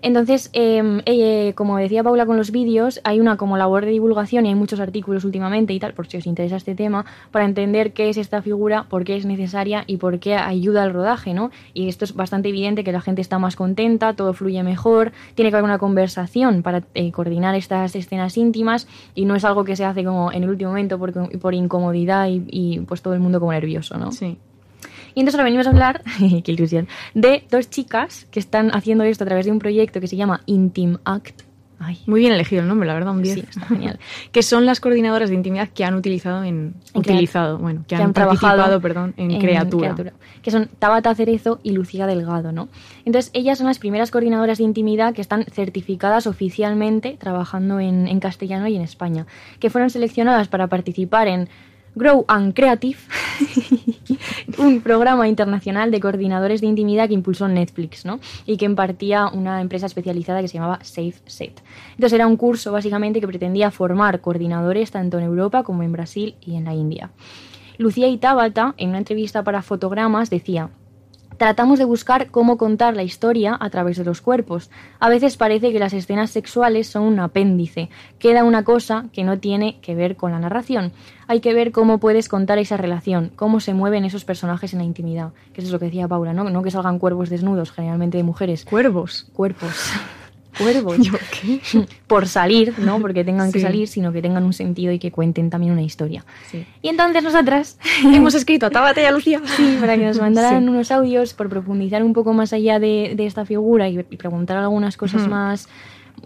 Entonces, 0.02 0.50
em, 0.52 1.00
eh, 1.06 1.52
como 1.54 1.76
decía 1.76 2.02
Paula 2.02 2.26
con 2.26 2.36
los 2.36 2.50
vídeos, 2.50 3.00
hay 3.04 3.20
una 3.20 3.36
como 3.36 3.56
labor 3.56 3.84
de 3.84 3.90
divulgación 3.90 4.46
y 4.46 4.50
hay 4.50 4.54
muchos 4.54 4.80
artículos 4.80 5.24
últimamente 5.24 5.72
y 5.72 5.80
tal, 5.80 5.94
por 5.94 6.06
si 6.06 6.16
os 6.16 6.26
interesa 6.26 6.56
este 6.56 6.74
tema, 6.74 7.04
para 7.30 7.44
entender 7.44 7.92
qué 7.92 8.08
es 8.08 8.16
esta 8.16 8.42
figura, 8.42 8.84
por 8.88 9.04
qué 9.04 9.16
es 9.16 9.26
necesaria 9.26 9.84
y 9.86 9.96
por 9.96 10.18
qué 10.20 10.36
ayuda 10.36 10.82
al 10.82 10.92
rodaje, 10.92 11.34
¿no? 11.34 11.50
Y 11.74 11.88
esto 11.88 12.04
es 12.04 12.14
bastante 12.14 12.48
evidente 12.48 12.84
que 12.84 12.92
la 12.92 13.00
gente 13.00 13.22
está 13.22 13.38
más 13.38 13.56
contenta, 13.56 14.14
todo 14.14 14.32
fluye 14.34 14.62
mejor, 14.62 15.12
tiene 15.34 15.50
que 15.50 15.56
haber 15.56 15.64
una 15.64 15.78
conversación 15.78 16.62
para 16.62 16.84
eh, 16.94 17.10
coordinar 17.12 17.54
estas 17.54 17.94
escenas 17.96 18.36
íntimas 18.36 18.86
y 19.14 19.24
no 19.24 19.34
es 19.34 19.44
algo 19.44 19.64
que 19.64 19.76
se 19.76 19.84
hace 19.84 20.04
como 20.04 20.32
en 20.32 20.44
el 20.44 20.50
último 20.50 20.70
momento 20.70 20.98
por, 20.98 21.38
por 21.38 21.54
incomodidad 21.54 22.28
y 22.30 22.80
pues 22.80 23.02
todo 23.02 23.14
el 23.14 23.20
mundo 23.20 23.40
como 23.40 23.52
nervioso, 23.52 23.98
¿no? 23.98 24.12
Sí. 24.12 24.38
Y 25.18 25.20
entonces 25.22 25.40
ahora 25.40 25.46
venimos 25.46 25.66
a 25.66 25.70
hablar, 25.70 26.02
qué 26.44 26.52
ilusión, 26.52 26.86
de 27.12 27.42
dos 27.50 27.68
chicas 27.68 28.28
que 28.30 28.38
están 28.38 28.70
haciendo 28.72 29.02
esto 29.02 29.24
a 29.24 29.26
través 29.26 29.46
de 29.46 29.50
un 29.50 29.58
proyecto 29.58 30.00
que 30.00 30.06
se 30.06 30.14
llama 30.14 30.42
Intim 30.46 30.98
Act, 31.04 31.42
Muy 32.06 32.20
bien 32.20 32.32
elegido 32.32 32.62
el 32.62 32.68
nombre, 32.68 32.86
la 32.86 32.94
verdad, 32.94 33.12
un 33.12 33.24
10. 33.24 33.34
Sí, 33.34 33.40
está 33.40 33.66
genial. 33.66 33.98
que 34.30 34.44
son 34.44 34.64
las 34.64 34.78
coordinadoras 34.78 35.28
de 35.30 35.34
intimidad 35.34 35.70
que 35.70 35.84
han 35.84 35.96
utilizado 35.96 36.44
en, 36.44 36.74
utilizado, 36.94 37.58
bueno, 37.58 37.82
que, 37.88 37.96
han, 37.96 38.12
participado, 38.12 38.80
perdón, 38.80 39.14
en, 39.16 39.40
criatura. 39.40 39.96
Que 40.40 40.52
son 40.52 40.68
Tabata 40.78 41.12
Cerezo 41.16 41.58
y 41.64 41.72
Lucía 41.72 42.06
Delgado, 42.06 42.52
¿no? 42.52 42.68
Entonces, 43.04 43.32
ellas 43.34 43.58
son 43.58 43.66
las 43.66 43.80
primeras 43.80 44.12
coordinadoras 44.12 44.58
de 44.58 44.64
intimidad 44.64 45.14
que 45.14 45.20
están 45.20 45.46
certificadas 45.50 46.28
oficialmente 46.28 47.16
trabajando 47.18 47.80
en, 47.80 48.06
en 48.06 48.20
castellano 48.20 48.68
y 48.68 48.76
en 48.76 48.82
España, 48.82 49.26
que 49.58 49.68
fueron 49.68 49.90
seleccionadas 49.90 50.46
para 50.46 50.68
participar 50.68 51.26
en 51.26 51.48
Grow 51.98 52.24
and 52.28 52.54
Creative, 52.54 52.98
un 54.58 54.80
programa 54.80 55.28
internacional 55.28 55.90
de 55.90 56.00
coordinadores 56.00 56.60
de 56.60 56.68
intimidad 56.68 57.08
que 57.08 57.14
impulsó 57.14 57.48
Netflix, 57.48 58.04
¿no? 58.04 58.20
Y 58.46 58.56
que 58.56 58.64
impartía 58.64 59.26
una 59.26 59.60
empresa 59.60 59.86
especializada 59.86 60.40
que 60.40 60.48
se 60.48 60.54
llamaba 60.54 60.78
Safe 60.82 61.16
Set. 61.26 61.62
Entonces 61.90 62.12
era 62.12 62.26
un 62.26 62.36
curso 62.36 62.72
básicamente 62.72 63.20
que 63.20 63.26
pretendía 63.26 63.70
formar 63.70 64.20
coordinadores 64.20 64.90
tanto 64.92 65.18
en 65.18 65.24
Europa 65.24 65.64
como 65.64 65.82
en 65.82 65.92
Brasil 65.92 66.36
y 66.40 66.56
en 66.56 66.64
la 66.64 66.74
India. 66.74 67.10
Lucía 67.78 68.08
y 68.08 68.16
Tabata, 68.18 68.74
en 68.76 68.90
una 68.90 68.98
entrevista 68.98 69.44
para 69.44 69.62
Fotogramas, 69.62 70.30
decía, 70.30 70.70
Tratamos 71.38 71.78
de 71.78 71.84
buscar 71.84 72.32
cómo 72.32 72.58
contar 72.58 72.96
la 72.96 73.04
historia 73.04 73.56
a 73.58 73.70
través 73.70 73.96
de 73.96 74.04
los 74.04 74.20
cuerpos. 74.20 74.70
A 74.98 75.08
veces 75.08 75.36
parece 75.36 75.72
que 75.72 75.78
las 75.78 75.92
escenas 75.92 76.30
sexuales 76.30 76.88
son 76.88 77.04
un 77.04 77.20
apéndice. 77.20 77.90
Queda 78.18 78.42
una 78.42 78.64
cosa 78.64 79.04
que 79.12 79.22
no 79.22 79.38
tiene 79.38 79.78
que 79.80 79.94
ver 79.94 80.16
con 80.16 80.32
la 80.32 80.40
narración. 80.40 80.90
Hay 81.28 81.38
que 81.38 81.54
ver 81.54 81.70
cómo 81.70 81.98
puedes 81.98 82.28
contar 82.28 82.58
esa 82.58 82.76
relación, 82.76 83.30
cómo 83.36 83.60
se 83.60 83.72
mueven 83.72 84.04
esos 84.04 84.24
personajes 84.24 84.72
en 84.72 84.80
la 84.80 84.84
intimidad. 84.84 85.32
Que 85.52 85.60
eso 85.60 85.68
es 85.68 85.72
lo 85.72 85.78
que 85.78 85.84
decía 85.84 86.08
Paula, 86.08 86.32
¿no? 86.32 86.50
No 86.50 86.62
que 86.62 86.72
salgan 86.72 86.98
cuervos 86.98 87.30
desnudos, 87.30 87.70
generalmente 87.70 88.18
de 88.18 88.24
mujeres. 88.24 88.64
Cuervos. 88.64 89.26
Cuerpos 89.32 89.92
cuervos. 90.56 90.98
Por 92.06 92.26
salir, 92.26 92.74
no 92.78 93.00
porque 93.00 93.24
tengan 93.24 93.52
que 93.52 93.60
salir, 93.60 93.88
sino 93.88 94.12
que 94.12 94.22
tengan 94.22 94.44
un 94.44 94.52
sentido 94.52 94.92
y 94.92 94.98
que 94.98 95.10
cuenten 95.10 95.50
también 95.50 95.72
una 95.72 95.82
historia. 95.82 96.24
Y 96.82 96.88
entonces 96.88 97.22
nosotras 97.22 97.78
hemos 98.04 98.34
escrito 98.34 98.66
a 98.66 98.70
Tabata 98.70 99.02
y 99.02 99.04
a 99.04 99.10
Lucía. 99.10 99.40
Sí, 99.44 99.76
para 99.80 99.96
que 99.96 100.04
nos 100.04 100.18
mandaran 100.18 100.68
unos 100.68 100.90
audios 100.90 101.34
por 101.34 101.48
profundizar 101.48 102.02
un 102.02 102.12
poco 102.12 102.32
más 102.32 102.52
allá 102.52 102.78
de, 102.78 103.14
esta 103.18 103.44
figura 103.44 103.88
y, 103.88 104.02
preguntar 104.02 104.56
algunas 104.56 104.96
cosas 104.96 105.28
más. 105.28 105.68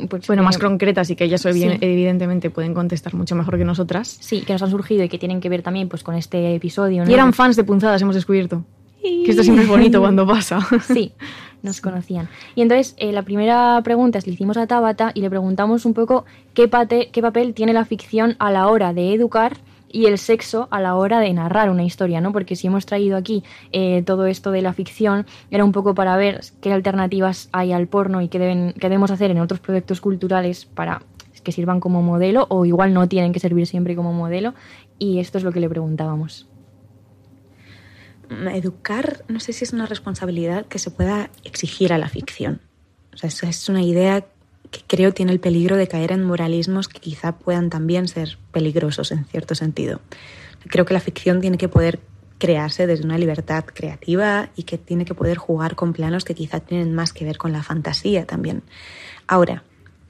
Pues, 0.09 0.27
bueno, 0.27 0.43
más 0.43 0.57
concretas 0.57 1.11
y 1.11 1.17
que 1.17 1.25
ellas 1.25 1.45
evidentemente 1.45 2.49
pueden 2.49 2.73
contestar 2.73 3.15
mucho 3.15 3.35
mejor 3.35 3.59
que 3.59 3.65
nosotras. 3.65 4.17
Sí, 4.21 4.41
que 4.41 4.53
nos 4.53 4.63
han 4.63 4.71
surgido 4.71 5.05
y 5.05 5.09
que 5.09 5.19
tienen 5.19 5.41
que 5.41 5.49
ver 5.49 5.63
también 5.63 5.89
pues, 5.89 6.03
con 6.03 6.15
este 6.15 6.55
episodio. 6.55 7.05
Y 7.07 7.13
eran 7.13 7.33
fans 7.33 7.57
de 7.57 7.65
punzadas, 7.65 8.01
hemos 8.01 8.15
descubierto. 8.15 8.65
Que 9.03 9.31
esto 9.31 9.43
siempre 9.43 9.65
es 9.65 9.71
bonito 9.71 10.01
cuando 10.01 10.27
pasa. 10.27 10.61
Sí, 10.83 11.13
nos 11.63 11.81
conocían. 11.81 12.29
Y 12.55 12.63
entonces 12.63 12.95
eh, 12.99 13.13
la 13.13 13.23
primera 13.23 13.81
pregunta 13.83 14.19
es, 14.19 14.27
le 14.27 14.33
hicimos 14.33 14.57
a 14.57 14.67
Tabata 14.67 15.13
y 15.15 15.21
le 15.21 15.31
preguntamos 15.31 15.85
un 15.85 15.95
poco 15.95 16.25
qué, 16.55 16.71
qué 17.13 17.23
papel 17.23 17.55
tiene 17.55 17.73
la 17.73 17.85
ficción 17.85 18.37
a 18.39 18.51
la 18.51 18.69
hora 18.69 18.93
de 18.93 19.13
educar 19.15 19.57
y 19.93 20.07
el 20.07 20.19
sexo 20.19 20.69
a 20.71 20.81
la 20.81 20.97
hora 20.97 21.21
de 21.21 21.33
narrar 21.33 21.69
una 21.71 21.85
historia, 21.85 22.21
¿no? 22.21 22.33
Porque 22.33 22.57
si 22.57 22.67
hemos 22.67 22.87
traído 22.87 23.17
aquí 23.17 23.45
eh, 23.73 24.03
todo 24.03 24.27
esto 24.27 24.51
de 24.51 24.63
la 24.63 24.73
ficción, 24.73 25.27
era 25.51 25.65
un 25.65 25.73
poco 25.73 25.95
para 25.95 26.17
ver 26.17 26.41
qué 26.61 26.73
alternativas 26.73 27.49
hay 27.53 27.73
al 27.73 27.87
porno 27.87 28.23
y 28.23 28.29
qué, 28.29 28.39
deben, 28.39 28.73
qué 28.73 28.89
debemos 28.89 29.11
hacer 29.11 29.31
en 29.31 29.39
otros 29.39 29.61
proyectos 29.61 30.01
culturales 30.01 30.65
para 30.65 31.03
que 31.45 31.53
sirvan 31.53 31.81
como 31.81 32.03
modelo 32.03 32.47
o 32.51 32.65
igual 32.65 32.95
no 32.95 33.09
tienen 33.09 33.33
que 33.33 33.41
servir 33.41 33.67
siempre 33.67 33.97
como 33.97 34.13
modelo 34.13 34.55
y 34.99 35.19
esto 35.19 35.39
es 35.39 35.45
lo 35.45 35.51
que 35.51 35.59
le 35.59 35.69
preguntábamos 35.69 36.47
educar 38.55 39.25
no 39.29 39.41
sé 39.41 39.53
si 39.53 39.65
es 39.65 39.73
una 39.73 39.87
responsabilidad 39.87 40.67
que 40.67 40.79
se 40.79 40.91
pueda 40.91 41.31
exigir 41.45 41.93
a 41.93 41.99
la 41.99 42.09
ficción. 42.09 42.61
O 43.15 43.17
sea, 43.17 43.29
es 43.49 43.69
una 43.69 43.83
idea 43.83 44.25
que 44.71 44.81
creo 44.87 45.13
tiene 45.13 45.33
el 45.33 45.41
peligro 45.41 45.77
de 45.77 45.87
caer 45.87 46.13
en 46.13 46.25
moralismos 46.25 46.89
que 46.89 46.99
quizá 46.99 47.39
puedan 47.39 47.71
también 47.71 48.09
ser 48.09 48.39
peligrosos 48.51 49.13
en 49.13 49.25
cierto 49.27 49.55
sentido. 49.55 50.01
Creo 50.69 50.85
que 50.85 50.95
la 50.95 51.01
ficción 51.01 51.41
tiene 51.41 51.59
que 51.59 51.69
poder 51.69 52.01
crearse 52.39 52.89
desde 52.89 53.05
una 53.05 53.19
libertad 53.19 53.65
creativa 53.65 54.49
y 54.57 54.65
que 54.65 54.79
tiene 54.79 55.05
que 55.05 55.15
poder 55.15 55.37
jugar 55.37 55.77
con 55.77 55.93
planos 55.93 56.25
que 56.25 56.35
quizá 56.35 56.59
tienen 56.59 56.95
más 56.95 57.13
que 57.13 57.25
ver 57.25 57.39
con 57.39 57.53
la 57.53 57.63
fantasía 57.63 58.27
también. 58.27 58.63
Ahora, 59.29 59.63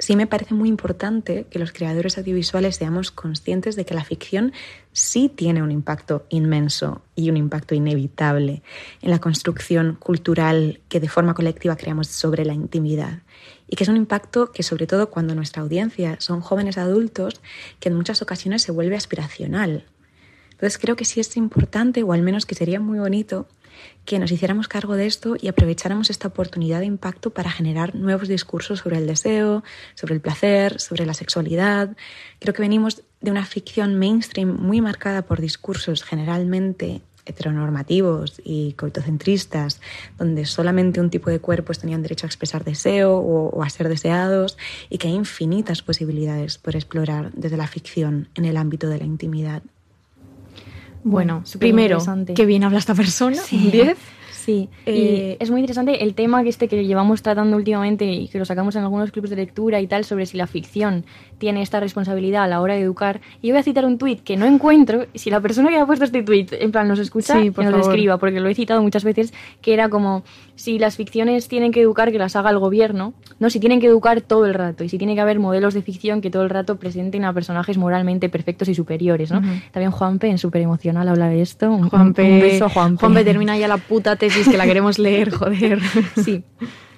sí 0.02 0.16
me 0.16 0.26
parece 0.26 0.52
muy 0.52 0.68
importante 0.68 1.46
que 1.48 1.60
los 1.60 1.70
creadores 1.70 2.18
audiovisuales 2.18 2.74
seamos 2.74 3.12
conscientes 3.12 3.76
de 3.76 3.84
que 3.84 3.94
la 3.94 4.02
ficción 4.02 4.52
sí 4.90 5.28
tiene 5.28 5.62
un 5.62 5.70
impacto 5.70 6.26
inmenso 6.28 7.02
y 7.14 7.30
un 7.30 7.36
impacto 7.36 7.76
inevitable 7.76 8.64
en 9.00 9.10
la 9.10 9.20
construcción 9.20 9.96
cultural 10.00 10.80
que 10.88 10.98
de 10.98 11.08
forma 11.08 11.34
colectiva 11.34 11.76
creamos 11.76 12.08
sobre 12.08 12.44
la 12.44 12.52
intimidad. 12.52 13.20
Y 13.68 13.76
que 13.76 13.84
es 13.84 13.88
un 13.88 13.96
impacto 13.96 14.50
que 14.50 14.64
sobre 14.64 14.88
todo 14.88 15.08
cuando 15.08 15.36
nuestra 15.36 15.62
audiencia 15.62 16.16
son 16.18 16.40
jóvenes 16.40 16.78
adultos, 16.78 17.40
que 17.78 17.88
en 17.88 17.94
muchas 17.94 18.22
ocasiones 18.22 18.62
se 18.62 18.72
vuelve 18.72 18.96
aspiracional. 18.96 19.84
Entonces 20.50 20.78
creo 20.78 20.96
que 20.96 21.04
sí 21.04 21.20
es 21.20 21.36
importante, 21.36 22.02
o 22.02 22.12
al 22.12 22.22
menos 22.22 22.44
que 22.44 22.56
sería 22.56 22.80
muy 22.80 22.98
bonito, 22.98 23.46
que 24.04 24.18
nos 24.18 24.32
hiciéramos 24.32 24.68
cargo 24.68 24.94
de 24.96 25.06
esto 25.06 25.36
y 25.40 25.48
aprovecháramos 25.48 26.10
esta 26.10 26.28
oportunidad 26.28 26.80
de 26.80 26.86
impacto 26.86 27.30
para 27.30 27.50
generar 27.50 27.94
nuevos 27.94 28.28
discursos 28.28 28.80
sobre 28.80 28.98
el 28.98 29.06
deseo, 29.06 29.62
sobre 29.94 30.14
el 30.14 30.20
placer, 30.20 30.80
sobre 30.80 31.06
la 31.06 31.14
sexualidad. 31.14 31.96
Creo 32.40 32.54
que 32.54 32.62
venimos 32.62 33.02
de 33.20 33.30
una 33.30 33.46
ficción 33.46 33.98
mainstream 33.98 34.56
muy 34.60 34.80
marcada 34.80 35.22
por 35.22 35.40
discursos 35.40 36.02
generalmente 36.02 37.02
heteronormativos 37.24 38.40
y 38.44 38.72
coitocentristas, 38.72 39.80
donde 40.18 40.44
solamente 40.44 41.00
un 41.00 41.10
tipo 41.10 41.30
de 41.30 41.38
cuerpos 41.38 41.78
tenían 41.78 42.02
derecho 42.02 42.26
a 42.26 42.28
expresar 42.28 42.64
deseo 42.64 43.16
o, 43.16 43.62
a 43.62 43.70
ser 43.70 43.88
deseados, 43.88 44.58
y 44.90 44.98
que 44.98 45.08
hay 45.08 45.14
infinitas 45.14 45.82
posibilidades 45.82 46.58
por 46.58 46.74
explorar 46.74 47.30
desde 47.32 47.56
la 47.56 47.68
ficción 47.68 48.28
en 48.34 48.44
el 48.44 48.56
ámbito 48.56 48.88
de 48.88 48.98
la 48.98 49.04
intimidad. 49.04 49.62
Bueno, 51.04 51.42
primero, 51.58 51.98
qué 52.34 52.46
bien 52.46 52.64
habla 52.64 52.78
esta 52.78 52.94
persona. 52.94 53.36
Sí. 53.36 53.70
10. 53.70 53.96
Sí, 54.42 54.68
y 54.86 54.90
eh, 54.90 55.36
es 55.38 55.52
muy 55.52 55.60
interesante 55.60 56.02
el 56.02 56.14
tema 56.14 56.42
que 56.42 56.48
este 56.48 56.66
que 56.66 56.84
llevamos 56.84 57.22
tratando 57.22 57.56
últimamente 57.56 58.04
y 58.06 58.26
que 58.26 58.40
lo 58.40 58.44
sacamos 58.44 58.74
en 58.74 58.82
algunos 58.82 59.12
clubes 59.12 59.30
de 59.30 59.36
lectura 59.36 59.80
y 59.80 59.86
tal 59.86 60.04
sobre 60.04 60.26
si 60.26 60.36
la 60.36 60.48
ficción 60.48 61.04
tiene 61.38 61.62
esta 61.62 61.78
responsabilidad 61.78 62.42
a 62.42 62.48
la 62.48 62.60
hora 62.60 62.74
de 62.74 62.80
educar. 62.80 63.20
Y 63.40 63.48
yo 63.48 63.54
voy 63.54 63.60
a 63.60 63.62
citar 63.62 63.84
un 63.84 63.98
tuit 63.98 64.20
que 64.24 64.36
no 64.36 64.46
encuentro. 64.46 65.06
Si 65.14 65.30
la 65.30 65.40
persona 65.40 65.68
que 65.68 65.78
ha 65.78 65.86
puesto 65.86 66.04
este 66.04 66.24
tuit, 66.24 66.52
en 66.54 66.72
plan, 66.72 66.88
nos 66.88 66.98
escucha, 66.98 67.40
que 67.40 67.50
nos 67.50 67.86
escriba, 67.86 68.18
porque 68.18 68.40
lo 68.40 68.48
he 68.48 68.54
citado 68.56 68.82
muchas 68.82 69.04
veces, 69.04 69.32
que 69.60 69.74
era 69.74 69.88
como 69.88 70.24
si 70.56 70.80
las 70.80 70.96
ficciones 70.96 71.46
tienen 71.46 71.70
que 71.70 71.80
educar, 71.80 72.10
que 72.10 72.18
las 72.18 72.34
haga 72.34 72.50
el 72.50 72.58
gobierno. 72.58 73.14
No, 73.38 73.48
si 73.48 73.60
tienen 73.60 73.80
que 73.80 73.86
educar 73.86 74.22
todo 74.22 74.46
el 74.46 74.54
rato 74.54 74.82
y 74.82 74.88
si 74.88 74.98
tiene 74.98 75.14
que 75.14 75.20
haber 75.20 75.38
modelos 75.38 75.74
de 75.74 75.82
ficción 75.82 76.20
que 76.20 76.30
todo 76.30 76.42
el 76.42 76.50
rato 76.50 76.76
presenten 76.76 77.24
a 77.24 77.32
personajes 77.32 77.78
moralmente 77.78 78.28
perfectos 78.28 78.68
y 78.68 78.74
superiores, 78.74 79.30
¿no? 79.30 79.40
También 79.70 79.90
Juanpe, 79.92 80.28
en 80.28 80.38
súper 80.38 80.62
emocional, 80.62 81.08
habla 81.08 81.28
de 81.28 81.42
esto. 81.42 81.76
Juanpe, 81.90 82.22
un 82.22 82.40
beso, 82.40 82.68
Juanpe. 82.68 83.00
Juanpe 83.00 83.24
termina 83.24 83.56
ya 83.56 83.68
la 83.68 83.76
puta 83.76 84.16
tesis 84.16 84.31
es 84.40 84.48
que 84.48 84.56
la 84.56 84.64
queremos 84.64 84.98
leer, 84.98 85.30
joder. 85.34 85.80
Sí. 86.22 86.44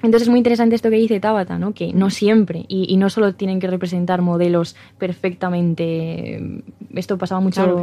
Entonces 0.04 0.26
es 0.26 0.28
muy 0.28 0.38
interesante 0.38 0.76
esto 0.76 0.90
que 0.90 0.96
dice 0.96 1.18
Tabata, 1.18 1.58
¿no? 1.58 1.72
que 1.72 1.94
no 1.94 2.10
siempre, 2.10 2.66
y, 2.68 2.94
no 2.98 3.08
solo 3.08 3.34
tienen 3.34 3.58
que 3.58 3.68
representar 3.68 4.20
modelos 4.20 4.76
perfectamente. 4.98 6.62
Esto 6.94 7.16
pasaba 7.16 7.40
mucho 7.40 7.80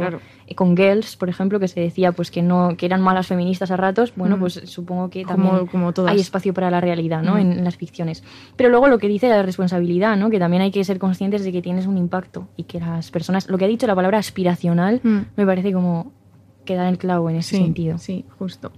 con 0.54 0.76
Girls, 0.76 1.16
por 1.16 1.28
ejemplo, 1.28 1.58
que 1.58 1.66
se 1.66 1.80
decía 1.80 2.12
pues 2.12 2.30
que 2.30 2.40
no 2.40 2.76
que 2.76 2.86
eran 2.86 3.00
malas 3.00 3.26
feministas 3.26 3.72
a 3.72 3.76
ratos. 3.76 4.12
Bueno, 4.14 4.38
pues 4.38 4.54
supongo 4.66 5.10
que 5.10 5.24
también 5.24 5.66
como, 5.66 5.92
hay 6.06 6.20
espacio 6.20 6.54
para 6.54 6.70
la 6.70 6.80
realidad 6.80 7.22
¿no? 7.22 7.38
En, 7.38 7.64
las 7.64 7.76
ficciones. 7.76 8.22
Pero 8.54 8.68
luego 8.68 8.86
lo 8.86 8.98
que 8.98 9.08
dice 9.08 9.28
la 9.28 9.42
responsabilidad, 9.42 10.16
¿no? 10.16 10.30
que 10.30 10.38
también 10.38 10.62
hay 10.62 10.70
que 10.70 10.84
ser 10.84 11.00
conscientes 11.00 11.42
de 11.42 11.50
que 11.50 11.60
tienes 11.60 11.86
un 11.86 11.98
impacto 11.98 12.46
y 12.56 12.64
que 12.64 12.78
las 12.78 13.10
personas. 13.10 13.48
Lo 13.48 13.58
que 13.58 13.64
ha 13.64 13.68
dicho 13.68 13.88
la 13.88 13.96
palabra 13.96 14.18
aspiracional 14.18 15.00
me 15.02 15.44
parece 15.44 15.72
como 15.72 16.12
que 16.64 16.76
da 16.76 16.88
el 16.88 16.98
clavo 16.98 17.28
en 17.30 17.36
ese 17.36 17.56
sentido. 17.56 17.98
Sí, 17.98 18.24
justo. 18.38 18.70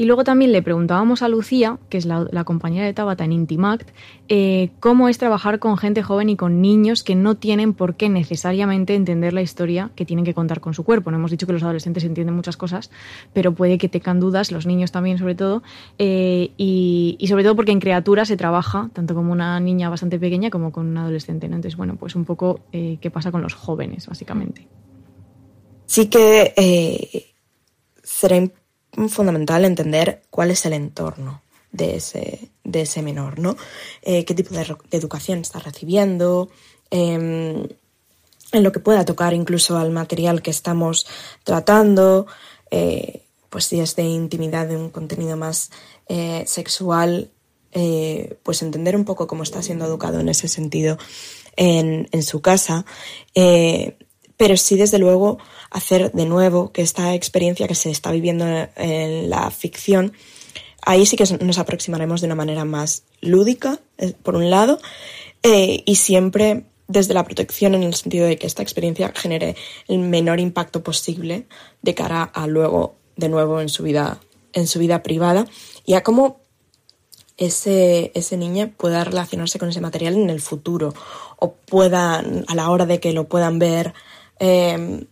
Y 0.00 0.06
luego 0.06 0.24
también 0.24 0.50
le 0.50 0.62
preguntábamos 0.62 1.20
a 1.20 1.28
Lucía, 1.28 1.76
que 1.90 1.98
es 1.98 2.06
la, 2.06 2.44
compañera 2.44 2.86
de 2.86 2.94
Tabata 2.94 3.22
en 3.26 3.32
Intimact, 3.32 3.90
eh, 4.30 4.70
cómo 4.80 5.10
es 5.10 5.18
trabajar 5.18 5.58
con 5.58 5.76
gente 5.76 6.02
joven 6.02 6.30
y 6.30 6.36
con 6.36 6.62
niños 6.62 7.04
que 7.04 7.14
no 7.14 7.36
tienen 7.36 7.74
por 7.74 7.96
qué 7.96 8.08
necesariamente 8.08 8.94
entender 8.94 9.34
la 9.34 9.42
historia 9.42 9.90
que 9.96 10.06
tienen 10.06 10.24
que 10.24 10.32
contar 10.32 10.62
con 10.62 10.72
su 10.72 10.84
cuerpo. 10.84 11.10
No 11.10 11.18
hemos 11.18 11.30
dicho 11.30 11.46
que 11.46 11.52
los 11.52 11.62
adolescentes 11.62 12.02
entienden 12.04 12.34
muchas 12.34 12.56
cosas, 12.56 12.90
pero 13.34 13.52
puede 13.52 13.76
que 13.76 13.90
tengan 13.90 14.20
dudas, 14.20 14.52
los 14.52 14.64
niños 14.64 14.90
también 14.90 15.18
sobre 15.18 15.34
todo, 15.34 15.62
eh, 15.98 16.52
y, 16.56 17.18
sobre 17.28 17.44
todo 17.44 17.54
porque 17.54 17.72
en 17.72 17.80
criatura 17.80 18.24
se 18.24 18.38
trabaja 18.38 18.88
tanto 18.94 19.14
como 19.14 19.32
una 19.32 19.60
niña 19.60 19.90
bastante 19.90 20.18
pequeña 20.18 20.48
como 20.48 20.72
con 20.72 20.86
un 20.86 20.96
adolescente. 20.96 21.44
Entonces, 21.44 21.76
bueno, 21.76 21.96
pues 21.96 22.14
un 22.14 22.24
poco 22.24 22.60
eh, 22.72 22.96
qué 23.02 23.10
pasa 23.10 23.30
con 23.30 23.42
los 23.42 23.52
jóvenes, 23.52 24.06
básicamente. 24.06 24.66
Sí 25.84 26.06
que 26.06 27.34
será 28.02 28.36
importante 28.36 28.59
fundamental 29.08 29.64
entender 29.64 30.22
cuál 30.30 30.50
es 30.50 30.64
el 30.66 30.72
entorno 30.72 31.42
de 31.72 31.96
ese, 31.96 32.50
de 32.64 32.82
ese 32.82 33.02
menor, 33.02 33.38
¿no? 33.38 33.56
Eh, 34.02 34.24
qué 34.24 34.34
tipo 34.34 34.54
de, 34.54 34.76
educación 34.90 35.40
está 35.40 35.58
recibiendo, 35.60 36.50
em, 36.90 37.66
en 38.52 38.62
lo 38.64 38.72
que 38.72 38.80
pueda 38.80 39.04
tocar 39.04 39.32
incluso 39.34 39.78
al 39.78 39.90
material 39.90 40.42
que 40.42 40.50
estamos 40.50 41.06
tratando, 41.44 42.26
eh, 42.70 43.22
pues 43.48 43.66
si 43.66 43.80
es 43.80 43.94
de 43.96 44.02
intimidad, 44.02 44.66
de 44.66 44.76
un 44.76 44.90
contenido 44.90 45.36
más 45.36 45.70
eh, 46.08 46.44
sexual, 46.46 47.30
pues 48.42 48.62
entender 48.62 48.96
un 48.96 49.04
poco 49.04 49.28
cómo 49.28 49.44
está 49.44 49.62
siendo 49.62 49.84
educado 49.84 50.18
en 50.18 50.28
ese 50.28 50.48
sentido 50.48 50.98
en, 51.54 52.08
en 52.10 52.22
su 52.24 52.42
casa, 52.42 52.84
pero 53.32 54.56
sí 54.56 54.76
desde 54.76 54.98
luego 54.98 55.38
hacer 55.70 56.12
de 56.12 56.26
nuevo 56.26 56.72
que 56.72 56.82
esta 56.82 57.14
experiencia 57.14 57.68
que 57.68 57.74
se 57.74 57.90
está 57.90 58.10
viviendo 58.10 58.44
en 58.76 59.30
la 59.30 59.50
ficción, 59.50 60.12
ahí 60.82 61.06
sí 61.06 61.16
que 61.16 61.24
nos 61.44 61.58
aproximaremos 61.58 62.20
de 62.20 62.26
una 62.26 62.34
manera 62.34 62.64
más 62.64 63.04
lúdica, 63.20 63.78
eh, 63.98 64.14
por 64.22 64.36
un 64.36 64.50
lado, 64.50 64.80
eh, 65.42 65.82
y 65.86 65.96
siempre 65.96 66.64
desde 66.88 67.14
la 67.14 67.24
protección 67.24 67.74
en 67.74 67.84
el 67.84 67.94
sentido 67.94 68.26
de 68.26 68.36
que 68.36 68.48
esta 68.48 68.62
experiencia 68.62 69.12
genere 69.14 69.54
el 69.86 70.00
menor 70.00 70.40
impacto 70.40 70.82
posible 70.82 71.46
de 71.82 71.94
cara 71.94 72.24
a 72.24 72.48
luego, 72.48 72.96
de 73.16 73.28
nuevo, 73.28 73.60
en 73.60 73.68
su 73.68 73.84
vida, 73.84 74.20
en 74.52 74.66
su 74.66 74.80
vida 74.80 75.02
privada 75.02 75.46
y 75.86 75.94
a 75.94 76.02
cómo 76.02 76.40
ese, 77.36 78.10
ese 78.14 78.36
niño 78.36 78.72
pueda 78.76 79.04
relacionarse 79.04 79.58
con 79.58 79.68
ese 79.68 79.80
material 79.80 80.14
en 80.14 80.30
el 80.30 80.40
futuro 80.40 80.92
o 81.38 81.52
pueda, 81.52 82.18
a 82.18 82.54
la 82.54 82.70
hora 82.70 82.86
de 82.86 82.98
que 82.98 83.12
lo 83.12 83.28
puedan 83.28 83.60
ver 83.60 83.94
eh, 84.40 85.06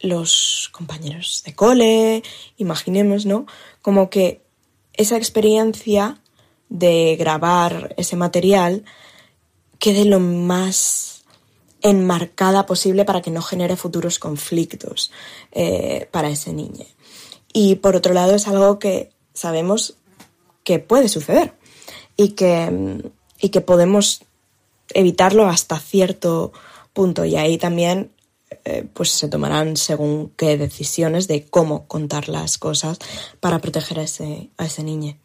los 0.00 0.70
compañeros 0.72 1.42
de 1.44 1.54
cole, 1.54 2.22
imaginemos, 2.56 3.26
¿no? 3.26 3.46
Como 3.82 4.10
que 4.10 4.42
esa 4.94 5.16
experiencia 5.16 6.20
de 6.68 7.16
grabar 7.18 7.94
ese 7.96 8.16
material 8.16 8.84
quede 9.78 10.04
lo 10.04 10.20
más 10.20 11.24
enmarcada 11.82 12.66
posible 12.66 13.04
para 13.04 13.22
que 13.22 13.30
no 13.30 13.42
genere 13.42 13.76
futuros 13.76 14.18
conflictos 14.18 15.10
eh, 15.52 16.08
para 16.10 16.28
ese 16.28 16.52
niño. 16.52 16.86
Y 17.52 17.76
por 17.76 17.96
otro 17.96 18.14
lado 18.14 18.34
es 18.34 18.46
algo 18.46 18.78
que 18.78 19.10
sabemos 19.32 19.96
que 20.64 20.78
puede 20.78 21.08
suceder 21.08 21.54
y 22.16 22.30
que, 22.30 23.02
y 23.40 23.48
que 23.48 23.60
podemos 23.60 24.22
evitarlo 24.92 25.46
hasta 25.48 25.78
cierto 25.78 26.52
punto. 26.92 27.24
Y 27.24 27.36
ahí 27.36 27.58
también 27.58 28.12
eh, 28.64 28.86
pues 28.92 29.10
se 29.10 29.28
tomarán 29.28 29.76
según 29.76 30.32
qué 30.36 30.58
decisiones 30.58 31.28
de 31.28 31.46
cómo 31.46 31.86
contar 31.86 32.28
las 32.28 32.58
cosas 32.58 32.98
para 33.40 33.60
proteger 33.60 34.00
a 34.00 34.02
ese, 34.02 34.50
a 34.58 34.66
ese 34.66 34.82
niño. 34.82 35.16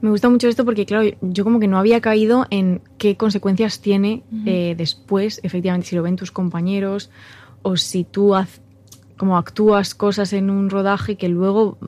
Me 0.00 0.10
gusta 0.10 0.28
mucho 0.28 0.46
esto 0.48 0.64
porque, 0.64 0.86
claro, 0.86 1.08
yo 1.20 1.42
como 1.42 1.58
que 1.58 1.66
no 1.66 1.78
había 1.78 2.00
caído 2.00 2.46
en 2.50 2.82
qué 2.98 3.16
consecuencias 3.16 3.80
tiene 3.80 4.22
eh, 4.46 4.74
después, 4.76 5.40
efectivamente, 5.42 5.88
si 5.88 5.96
lo 5.96 6.02
ven 6.02 6.16
tus 6.16 6.30
compañeros 6.30 7.10
o 7.62 7.76
si 7.76 8.04
tú 8.04 8.34
como 9.16 9.36
actúas 9.36 9.96
cosas 9.96 10.32
en 10.32 10.50
un 10.50 10.70
rodaje 10.70 11.16
que 11.16 11.28
luego 11.28 11.78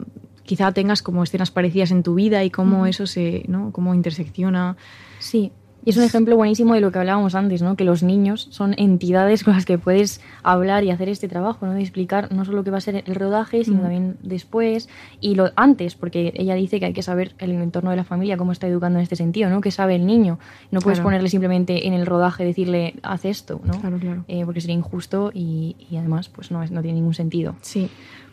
quizá 0.42 0.72
tengas 0.72 1.02
como 1.02 1.22
escenas 1.22 1.52
parecidas 1.52 1.92
en 1.92 2.02
tu 2.02 2.14
vida 2.14 2.42
y 2.42 2.50
cómo 2.50 2.86
eso 2.86 3.06
se, 3.06 3.44
¿no? 3.46 3.70
Cómo 3.70 3.94
intersecciona. 3.94 4.76
Sí, 5.20 5.52
y 5.84 5.90
es 5.90 5.96
un 5.96 6.02
ejemplo 6.02 6.36
buenísimo 6.36 6.74
de 6.74 6.80
lo 6.80 6.92
que 6.92 6.98
hablábamos 6.98 7.34
antes, 7.34 7.62
¿no? 7.62 7.76
Que 7.76 7.84
los 7.84 8.02
niños 8.02 8.48
son 8.50 8.74
entidades 8.76 9.44
con 9.44 9.54
las 9.54 9.64
que 9.64 9.78
puedes 9.78 10.20
hablar 10.42 10.84
y 10.84 10.90
hacer 10.90 11.08
este 11.08 11.28
trabajo, 11.28 11.66
¿no? 11.66 11.72
De 11.72 11.80
explicar 11.80 12.32
no 12.32 12.44
solo 12.44 12.64
qué 12.64 12.70
va 12.70 12.78
a 12.78 12.82
ser 12.82 13.02
el 13.06 13.14
rodaje, 13.14 13.64
sino 13.64 13.80
también 13.80 14.16
después 14.22 14.88
y 15.20 15.34
lo 15.34 15.50
antes, 15.56 15.94
porque 15.94 16.32
ella 16.36 16.54
dice 16.54 16.80
que 16.80 16.86
hay 16.86 16.92
que 16.92 17.02
saber 17.02 17.32
el 17.38 17.52
entorno 17.52 17.90
de 17.90 17.96
la 17.96 18.04
familia, 18.04 18.36
cómo 18.36 18.52
está 18.52 18.66
educando 18.66 18.98
en 18.98 19.02
este 19.02 19.16
sentido, 19.16 19.48
¿no? 19.48 19.60
Que 19.60 19.70
sabe 19.70 19.96
el 19.96 20.06
niño. 20.06 20.38
No 20.70 20.80
puedes 20.80 21.00
ponerle 21.00 21.28
simplemente 21.28 21.86
en 21.86 21.94
el 21.94 22.06
rodaje 22.06 22.44
decirle, 22.44 22.96
haz 23.02 23.24
esto, 23.24 23.60
¿no? 23.64 23.80
Claro, 23.80 23.98
claro. 23.98 24.24
Eh, 24.28 24.44
porque 24.44 24.60
sería 24.60 24.76
injusto 24.76 25.30
y, 25.32 25.76
y 25.90 25.96
además, 25.96 26.28
pues 26.28 26.50
no, 26.50 26.60
no 26.60 26.82
tiene 26.82 26.94
ningún 26.94 27.14
sentido. 27.14 27.56
Sí. 27.62 27.88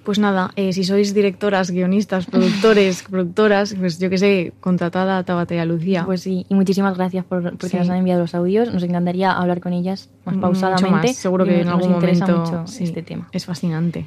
Pues 0.08 0.20
nada, 0.20 0.52
eh, 0.56 0.72
si 0.72 0.86
sois 0.86 1.14
directoras, 1.14 1.70
guionistas, 1.70 2.28
productores, 2.28 3.04
productoras, 3.12 3.76
pues 3.78 4.00
yo 4.00 4.10
que 4.10 4.18
sé, 4.18 4.54
contratada 4.62 5.18
a 5.18 5.24
Tabata 5.26 5.54
y 5.54 5.58
a 5.58 5.66
Lucía. 5.66 6.06
Pues 6.06 6.22
sí, 6.22 6.46
y 6.48 6.56
muchísimas 6.56 6.96
gracias 6.96 7.26
por 7.26 7.58
porque 7.58 7.78
nos 7.78 7.90
han 7.90 7.98
enviado 7.98 8.22
los 8.22 8.34
audios. 8.34 8.74
Nos 8.74 8.84
encantaría 8.84 9.34
hablar 9.34 9.60
con 9.60 9.74
ellas 9.74 10.10
más 10.24 10.38
pausadamente. 10.38 11.14
Seguro 11.14 11.44
que 11.44 11.60
en 11.60 11.68
algún 11.68 11.92
interesa 11.92 12.26
momento 12.26 12.62
mucho 12.62 12.82
este 12.82 13.04
tema. 13.04 13.28
Es 13.34 13.46
fascinante. 13.46 14.06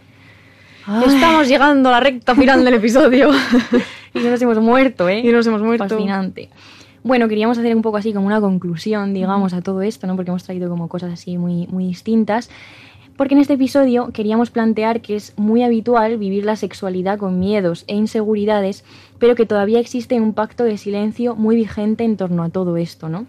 Estamos 1.07 1.49
llegando 1.49 1.91
a 1.91 1.93
la 1.93 2.01
recta 2.01 2.35
final 2.35 2.65
del 2.65 2.73
episodio. 2.73 3.29
y 4.15 4.21
nos 4.21 4.41
hemos 4.41 4.59
muerto, 4.59 5.07
¿eh? 5.07 5.21
Y 5.21 5.31
nos 5.31 5.47
hemos 5.49 5.61
muerto. 5.61 5.87
Fascinante. 5.87 6.49
Bueno, 7.03 7.29
queríamos 7.29 7.59
hacer 7.59 7.77
un 7.77 7.83
poco 7.83 7.99
así 7.99 8.15
como 8.15 8.27
una 8.27 8.41
conclusión, 8.41 9.13
digamos, 9.13 9.53
a 9.53 9.61
todo 9.61 9.83
esto, 9.83 10.07
¿no? 10.07 10.17
Porque 10.17 10.31
hemos 10.31 10.45
traído 10.45 10.71
como 10.71 10.89
cosas 10.89 11.13
así 11.13 11.37
muy, 11.37 11.67
muy 11.67 11.85
distintas 11.87 12.49
porque 13.21 13.35
en 13.35 13.43
este 13.43 13.53
episodio 13.53 14.13
queríamos 14.15 14.51
plantear 14.51 15.03
que 15.03 15.15
es 15.15 15.35
muy 15.37 15.63
habitual 15.63 16.17
vivir 16.17 16.47
la 16.47 16.57
sexualidad 16.57 17.19
con 17.19 17.39
miedos 17.39 17.85
e 17.87 17.95
inseguridades, 17.95 18.83
pero 19.19 19.35
que 19.35 19.45
todavía 19.45 19.79
existe 19.79 20.19
un 20.19 20.33
pacto 20.33 20.65
de 20.65 20.79
silencio 20.79 21.37
muy 21.37 21.55
vigente 21.55 22.05
en 22.05 22.17
torno 22.17 22.45
a 22.45 22.49
todo 22.49 22.79
esto, 22.79 23.11
¿no? 23.11 23.27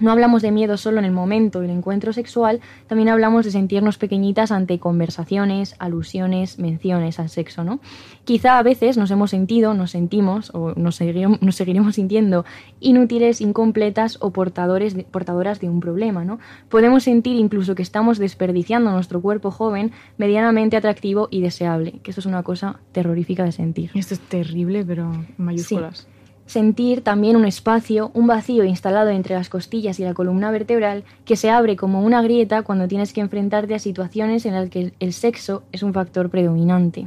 No 0.00 0.10
hablamos 0.10 0.40
de 0.40 0.50
miedo 0.50 0.78
solo 0.78 0.98
en 0.98 1.04
el 1.04 1.12
momento 1.12 1.60
del 1.60 1.70
encuentro 1.70 2.12
sexual, 2.14 2.60
también 2.86 3.10
hablamos 3.10 3.44
de 3.44 3.50
sentirnos 3.50 3.98
pequeñitas 3.98 4.50
ante 4.50 4.78
conversaciones, 4.78 5.76
alusiones, 5.78 6.58
menciones 6.58 7.20
al 7.20 7.28
sexo, 7.28 7.64
¿no? 7.64 7.80
Quizá 8.24 8.58
a 8.58 8.62
veces 8.62 8.96
nos 8.96 9.10
hemos 9.10 9.30
sentido, 9.30 9.74
nos 9.74 9.90
sentimos 9.90 10.50
o 10.54 10.72
nos, 10.74 10.96
seguiremos, 10.96 11.42
nos 11.42 11.56
seguiremos 11.56 11.96
sintiendo 11.96 12.46
inútiles, 12.80 13.42
incompletas 13.42 14.16
o 14.20 14.30
portadores 14.30 14.94
portadoras 15.10 15.60
de 15.60 15.68
un 15.68 15.80
problema, 15.80 16.24
¿no? 16.24 16.38
Podemos 16.70 17.04
sentir 17.04 17.36
incluso 17.36 17.74
que 17.74 17.82
estamos 17.82 18.18
desperdiciando 18.18 18.90
nuestro 18.90 19.20
cuerpo 19.20 19.50
joven 19.50 19.92
medianamente 20.16 20.76
atractivo 20.76 21.28
y 21.30 21.42
deseable, 21.42 22.00
que 22.02 22.10
esto 22.10 22.20
es 22.20 22.26
una 22.26 22.42
cosa 22.42 22.80
terrorífica 22.92 23.44
de 23.44 23.52
sentir. 23.52 23.90
Esto 23.94 24.14
es 24.14 24.20
terrible, 24.20 24.84
pero 24.84 25.12
en 25.12 25.26
mayúsculas 25.36 26.06
sentir 26.50 27.02
también 27.02 27.36
un 27.36 27.44
espacio, 27.44 28.10
un 28.12 28.26
vacío 28.26 28.64
instalado 28.64 29.10
entre 29.10 29.36
las 29.36 29.48
costillas 29.48 30.00
y 30.00 30.04
la 30.04 30.14
columna 30.14 30.50
vertebral 30.50 31.04
que 31.24 31.36
se 31.36 31.48
abre 31.48 31.76
como 31.76 32.02
una 32.02 32.22
grieta 32.22 32.62
cuando 32.62 32.88
tienes 32.88 33.12
que 33.12 33.20
enfrentarte 33.20 33.72
a 33.72 33.78
situaciones 33.78 34.44
en 34.46 34.54
las 34.54 34.68
que 34.68 34.92
el 34.98 35.12
sexo 35.12 35.62
es 35.70 35.84
un 35.84 35.94
factor 35.94 36.28
predominante. 36.28 37.06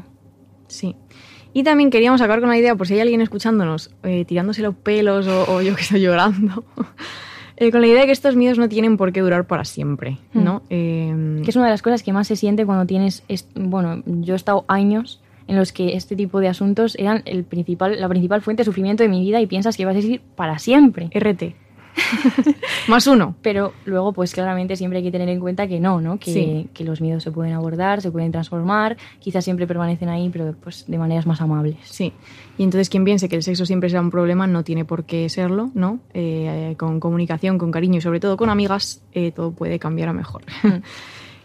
Sí. 0.68 0.96
Y 1.52 1.64
también 1.64 1.90
queríamos 1.90 2.22
acabar 2.22 2.40
con 2.40 2.50
la 2.50 2.58
idea, 2.58 2.76
por 2.76 2.88
si 2.88 2.94
hay 2.94 3.02
alguien 3.02 3.20
escuchándonos, 3.20 3.92
eh, 4.04 4.24
tirándose 4.24 4.62
los 4.62 4.76
pelos 4.76 5.28
o, 5.28 5.62
yo 5.62 5.76
que 5.76 5.82
estoy 5.82 6.00
llorando, 6.06 6.64
eh, 7.58 7.70
con 7.70 7.82
la 7.82 7.88
idea 7.88 8.00
de 8.00 8.06
que 8.06 8.14
estos 8.14 8.38
miedos 8.38 8.58
no 8.58 8.70
tienen 8.70 8.96
por 8.96 9.12
qué 9.12 9.20
durar 9.20 9.46
para 9.46 9.66
siempre, 9.66 10.20
¿no? 10.34 10.60
Hmm. 10.60 10.62
Eh, 10.70 11.42
que 11.44 11.50
es 11.50 11.56
una 11.58 11.66
de 11.66 11.72
las 11.72 11.82
cosas 11.82 12.02
que 12.02 12.14
más 12.14 12.28
se 12.28 12.38
siente 12.38 12.66
cuando 12.66 12.86
tienes, 12.86 13.24
bueno, 13.56 14.04
yo 14.06 14.36
he 14.36 14.38
estado 14.38 14.64
años 14.70 15.20
en 15.48 15.56
los 15.56 15.72
que 15.72 15.96
este 15.96 16.16
tipo 16.16 16.40
de 16.40 16.48
asuntos 16.48 16.96
eran 16.98 17.22
el 17.26 17.44
principal, 17.44 18.00
la 18.00 18.10
principal 18.10 18.42
fuente 18.42 18.62
de 18.62 18.66
sufrimiento 18.66 19.04
de 19.04 19.10
mi 19.10 19.22
vida 19.22 19.42
y 19.42 19.48
piensas 19.48 19.78
que 19.78 19.86
vas 19.86 19.98
a 19.98 20.02
seguir 20.02 20.22
para 20.36 20.60
siempre. 20.60 21.10
RT. 21.14 21.56
Más 22.88 23.08
uno. 23.08 23.36
Pero 23.42 23.74
luego, 23.86 24.14
pues 24.14 24.34
claramente 24.34 24.76
siempre 24.76 24.98
hay 24.98 25.04
que 25.04 25.12
tener 25.12 25.30
en 25.30 25.40
cuenta 25.40 25.68
que 25.68 25.80
no, 25.80 26.02
¿no? 26.02 26.18
Que, 26.18 26.68
que, 26.74 26.84
los 26.84 27.02
miedos 27.02 27.24
se 27.24 27.32
pueden 27.32 27.54
abordar, 27.54 28.02
se 28.02 28.12
pueden 28.12 28.32
transformar, 28.32 28.98
quizás 29.20 29.44
siempre 29.44 29.68
permanecen 29.68 30.10
ahí, 30.10 30.30
pero 30.30 30.54
pues 30.62 30.86
de 30.88 30.98
maneras 30.98 31.26
más 31.26 31.42
amables. 31.42 31.78
Sí. 31.84 32.14
Y 32.58 32.64
entonces 32.64 32.90
quien 32.90 33.04
piense 33.04 33.30
que 33.30 33.36
el 33.36 33.44
sexo 33.44 33.66
siempre 33.66 33.90
será 33.90 34.02
un 34.02 34.12
problema 34.12 34.48
no 34.48 34.64
tiene 34.64 34.86
por 34.86 35.06
qué 35.06 35.30
serlo, 35.30 35.72
¿no? 35.74 36.00
Eh, 36.14 36.76
con 36.78 37.00
comunicación, 37.00 37.58
con 37.58 37.72
cariño 37.72 37.98
y 37.98 38.02
sobre 38.02 38.20
todo 38.20 38.38
con 38.38 38.50
amigas, 38.50 39.02
eh, 39.14 39.32
todo 39.32 39.52
puede 39.52 39.80
cambiar 39.80 40.10
a 40.10 40.14
mejor. 40.14 40.44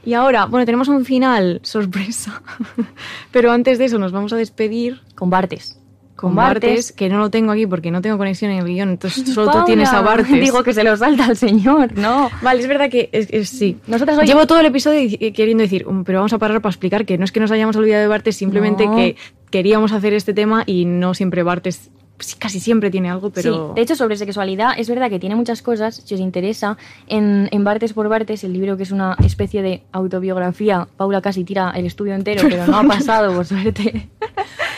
Y 0.08 0.14
ahora, 0.14 0.46
bueno, 0.46 0.64
tenemos 0.64 0.88
un 0.88 1.04
final 1.04 1.60
sorpresa. 1.62 2.40
Pero 3.30 3.52
antes 3.52 3.76
de 3.76 3.84
eso 3.84 3.98
nos 3.98 4.10
vamos 4.10 4.32
a 4.32 4.36
despedir. 4.36 5.02
Con 5.14 5.28
Bartes. 5.28 5.78
Con, 6.16 6.34
Bartes, 6.34 6.92
que 6.92 7.10
no 7.10 7.18
lo 7.18 7.28
tengo 7.28 7.52
aquí 7.52 7.66
porque 7.66 7.90
no 7.90 8.00
tengo 8.00 8.16
conexión 8.16 8.50
en 8.50 8.60
el 8.60 8.64
guion, 8.64 8.88
entonces 8.88 9.28
solo 9.34 9.52
tú 9.52 9.64
tienes 9.66 9.90
a 9.90 10.00
Bartes. 10.02 10.32
Digo 10.32 10.62
que 10.62 10.72
se 10.72 10.82
lo 10.82 10.96
salta 10.96 11.26
al 11.26 11.36
señor, 11.36 11.94
¿no? 11.94 12.30
Vale, 12.40 12.62
es 12.62 12.66
verdad 12.66 12.88
que 12.88 13.10
es, 13.12 13.50
sí. 13.50 13.76
Nosotras 13.86 14.26
Llevo 14.26 14.46
todo 14.46 14.60
el 14.60 14.66
episodio 14.66 15.10
queriendo 15.34 15.60
decir, 15.62 15.86
um, 15.86 16.04
pero 16.04 16.20
vamos 16.20 16.32
a 16.32 16.38
parar 16.38 16.62
para 16.62 16.70
explicar 16.70 17.04
que 17.04 17.18
no 17.18 17.26
es 17.26 17.30
que 17.30 17.40
nos 17.40 17.50
hayamos 17.50 17.76
olvidado 17.76 18.00
de 18.00 18.08
Bartes, 18.08 18.34
simplemente 18.34 18.88
que 18.88 19.16
queríamos 19.50 19.92
hacer 19.92 20.14
este 20.14 20.32
tema 20.32 20.62
y 20.64 20.86
no 20.86 21.12
siempre 21.12 21.42
Bartes 21.42 21.90
casi 22.38 22.60
siempre 22.60 22.90
tiene 22.90 23.10
algo, 23.10 23.30
pero... 23.30 23.68
Sí, 23.68 23.74
de 23.76 23.82
hecho, 23.82 23.96
sobre 23.96 24.16
sexualidad 24.16 24.72
es 24.76 24.88
verdad 24.88 25.10
que 25.10 25.18
tiene 25.18 25.36
muchas 25.36 25.62
cosas, 25.62 26.02
si 26.04 26.14
os 26.14 26.20
interesa, 26.20 26.76
en, 27.06 27.48
en 27.52 27.64
Bartes 27.64 27.92
por 27.92 28.08
Bartes, 28.08 28.44
el 28.44 28.52
libro 28.52 28.76
que 28.76 28.82
es 28.82 28.90
una 28.90 29.16
especie 29.24 29.62
de 29.62 29.82
autobiografía, 29.92 30.88
Paula 30.96 31.20
casi 31.20 31.44
tira 31.44 31.70
el 31.74 31.86
estudio 31.86 32.14
entero, 32.14 32.42
pero 32.48 32.66
no 32.66 32.78
ha 32.78 32.84
pasado, 32.88 33.34
por 33.34 33.46
suerte. 33.46 34.08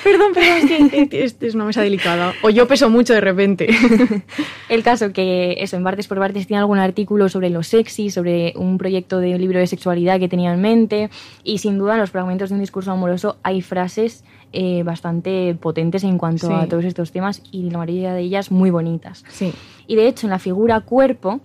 Perdón, 0.03 0.33
perdón, 0.35 0.91
es 0.93 1.09
que 1.09 1.25
es 1.47 1.55
una 1.55 1.65
mesa 1.65 1.83
delicada. 1.83 2.33
O 2.43 2.51
yo 2.51 2.67
peso 2.67 2.91
mucho 2.91 3.15
de 3.15 3.21
repente. 3.21 3.69
el 4.69 4.83
caso 4.83 5.13
que 5.13 5.57
eso, 5.59 5.77
en 5.77 5.85
Bartes 5.85 6.09
por 6.09 6.19
Bartes 6.19 6.47
tiene 6.47 6.61
algún 6.61 6.79
artículo 6.79 7.29
sobre 7.29 7.51
lo 7.51 7.63
sexy, 7.63 8.11
sobre 8.11 8.53
un 8.57 8.79
proyecto 8.79 9.19
de 9.19 9.35
un 9.35 9.41
libro 9.41 9.59
de 9.59 9.67
sexualidad 9.67 10.19
que 10.19 10.29
tenía 10.29 10.53
en 10.53 10.61
mente, 10.61 11.11
y 11.45 11.59
sin 11.59 11.79
duda 11.79 11.95
en 11.95 12.01
los 12.01 12.11
fragmentos 12.11 12.51
de 12.51 12.55
un 12.55 12.61
discurso 12.61 12.93
amoroso 12.93 13.37
hay 13.43 13.63
frases 13.63 14.25
eh, 14.53 14.83
bastante 14.83 15.55
potentes 15.61 16.03
en 16.03 16.19
cuanto 16.19 16.55
a 16.55 16.67
todos 16.67 16.85
estos 16.85 17.13
temas 17.13 17.43
y 17.53 17.71
la 17.71 17.79
mayoría 17.79 18.15
de 18.15 18.23
ellas 18.23 18.51
muy 18.51 18.71
bonitas. 18.71 19.25
Sí. 19.29 19.53
Y 19.87 19.97
de 19.97 20.09
hecho, 20.09 20.27
en 20.27 20.31
la 20.31 20.39
figura 20.39 20.81
cuerpo 20.81 21.41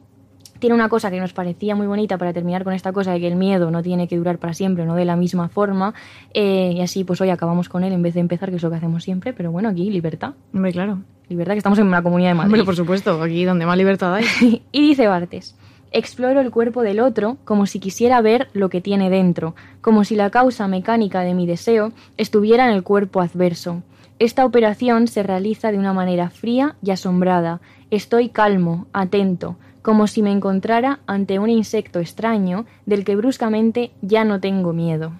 tiene 0.65 0.73
una 0.73 0.89
cosa 0.89 1.11
que 1.11 1.19
nos 1.19 1.31
parecía 1.31 1.75
muy 1.75 1.85
bonita 1.85 2.17
para 2.17 2.33
terminar 2.33 2.63
con 2.63 2.73
esta 2.73 2.91
cosa 2.91 3.11
de 3.11 3.19
que 3.19 3.27
el 3.27 3.35
miedo 3.35 3.69
no 3.69 3.83
tiene 3.83 4.07
que 4.07 4.17
durar 4.17 4.39
para 4.39 4.55
siempre, 4.55 4.83
no 4.83 4.95
de 4.95 5.05
la 5.05 5.15
misma 5.15 5.47
forma. 5.47 5.93
eh, 6.33 6.73
y 6.75 6.81
así, 6.81 7.03
pues 7.03 7.21
hoy 7.21 7.29
acabamos 7.29 7.69
con 7.69 7.83
él 7.83 7.93
en 7.93 8.01
vez 8.01 8.15
de 8.15 8.21
empezar, 8.21 8.49
que 8.49 8.55
es 8.55 8.63
lo 8.63 8.71
que 8.71 8.77
hacemos 8.77 9.03
siempre. 9.03 9.31
Pero 9.31 9.51
bueno, 9.51 9.69
aquí 9.69 9.91
libertad. 9.91 10.33
Hombre, 10.55 10.71
claro. 10.71 11.03
Libertad, 11.29 11.53
que 11.53 11.59
estamos 11.59 11.77
en 11.77 11.85
una 11.85 12.01
comunidad 12.01 12.29
de 12.29 12.33
Madrid. 12.33 12.53
Hombre, 12.53 12.63
por 12.63 12.75
supuesto, 12.75 13.21
aquí 13.21 13.45
donde 13.45 13.67
más 13.67 13.77
libertad 13.77 14.15
hay. 14.15 14.63
y 14.71 14.81
dice 14.81 15.05
Bartes, 15.05 15.55
exploro 15.91 16.41
el 16.41 16.49
cuerpo 16.49 16.81
del 16.81 16.99
otro 16.99 17.37
como 17.45 17.67
si 17.67 17.79
quisiera 17.79 18.19
ver 18.21 18.47
lo 18.53 18.69
que 18.69 18.81
tiene 18.81 19.11
dentro, 19.11 19.53
como 19.81 20.03
si 20.03 20.15
la 20.15 20.31
causa 20.31 20.67
mecánica 20.67 21.21
de 21.21 21.35
mi 21.35 21.45
deseo 21.45 21.91
estuviera 22.17 22.67
en 22.67 22.75
el 22.75 22.81
cuerpo 22.81 23.21
adverso. 23.21 23.83
Esta 24.17 24.45
operación 24.45 25.07
se 25.07 25.21
realiza 25.21 25.71
de 25.71 25.77
una 25.77 25.93
manera 25.93 26.31
fría 26.31 26.75
y 26.81 26.89
asombrada. 26.89 27.61
Estoy 27.91 28.29
calmo, 28.29 28.87
atento, 28.93 29.57
como 29.85 30.07
si 30.07 30.23
me 30.23 30.31
encontrara 30.31 31.01
ante 31.05 31.37
un 31.37 31.47
insecto 31.47 31.99
extraño 31.99 32.65
del 32.87 33.05
que 33.05 33.15
bruscamente 33.15 33.91
ya 34.01 34.25
no 34.25 34.39
tengo 34.39 34.73
miedo. 34.73 35.11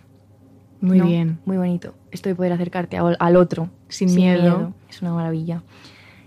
Muy 0.81 0.97
¿No? 0.97 1.05
bien. 1.05 1.37
Muy 1.45 1.57
bonito. 1.57 1.93
Esto 2.09 2.29
de 2.29 2.35
poder 2.35 2.51
acercarte 2.51 2.97
al, 2.97 3.35
otro 3.35 3.69
Sin 3.89 4.15
miedo. 4.15 4.73
Es 4.89 5.03
una 5.03 5.13
maravilla. 5.13 5.61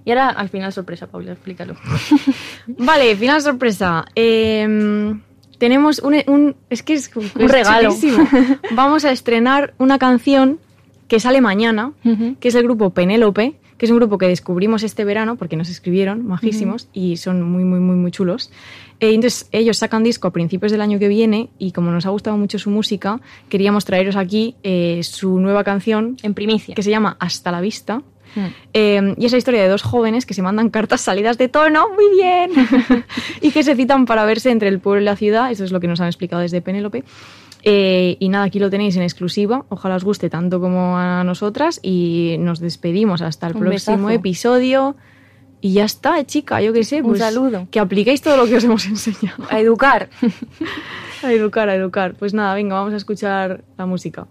Y 0.04 0.12
ahora, 0.12 0.28
al 0.28 0.50
final, 0.50 0.72
sorpresa, 0.72 1.08
Paula, 1.08 1.32
explícalo. 1.32 1.74
Vale, 2.78 3.16
final 3.16 3.42
sorpresa. 3.42 4.04
Eh, 4.14 5.14
tenemos 5.58 5.98
un, 5.98 6.14
un- 6.28 6.54
Es 6.70 6.84
que 6.84 6.94
es 6.94 7.10
un 7.16 7.48
regalo. 7.48 7.92
Vamos 8.76 9.04
a 9.04 9.10
estrenar 9.10 9.74
una 9.78 9.98
canción 9.98 10.60
que 11.08 11.18
sale 11.18 11.40
mañana, 11.40 11.92
que 12.38 12.48
es 12.48 12.54
el 12.54 12.62
grupo 12.62 12.90
Penélope, 12.90 13.58
que 13.78 13.86
es 13.86 13.92
un 13.92 13.98
grupo 13.98 14.18
que 14.18 14.26
descubrimos 14.26 14.82
este 14.82 15.04
verano 15.04 15.36
porque 15.36 15.56
nos 15.56 15.70
escribieron, 15.70 16.26
majísimos, 16.26 16.88
y 16.92 17.16
son 17.16 17.42
muy, 17.42 17.64
muy, 17.64 17.78
muy, 17.78 17.94
muy 17.94 18.10
chulos. 18.10 18.50
Eh, 19.00 19.14
entonces, 19.14 19.48
ellos 19.52 19.78
sacan 19.78 20.02
disco 20.02 20.26
a 20.28 20.32
principios 20.32 20.72
del 20.72 20.80
año 20.80 20.98
que 20.98 21.06
viene 21.06 21.48
y 21.58 21.70
como 21.70 21.92
nos 21.92 22.04
ha 22.04 22.10
gustado 22.10 22.36
mucho 22.36 22.58
su 22.58 22.70
música, 22.70 23.20
queríamos 23.48 23.84
traeros 23.84 24.16
aquí 24.16 24.56
eh, 24.64 25.00
su 25.04 25.38
nueva 25.38 25.62
canción 25.62 26.16
En 26.22 26.34
primicia. 26.34 26.74
que 26.74 26.82
se 26.82 26.90
llama 26.90 27.16
Hasta 27.20 27.52
la 27.52 27.60
Vista. 27.60 28.02
Mm. 28.34 28.46
Eh, 28.74 29.14
y 29.16 29.26
es 29.26 29.32
la 29.32 29.38
historia 29.38 29.62
de 29.62 29.68
dos 29.68 29.82
jóvenes 29.82 30.26
que 30.26 30.34
se 30.34 30.42
mandan 30.42 30.70
cartas 30.70 31.00
salidas 31.00 31.38
de 31.38 31.48
tono, 31.48 31.86
muy 31.90 32.10
bien, 32.16 32.50
y 33.40 33.52
que 33.52 33.62
se 33.62 33.76
citan 33.76 34.06
para 34.06 34.24
verse 34.24 34.50
entre 34.50 34.68
el 34.68 34.80
pueblo 34.80 35.02
y 35.02 35.04
la 35.04 35.16
ciudad. 35.16 35.52
Eso 35.52 35.64
es 35.64 35.70
lo 35.70 35.78
que 35.78 35.86
nos 35.86 36.00
han 36.00 36.08
explicado 36.08 36.42
desde 36.42 36.60
Penélope. 36.60 37.04
Eh, 37.70 38.16
y 38.18 38.28
nada, 38.30 38.44
aquí 38.44 38.58
lo 38.58 38.70
tenéis 38.70 38.96
en 38.96 39.02
exclusiva. 39.02 39.66
Ojalá 39.68 39.96
os 39.96 40.04
guste 40.04 40.30
tanto 40.30 40.58
como 40.60 40.96
a 40.96 41.22
nosotras. 41.24 41.80
Y 41.82 42.36
nos 42.38 42.60
despedimos 42.60 43.20
hasta 43.20 43.46
el 43.46 43.54
Un 43.56 43.60
próximo 43.60 43.96
besazo. 44.06 44.10
episodio. 44.10 44.96
Y 45.60 45.72
ya 45.74 45.84
está, 45.84 46.24
chica, 46.24 46.62
yo 46.62 46.72
qué 46.72 46.84
sé. 46.84 47.02
Un 47.02 47.08
pues, 47.08 47.18
saludo. 47.18 47.66
Que 47.70 47.80
apliquéis 47.80 48.22
todo 48.22 48.36
lo 48.36 48.46
que 48.46 48.56
os 48.56 48.64
hemos 48.64 48.86
enseñado. 48.86 49.44
A 49.50 49.60
educar. 49.60 50.08
A 51.22 51.32
educar, 51.32 51.68
a 51.68 51.74
educar. 51.74 52.14
Pues 52.14 52.32
nada, 52.32 52.54
venga, 52.54 52.76
vamos 52.76 52.94
a 52.94 52.96
escuchar 52.96 53.64
la 53.76 53.86
música. 53.86 54.28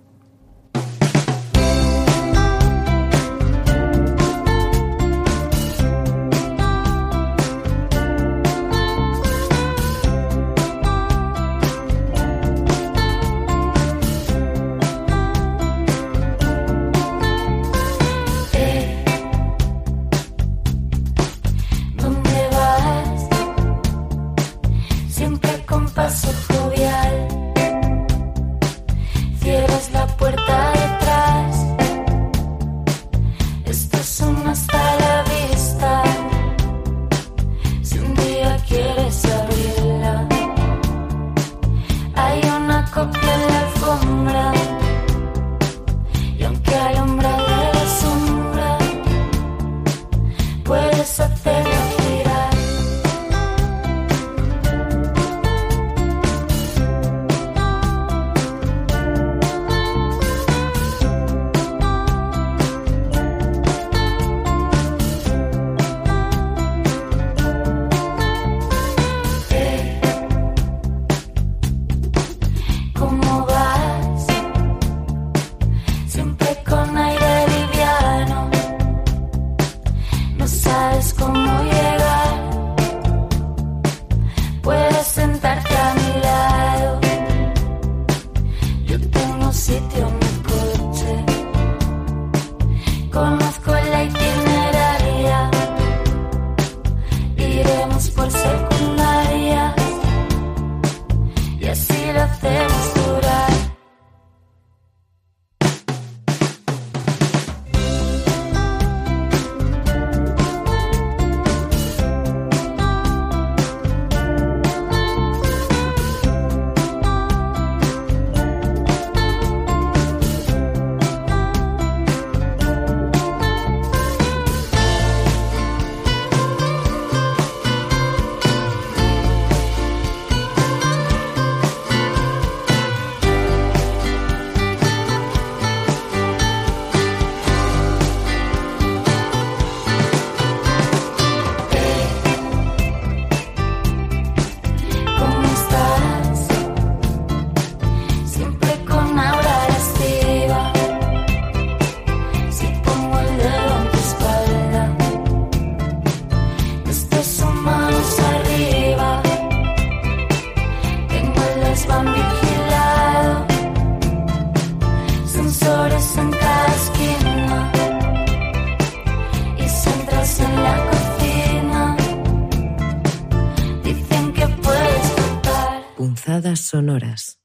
Sonoras. 176.67 177.39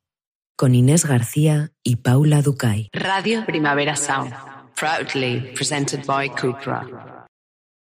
Con 0.56 0.74
Inés 0.74 1.04
García 1.06 1.72
y 1.82 1.96
Paula 1.96 2.42
Ducay. 2.42 2.88
Radio 2.92 3.44
Primavera 3.46 3.96
Sound, 3.96 4.32
proudly 4.76 5.52
presented 5.54 6.04
by 6.06 6.28
Cupra. 6.28 7.01